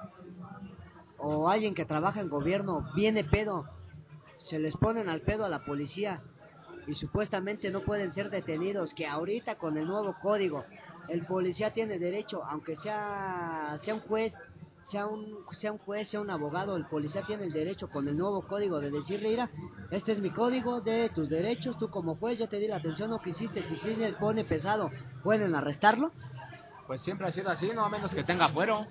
o 1.22 1.48
alguien 1.48 1.74
que 1.74 1.84
trabaja 1.84 2.20
en 2.20 2.28
gobierno 2.28 2.90
viene 2.94 3.22
pedo, 3.24 3.64
se 4.36 4.58
les 4.58 4.76
ponen 4.76 5.08
al 5.08 5.20
pedo 5.20 5.44
a 5.44 5.48
la 5.48 5.64
policía 5.64 6.20
y 6.86 6.94
supuestamente 6.94 7.70
no 7.70 7.82
pueden 7.82 8.12
ser 8.12 8.28
detenidos? 8.28 8.92
Que 8.92 9.06
ahorita 9.06 9.54
con 9.54 9.78
el 9.78 9.86
nuevo 9.86 10.16
código 10.20 10.64
el 11.08 11.24
policía 11.24 11.72
tiene 11.72 11.98
derecho, 11.98 12.42
aunque 12.44 12.76
sea 12.76 13.78
sea 13.82 13.94
un 13.94 14.00
juez, 14.00 14.34
sea 14.90 15.06
un 15.06 15.36
sea 15.52 15.70
un 15.70 15.78
juez, 15.78 16.08
sea 16.08 16.20
un 16.20 16.30
abogado, 16.30 16.76
el 16.76 16.86
policía 16.86 17.22
tiene 17.22 17.44
el 17.44 17.52
derecho 17.52 17.88
con 17.88 18.08
el 18.08 18.16
nuevo 18.16 18.42
código 18.42 18.80
de 18.80 18.90
decirle, 18.90 19.28
mira, 19.28 19.50
este 19.92 20.12
es 20.12 20.20
mi 20.20 20.30
código 20.30 20.80
de 20.80 21.08
tus 21.10 21.28
derechos, 21.28 21.78
tú 21.78 21.88
como 21.88 22.16
juez 22.16 22.38
yo 22.38 22.48
te 22.48 22.58
di 22.58 22.66
la 22.66 22.76
atención 22.76 23.10
no 23.10 23.20
que 23.20 23.30
hiciste, 23.30 23.62
si 23.62 23.76
se 23.76 24.12
pone 24.14 24.44
pesado, 24.44 24.90
pueden 25.22 25.54
arrestarlo. 25.54 26.10
Pues 26.88 27.00
siempre 27.00 27.28
ha 27.28 27.30
sido 27.30 27.48
así, 27.48 27.70
no 27.72 27.84
a 27.84 27.88
menos 27.88 28.12
que 28.12 28.24
tenga 28.24 28.48
fuero. 28.48 28.86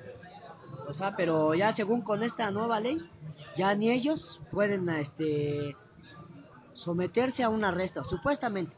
O 0.87 0.93
sea, 0.93 1.15
pero 1.15 1.53
ya 1.53 1.73
según 1.73 2.01
con 2.01 2.23
esta 2.23 2.51
nueva 2.51 2.79
ley, 2.79 3.01
ya 3.55 3.73
ni 3.75 3.89
ellos 3.91 4.41
pueden 4.51 4.89
este 4.89 5.75
someterse 6.73 7.43
a 7.43 7.49
un 7.49 7.63
arresto, 7.63 8.03
supuestamente. 8.03 8.75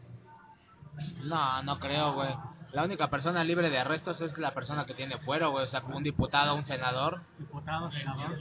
No, 1.24 1.64
no 1.64 1.80
creo, 1.80 2.14
güey. 2.14 2.30
La 2.72 2.84
única 2.84 3.08
persona 3.10 3.44
libre 3.44 3.70
de 3.70 3.78
arrestos 3.78 4.20
es 4.22 4.38
la 4.40 4.52
persona 4.54 4.86
que 4.86 4.96
tiene 4.96 5.18
fuero, 5.20 5.52
güey. 5.52 5.66
O 5.66 5.68
sea, 5.68 5.82
como 5.82 5.98
un 5.98 6.04
diputado, 6.04 6.56
un 6.56 6.66
senador, 6.66 7.22
Diputado, 7.38 7.92
senador, 7.92 8.36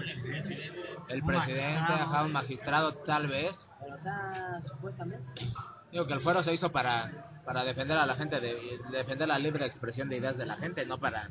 el 1.08 1.20
Un 1.20 1.26
presidente, 1.26 1.72
magistrado. 1.72 2.02
ajá, 2.02 2.24
un 2.24 2.32
magistrado, 2.32 2.94
tal 2.94 3.26
vez. 3.26 3.68
O 3.94 3.98
sea, 3.98 4.60
supuestamente. 4.66 5.52
Digo 5.90 6.06
que 6.06 6.14
el 6.14 6.20
fuero 6.22 6.42
se 6.42 6.54
hizo 6.54 6.72
para, 6.72 7.42
para 7.44 7.62
defender 7.64 7.98
a 7.98 8.06
la 8.06 8.14
gente, 8.14 8.40
de, 8.40 8.78
defender 8.90 9.28
la 9.28 9.38
libre 9.38 9.66
expresión 9.66 10.08
de 10.08 10.16
ideas 10.16 10.38
de 10.38 10.46
la 10.46 10.56
gente, 10.56 10.86
no 10.86 10.98
para, 10.98 11.28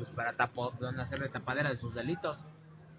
pues 0.00 0.10
para 0.16 0.32
tapo, 0.32 0.72
hacerle 0.98 1.28
tapadera 1.28 1.68
de 1.68 1.76
sus 1.76 1.94
delitos. 1.94 2.46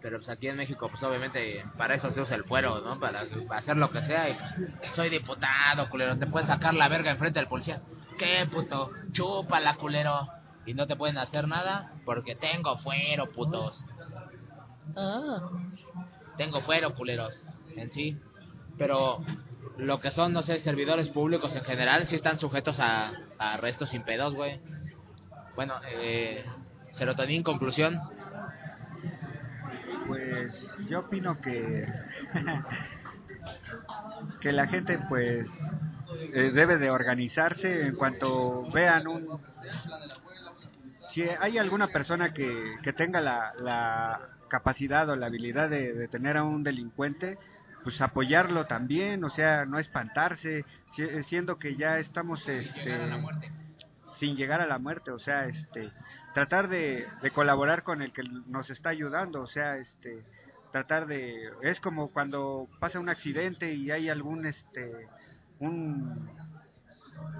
Pero 0.02 0.18
pues 0.18 0.30
aquí 0.30 0.48
en 0.48 0.58
México, 0.58 0.88
pues 0.90 1.02
obviamente 1.04 1.66
para 1.78 1.96
eso 1.96 2.12
se 2.12 2.22
usa 2.22 2.36
el 2.36 2.44
fuero, 2.44 2.82
¿no? 2.82 3.00
Para, 3.00 3.24
para 3.48 3.60
hacer 3.60 3.78
lo 3.78 3.92
que 3.92 4.02
sea 4.02 4.30
y 4.30 4.34
pues, 4.34 4.56
soy 4.96 5.10
diputado, 5.10 5.90
culero, 5.90 6.18
te 6.18 6.28
puedes 6.28 6.48
sacar 6.48 6.74
la 6.74 6.88
verga 6.88 7.12
enfrente 7.12 7.40
del 7.40 7.48
policía. 7.48 7.82
¿Qué, 8.18 8.48
puto? 8.52 8.92
Chúpala, 9.12 9.76
culero. 9.76 10.28
Y 10.66 10.76
no 10.76 10.86
te 10.86 10.96
pueden 10.96 11.18
hacer 11.18 11.48
nada 11.48 11.92
porque 12.06 12.36
tengo 12.36 12.78
fuero, 12.78 13.32
putos. 13.32 13.84
Ah. 14.96 15.50
Tengo 16.38 16.62
fuero, 16.62 16.94
culeros, 16.94 17.44
en 17.76 17.92
sí. 17.92 18.20
Pero 18.78 19.24
lo 19.78 20.00
que 20.00 20.12
son, 20.12 20.34
no 20.34 20.44
sé, 20.44 20.60
servidores 20.60 21.10
públicos 21.10 21.56
en 21.56 21.64
general, 21.64 22.06
sí 22.06 22.16
están 22.16 22.38
sujetos 22.38 22.80
a, 22.80 23.12
a 23.40 23.54
arrestos 23.54 23.90
sin 23.90 24.04
pedos, 24.04 24.36
güey. 24.36 24.60
Bueno, 25.56 25.76
eh, 25.90 26.46
serotonin, 26.94 27.44
conclusión. 27.44 28.00
Pues 30.08 30.54
yo 30.90 31.00
opino 31.00 31.40
que 31.40 31.86
que 34.42 34.52
la 34.52 34.68
gente 34.68 35.00
pues 35.10 35.48
eh, 36.34 36.52
debe 36.54 36.78
de 36.78 36.90
organizarse 36.90 37.88
en 37.88 37.96
cuanto 37.96 38.70
vean 38.72 39.08
un 39.08 39.28
si 41.12 41.24
hay 41.24 41.58
alguna 41.58 41.88
persona 41.88 42.34
que, 42.34 42.76
que 42.82 42.94
tenga 42.94 43.22
la, 43.22 43.54
la 43.60 44.20
capacidad 44.50 45.10
o 45.10 45.16
la 45.16 45.28
habilidad 45.28 45.70
de 45.70 45.94
detener 45.94 46.38
a 46.38 46.44
un 46.44 46.64
delincuente 46.64 47.38
pues 47.84 48.00
apoyarlo 48.02 48.66
también 48.66 49.24
o 49.24 49.30
sea 49.30 49.66
no 49.66 49.80
espantarse 49.80 50.66
si- 50.96 51.24
siendo 51.24 51.58
que 51.58 51.76
ya 51.76 52.00
estamos 52.00 52.48
este 52.48 53.00
sin 54.18 54.36
llegar 54.36 54.62
a 54.62 54.68
la 54.68 54.78
muerte, 54.78 55.10
o 55.10 55.18
sea, 55.18 55.48
este, 55.48 55.90
tratar 56.34 56.68
de, 56.68 57.08
de 57.22 57.32
colaborar 57.32 57.84
con 57.84 58.02
el 58.02 58.14
que 58.14 58.24
nos 58.24 58.70
está 58.70 58.90
ayudando, 58.90 59.42
o 59.42 59.48
sea, 59.48 59.78
este, 59.78 60.24
tratar 60.72 61.06
de, 61.06 61.50
es 61.62 61.80
como 61.80 62.12
cuando 62.12 62.68
pasa 62.80 63.00
un 63.00 63.10
accidente 63.10 63.74
y 63.74 63.92
hay 63.92 64.10
algún, 64.10 64.46
este, 64.46 65.08
un, 65.60 66.30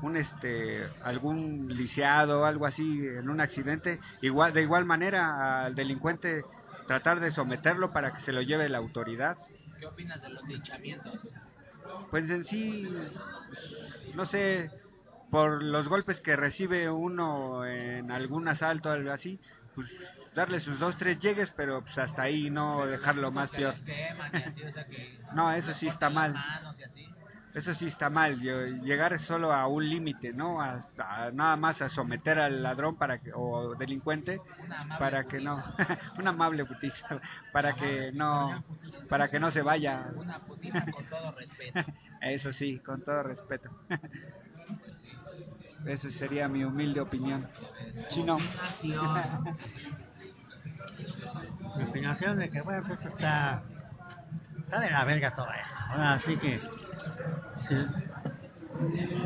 un, 0.02 0.18
este, 0.18 0.86
algún 1.04 1.70
lisiado 1.70 2.42
o 2.42 2.46
algo 2.46 2.66
así 2.66 2.84
en 2.84 3.30
un 3.30 3.42
accidente, 3.42 4.00
igual, 4.22 4.54
de 4.54 4.62
igual 4.62 4.86
manera 4.86 5.66
al 5.66 5.76
delincuente 5.76 6.44
tratar 6.88 7.20
de 7.20 7.32
someterlo 7.32 7.92
para 7.92 8.12
que 8.14 8.22
se 8.22 8.34
lo 8.34 8.42
lleve 8.42 8.68
la 8.70 8.80
autoridad. 8.80 9.38
¿Qué 9.80 9.86
opinas 9.86 10.22
de 10.22 10.30
los 10.30 10.44
linchamientos? 10.44 11.30
Pues 12.10 12.30
en 12.30 12.44
sí, 12.46 12.88
no 14.14 14.26
sé, 14.26 14.70
por 15.32 15.64
los 15.64 15.88
golpes 15.88 16.20
que 16.20 16.36
recibe 16.36 16.92
uno 16.92 17.66
en 17.66 18.12
algún 18.12 18.48
asalto 18.48 18.90
o 18.90 18.92
algo 18.92 19.12
así, 19.12 19.40
pues 19.74 19.90
darle 20.36 20.60
sus 20.60 20.78
dos, 20.78 20.98
tres 20.98 21.20
llegues, 21.20 21.50
pero 21.56 21.82
pues 21.82 21.98
hasta 21.98 22.24
ahí 22.24 22.50
no 22.50 22.86
dejarlo 22.86 23.32
más 23.32 23.50
peor. 23.50 23.74
los 23.74 23.84
queman 23.84 24.32
y 24.34 24.38
así, 24.38 24.64
o 24.64 24.72
sea, 24.72 24.86
que 24.86 25.20
No, 25.34 25.52
eso 25.54 25.74
sí 25.74 25.88
está 25.88 26.10
mal. 26.10 26.36
Eso 27.54 27.74
sí 27.74 27.88
está 27.88 28.10
mal, 28.10 28.40
llegar 28.40 29.20
solo 29.20 29.52
a 29.52 29.68
un 29.68 29.90
límite, 29.90 30.32
¿no? 30.32 30.62
Hasta, 30.62 31.32
nada 31.32 31.58
más 31.58 31.82
a 31.82 31.90
someter 31.90 32.40
al 32.40 32.64
ladrón 32.64 32.96
para 32.96 33.20
que, 33.20 33.34
o 33.34 33.76
delincuente 33.76 34.40
para 34.98 35.26
que 35.26 35.42
no, 35.42 35.62
putiza. 35.62 36.00
una 36.18 36.30
amable 36.30 36.64
putiza, 36.64 37.20
para 37.52 37.74
que 37.74 38.14
no, 38.14 38.64
para 39.10 39.30
que 39.30 39.38
no 39.38 39.52
se 39.52 39.62
vaya. 39.62 40.12
Una 40.16 40.40
putiza 40.40 40.86
con 40.92 41.06
todo 41.10 41.32
respeto. 41.34 41.80
Eso 42.22 42.54
sí, 42.54 42.80
con 42.80 43.04
todo 43.04 43.22
respeto. 43.24 43.70
Esa 45.86 46.10
sería 46.12 46.48
mi 46.48 46.64
humilde 46.64 47.02
opinión. 47.02 47.48
Si 48.10 48.24
no, 48.24 48.38
Nación. 48.38 49.58
Mi 51.78 51.84
opinación 51.84 52.38
de 52.40 52.50
que, 52.50 52.62
bueno, 52.62 52.84
pues 52.88 53.04
está, 53.06 53.64
está 54.60 54.80
de 54.80 54.92
la 54.92 55.06
verga 55.06 55.36
todo 55.36 55.48
eso. 55.48 55.76
Ahora, 55.90 56.14
así 56.14 56.38
que, 56.38 56.62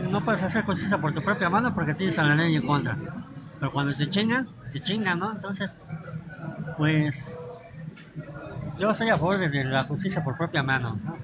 no 0.10 0.24
puedes 0.24 0.44
hacer 0.44 0.64
justicia 0.64 0.98
por 0.98 1.14
tu 1.14 1.22
propia 1.22 1.50
mano 1.50 1.74
porque 1.74 1.94
tienes 1.94 2.18
a 2.18 2.24
la 2.24 2.36
ley 2.36 2.56
en 2.56 2.66
contra. 2.66 2.98
Pero 3.60 3.72
cuando 3.72 3.96
te 3.96 4.10
chingan, 4.10 4.48
te 4.72 4.82
chingan, 4.82 5.20
¿no? 5.20 5.34
Entonces, 5.34 5.70
pues 6.78 7.16
yo 8.78 8.92
estoy 8.92 9.10
a 9.10 9.18
favor 9.18 9.38
de 9.38 9.64
la 9.64 9.86
justicia 9.86 10.24
por 10.24 10.38
propia 10.38 10.64
mano, 10.64 11.00
¿no? 11.04 11.18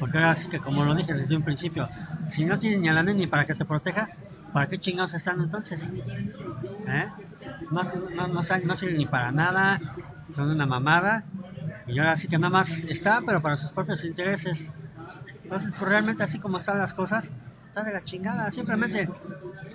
Porque 0.00 0.18
ahora 0.18 0.36
sí 0.36 0.48
que, 0.48 0.58
como 0.58 0.84
lo 0.84 0.94
dije 0.94 1.12
desde 1.12 1.36
un 1.36 1.42
principio, 1.42 1.88
si 2.30 2.44
no 2.44 2.58
tienes 2.58 2.80
ni 2.80 2.88
a 2.88 2.94
la 2.94 3.02
neni 3.02 3.26
para 3.26 3.44
que 3.44 3.54
te 3.54 3.64
proteja, 3.64 4.08
¿para 4.54 4.68
qué 4.68 4.78
chingados 4.78 5.12
están 5.12 5.40
entonces? 5.42 5.78
¿Eh? 5.82 7.06
No, 7.70 7.82
no, 7.82 8.42
sirven- 8.44 8.64
no 8.64 8.76
sirven 8.76 8.96
ni 8.96 9.04
para 9.06 9.30
nada, 9.32 9.78
son 10.34 10.48
una 10.50 10.64
mamada, 10.64 11.24
y 11.86 11.98
ahora 11.98 12.16
sí 12.16 12.28
que 12.28 12.38
nada 12.38 12.50
más 12.50 12.68
está, 12.88 13.20
pero 13.26 13.42
para 13.42 13.58
sus 13.58 13.70
propios 13.72 14.02
intereses. 14.04 14.58
Entonces, 15.42 15.70
pues 15.78 15.90
realmente 15.90 16.22
así 16.22 16.38
como 16.38 16.58
están 16.58 16.78
las 16.78 16.94
cosas, 16.94 17.24
está 17.66 17.82
de 17.82 17.92
la 17.92 18.02
chingada, 18.04 18.50
simplemente 18.52 19.08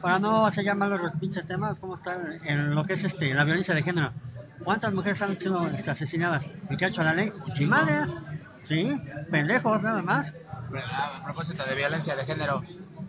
para 0.01 0.17
no 0.17 0.45
hacer 0.47 0.63
ya 0.63 0.73
malos 0.73 0.99
los 1.01 1.11
pinches 1.17 1.45
temas, 1.45 1.77
cómo 1.80 1.95
está 1.95 2.17
en 2.45 2.73
lo 2.73 2.84
que 2.86 2.93
es 2.93 3.03
este 3.03 3.34
la 3.34 3.43
violencia 3.43 3.75
de 3.75 3.84
género. 3.84 4.11
¿Cuántas 4.63 4.93
mujeres 4.93 5.21
han 5.21 5.38
sido 5.38 5.67
este, 5.67 5.91
asesinadas? 5.91 6.43
¿Y 6.69 6.75
qué 6.77 6.86
ha 6.86 6.88
hecho 6.88 7.03
la 7.03 7.13
ley? 7.13 7.32
Chimales, 7.53 8.09
sí, 8.67 8.99
pendejos 9.32 9.82
nada 9.82 10.01
más. 10.01 10.34
A 10.93 11.23
propósito 11.23 11.63
de 11.65 11.75
violencia 11.75 12.15
de 12.15 12.25
género, 12.25 12.61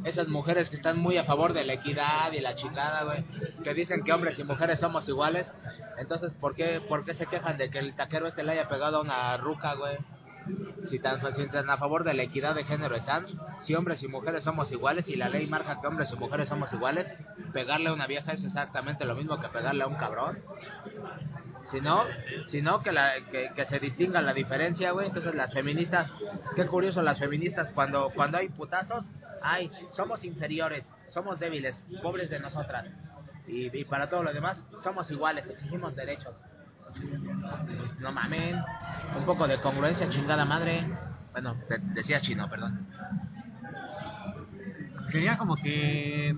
esas 0.05 0.29
mujeres 0.29 0.71
que 0.71 0.77
están 0.77 0.99
muy 0.99 1.17
a 1.19 1.25
favor 1.25 1.53
de 1.53 1.65
la 1.65 1.75
equidad 1.75 2.33
y 2.33 2.41
la 2.41 2.55
chingada, 2.55 3.05
güey, 3.05 3.25
que 3.63 3.75
dicen 3.75 4.03
que 4.03 4.13
hombres 4.13 4.39
y 4.39 4.45
mujeres 4.45 4.81
somos 4.81 5.09
iguales, 5.09 5.53
entonces, 5.99 6.33
¿por 6.33 6.55
qué, 6.55 6.81
¿por 6.81 7.05
qué 7.05 7.15
se 7.15 7.27
quejan 7.27 7.59
de 7.59 7.71
que 7.71 7.79
el 7.79 7.95
taquero 7.95 8.27
este 8.27 8.43
le 8.43 8.53
haya 8.53 8.69
pegado 8.69 8.99
a 8.99 9.01
una 9.03 9.37
ruca, 9.37 9.75
güey? 9.75 9.97
Si 10.89 10.99
tan, 10.99 11.21
si 11.35 11.47
tan 11.49 11.69
a 11.69 11.77
favor 11.77 12.05
de 12.05 12.15
la 12.15 12.23
equidad 12.23 12.55
de 12.55 12.65
género 12.65 12.97
están, 12.97 13.27
si 13.63 13.75
hombres 13.75 14.03
y 14.03 14.09
mujeres 14.09 14.45
somos 14.45 14.73
iguales 14.73 15.09
y 15.09 15.17
la 15.17 15.29
ley 15.29 15.47
marca 15.47 15.81
que 15.81 15.87
hombres 15.87 16.11
y 16.11 16.17
mujeres 16.17 16.49
somos 16.49 16.73
iguales, 16.73 17.13
pegarle 17.53 17.91
a 17.91 17.93
una 17.93 18.07
vieja 18.07 18.33
es 18.33 18.43
exactamente 18.43 19.05
lo 19.05 19.15
mismo 19.15 19.39
que 19.39 19.49
pegarle 19.49 19.85
a 19.85 19.87
un 19.87 19.97
cabrón. 19.97 20.39
Si 21.71 21.81
no, 21.81 22.05
si 22.49 22.63
no 22.63 22.83
que, 22.83 22.91
la, 22.91 23.13
que, 23.31 23.51
que 23.55 23.67
se 23.67 23.79
distinga 23.79 24.23
la 24.23 24.33
diferencia, 24.33 24.91
güey. 24.93 25.07
Entonces 25.07 25.35
las 25.35 25.53
feministas, 25.53 26.11
qué 26.57 26.67
curioso 26.67 27.03
las 27.03 27.19
feministas 27.19 27.71
cuando 27.73 28.11
cuando 28.15 28.39
hay 28.39 28.49
putazos, 28.49 29.05
ay, 29.43 29.71
somos 29.95 30.25
inferiores, 30.25 30.89
somos 31.09 31.39
débiles, 31.39 31.83
pobres 32.03 32.31
de 32.31 32.41
nosotras. 32.41 32.87
Y, 33.47 33.85
para 33.85 34.09
todo 34.09 34.23
lo 34.23 34.33
demás, 34.33 34.65
somos 34.83 35.11
iguales, 35.11 35.47
exigimos 35.49 35.95
derechos. 35.97 36.35
No 37.99 38.13
mamen, 38.13 38.57
un 39.17 39.25
poco 39.25 39.47
de 39.49 39.61
congruencia, 39.61 40.09
chingada 40.09 40.45
madre. 40.45 40.87
Bueno, 41.33 41.55
de- 41.69 41.79
decía 41.95 42.21
chino, 42.21 42.49
perdón. 42.49 42.87
Sería 45.11 45.37
como 45.37 45.57
que 45.57 46.37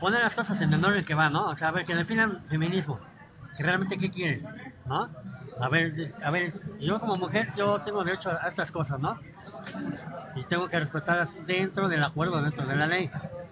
poner 0.00 0.22
las 0.22 0.34
cosas 0.34 0.60
en 0.60 0.72
el 0.72 0.84
orden 0.84 1.04
que 1.04 1.14
va, 1.14 1.30
¿no? 1.30 1.46
O 1.48 1.56
sea, 1.56 1.68
a 1.68 1.72
ver, 1.72 1.86
que 1.86 1.94
definan 1.94 2.42
feminismo. 2.48 3.00
Que 3.56 3.62
realmente 3.62 3.96
qué 3.96 4.10
quieren, 4.10 4.46
¿no? 4.86 5.08
A 5.58 5.68
ver, 5.70 6.14
a 6.22 6.30
ver, 6.30 6.52
yo 6.80 7.00
como 7.00 7.16
mujer, 7.16 7.48
yo 7.56 7.80
tengo 7.80 8.04
derecho 8.04 8.30
a 8.30 8.48
estas 8.48 8.70
cosas, 8.70 9.00
¿no? 9.00 9.18
Y 10.36 10.44
tengo 10.44 10.68
que 10.68 10.78
respetarlas 10.78 11.30
dentro 11.46 11.88
del 11.88 12.04
acuerdo, 12.04 12.42
dentro 12.42 12.66
de 12.66 12.76
la 12.76 12.86
ley. 12.86 13.10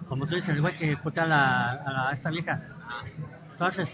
Como 0.09 0.27
tú 0.27 0.37
dices, 0.37 0.61
güey 0.61 0.77
que 0.77 0.97
putea 0.97 1.25
a, 1.25 1.27
la, 1.27 1.71
a, 1.73 1.93
la- 1.93 2.13
esta 2.13 2.31
vieja. 2.31 2.61
Entonces, 3.53 3.89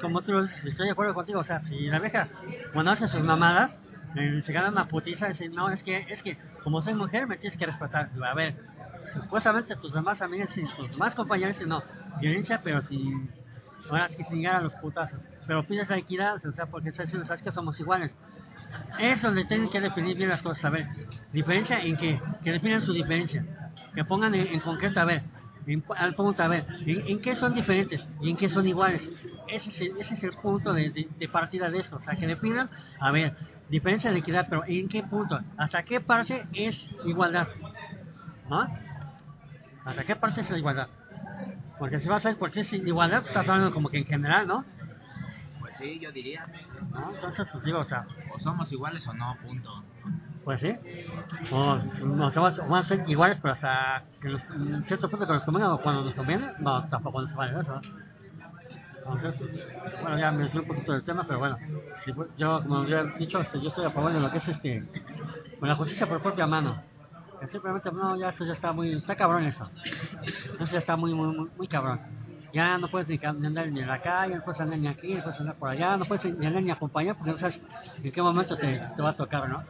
como 0.00 0.20
tú 0.22 0.40
dices, 0.42 0.64
estoy 0.64 0.86
de 0.86 0.92
acuerdo 0.92 1.14
contigo. 1.14 1.40
O 1.40 1.44
sea, 1.44 1.60
si 1.64 1.86
la 1.88 1.98
vieja, 1.98 2.28
cuando 2.72 2.90
hace 2.92 3.08
sus 3.08 3.22
mamadas, 3.22 3.72
se 4.14 4.52
gana 4.52 4.68
una 4.68 4.86
putiza, 4.86 5.28
dice, 5.28 5.48
no, 5.48 5.70
es 5.70 5.82
que, 5.82 6.04
es 6.08 6.22
que, 6.22 6.36
como 6.62 6.82
soy 6.82 6.94
mujer, 6.94 7.26
me 7.26 7.36
tienes 7.36 7.58
que 7.58 7.66
respetar. 7.66 8.10
A 8.24 8.34
ver, 8.34 8.54
supuestamente 9.14 9.76
tus 9.76 9.92
demás 9.92 10.20
amigas 10.20 10.48
y 10.56 10.64
tus 10.76 10.90
demás 10.90 11.14
compañeros 11.14 11.56
no, 11.66 11.82
violencia, 12.20 12.60
pero 12.62 12.82
sin, 12.82 13.30
ahora 13.88 14.08
sí, 14.10 14.22
sin 14.28 14.46
a 14.46 14.60
los 14.60 14.74
putazos. 14.74 15.18
Pero 15.46 15.64
pides 15.64 15.88
la 15.88 15.96
equidad, 15.96 16.44
o 16.44 16.52
sea, 16.52 16.66
porque 16.66 16.90
estás 16.90 17.06
diciendo, 17.06 17.26
sabes 17.26 17.42
que 17.42 17.52
somos 17.52 17.78
iguales. 17.80 18.10
Es 18.98 19.22
donde 19.22 19.44
tienen 19.44 19.68
que 19.70 19.80
definir 19.80 20.16
bien 20.16 20.28
las 20.28 20.42
cosas. 20.42 20.64
A 20.64 20.70
ver, 20.70 20.86
diferencia 21.32 21.80
en 21.80 21.96
qué? 21.96 22.20
Que 22.42 22.52
definan 22.52 22.82
su 22.82 22.92
diferencia. 22.92 23.44
Que 23.94 24.04
pongan 24.04 24.34
en, 24.34 24.46
en 24.48 24.60
concreto, 24.60 25.00
a 25.00 25.04
ver, 25.04 25.22
en- 25.66 25.84
al 25.96 26.14
punto, 26.14 26.42
a 26.42 26.48
ver, 26.48 26.66
en, 26.86 27.06
en 27.08 27.20
qué 27.20 27.36
son 27.36 27.54
diferentes 27.54 28.04
y 28.20 28.30
en 28.30 28.36
qué 28.36 28.48
son 28.48 28.66
iguales. 28.66 29.02
Ese 29.48 29.70
es 29.70 29.80
el, 29.80 29.96
ese 30.00 30.14
es 30.14 30.22
el 30.22 30.32
punto 30.32 30.72
de, 30.72 30.90
de- 30.90 31.08
de 31.18 31.28
partida 31.28 31.70
de 31.70 31.78
eso. 31.80 31.96
O 31.96 32.02
sea, 32.02 32.14
que 32.16 32.26
definan, 32.26 32.68
a 32.98 33.10
ver, 33.10 33.34
diferencia 33.68 34.10
de 34.12 34.18
equidad, 34.18 34.46
pero 34.48 34.64
¿en 34.66 34.88
qué 34.88 35.02
punto? 35.02 35.40
¿Hasta 35.56 35.82
qué 35.82 36.00
parte 36.00 36.46
es 36.52 36.76
igualdad? 37.04 37.48
¿No? 38.48 38.66
¿Hasta 39.84 40.04
qué 40.04 40.16
parte 40.16 40.40
es 40.42 40.50
la 40.50 40.58
igualdad? 40.58 40.88
Porque 41.78 41.98
si 42.00 42.06
vas 42.08 42.26
a 42.26 42.34
por 42.34 42.50
si 42.52 42.60
es 42.60 42.72
igualdad, 42.74 43.24
estás 43.26 43.48
hablando 43.48 43.72
como 43.72 43.88
que 43.88 43.98
en 43.98 44.04
general, 44.06 44.46
¿no? 44.46 44.64
Pues 45.60 45.74
sí, 45.78 45.98
yo 45.98 46.12
diría. 46.12 46.44
¿No? 46.92 47.14
Entonces, 47.14 47.46
pues 47.50 47.64
digo, 47.64 47.78
o 47.78 47.84
sea, 47.84 48.06
O 48.34 48.38
somos 48.38 48.70
iguales 48.72 49.06
o 49.06 49.14
no, 49.14 49.34
punto. 49.42 49.84
Pues 50.44 50.60
sí. 50.60 50.74
O 51.52 51.78
van 52.68 52.72
a 52.72 52.84
ser 52.84 53.04
iguales, 53.08 53.38
pero 53.42 53.54
hasta 53.54 54.04
que 54.20 54.28
los, 54.28 54.42
en 54.50 54.82
cierto 54.84 55.10
punto 55.10 55.26
que 55.26 55.32
nos 55.32 55.46
o 55.46 55.78
cuando 55.82 56.04
nos 56.04 56.14
conviene, 56.14 56.52
no, 56.60 56.88
tampoco 56.88 57.22
nos 57.22 57.34
vale 57.34 57.60
eso. 57.60 57.80
bueno, 60.02 60.18
ya 60.18 60.32
me 60.32 60.44
desvié 60.44 60.60
un 60.60 60.66
poquito 60.66 60.92
del 60.92 61.02
tema, 61.02 61.24
pero 61.26 61.40
bueno, 61.40 61.58
yo, 62.38 62.62
como 62.62 62.78
había 62.78 63.04
dicho, 63.04 63.40
este, 63.40 63.60
yo 63.60 63.68
estoy 63.68 63.84
a 63.84 63.90
favor 63.90 64.12
de 64.12 64.20
lo 64.20 64.30
que 64.30 64.38
es 64.38 64.48
este, 64.48 64.84
con 65.58 65.68
la 65.68 65.74
justicia 65.74 66.08
por 66.08 66.22
propia 66.22 66.46
mano. 66.46 66.82
Simplemente, 67.50 67.90
no, 67.90 68.16
ya 68.16 68.30
eso 68.30 68.44
ya 68.44 68.52
está 68.52 68.72
muy, 68.72 68.92
está 68.92 69.16
cabrón 69.16 69.44
eso. 69.44 69.68
Eso 70.58 70.72
ya 70.72 70.78
está 70.78 70.96
muy, 70.96 71.14
muy, 71.14 71.48
muy, 71.56 71.66
cabrón. 71.68 72.00
Ya 72.52 72.76
no 72.76 72.90
puedes 72.90 73.08
ni, 73.08 73.16
ni 73.16 73.46
andar 73.46 73.68
ni 73.68 73.80
en 73.80 73.86
la 73.86 74.00
calle, 74.00 74.36
no 74.36 74.42
puedes 74.42 74.60
andar 74.60 74.78
ni 74.78 74.88
aquí, 74.88 75.14
no 75.14 75.22
puedes 75.22 75.40
andar 75.40 75.56
por 75.56 75.68
allá, 75.68 75.96
no 75.96 76.04
puedes 76.04 76.24
ni 76.38 76.46
andar 76.46 76.62
ni 76.62 76.70
acompañar 76.70 77.16
porque 77.16 77.32
no 77.32 77.38
sabes 77.38 77.60
en 78.02 78.12
qué 78.12 78.20
momento 78.20 78.56
te, 78.56 78.78
te 78.94 79.02
va 79.02 79.10
a 79.10 79.16
tocar, 79.16 79.48
¿no? 79.48 79.62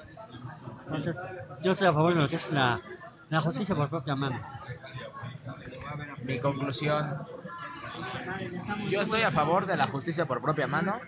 Entonces, 0.91 1.15
yo 1.63 1.73
estoy 1.73 1.87
a 1.87 1.93
favor 1.93 2.15
de 2.15 2.21
lo 2.21 2.29
que 2.29 2.37
es 2.37 2.51
la, 2.51 2.81
la 3.29 3.41
justicia 3.41 3.77
por 3.77 3.89
propia 3.89 4.17
mano. 4.17 4.41
Mi 6.25 6.41
conclusión, 6.41 7.27
yo 8.91 9.01
estoy 9.03 9.23
a 9.23 9.31
favor 9.31 9.67
de 9.67 9.77
la 9.77 9.87
justicia 9.87 10.27
por 10.27 10.43
propia 10.43 10.67
mano. 10.67 11.01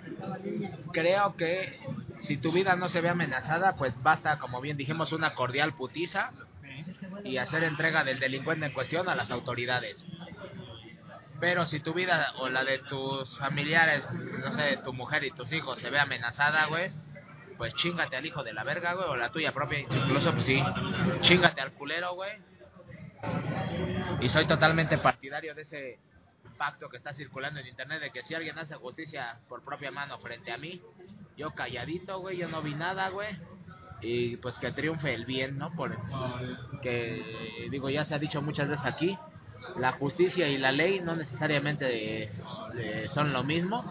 Creo 0.93 1.35
que 1.37 1.81
si 2.21 2.37
tu 2.37 2.53
vida 2.53 2.77
no 2.77 2.89
se 2.91 3.01
ve 3.01 3.09
amenazada, 3.09 3.75
pues 3.75 3.93
basta, 4.05 4.39
como 4.39 4.61
bien 4.61 4.77
dijimos, 4.77 5.11
una 5.11 5.35
cordial 5.35 5.75
putiza 5.75 6.31
y 7.25 7.39
hacer 7.39 7.65
entrega 7.65 8.05
del 8.05 8.21
delincuente 8.21 8.67
en 8.67 8.73
cuestión 8.73 9.09
a 9.09 9.17
las 9.17 9.33
autoridades. 9.33 10.07
Pero 11.41 11.67
si 11.67 11.81
tu 11.81 11.93
vida 11.93 12.35
o 12.39 12.49
la 12.49 12.63
de 12.63 12.79
tus 12.79 13.37
familiares, 13.37 14.09
no 14.13 14.53
sé, 14.53 14.77
tu 14.85 14.93
mujer 14.93 15.25
y 15.25 15.33
tus 15.33 15.53
hijos 15.53 15.81
se 15.81 15.91
ve 15.91 15.99
amenazada, 15.99 16.67
güey, 16.67 16.93
pues 17.63 17.75
chingate 17.75 18.17
al 18.17 18.27
hijo 18.27 18.43
de 18.43 18.53
la 18.53 18.65
verga, 18.65 18.95
güey, 18.95 19.09
o 19.09 19.17
la 19.17 19.31
tuya 19.31 19.53
propia, 19.53 19.79
incluso, 19.79 20.33
pues 20.33 20.47
sí, 20.47 20.61
chingate 21.21 21.61
al 21.61 21.71
culero, 21.75 22.13
güey. 22.17 22.33
Y 24.21 24.29
soy 24.29 24.49
totalmente 24.49 24.99
partidario 24.99 25.55
de 25.55 25.63
ese 25.63 26.01
pacto 26.59 26.89
que 26.89 26.97
está 26.97 27.13
circulando 27.13 27.61
en 27.61 27.69
internet 27.69 28.01
de 28.01 28.11
que 28.11 28.25
si 28.25 28.35
alguien 28.35 28.59
hace 28.59 28.75
justicia 28.75 29.39
por 29.49 29.63
propia 29.63 29.93
mano 29.93 30.19
frente 30.19 30.51
a 30.51 30.59
mí, 30.59 30.83
yo 31.37 31.53
calladito, 31.53 32.19
güey, 32.19 32.37
yo 32.37 32.49
no 32.49 32.63
vi 32.63 32.75
nada, 32.75 33.11
güey. 33.11 33.29
Y 34.01 34.39
pues 34.39 34.59
que 34.59 34.73
triunfe 34.73 35.15
el 35.15 35.25
bien, 35.25 35.57
¿no? 35.57 35.73
Por 35.73 35.97
que 36.81 37.69
digo, 37.71 37.89
ya 37.91 38.05
se 38.05 38.17
ha 38.17 38.19
dicho 38.19 38.43
muchas 38.43 38.71
veces 38.71 38.85
aquí, 38.85 39.17
la 39.77 39.93
justicia 39.93 40.49
y 40.49 40.59
la 40.59 40.73
ley 40.73 40.99
no 40.99 41.15
necesariamente 41.15 42.25
eh, 42.75 43.07
son 43.11 43.33
lo 43.33 43.45
mismo 43.45 43.85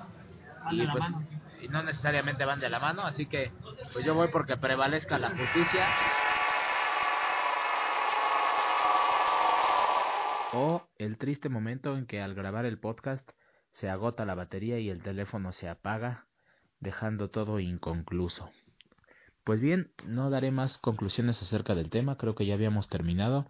y 0.71 0.85
pues 0.87 1.05
y 1.61 1.67
no 1.67 1.83
necesariamente 1.83 2.43
van 2.43 2.59
de 2.59 2.69
la 2.69 2.79
mano, 2.79 3.03
así 3.03 3.27
que 3.27 3.51
pues 3.93 4.05
yo 4.05 4.15
voy 4.15 4.29
porque 4.29 4.57
prevalezca 4.57 5.19
la 5.19 5.29
justicia. 5.29 5.87
O 10.53 10.87
el 10.97 11.17
triste 11.17 11.49
momento 11.49 11.97
en 11.97 12.05
que 12.05 12.21
al 12.21 12.35
grabar 12.35 12.65
el 12.65 12.77
podcast 12.77 13.29
se 13.71 13.89
agota 13.89 14.25
la 14.25 14.35
batería 14.35 14.79
y 14.79 14.89
el 14.89 15.01
teléfono 15.01 15.53
se 15.53 15.69
apaga, 15.69 16.27
dejando 16.79 17.29
todo 17.29 17.59
inconcluso. 17.59 18.51
Pues 19.43 19.61
bien, 19.61 19.93
no 20.05 20.29
daré 20.29 20.51
más 20.51 20.77
conclusiones 20.77 21.41
acerca 21.41 21.73
del 21.73 21.89
tema, 21.89 22.17
creo 22.17 22.35
que 22.35 22.45
ya 22.45 22.53
habíamos 22.53 22.89
terminado, 22.89 23.47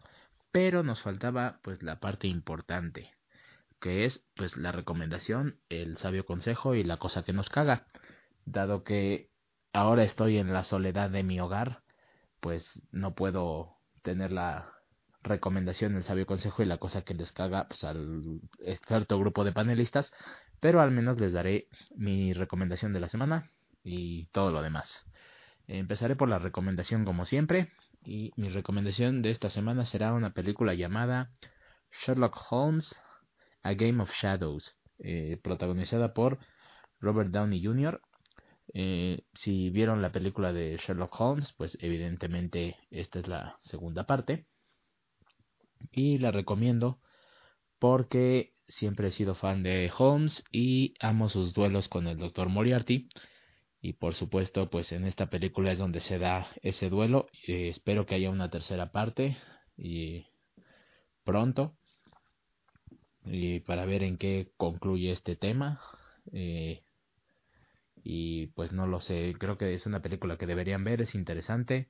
pero 0.52 0.84
nos 0.84 1.02
faltaba 1.02 1.60
pues 1.64 1.82
la 1.82 2.00
parte 2.00 2.28
importante, 2.28 3.12
que 3.80 4.06
es 4.06 4.24
pues 4.36 4.56
la 4.56 4.72
recomendación, 4.72 5.60
el 5.70 5.98
sabio 5.98 6.26
consejo 6.26 6.76
y 6.76 6.84
la 6.84 6.98
cosa 6.98 7.24
que 7.24 7.34
nos 7.34 7.50
caga. 7.50 7.88
Dado 8.46 8.84
que 8.84 9.31
ahora 9.74 10.04
estoy 10.04 10.38
en 10.38 10.54
la 10.54 10.64
soledad 10.64 11.10
de 11.10 11.24
mi 11.24 11.40
hogar, 11.40 11.84
pues 12.40 12.82
no 12.92 13.16
puedo 13.16 13.78
tener 14.02 14.32
la 14.32 14.74
recomendación, 15.24 15.96
el 15.96 16.04
sabio 16.04 16.26
consejo 16.26 16.64
y 16.64 16.66
la 16.66 16.78
cosa 16.78 17.04
que 17.04 17.14
les 17.14 17.32
caga 17.32 17.68
pues, 17.68 17.84
al 17.84 18.42
cierto 18.88 19.20
grupo 19.20 19.44
de 19.44 19.52
panelistas, 19.52 20.14
pero 20.60 20.82
al 20.82 20.92
menos 20.92 21.20
les 21.20 21.34
daré 21.34 21.68
mi 21.96 22.34
recomendación 22.34 22.94
de 22.94 23.00
la 23.00 23.10
semana 23.10 23.52
y 23.84 24.26
todo 24.28 24.52
lo 24.52 24.62
demás. 24.62 25.06
Empezaré 25.68 26.16
por 26.16 26.30
la 26.30 26.40
recomendación 26.40 27.06
como 27.06 27.26
siempre. 27.26 27.72
y 28.04 28.34
mi 28.36 28.50
recomendación 28.50 29.22
de 29.22 29.30
esta 29.30 29.52
semana 29.52 29.86
será 29.86 30.14
una 30.14 30.34
película 30.34 30.74
llamada 30.74 31.32
Sherlock 31.92 32.36
Holmes, 32.50 32.96
A 33.62 33.74
Game 33.74 34.02
of 34.02 34.12
Shadows, 34.12 34.76
eh, 35.00 35.40
protagonizada 35.44 36.14
por 36.14 36.40
Robert 37.00 37.30
Downey 37.30 37.64
Jr. 37.64 38.02
Eh, 38.74 39.24
si 39.34 39.70
vieron 39.70 40.02
la 40.02 40.12
película 40.12 40.54
de 40.54 40.78
Sherlock 40.78 41.20
Holmes, 41.20 41.54
pues 41.54 41.78
evidentemente 41.82 42.78
esta 42.90 43.20
es 43.20 43.28
la 43.28 43.58
segunda 43.62 44.06
parte. 44.06 44.48
Y 45.92 46.20
la 46.20 46.32
recomiendo 46.32 47.00
porque 47.80 48.54
siempre 48.68 49.08
he 49.08 49.12
sido 49.12 49.36
fan 49.36 49.64
de 49.64 49.92
Holmes 49.98 50.44
y 50.52 50.94
amo 51.00 51.30
sus 51.30 51.54
duelos 51.54 51.90
con 51.90 52.08
el 52.08 52.18
Dr. 52.18 52.50
Moriarty. 52.50 53.10
Y 53.82 53.94
por 53.94 54.14
supuesto, 54.14 54.70
pues 54.70 54.92
en 54.92 55.06
esta 55.06 55.30
película 55.30 55.72
es 55.72 55.80
donde 55.80 56.02
se 56.02 56.20
da 56.20 56.48
ese 56.62 56.90
duelo. 56.90 57.28
Eh, 57.48 57.70
espero 57.70 58.06
que 58.06 58.16
haya 58.16 58.30
una 58.30 58.50
tercera 58.50 58.92
parte 58.92 59.38
y 59.76 60.28
pronto. 61.24 61.76
Y 63.26 63.60
para 63.62 63.86
ver 63.86 64.04
en 64.04 64.18
qué 64.18 64.52
concluye 64.58 65.12
este 65.12 65.36
tema. 65.36 65.82
Eh, 66.32 66.84
y 68.04 68.48
pues 68.48 68.72
no 68.72 68.88
lo 68.88 69.00
sé, 69.00 69.34
creo 69.38 69.58
que 69.58 69.74
es 69.74 69.86
una 69.86 70.02
película 70.02 70.38
que 70.38 70.48
deberían 70.48 70.84
ver, 70.84 71.02
es 71.02 71.16
interesante. 71.16 71.90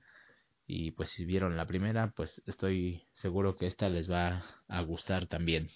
Y 0.67 0.91
pues 0.91 1.09
si 1.09 1.25
vieron 1.25 1.57
la 1.57 1.67
primera, 1.67 2.13
pues 2.15 2.41
estoy 2.45 3.03
seguro 3.13 3.55
que 3.55 3.67
esta 3.67 3.89
les 3.89 4.09
va 4.09 4.45
a 4.67 4.81
gustar 4.81 5.27
también. 5.27 5.69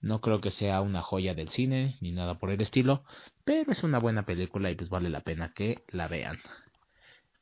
No 0.00 0.20
creo 0.20 0.40
que 0.40 0.50
sea 0.50 0.80
una 0.80 1.02
joya 1.02 1.34
del 1.34 1.48
cine 1.48 1.96
ni 2.00 2.12
nada 2.12 2.38
por 2.38 2.50
el 2.50 2.60
estilo, 2.60 3.04
pero 3.44 3.72
es 3.72 3.82
una 3.82 3.98
buena 3.98 4.24
película 4.24 4.70
y 4.70 4.76
pues 4.76 4.88
vale 4.90 5.10
la 5.10 5.22
pena 5.22 5.52
que 5.54 5.80
la 5.88 6.08
vean. 6.08 6.38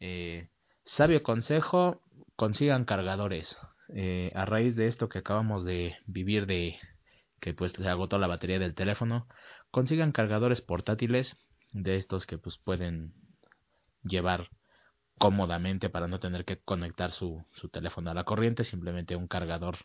Eh, 0.01 0.49
sabio 0.85 1.23
consejo, 1.23 2.03
consigan 2.35 2.85
cargadores. 2.85 3.59
Eh, 3.95 4.33
a 4.35 4.45
raíz 4.45 4.75
de 4.75 4.89
esto 4.89 5.09
que 5.09 5.19
acabamos 5.19 5.65
de 5.65 5.97
vivir 6.07 6.47
de 6.47 6.79
que 7.41 7.55
pues 7.55 7.73
se 7.73 7.89
agotó 7.89 8.19
la 8.19 8.27
batería 8.27 8.59
del 8.59 8.75
teléfono, 8.75 9.29
consigan 9.71 10.13
cargadores 10.13 10.63
portátiles 10.63 11.46
de 11.83 11.97
estos 11.97 12.27
que 12.27 12.39
pues 12.39 12.59
pueden 12.59 13.13
llevar 14.03 14.51
cómodamente 15.19 15.91
para 15.91 16.09
no 16.09 16.21
tener 16.21 16.45
que 16.45 16.59
conectar 16.59 17.13
su, 17.13 17.45
su 17.53 17.69
teléfono 17.69 18.11
a 18.11 18.15
la 18.15 18.25
corriente, 18.25 18.65
simplemente 18.65 19.17
un 19.17 19.29
cargador 19.29 19.79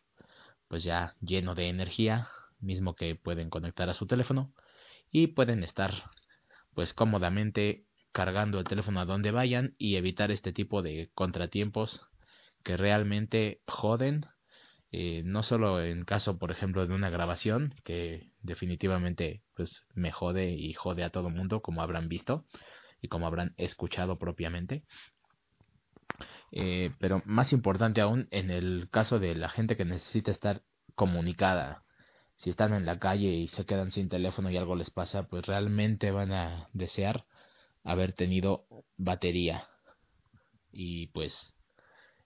pues 0.67 0.83
ya 0.83 1.15
lleno 1.19 1.53
de 1.53 1.67
energía 1.67 2.29
mismo 2.59 2.95
que 2.95 3.15
pueden 3.15 3.49
conectar 3.49 3.89
a 3.89 3.93
su 3.93 4.07
teléfono 4.07 4.53
y 5.11 5.27
pueden 5.27 5.63
estar 5.63 6.11
pues 6.73 6.93
cómodamente 6.93 7.85
cargando 8.13 8.59
el 8.59 8.65
teléfono 8.65 9.01
a 9.01 9.05
donde 9.05 9.31
vayan 9.31 9.75
y 9.77 9.95
evitar 9.95 10.31
este 10.31 10.53
tipo 10.53 10.81
de 10.81 11.11
contratiempos 11.13 12.07
que 12.63 12.77
realmente 12.77 13.61
joden 13.67 14.27
eh, 14.93 15.23
no 15.25 15.43
solo 15.43 15.81
en 15.81 16.05
caso 16.05 16.37
por 16.37 16.51
ejemplo 16.51 16.85
de 16.87 16.93
una 16.93 17.09
grabación 17.09 17.73
que 17.83 18.31
definitivamente 18.41 19.43
pues 19.61 19.85
me 19.93 20.11
jode 20.11 20.49
y 20.49 20.73
jode 20.73 21.03
a 21.03 21.11
todo 21.11 21.29
mundo 21.29 21.61
como 21.61 21.83
habrán 21.83 22.09
visto 22.09 22.45
y 22.99 23.09
como 23.09 23.27
habrán 23.27 23.53
escuchado 23.57 24.17
propiamente 24.17 24.83
eh, 26.51 26.91
pero 26.99 27.21
más 27.25 27.53
importante 27.53 28.01
aún 28.01 28.27
en 28.31 28.49
el 28.49 28.89
caso 28.89 29.19
de 29.19 29.35
la 29.35 29.49
gente 29.49 29.77
que 29.77 29.85
necesita 29.85 30.31
estar 30.31 30.63
comunicada 30.95 31.83
si 32.41 32.49
están 32.49 32.73
en 32.73 32.87
la 32.87 32.97
calle 32.97 33.27
y 33.27 33.47
se 33.49 33.65
quedan 33.67 33.91
sin 33.91 34.09
teléfono 34.09 34.49
y 34.49 34.57
algo 34.57 34.75
les 34.75 34.89
pasa, 34.89 35.27
pues 35.27 35.45
realmente 35.45 36.09
van 36.09 36.31
a 36.31 36.69
desear 36.73 37.27
haber 37.83 38.13
tenido 38.13 38.65
batería. 38.97 39.67
Y 40.71 41.07
pues 41.07 41.53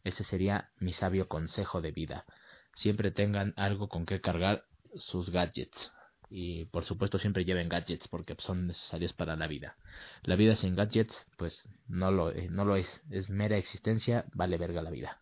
ese 0.05 0.23
sería 0.23 0.71
mi 0.79 0.93
sabio 0.93 1.27
consejo 1.27 1.81
de 1.81 1.91
vida. 1.91 2.25
Siempre 2.73 3.11
tengan 3.11 3.53
algo 3.57 3.89
con 3.89 4.05
que 4.05 4.21
cargar 4.21 4.63
sus 4.95 5.31
gadgets. 5.31 5.91
Y 6.37 6.65
por 6.65 6.83
supuesto 6.83 7.17
siempre 7.17 7.45
lleven 7.45 7.69
gadgets 7.69 8.09
porque 8.09 8.35
son 8.39 8.67
necesarios 8.67 9.13
para 9.13 9.37
la 9.37 9.47
vida. 9.47 9.77
La 10.23 10.35
vida 10.35 10.57
sin 10.57 10.75
gadgets 10.75 11.25
pues 11.37 11.69
no 11.87 12.11
lo, 12.11 12.31
eh, 12.31 12.49
no 12.49 12.65
lo 12.65 12.75
es. 12.75 13.03
Es 13.09 13.29
mera 13.29 13.55
existencia, 13.55 14.25
vale 14.33 14.57
verga 14.57 14.81
la 14.81 14.91
vida. 14.91 15.21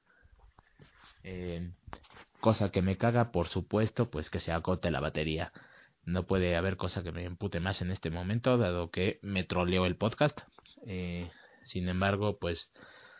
Eh, 1.23 1.71
Cosa 2.43 2.71
que 2.71 2.81
me 2.81 2.97
caga, 2.97 3.31
por 3.31 3.47
supuesto, 3.47 4.11
pues 4.11 4.29
que 4.29 4.41
se 4.41 4.51
agote 4.51 4.91
la 4.91 4.99
batería. 4.99 5.53
No 6.03 6.27
puede 6.27 6.57
haber 6.57 6.75
cosa 6.75 7.01
que 7.01 7.13
me 7.13 7.23
empute 7.23 7.61
más 7.61 7.81
en 7.81 7.89
este 7.89 8.09
momento, 8.09 8.57
dado 8.57 8.91
que 8.91 9.19
me 9.21 9.45
troleó 9.45 9.85
el 9.85 9.95
podcast. 9.95 10.41
Eh, 10.85 11.31
sin 11.63 11.87
embargo, 11.87 12.39
pues 12.39 12.73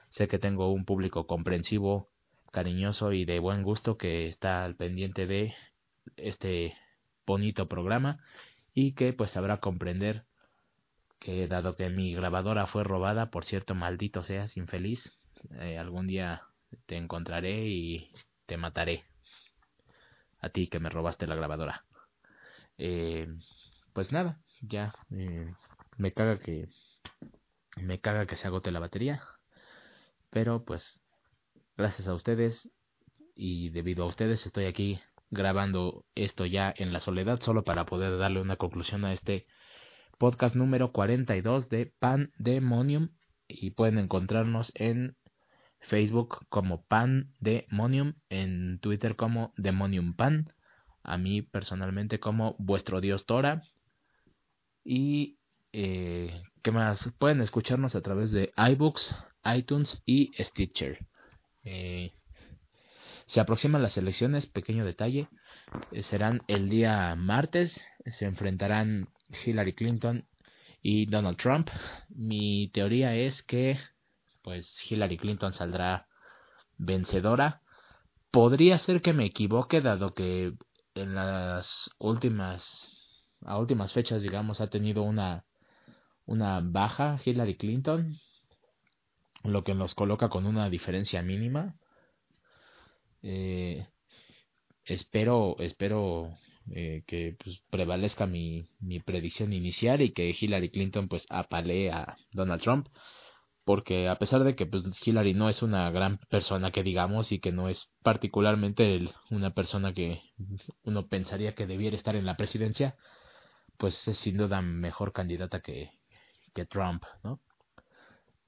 sé 0.10 0.28
que 0.28 0.40
tengo 0.40 0.74
un 0.74 0.84
público 0.84 1.26
comprensivo, 1.26 2.10
cariñoso 2.52 3.14
y 3.14 3.24
de 3.24 3.40
buen 3.40 3.64
gusto 3.64 3.98
que 3.98 4.28
está 4.28 4.66
al 4.66 4.76
pendiente 4.76 5.26
de 5.26 5.56
este 6.18 6.76
bonito 7.26 7.68
programa 7.68 8.20
y 8.74 8.94
que 8.94 9.14
pues 9.14 9.32
sabrá 9.32 9.58
comprender 9.60 10.26
que 11.20 11.48
dado 11.48 11.76
que 11.76 11.90
mi 11.90 12.14
grabadora 12.14 12.68
fue 12.68 12.84
robada, 12.84 13.32
por 13.32 13.46
cierto, 13.46 13.76
maldito 13.76 14.24
seas, 14.24 14.58
infeliz, 14.58 15.18
eh, 15.60 15.78
algún 15.78 16.08
día 16.08 16.44
te 16.86 16.98
encontraré 16.98 17.66
y 17.68 18.12
te 18.46 18.58
mataré 18.58 19.06
a 20.42 20.50
ti 20.50 20.68
que 20.68 20.80
me 20.80 20.90
robaste 20.90 21.28
la 21.28 21.36
grabadora. 21.36 21.86
Eh, 22.78 23.28
pues 23.94 24.12
nada, 24.12 24.42
ya 24.62 24.94
eh, 25.12 25.54
me 25.98 26.12
caga 26.12 26.40
que 26.40 26.68
me 27.78 28.00
caga 28.02 28.26
que 28.26 28.36
se 28.36 28.48
agote 28.48 28.72
la 28.72 28.80
batería, 28.80 29.24
pero 30.30 30.64
pues 30.66 31.02
gracias 31.78 32.08
a 32.08 32.14
ustedes 32.14 32.70
y 33.36 33.70
debido 33.70 34.04
a 34.04 34.08
ustedes 34.08 34.46
estoy 34.46 34.66
aquí 34.66 35.00
grabando 35.34 36.06
esto 36.16 36.46
ya 36.46 36.74
en 36.76 36.94
la 36.94 37.00
soledad 37.00 37.42
solo 37.42 37.64
para 37.64 37.86
poder 37.86 38.18
darle 38.18 38.40
una 38.40 38.56
conclusión 38.56 39.04
a 39.06 39.14
este 39.14 39.46
podcast 40.18 40.56
número 40.56 40.92
42 40.92 41.70
de 41.70 41.94
Pandemonium 42.00 43.10
y 43.48 43.72
pueden 43.72 43.98
encontrarnos 43.98 44.72
en 44.76 45.18
Facebook 45.80 46.46
como 46.50 46.86
Pandemonium, 46.86 48.14
en 48.30 48.80
Twitter 48.80 49.16
como 49.16 49.52
Demonium 49.58 50.16
Pan, 50.16 50.54
a 51.04 51.18
mí 51.18 51.42
personalmente 51.42 52.20
como 52.20 52.56
vuestro 52.58 53.02
dios 53.02 53.26
Tora. 53.26 53.64
Y 54.84 55.40
eh, 55.74 56.42
¿qué 56.62 56.72
más? 56.72 57.12
Pueden 57.18 57.42
escucharnos 57.42 57.96
a 57.96 58.02
través 58.02 58.32
de 58.32 58.54
iBooks, 58.56 59.16
iTunes 59.44 60.02
y 60.06 60.32
Stitcher. 60.42 61.06
Eh, 61.64 62.14
se 63.26 63.40
aproximan 63.40 63.82
las 63.82 63.98
elecciones, 63.98 64.46
pequeño 64.46 64.86
detalle. 64.86 65.28
eh, 65.92 66.04
serán 66.04 66.42
el 66.48 66.70
día 66.70 67.16
martes. 67.16 67.82
Se 68.06 68.26
enfrentarán 68.26 69.10
Hillary 69.46 69.74
Clinton 69.74 70.28
y 70.82 71.06
Donald 71.06 71.38
Trump. 71.38 71.70
Mi 72.10 72.70
teoría 72.70 73.16
es 73.16 73.44
que 73.44 73.80
pues 74.44 74.74
Hillary 74.90 75.18
Clinton 75.18 75.54
saldrá 75.54 76.08
vencedora. 76.78 77.62
Podría 78.30 78.78
ser 78.78 79.02
que 79.02 79.14
me 79.14 79.26
equivoque, 79.26 79.82
dado 79.82 80.14
que 80.14 80.54
en 80.96 81.16
las 81.16 81.90
últimas, 81.98 82.90
a 83.46 83.58
últimas 83.58 83.94
fechas, 83.94 84.22
digamos, 84.22 84.60
ha 84.60 84.68
tenido 84.68 85.04
una, 85.04 85.46
una 86.26 86.60
baja 86.62 87.18
Hillary 87.24 87.56
Clinton, 87.56 88.20
lo 89.44 89.64
que 89.64 89.74
nos 89.74 89.96
coloca 89.96 90.30
con 90.30 90.46
una 90.46 90.70
diferencia 90.70 91.22
mínima. 91.22 91.76
Eh, 93.24 93.88
espero, 94.86 95.56
espero 95.60 96.38
eh, 96.72 97.04
que 97.08 97.36
pues, 97.44 97.62
prevalezca 97.70 98.28
mi, 98.28 98.70
mi 98.80 99.00
predicción 99.00 99.54
inicial 99.54 100.02
y 100.02 100.12
que 100.12 100.36
Hillary 100.40 100.70
Clinton 100.70 101.08
pues 101.08 101.26
apalee 101.30 101.90
a 101.92 102.18
Donald 102.32 102.62
Trump 102.62 102.88
porque 103.66 104.10
a 104.10 104.18
pesar 104.18 104.44
de 104.44 104.56
que 104.56 104.66
pues, 104.66 104.84
Hillary 105.06 105.34
no 105.34 105.50
es 105.50 105.62
una 105.62 105.90
gran 105.92 106.18
persona 106.30 106.72
que 106.72 106.84
digamos 106.84 107.32
y 107.32 107.40
que 107.40 107.52
no 107.52 107.70
es 107.70 107.90
particularmente 108.02 109.10
una 109.30 109.54
persona 109.54 109.94
que 109.94 110.22
uno 110.84 111.08
pensaría 111.08 111.56
que 111.56 111.68
debiera 111.68 111.96
estar 111.96 112.16
en 112.16 112.26
la 112.26 112.36
presidencia, 112.36 112.96
pues 113.78 114.08
es 114.08 114.18
sin 114.18 114.38
duda 114.38 114.62
mejor 114.62 115.14
candidata 115.14 115.62
que, 115.62 115.92
que 116.54 116.66
Trump, 116.66 117.04
¿no? 117.24 117.40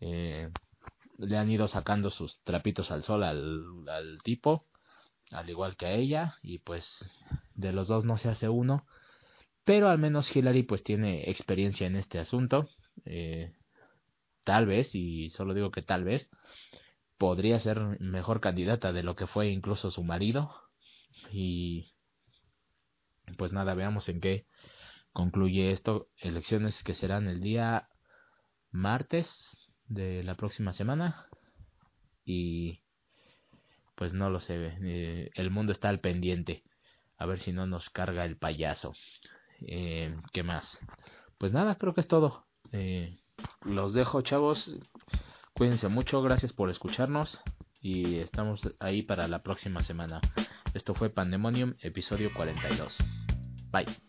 Eh, 0.01 0.49
le 1.17 1.37
han 1.37 1.49
ido 1.49 1.67
sacando 1.67 2.11
sus 2.11 2.41
trapitos 2.41 2.91
al 2.91 3.03
sol 3.03 3.23
al, 3.23 3.87
al 3.87 4.19
tipo, 4.23 4.65
al 5.31 5.49
igual 5.49 5.75
que 5.75 5.85
a 5.85 5.91
ella, 5.93 6.35
y 6.41 6.59
pues 6.59 7.05
de 7.53 7.71
los 7.71 7.87
dos 7.87 8.05
no 8.05 8.17
se 8.17 8.29
hace 8.29 8.49
uno, 8.49 8.85
pero 9.65 9.89
al 9.89 9.97
menos 9.97 10.33
Hillary 10.33 10.63
pues 10.63 10.83
tiene 10.83 11.29
experiencia 11.29 11.87
en 11.87 11.95
este 11.95 12.19
asunto. 12.19 12.69
Eh, 13.05 13.51
tal 14.43 14.67
vez, 14.67 14.93
y 14.93 15.31
solo 15.31 15.53
digo 15.53 15.71
que 15.71 15.81
tal 15.81 16.03
vez, 16.03 16.29
podría 17.17 17.59
ser 17.59 17.79
mejor 17.99 18.41
candidata 18.41 18.93
de 18.93 19.03
lo 19.03 19.15
que 19.15 19.27
fue 19.27 19.49
incluso 19.49 19.89
su 19.89 20.03
marido. 20.03 20.53
Y 21.31 21.93
pues 23.37 23.53
nada, 23.53 23.73
veamos 23.73 24.07
en 24.07 24.21
qué 24.21 24.45
concluye 25.11 25.71
esto. 25.71 26.09
Elecciones 26.17 26.83
que 26.83 26.93
serán 26.93 27.27
el 27.27 27.41
día 27.41 27.89
martes 28.69 29.64
de 29.87 30.23
la 30.23 30.35
próxima 30.35 30.73
semana. 30.73 31.27
Y 32.25 32.81
pues 33.95 34.13
no 34.13 34.29
lo 34.29 34.39
sé. 34.39 34.77
eh, 34.83 35.31
el 35.35 35.51
mundo 35.51 35.71
está 35.71 35.89
al 35.89 35.99
pendiente. 35.99 36.63
A 37.17 37.25
ver 37.25 37.39
si 37.39 37.53
no 37.53 37.65
nos 37.65 37.89
carga 37.89 38.25
el 38.25 38.37
payaso. 38.37 38.93
Eh, 39.61 40.15
¿Qué 40.33 40.43
más? 40.43 40.79
Pues 41.37 41.53
nada, 41.53 41.75
creo 41.75 41.93
que 41.93 42.01
es 42.01 42.07
todo. 42.07 42.45
Eh, 42.71 43.19
los 43.61 43.93
dejo, 43.93 44.21
chavos. 44.21 44.75
Cuídense 45.53 45.87
mucho. 45.87 46.21
Gracias 46.21 46.51
por 46.53 46.69
escucharnos. 46.69 47.39
Y 47.79 48.15
estamos 48.15 48.61
ahí 48.79 49.03
para 49.03 49.27
la 49.27 49.43
próxima 49.43 49.81
semana. 49.81 50.19
Esto 50.73 50.93
fue 50.95 51.09
Pandemonium, 51.09 51.75
episodio 51.81 52.33
42. 52.33 52.97
Bye. 53.71 54.04